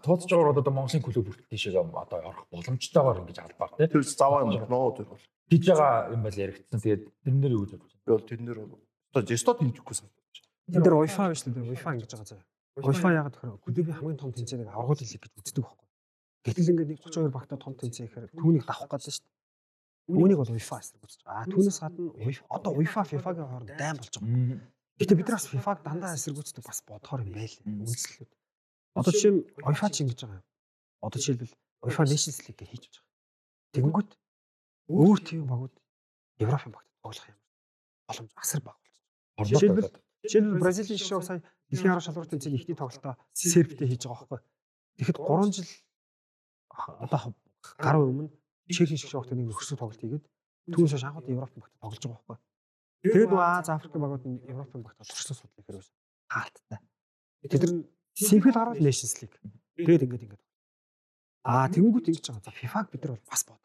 [0.05, 3.89] тооцож байгаа одоо Монголын клуб бүрт тийшээ одоо орох боломжтойгоор ингэж албаар тий.
[3.89, 5.24] Тэр заваа юм болно тэр бол.
[5.48, 6.77] Хийж байгаа юм бол яригдсан.
[6.77, 8.82] Тэгээд тэрэн дээр юу гэж бодож Би бол тэрнэр бол
[9.14, 10.74] одоо жесто тэмжихгүй санагдаж байна.
[10.74, 11.70] Энд дээр Wi-Fi биш үү?
[11.70, 12.43] Wi-Fi ингэж байгаа заа.
[12.82, 15.86] Wi-Fi ягаад гэхээр клубийн хамгийн том тэмцээнийг аврагууд хэлэх гэж үздэг байхгүй.
[16.43, 19.41] Гэтэл ингээд нэг 32 багтаа том тэмцээн гэхээр түүнийг давах гэдэг шүү дээ.
[20.10, 21.46] Үүнийг бол Wi-Fi эсрэг үзэж байгаа.
[21.46, 22.10] А түүнээс гадна
[22.50, 24.58] одоо Wi-Fi FIFA-гийн хооронд дайм болж байгаа.
[24.98, 27.56] Гэтэ бид нар бас FIFA-г дандаа эсэргүүцдэг бас бодохоор юм байл.
[27.62, 28.30] Үндэслэлүүд.
[28.98, 30.46] Одоо жишээ нь UEFA ч ингэж байгаа юм.
[31.06, 31.54] Одоо жишээлбэл
[31.86, 33.10] UEFA Nations League хийж байгаа.
[33.72, 34.10] Тэгэнгүүт
[34.92, 35.74] өөр тийм багууд
[36.42, 37.38] Европын багт тоглох юм.
[38.10, 38.78] Боломж асар бага
[39.38, 39.56] болж байгаа.
[39.56, 39.90] Жишээлбэл
[40.26, 44.40] жишээлбэл Бразилийн шишээ сая дэлхийн арга шалралт тэмцээний ихний тоглолтоо Сербтэй хийж байгаа байхгүй.
[45.00, 45.70] Тэгэхэд 3 жил
[47.00, 47.20] одоо
[47.80, 48.30] гаруй өмнө
[48.70, 50.24] Чехийн шишээ багт нэг нөхөрсөг тоглолт хийгээд
[50.70, 52.39] түүнээс хойш анхудаа Европын багт тоглож байгаа байхгүй.
[53.02, 55.97] Тэгээд Аз Африкийн багууд нь Европын багт туршсан судлах хэрэг байсан.
[56.30, 56.78] Хаалттай.
[57.51, 57.72] Тэд нар
[58.14, 59.36] Симфил гараад Nations League.
[59.74, 60.43] Тэгээд ингээд ингээд.
[61.43, 62.47] Аа тэгэнгүүт ингэж байгаа.
[62.47, 63.62] За FIFA-г бид нар бол бас бод.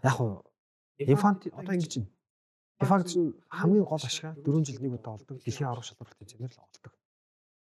[0.00, 0.40] Яг уу
[0.96, 2.10] Инфанти одоо ингэж байна.
[2.80, 5.36] FIFA-г чинь хамгийн гол ашиг 4 жил нэг удаа болдог.
[5.44, 6.92] Дэлхийн аврах шалралт тэмцээнээр л болдог.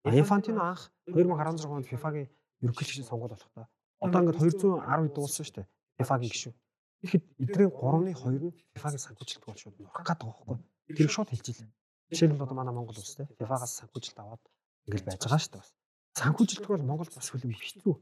[0.05, 2.29] А Инфантино анх 2016 онд FIFA-гийн
[2.61, 3.65] ерөнхий гишүүн сонгуул болохдоо
[3.99, 5.67] одоо ингээд 210 дуулсан шүү дээ.
[5.99, 6.55] FIFA-гийн гишүүн.
[7.01, 10.57] Тэгэхэд эдгээр 3-ны 2 нь FIFA-гийн санхүүжилт болж шууд нурах гэдэг байгаа байхгүй.
[10.95, 11.69] Тэр шууд хэлчихлээ.
[12.11, 14.43] Жишээлбэл одоо манай Монгол улс те FIFA-гаас санхүүжилт аваад
[14.87, 15.71] ингээл байж байгаа шүү дээ бас.
[16.19, 17.93] Санхүүжилт бол Монгол бас хүлэм хэцүү.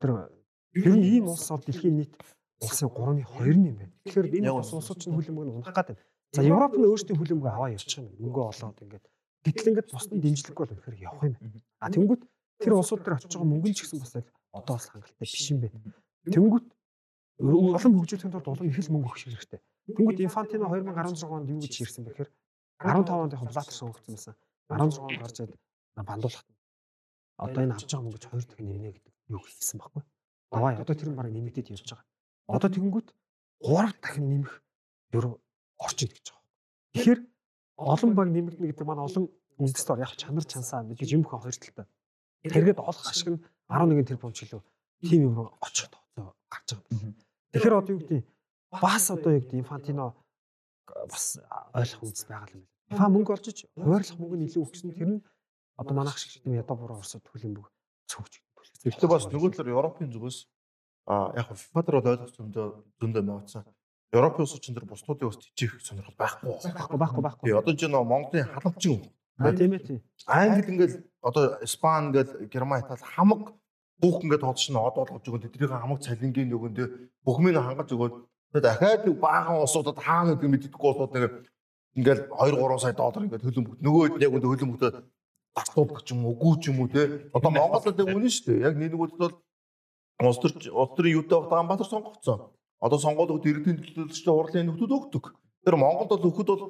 [0.00, 0.10] Тэр
[0.74, 2.12] ер нь ийм улс бол дэлхийн нийт
[2.62, 3.94] улсын 3-ны 2 нь юм байна.
[4.04, 5.98] Тэгэхээр энэ улсууд чинь хүлэмжийг унах гэдэг.
[6.34, 8.10] За Европ нь өөрсдийн хүлэмжийг аваа явчих юм.
[8.18, 9.04] Мөнгө олоод ингээд
[9.44, 11.60] гэтэл ингээд бусдын дэмжлэггүй бол үнэхээр явах юм байна.
[11.78, 12.22] А тэнгүүт
[12.62, 15.46] тэр улсууд дээр очиж байгаа мөнгө нь ч гэсэн бас яг одоо бас хангалттай биш
[15.52, 15.78] юм байна.
[16.26, 16.66] Тэнгүүт
[17.38, 19.60] улам хөгжүүлэхэд тулд улам их л мөнгө өгөх хэрэгтэй.
[19.90, 22.30] Тэнгүүт Инфантино 2016 онд юу гэж ирсэн бэхээр
[22.78, 24.34] 15 онд яг Блатер сонгогдсон байсан.
[24.70, 25.58] 16 онд гарч ирээд
[25.98, 26.48] бандуулахт.
[27.42, 30.02] Одоо энэ авч байгаа мөнгө ч хоёр дахин нэмнэ гэдэг юу хэлсэн байхгүй.
[30.54, 32.06] Аваа одоо тэр нь бараг нэмэгдээд явж байгаа.
[32.46, 33.08] Одоо тэгэнгүүт
[33.66, 34.52] 3 дахин нэмэх
[35.18, 35.34] ерөө
[35.82, 36.46] орчид гэж байгаа.
[36.94, 37.20] Тэгэхээр
[37.82, 39.24] олон баг нэмэгдэнэ гэдэг маань олон
[39.58, 41.86] үндэстээр яг чанар чансаа мэдээж юм хөө хоёр талтай.
[42.46, 44.62] Тэргээд олох ашиг нь 11 тэрбум ч илүү
[45.02, 46.03] тим юм руу очих тооцоо
[46.54, 47.14] гарч байгаа юм.
[47.50, 48.22] Тэгэхээр одоо юу гэдэг
[48.70, 50.14] бас одоо гэдэг инфантино
[51.10, 51.26] бас
[51.74, 52.98] ойлгох үндэс байгаа юм байна.
[52.98, 55.24] Фа мөнгө олж ич хуваарлах мөнгө нь илүү өгсөн тэр нь
[55.74, 57.66] одоо манайх шиг тийм ядаа буруу орсод хүлэмбэг
[58.06, 58.32] цөвч.
[58.86, 60.38] Гэхдээ бас нөгөө талаар Европын зүгээс
[61.10, 62.66] а яг дээр бол ойлгох зөндөө
[63.02, 63.64] зөндөө нөөцсөн.
[64.14, 66.54] Европын улсууд чинь тэр бусдуудын ус тижих сонирхол байхгүй.
[66.54, 67.44] Баггүй баггүй баггүй.
[67.50, 69.02] Тэгээ одоо ч нөө Монголын халамжийн
[69.38, 70.00] А тийм ээ тийм.
[70.26, 73.50] Англи ингээл одоо Испани ингээл Герман Итали хамаг
[74.04, 76.86] бүх ингээд тооцож нь од болгож өгөн тэднийг хамаг цалингийн нөгөөндөө
[77.24, 78.14] бүхмийг хангаж өгөөд
[78.60, 81.24] дахиад нэг баахан улсуудад хаана гэдэг мэддэггүй улсууд нэг
[81.96, 84.90] ингээл 2 3 сая доллар ингээд хөлбөмбөг нөгөө хэд яг өндө хөлбөмбөгтөө
[85.56, 87.30] татуулах ч юм уу үгүй ч юм уу те?
[87.32, 88.64] Одоо Монголд яг үнэн шүү дээ.
[88.68, 89.34] Яг нэгнүүд бол
[90.28, 92.50] улс төр улс төрийн юутай Улаанбаатар сонгогдсон.
[92.82, 95.24] Одоо сонгуулиуд иргэдийн төлөөлөгчдөө хурлын нөхдөд өгдөг.
[95.62, 96.62] Тэр Монголд бол өгөхөд бол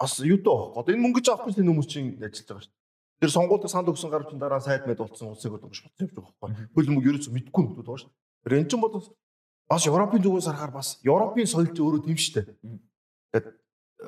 [0.00, 2.79] бас юутай байхгүй одоо энэ мөнгөж авах гэж хүмүүс чинь ажиллаж байгаа шүү
[3.20, 6.34] тэр сонгуульд санд өгсөн гарч дараа сайд мэд болсон улсыг бол угш бодсон явж байгаа
[6.40, 8.94] байхгүй хөлбөмбөг ерөөсөө мэдгүй нөхдөд байгаа шүү дээ тэр эн чинь бол
[9.70, 12.46] бас Европын зүгээс харахаар бас Европын соёл чинь өөрөө тийм шүү дээ
[13.30, 13.46] тэгээд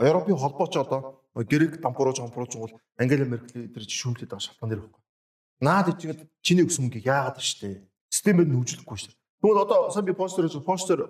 [0.00, 4.82] Европын холбоо ч одоо грек дампууруулж хампруулж бол Ангела Меркель тэр шүүмлээд байгаа шалтгаан дээр
[4.84, 5.02] байхгүй.
[5.60, 7.84] Наад ичгээд чиний өгсөн мөнгийг яагаад штэ.
[8.12, 9.16] Системээр нь хөгжүүлэхгүй штэ.
[9.40, 11.08] Тэгвэл одоо сайн би постэр хийж постэр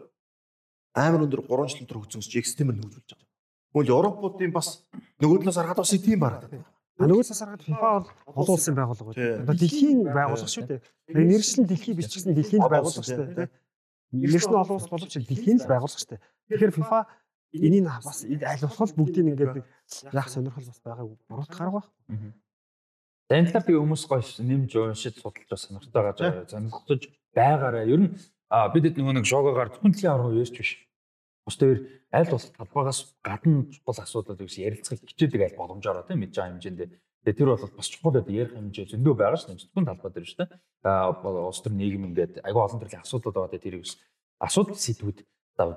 [0.94, 3.30] амар өндөр 3 жил өндөр хөгжсөн экстремээр нөхөжүүлж байгаа.
[3.74, 4.86] Тэгвэл Европуудын бас
[5.18, 6.42] нөгөө талаас харахад бас тийм бараг.
[7.00, 9.42] А нөгөө талаас харахад FIFA бол олон улсын байгууллага үү.
[9.42, 10.80] Одоо дэлхийн байгууллага шүү дээ.
[11.08, 13.48] Яг Нэршлэн дэлхий биш ч гэсэн дэлхийн байгууллага шүү дээ.
[14.12, 16.22] Нэршлэн олон улс боловч дэлхийн л байгууллага шүү дээ.
[16.52, 17.00] Тэгэхээр FIFA
[17.52, 19.56] энийг бас аль болох бүгдийг ингээд
[20.12, 21.88] яах сонирхол бас байгааг буруут гарах байх.
[23.28, 27.02] За энэ талаар би хүмүүс гоё нэмж уншиж судалж бас сонирхтой байгаа сонирхож
[27.32, 27.88] байгаараа.
[27.88, 28.12] Ер нь
[28.72, 30.76] бид хэд нөгөө нэг шогоогоор түнтлийн арга ярьж биш.
[31.42, 31.78] Бус дээр
[32.14, 36.80] аль болох талбайгаас гадна чухал асуудлууд биш ярилцахыг хичээдэг аль боломжоор тийм мэдж байгаа хэмжээнд.
[37.26, 39.62] Тэгээ тэр бол бас чухал байдаг ярих хэмжээ зөндөө байгаа шүү дээ.
[39.66, 40.50] Зөвхөн талбай дээр шүү дээ.
[40.86, 43.98] А улс төр нийгэм ингээд айгүй олон төрлийн асуудлууд байгаа дээ тэрийг бас
[44.38, 45.18] асуудал сэдвүүд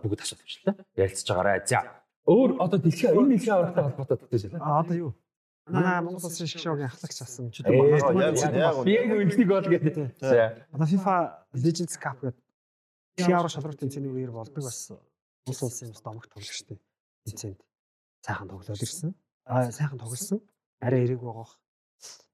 [0.05, 0.75] бүгд асуудал л дээ.
[1.01, 1.57] Ярилцж байгаарай.
[1.65, 1.81] За
[2.29, 4.61] өөр одоо дэлхийн энэ дэлхийн аврагтай холбоотой төдөөс л.
[4.61, 5.11] А одоо юу?
[5.65, 7.49] Манай Монгол улсын шгшөөгийн ахлагч асан.
[7.49, 9.93] Тэр яг яг яг би яг үнэлтийг бол гэдэг.
[10.21, 10.61] За.
[10.69, 11.15] Одоо FIFA
[11.57, 12.45] Legends Cup гэдэг
[13.17, 14.91] дэлхийн аврал шалралт тэмцээний үеэр болдог бас
[15.47, 16.80] улс улсын бас домогт тоглогчтой
[17.26, 17.61] тэмцээнд
[18.26, 19.13] сайхан тоглоод ирсэн.
[19.45, 20.41] Аа сайхан тоглосон.
[20.81, 21.49] Арай эрэг байгаа.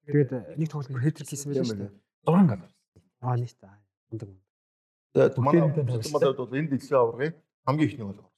[0.07, 1.91] Тэгээд нэг тоглолт хэтрик хийсэн байлаа шүү дээ.
[2.25, 2.63] 6 гал.
[3.21, 3.79] Аа нийт аа.
[4.11, 4.29] Ундаг.
[5.13, 7.33] Тэгээд манай модод бол энэ дэлхийн аваргын
[7.67, 8.31] хамгийн ихний бол.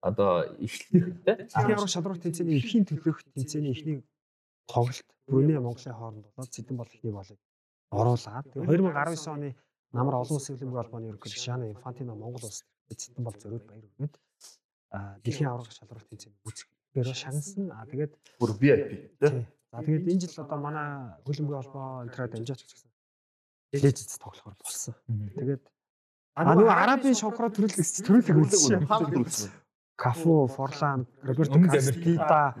[0.00, 0.30] Одоо
[0.60, 1.48] эхлэхтэй.
[1.48, 3.98] Дэлхийн аврал шалралт тэмцээний эрхийн төлөөх тэмцээний эхний
[4.68, 7.38] тоглолт Бруней Монголын хооронд болоод Цэдэн бол ихний болыг
[7.90, 9.48] оруулаад тэгээд 2019 оны
[9.90, 12.62] намар олон улсын хөлбөмбөгийн холбооны ерөнхийлөгч Шана Инфантино Монгол улс
[12.96, 14.14] Цэдэн бол зөрүүд баяр өгөөд
[14.90, 17.70] аа дэлхийн аврал шалралт тэмцээний үзэхээр шагнасан.
[17.70, 19.00] Аа тэгээд Бүр VIP тий.
[19.20, 19.46] тий.
[19.70, 20.88] За тэгээд энэ жил одоо манай
[21.22, 22.90] хөлбөмбөгийн холбоо энтраа дамжаач гэсэн
[23.72, 24.94] лежиц тоглохоор болсон.
[25.38, 25.62] Тэгээд
[26.34, 29.50] а нөгөө арабын шовхроо төрүүлсэн төрүүлэг үлдсэн.
[30.00, 32.56] Кафу, Форлан, Роберто Өмнөд Кастида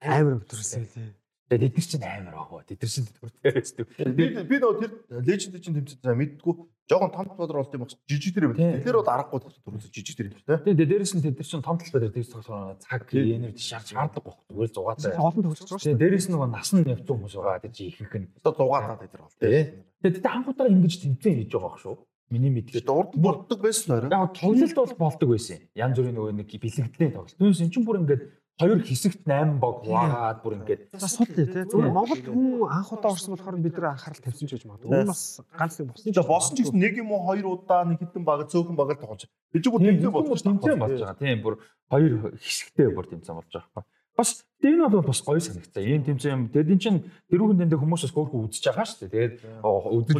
[0.00, 1.10] амар өвдөрсөн лээ.
[1.44, 2.64] Тэгээд эдгээр чинь амар аа.
[2.64, 3.86] Тэд нар чинь төртөөсдөг.
[4.16, 4.92] Би би нөгөө тэр
[5.28, 6.54] леженд чинь тэмцэж байгаа мэддгүү.
[6.88, 8.64] Жохон том талбар болт юм багс жижиг дээр Тий.
[8.64, 8.80] байна.
[8.80, 10.64] Тэр бол аргагүй төрүүлсэн жижиг дээр юм шүү дээ.
[10.64, 14.24] Тэгээд дээрээс нь тэд нар чинь том талбай дээр тэгс тоглохоор цаг энерги шаарч шаарддаг
[14.24, 14.44] байхгүй.
[14.52, 15.12] Зүгээр л зугаатай.
[15.20, 17.64] Олон төгсөж шүү Тэгээд дээрээс нь нөгөө нас нь явцсан хүмүүс байгаа.
[17.64, 18.28] Тэр чинь ихэнх нь.
[18.40, 19.36] Одоо зугаатаад тэр бол.
[19.40, 19.68] Тэгээд
[20.00, 21.96] тэд хангуудаа ингэж тэмцээн хийж байгаа шүү.
[22.32, 22.64] Миний.
[22.64, 24.10] Тэгээд урд болдог байсан орой.
[24.12, 25.60] Яг тоглолт бол болдог байсан.
[25.76, 27.36] Янз бүрийн нөгөө нэг бэлэгдлийн тоглолт.
[27.36, 28.22] Түүнээс эн чинь бүр ингээд
[28.60, 31.66] хоёр хэсэгт 8 баг хуваагаад бүр ингээд судлаа тий.
[31.66, 34.94] Зүгээр Монголд хүн анх удаа орсон болохоор бид нэр анхаарал тавьсан ч гэж магадгүй.
[34.94, 36.14] Энэ бас ганц нэг босно.
[36.14, 39.02] За босон ч гэсэн нэг юм уу хоёр удаа нэг хэдэн баг цөөхөн баг л
[39.02, 39.26] тоглож.
[39.50, 41.18] Би ч бүр тэмцээн болж тэмцээн болж байгаа.
[41.18, 41.54] Тийм бүр
[41.90, 44.03] хоёр хэсэгтэй бүр тэмцээн болж байгаа байхгүй.
[44.16, 45.82] Бас энэ бол бас гоё санагцаа.
[45.82, 46.42] Ийм тэмцээн юм.
[46.54, 46.98] Тэгээд эн чинь
[47.34, 49.10] тэрүүхэн дэндээ хүмүүс бас хөөрхөн үзэж байгаа шүү дээ.
[49.10, 49.34] Тэгээд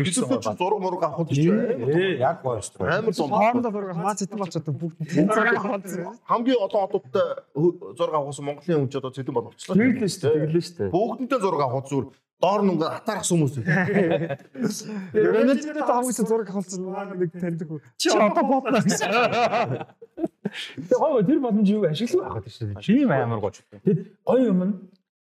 [0.03, 2.91] ирсэн ч зураг мураг авах гэж Ээ яг гоё шүү дээ.
[2.91, 3.31] амар зам.
[3.31, 5.87] Хоорондоо зураг маа зэтэн болчиход бүгд тэнцээ аваад.
[6.27, 7.27] Хамгийн олон одуудтай
[7.95, 9.79] зураг авахсан Монголын хүн ч одоо цэдэн бол болчихлоо.
[9.79, 10.35] Тэгэлээ шүү дээ.
[10.43, 10.91] Тэгэлээ шүү дээ.
[10.91, 12.07] Бүгдэнтэй зураг авах зүгээр
[12.43, 13.55] доор нь ингээ атаархсан хүмүүс.
[15.15, 17.69] Менежертэй хамгийн зураг авалцсан маа нэг таньдаг.
[17.97, 19.07] Чи одоо бодлоо гэсэн.
[20.55, 22.85] Тэгээ гоё гоё тэр боломж юу ашиглах байгаад шүү дээ.
[22.85, 23.53] Тийм амар гоё.
[23.85, 24.75] Тэгэд гоё юм нь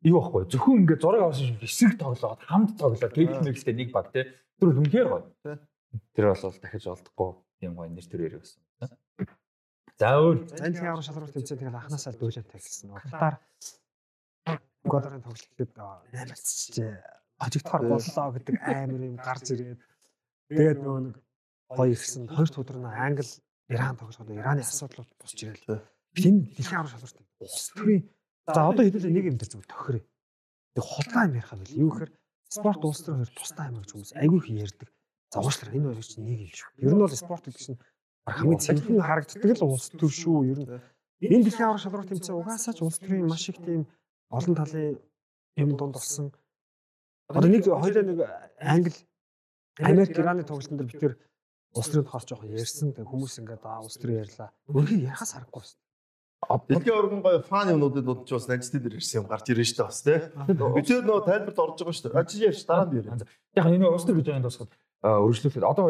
[0.03, 0.43] юу байхгүй.
[0.51, 4.27] Зөвхөн ингээд зураг авсан шиг хэсэг тоглоод хамт тоглоод тэгэл мэрэгтэй нэг баг те.
[4.59, 5.23] Тэр бол үнэхээр гоё.
[6.15, 7.29] Тэр бол дахиж олдохгүй
[7.63, 8.59] юм гоё нэр төр яриг байсан.
[10.01, 10.37] За өөр.
[10.57, 12.89] Энэ дэлхийн аврал шалралт тэмцээн тэгэл анханасаа дүүлэн тагсан.
[12.97, 13.35] Катар
[14.81, 15.71] Гуадарын тоглолтод
[16.09, 16.93] наймалцчихжээ.
[17.37, 19.81] Хожигдохоор боллоо гэдэг амар юм гарч ирээд
[20.49, 21.15] тэгээд нөгөө нэг
[21.69, 22.25] гоё ирсэн.
[22.33, 23.29] Хоёр өдөр нь Англи
[23.71, 25.79] Иран тоглоход Ираны асуудлууд босч ирэл.
[26.19, 28.03] Энэ дэлхийн аврал шалралт улс төрийн
[28.51, 30.03] за одоо хэдүүлээ нэг юм дээр зүгээр тохирё.
[30.75, 31.79] Тэг хулгай юм ярих байл.
[31.79, 32.11] Юу гэхээр
[32.51, 34.89] спорт улс төр хоёр тустай юм гэж хүмүүс айгүй их ярьдаг.
[35.31, 36.69] За уучлаарай энэ хоёр чинь нэг юм шүү.
[36.83, 37.79] Ер нь бол спорт гэдэг чинь
[38.27, 40.39] хамгийн цэвэрхэн харагддаг л улс төр шүү.
[40.51, 40.69] Ер нь
[41.31, 43.87] энэ дэлхийн аврал шалралт тэмцээн угаасаа ч улс төрийн маш их тийм
[44.27, 44.99] олон талын
[45.55, 46.27] юм дунд болсон.
[47.31, 48.19] Одоо нэг хоёлаа нэг
[48.59, 48.99] англи
[49.79, 51.13] Америк Ираны тоглолтын дээр битэр
[51.75, 52.93] улс төрийн тухай жоохон ярьсан.
[52.95, 54.49] Тэг хүмүүс ингээд аа улс төр ярьлаа.
[54.67, 55.79] Өөрхий яхаас харахгүй байна.
[56.67, 59.85] Дэлхийн оргон гоё фан юмнуудад бол ч бас найзтай дээр ирсэн юм гарч ирэн штэ
[59.85, 60.19] бас тий.
[60.49, 62.11] Би тэр нөө тайлбарт орж байгаа штэ.
[62.17, 63.23] А чи ярьж дараа нь ярьж.
[63.55, 64.73] Яг энэ улс төр гэж байгаа тусахад
[65.05, 65.85] өргөжлүүлээд одоо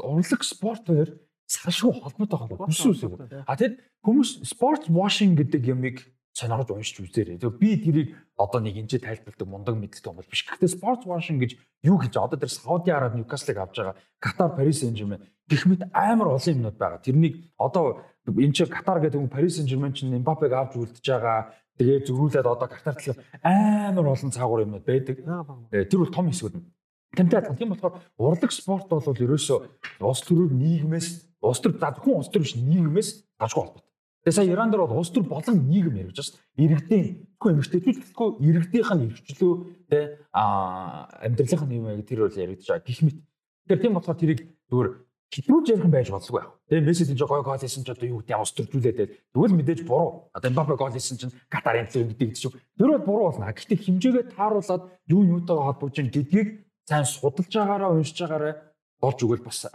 [0.00, 1.10] урлаг спорт хоёр
[1.46, 3.44] салшгүй холбоотой холбоо биш үү?
[3.46, 5.96] А тэгэд хүмүүс спорт washing гэдэг ямыг
[6.32, 7.36] сонирхож уншиж үзээрэй.
[7.38, 8.08] Тэгээ би тэрийг
[8.40, 10.42] одоо нэг энэ тайлбарладаг мундаг мэдлэлтэй юм бол биш.
[10.48, 13.96] Гэхдээ спорт washing гэж юу гэж одоо тэр Сауди Араб Ньюкаслыг авч байгаа.
[14.18, 17.04] Катар, Парис Сен-Жермен гэх мэт амар олон юмнууд байгаа.
[17.04, 21.52] Тэрнийг одоо энэ чи Катар гэдэг хүн Парис Сен-Жермен чинь Мбаппег авч үлдэж байгаа.
[21.76, 25.20] Тэгээ зөрүүлээд одоо Катар талаар амар олон цаагуур юмнууд байдаг.
[25.68, 26.64] Э, Тэр бол том хэсгүүд нь.
[27.12, 27.60] Тэмтэй адилхан.
[27.60, 29.58] Тийм болохоор урлаг спорт бол ерөөсөө
[30.00, 31.08] улс төрөөр нийгмээс
[31.44, 33.91] улс төр за зөвхөн улс төр биш нийгмээс тажгүй холбоотой.
[34.22, 36.62] Тэгээ сая Иран дээр бол улс төр болон нийгэм ярьж байна шүү дээ.
[36.62, 37.04] Иргэдийн
[37.42, 39.54] зөвхөн эмэгтэйчүүд гэхгүй иргэдийнх нь эрхчлөө
[39.90, 39.98] тэ
[40.30, 42.86] а амьдралынх нь юм яг тэр бол яригдж байгаа.
[42.86, 43.18] Гэх мэт.
[43.66, 44.40] Тэгэхээр тийм болохоор тэрийг
[44.70, 44.90] зүгээр
[45.32, 46.50] хэтрүүлж ярих юм байж болдгүй яг.
[46.68, 49.14] Тэгээ Месси энэ гой гол хийсэн ч одоо юу гэдэг ямар өсtöрлүүлээд байл.
[49.32, 50.30] Тэгвэл мэдээж буруу.
[50.36, 53.48] Одоо Мбаппе гол хийсэн чинь Катарын төлөв гэдэг чинь тэр бол буруу болно.
[53.48, 56.48] Гэхдээ хэмжээгээ тааруулаад юу юутайгаа холбож ин гэдгийг
[56.84, 58.54] сайн судалж байгаараа уншиж байгаараа
[59.00, 59.66] болж өгвөл бас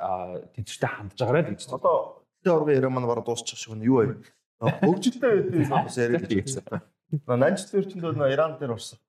[0.54, 1.62] тэнцвэртэй хандж байгаарай л гэж.
[1.74, 3.84] Одоо тэ ургын яриа маань бараг дуусчих шиг байна.
[3.84, 4.37] Юу вэ?
[4.58, 6.82] Хөгжилтэй байдгийг бас яриад байсан.
[7.30, 9.00] Нанжт төрчөнд нөө Иран дээр орсон.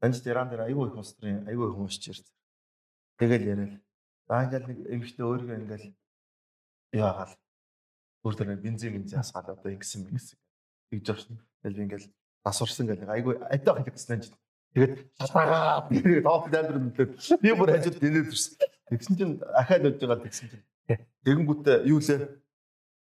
[0.00, 2.32] Нанжт Иран дээр айгүй их устрын айгүй их хүмүүсч ирсэн.
[3.20, 3.74] Тэгэл яриад.
[4.28, 5.86] За ингээл нэг эмэгтэй өөрийгөө ингээл
[6.96, 7.36] яагаал.
[8.24, 10.40] Бүр тэр бензин бензин асгаал одоо ингэсэн мэгсэн.
[10.90, 11.38] Тэгж орсон.
[11.62, 12.08] Тэгэл би ингээл
[12.42, 14.34] насварсан гэл айгүй адаа хэлсэн нанжт.
[14.72, 17.12] Тэгээд шатаагаа тэгээд топ дайвер нүлээд
[17.44, 18.54] би бүр хажууд дэнэ төрсөн.
[18.88, 20.64] Тэгсэн чинь ахаад өж байгаа тэгсэн чинь.
[21.24, 22.20] Тэгэнгүүтээ юу лээ?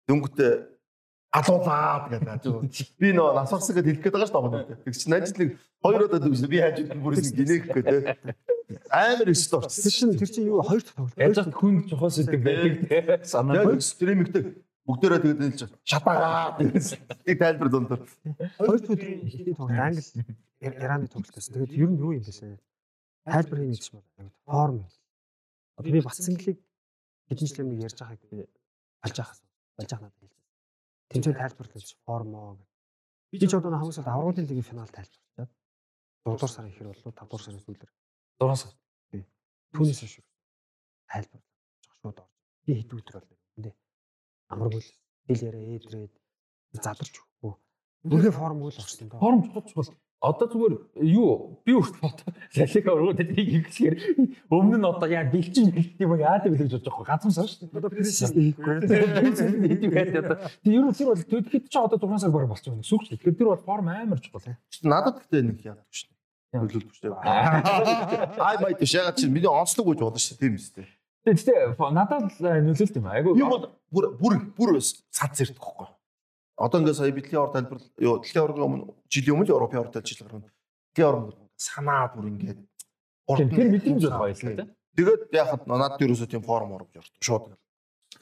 [0.08, 0.52] Дөнгөтээ
[1.30, 2.44] алуулаад гэдэг.
[2.98, 4.82] Би нөө насварсан гэдээ хэлэх гээд байгаа шүү дээ.
[4.84, 5.50] Тэг чи найзлыг
[5.82, 8.02] хоёр удаа дүүс би хажууд бүрээс гинээх гэдэг.
[8.90, 9.62] Амар орсон.
[9.66, 11.18] Тэр чинь тэр чинь юу хоёр дахь тоглолт.
[11.18, 12.98] Яаж хүн чухал сэдэг байдаг те.
[13.22, 13.62] Санаа.
[13.62, 18.00] Яг стримingтэй бүгдээрээ тэгээд хэлж шатаагаа гэдэг тайлбар дундор.
[18.58, 20.02] Хоёр дахь өдрийн тоглолт англи
[20.60, 21.48] Ираны тоглолтоос.
[21.48, 22.60] Тэгээд ер нь юу юм бэ?
[23.24, 24.30] Тайлбар хийнэ гэж байна.
[24.44, 24.84] Форм.
[25.76, 26.60] Одоо би бас инглийг
[27.32, 28.44] хэдэн жил өмнө ярьж байгааг би
[29.00, 29.40] алж байхаас
[29.80, 30.39] алж байхнаа хэлсэн.
[31.10, 32.70] Тэмцээн тайлбарлаж формоо гэх.
[33.30, 35.50] Би ч одоо хамгийн сүүлд аврагын лигийн финал тайлбарлаад
[36.24, 37.92] 4 дугаар сарын ихэр болов 5 дугаар сарын сүүлээр
[38.38, 38.72] 6 сар.
[39.74, 40.14] түүнээс хойш
[41.10, 41.46] тайлбарлаж
[41.98, 42.30] шууд орж.
[42.64, 43.70] Би хэд өдөр бол үндэ.
[44.52, 44.90] Амаргүй л
[45.26, 46.14] хэл яриа ээдрээд
[46.78, 47.54] задарч өгөө.
[48.10, 49.18] Бүрхэ форм үл орсон доо.
[49.18, 49.98] Форм чухал чухал.
[50.20, 50.74] Одоо зүгээр
[51.08, 53.94] юу би өөртөө фото лалика өргөө тэднийг хийхээр
[54.52, 57.80] өмнө нь одоо яа бэлчин бэлт юм яа гэж бодож байгаа ганцхан сар шүү дээ.
[57.80, 58.84] Одоо пресист хийхгүй.
[60.20, 60.36] Одоо.
[60.60, 62.84] Тэг ер нь тэр бол төдөхөд ч одоо 6 сар бараг болчихсон.
[62.84, 63.16] Сүгч.
[63.16, 64.44] Тэгэхээр тэр бол форм амар чухал.
[64.84, 66.60] Надад гэхдээ нэг яадаг шүү дээ.
[66.60, 68.44] Хөлөөлдөг шүү дээ.
[68.44, 70.44] Ай май тийш ягаад чи миний онцлог гэж бодсон шүү дээ.
[70.44, 70.86] Тийм үстэй.
[71.24, 73.32] Тэгээ надад нөлөөлт юм айгу.
[73.40, 75.88] Би бол бүр бүр бүр сад зэрдэг хөхгүй.
[76.60, 80.28] Одоо ингээд сая бидлэгийн ор тайлбар юу дэлхийн орны өмнө жилийн өмнө Европын ор тайлбар
[80.28, 80.52] гаргана.
[80.92, 81.24] Дэлхийн орн
[81.56, 82.60] санаа бүр ингээд
[83.32, 84.68] тэр мэдрэмж бол баялаа тийм.
[84.92, 87.56] Тэгээд яхад надад ерөөсөө тийм форм орж орд шууд.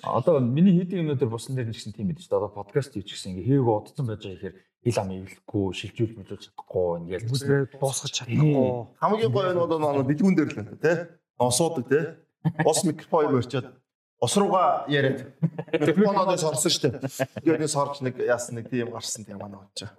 [0.06, 2.38] Одоо миний хийдэг юмнууд төр бусан дээр нь гэсэн тийм шүү дээ.
[2.38, 4.56] Одоо подкаст хийж гисэн ингээ хээг удцсан байж байгаа ихээр
[4.86, 8.68] хэл ам ивлэхгүй, шилжүүл мөжүүлж чадахгүй ингээл бүсрээ дуусгаж чадахгүй.
[9.02, 10.96] Хамгийн гоё нь бол манай бэлгүүн дээр л байна тий.
[11.42, 12.04] Осуудаг тий.
[12.62, 13.66] Ус микрофон өрчөөд
[14.20, 15.26] ус руугаа яриад
[15.72, 17.08] микрофоноос орсон шүү дээ.
[17.42, 19.90] Тэгээд нэг сорж нэг яасан нэг тийм гарсан тийм манай очоо.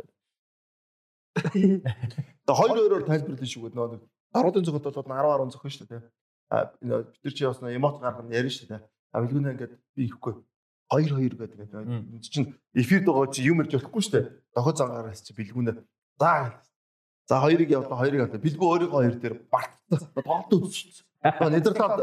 [1.40, 4.04] Тэгээ хоёр өөрөөр тайлбарлаж шүү гэдэг нэг
[4.36, 6.02] даруудын зохиол бол 10 10 зохиол шүү дээ.
[6.50, 8.82] А бид нар чи бас эмот гаргана ярина шүү дээ.
[9.14, 10.34] А бэлгүүнээ ингээд би ихгүй.
[10.92, 14.26] 2 2 гэдэг ингээд чинь эфирд байгаа чи юм ирж болохгүй шүү дээ.
[14.56, 15.80] Дохоо зангаараас чи бэлгүүнээ
[16.20, 16.60] за
[17.30, 18.42] За хоёрыг явуулаа хоёрыг авлаа.
[18.42, 20.02] Бэлгүү өөрийнхөө хоёр дээр бартсан.
[20.18, 21.06] Тоглолт үзчихсэн.
[21.54, 22.02] Нидерланд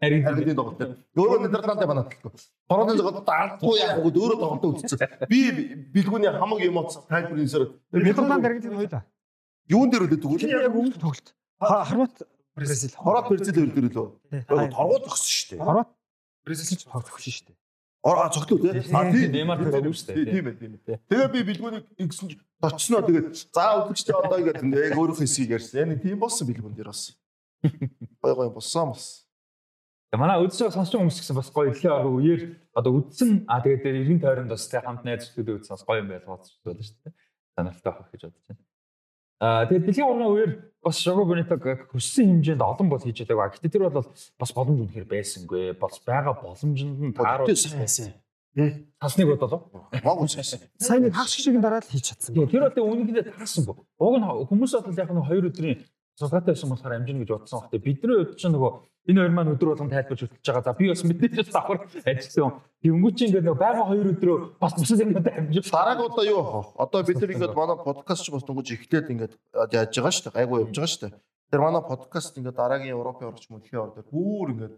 [0.00, 0.80] Харин тоглолт.
[1.16, 2.32] Өөрөө Нидерландтай банатлахгүй.
[2.70, 4.10] Хорооны зогод алдахгүй яах вэ?
[4.12, 5.26] Өөрөө тоглолт үзчихсэн.
[5.30, 5.40] Би
[5.94, 9.04] бэлгүүний хамаг эмоц тайлбарласаар Нидерланд Аргентин хоёлаа.
[9.68, 11.34] Юун дээр үлдээд өгвөл яг өмнө тоглолт.
[11.60, 12.22] Хорват
[12.54, 12.94] Бразил.
[12.96, 14.08] Хорват Бразил хоёр дээр лөө.
[14.46, 15.64] Торгууд зогссон шүү дээ.
[15.64, 15.88] Хорват
[16.46, 17.56] Бразил ч тоглохгүй шүү дээ.
[18.06, 18.94] А цогтлоо тий.
[18.94, 20.30] А тийм Неймар төлөв шүү дээ.
[20.30, 20.98] Тийм ээ тийм ээ.
[21.10, 25.90] Тэгээ би бэлгүүнийг ингэсэн чи очсноо тэгээд за өдөрчтэй одоо ингээд яг өөрийнхөө хэсгийг ярьсан.
[25.90, 27.18] Яг тийм болсон бэлгүүн дээр бас.
[28.22, 29.25] Гой гой болсон бас.
[30.16, 32.40] Тэгээ манай үдсэж сонсч хүмүүс гэсэн бас гоё ихлэ байгаа үеэр
[32.72, 36.00] одоо үдсэн а тэгээд дээр 90 тойронд бас тэг хамт найз зүйлүүд үдсэн бас гоё
[36.00, 37.12] юм байл бодож байна шүү дээ.
[37.52, 38.62] Саналтай авах гэж бодож байна.
[39.44, 41.60] Аа тэгээд дэлхийн урны үеэр бас Шого Бонитог
[41.92, 43.60] хүссэн хэмжээнд олон бол хийж байгааг.
[43.60, 45.76] Гэхдээ тэр бол бас боломж үнэхээр байсангүй.
[45.76, 48.16] Бас байгаа боломжинд нь тааруулсан байсан.
[48.96, 49.68] Тасныг бодлоо.
[50.00, 50.64] Могон сайн.
[50.80, 52.32] Сайн нэг хагас шиг дараа л хийж чадсан.
[52.32, 53.84] Тэр одоо үнэндээ таасангүй.
[54.00, 55.84] Уг нь хүмүүс бол яг нь хоёр өдрийн
[56.16, 57.60] сулгаатай байсан болохоор амжина гэж бодсон.
[57.68, 58.70] Гэхдээ бидний хувьд ч нөгөө
[59.06, 60.64] энэ хоёр маань өдөр болгон тайлбарж хөтлөж байгаа.
[60.64, 61.78] За би бас мэдээж давхар
[62.08, 62.52] ажилласан.
[62.80, 65.68] Тэнгүү чи ингээд нөгөө байга хоёр өдрөө бас бусад юмнууд амжиж.
[65.68, 66.62] Дарааг одоо юу ах вэ?
[66.80, 69.34] Одоо бид нар ингээд манай подкаст ч бас дөнгөж эхлээд ингээд
[69.76, 70.36] яаж байгаа шүү дээ.
[70.40, 71.14] Гайгүй явж байгаа шүү дээ.
[71.52, 74.74] Тэр манай подкаст ингээд дараагийн Европын орч мөдлийн ор дээр бүр ингээд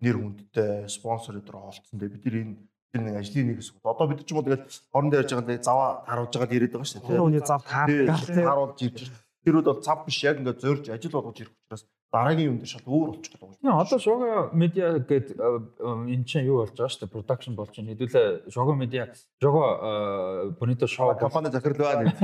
[0.00, 2.00] нэр хүндтэй спонсор өдр олцсон.
[2.00, 2.56] Тэгээ бид нар энэ
[2.90, 3.84] тэр нэг ажлын нэг хэсэг.
[3.84, 4.64] Одоо бид ч юм уу тэгээд
[4.96, 7.20] орон дээр ярьж байгаа нэг заваа харуулж байгаа ирээд байгаа шүү дээ.
[7.20, 9.00] Хүний зав таарах харуулж ирж
[9.44, 12.88] тэрүүд бол цав биш яг ингээд зорж ажил болгож ирэх учраас дараагийн юм дээр шал
[12.88, 13.60] өөр болчих гэдэг.
[13.60, 17.92] Тийм одоо Шого медиа гэдэг эн чинь юу болж байгаа шүү дээ production болж байна.
[17.92, 19.04] Хэдүүлээ Шого медиа
[19.42, 22.16] Шого Bonito show компани захирлаа нэг.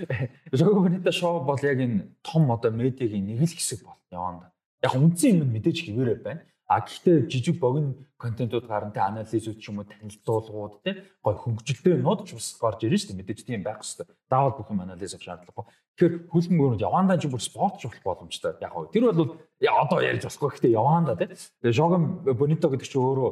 [0.58, 4.52] Шого Bonito show бол яг энэ том одоо медиагийн нэг л хэсэг бол яванда.
[4.84, 6.44] Яг үндсэн юм мэдээж хിവэрэ байна.
[6.70, 11.98] А гэхдээ жижиг богино контентууд гарan тэ анализууд ч юм уу танилцуулгууд тэ гой хөнгөлөлтэй
[11.98, 14.14] нууд ч бас гарч ирж штэ мэдээж тийм байх хэвээр.
[14.30, 15.66] Заавал бүх юм анализ авах шаардлагагүй.
[15.66, 18.54] Тэгэхээр хөлбөмбөрөнд явандаа ч бүр спортч болох боломжтой.
[18.62, 21.34] Яг гоо тэр бол одоо ярьж болохгүй гэхдээ явандаа тэ.
[21.58, 23.30] Тэгээ Жогон Бонито гэдэг чинь өөрөө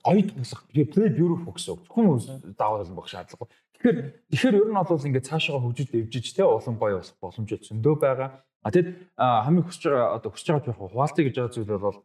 [0.00, 1.84] гоё тоглох play beautiful гэсэн үг.
[1.84, 2.16] Хүн
[2.56, 3.48] заавал болох шаардлагагүй.
[3.76, 3.96] Тэгэхээр
[4.32, 8.40] тэгэхээр ер нь бол ингээд цаашаа хөгжиж дэвжиж тэ улам гоё болох боломж зөндөө байгаа.
[8.60, 11.98] А тэгэд хамгийн хүсэж байгаа одоо хүсэж байгаа жоох хуваалцъя гэж байгаа зүйл бол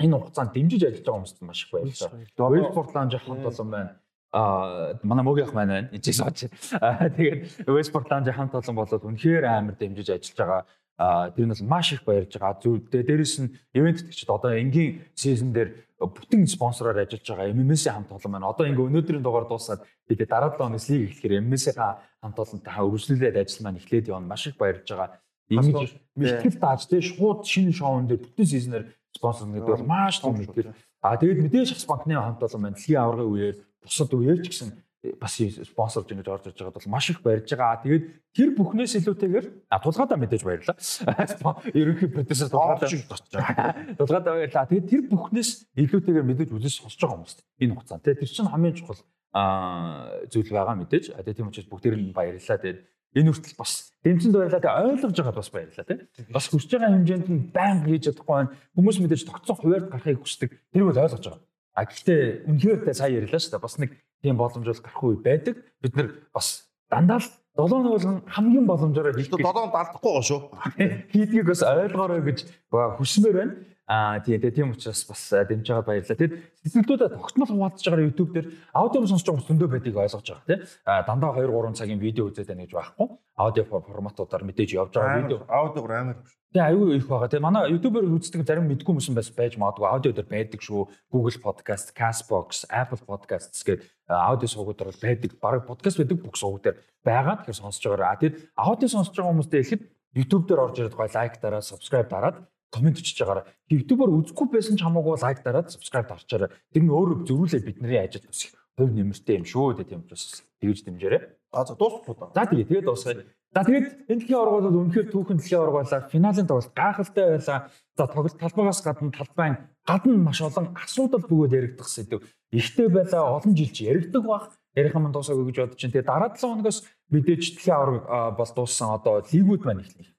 [0.00, 2.10] энэ хугацаанд дэмжиж ажиллаж байгаа хүмүүст маш их баярлалаа.
[2.50, 3.90] Westport Lounge хамт олон байна.
[4.32, 5.88] А манай мөгийн маань байна.
[5.92, 6.48] Эцэг сууж.
[6.48, 10.62] Тэгээд Westport Lounge хамт олон болоод үнэхээр амар дэмжиж ажиллаж байгаа.
[11.00, 12.60] А тэр нь бол маш их баярлж байгаа.
[12.60, 18.12] Зүг дээрээс нь ивент тэгчд одоо энгийн сизон дээр бүтэн спонсороор ажиллаж байгаа MMS-ийн хамт
[18.12, 21.76] олон маань одоо ингээ өнөөдрийн дугаар дуусаад бид дараа 7 хоногс лиг эхлэхээр MMS-ийн
[22.20, 24.28] хамт олонтой үргэлжлүүлээд ажил маань эхлээд явна.
[24.28, 25.20] Маш их баярлж байгаа.
[25.50, 28.84] Ингэж мэтгэл дааж тий шууд шинэ шоунд дээр бүтэн сизнэр
[29.14, 30.74] спонсор гэдэг бол маш том мэтгэл.
[31.02, 34.70] А тэгээд мэдээж шахс банкны хамт олон маань дэлхийн аваргын үеэр бусад үеэр ч гэсэн
[35.16, 37.80] бас спонсорж ингэж орж иж байгаад бол маш их барьж байгаа.
[37.80, 38.04] Тэгээд
[38.36, 40.76] тэр бүхнээс илүүтэйгээр а тулгаадаа мэдээж баярлаа.
[41.80, 44.68] Ерөнхий продюсер тулгаадаа тулгаадаа баярлаа.
[44.68, 47.34] Тэгээд тэр бүхнээс илүүтэйгээр мэдээж үзэж сонсож байгаа хүмүүс
[47.64, 48.04] энэ хугацаанд.
[48.04, 49.00] Тэгээд тэр чинь хамгийн чухал
[49.32, 51.16] а зүйл байгаа мэдээж.
[51.16, 52.60] Тэгээд тийм учраас бүгдээр нь баярлалаа.
[52.60, 52.80] Тэгээд
[53.16, 56.06] энэ хүртэл бас дэмжинд баярлаа тэ ойлгож байгаад бас баярлаа тэ.
[56.30, 58.54] Бас хүсэж байгаа хэмжээнд нь байнга хийж чадахгүй байна.
[58.78, 60.50] Хүмүүс мэдээж тогтсон хуваард гарахыг хүсдэг.
[60.70, 61.42] Тэр бол ойлгож байгаа.
[61.74, 63.66] А гэхдээ үнэхээр тэ сая ярьлаа шүү дээ.
[63.66, 63.90] Бас нэг
[64.22, 65.54] тийм боломж бол гарах үе байдаг.
[65.82, 69.30] Бид нар бас дандаа л долоо болгон хамгийн боломжоор хийх.
[69.30, 70.40] Долоон далдахгүй гоо шүү.
[71.12, 72.38] Хийдгийг бас ойлгоорой гэж
[72.70, 73.54] хүсмээр байна.
[73.90, 76.14] Аа тий тийм учраас бас дэмж байгаа баярлалаа.
[76.14, 80.46] Тэгэд сэтгэлдүүдэд тогтмол хуваалцж байгаа YouTube дээр аудио сонсож байгаа хүмүүс зөндөө байдгийг ойлгож байгаа
[80.46, 80.58] тий.
[80.86, 83.06] Аа дандаа 2 3 цагийн видео үзээд байна гэж байхгүй.
[83.34, 85.38] Аудио форматуудаар мэдээж явж байгаа видео.
[85.50, 86.18] Аудиогоор амар.
[86.54, 87.30] Тэгээ аюу их байгаа.
[87.34, 90.86] Тэгээ манай YouTube-ээр үздэг зарим мэдгүй хүмүүс бас байж магадгүй аудио дээр байдаг шүү.
[91.10, 95.34] Google Podcast, Castbox, Apple Podcasts гэдэг аудио сувгуудаар байдаг.
[95.42, 97.42] Бараг подкаст байдаг бүх сувг дээр байгаа.
[97.42, 98.06] Тэгэхээр сонсож байгаарай.
[98.06, 99.82] А тэгэд аудио сонсож байгаа хүмүүстээ ихэд
[100.14, 103.50] YouTube дээр орж ирээд гой лайк дараа, subscribe дараад комент өчөж байгаараа.
[103.68, 106.50] YouTube-оор үзэхгүй байсан ч хамаагүй лайк дараад subscribe дарчаарай.
[106.70, 110.42] Тэр нь өөрөө зөрүүлээ бидний ажил бас их хувь нэмэртэй юм шүү дээ тийм учраас
[110.62, 111.20] тэгж дэмжээрэй.
[111.52, 112.30] А за дуусахгүй да.
[112.30, 113.26] За тэгээ тэгээд дуусгая.
[113.50, 117.58] За тэгээд энэ дэлхийн оргол бол үнэхээр түүхэн дэлхийн оргуулаа финалийн тоглолт гайхалтай байлаа.
[117.98, 122.22] За тоглолт талбайгаас гадна талбайн гадна маш олон асуудал бөгөөд яригдах сэдв.
[122.54, 124.46] Ихтэй байлаа олон жил чи яригдах бах.
[124.78, 125.90] Ярих юм дуусаагүй гэж бодож чинь.
[125.90, 128.06] Тэгээд дараа 7 хоногоос мэдээж дэлхийн орг
[128.38, 130.09] бол дууссан одоо лигүүд маань эхлэх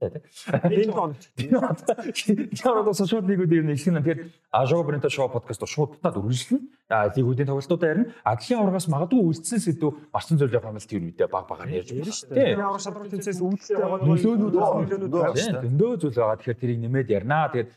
[0.00, 1.16] Энэ тоног.
[1.34, 6.22] Тэр одоо сошиал лигүүд ер нь ихсэн нь тэгэхээр Ажоо Бренто шоу подкаст шууд татаад
[6.22, 6.62] үргэлжлэнэ.
[6.86, 8.14] А лигүүдийн тоглолтуудаа ярина.
[8.22, 11.90] Адлын аваргаас магадгүй үлдсэн сэдв марцсан зүйл явах юм л тэр үедээ баг багаар ярьж
[11.90, 12.54] байна шүү дээ.
[12.54, 15.62] Тэр авраг шалралт тэмцээс үүдэлтэй байгаа нөлөөнүүд байгаа.
[15.66, 16.38] Дөндөө зүйл байгаа.
[16.38, 17.50] Тэгэхээр тэрийг нэмээд ярина.
[17.50, 17.70] Тэгээд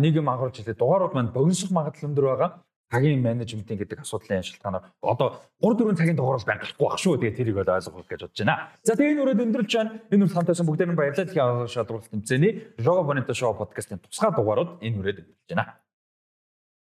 [0.00, 2.50] нэг юм анхаарч хэлээ дугаарууд маань богиносох магадлал өндөр байгаа
[2.90, 7.18] цагийн менежментийн гэдэг асуудлын шалтгаанаар одоо 3 4 цагийн дугаараас байнг гарахгүй байх шүү.
[7.18, 8.56] Тэгээ тэрийг бол ойлгох гэж бодож байна.
[8.86, 9.90] За тэгээ энэ үрээд өндөрлж байна.
[10.10, 11.26] Энэ үр хамтайсан бүгдээр нь баярлалаа.
[11.26, 15.85] Тэгэхээр шалралт тэмцээний Jogo Bonito Show podcast-ийн тусгай дугаарууд энэ үрээд өндөрлж байна.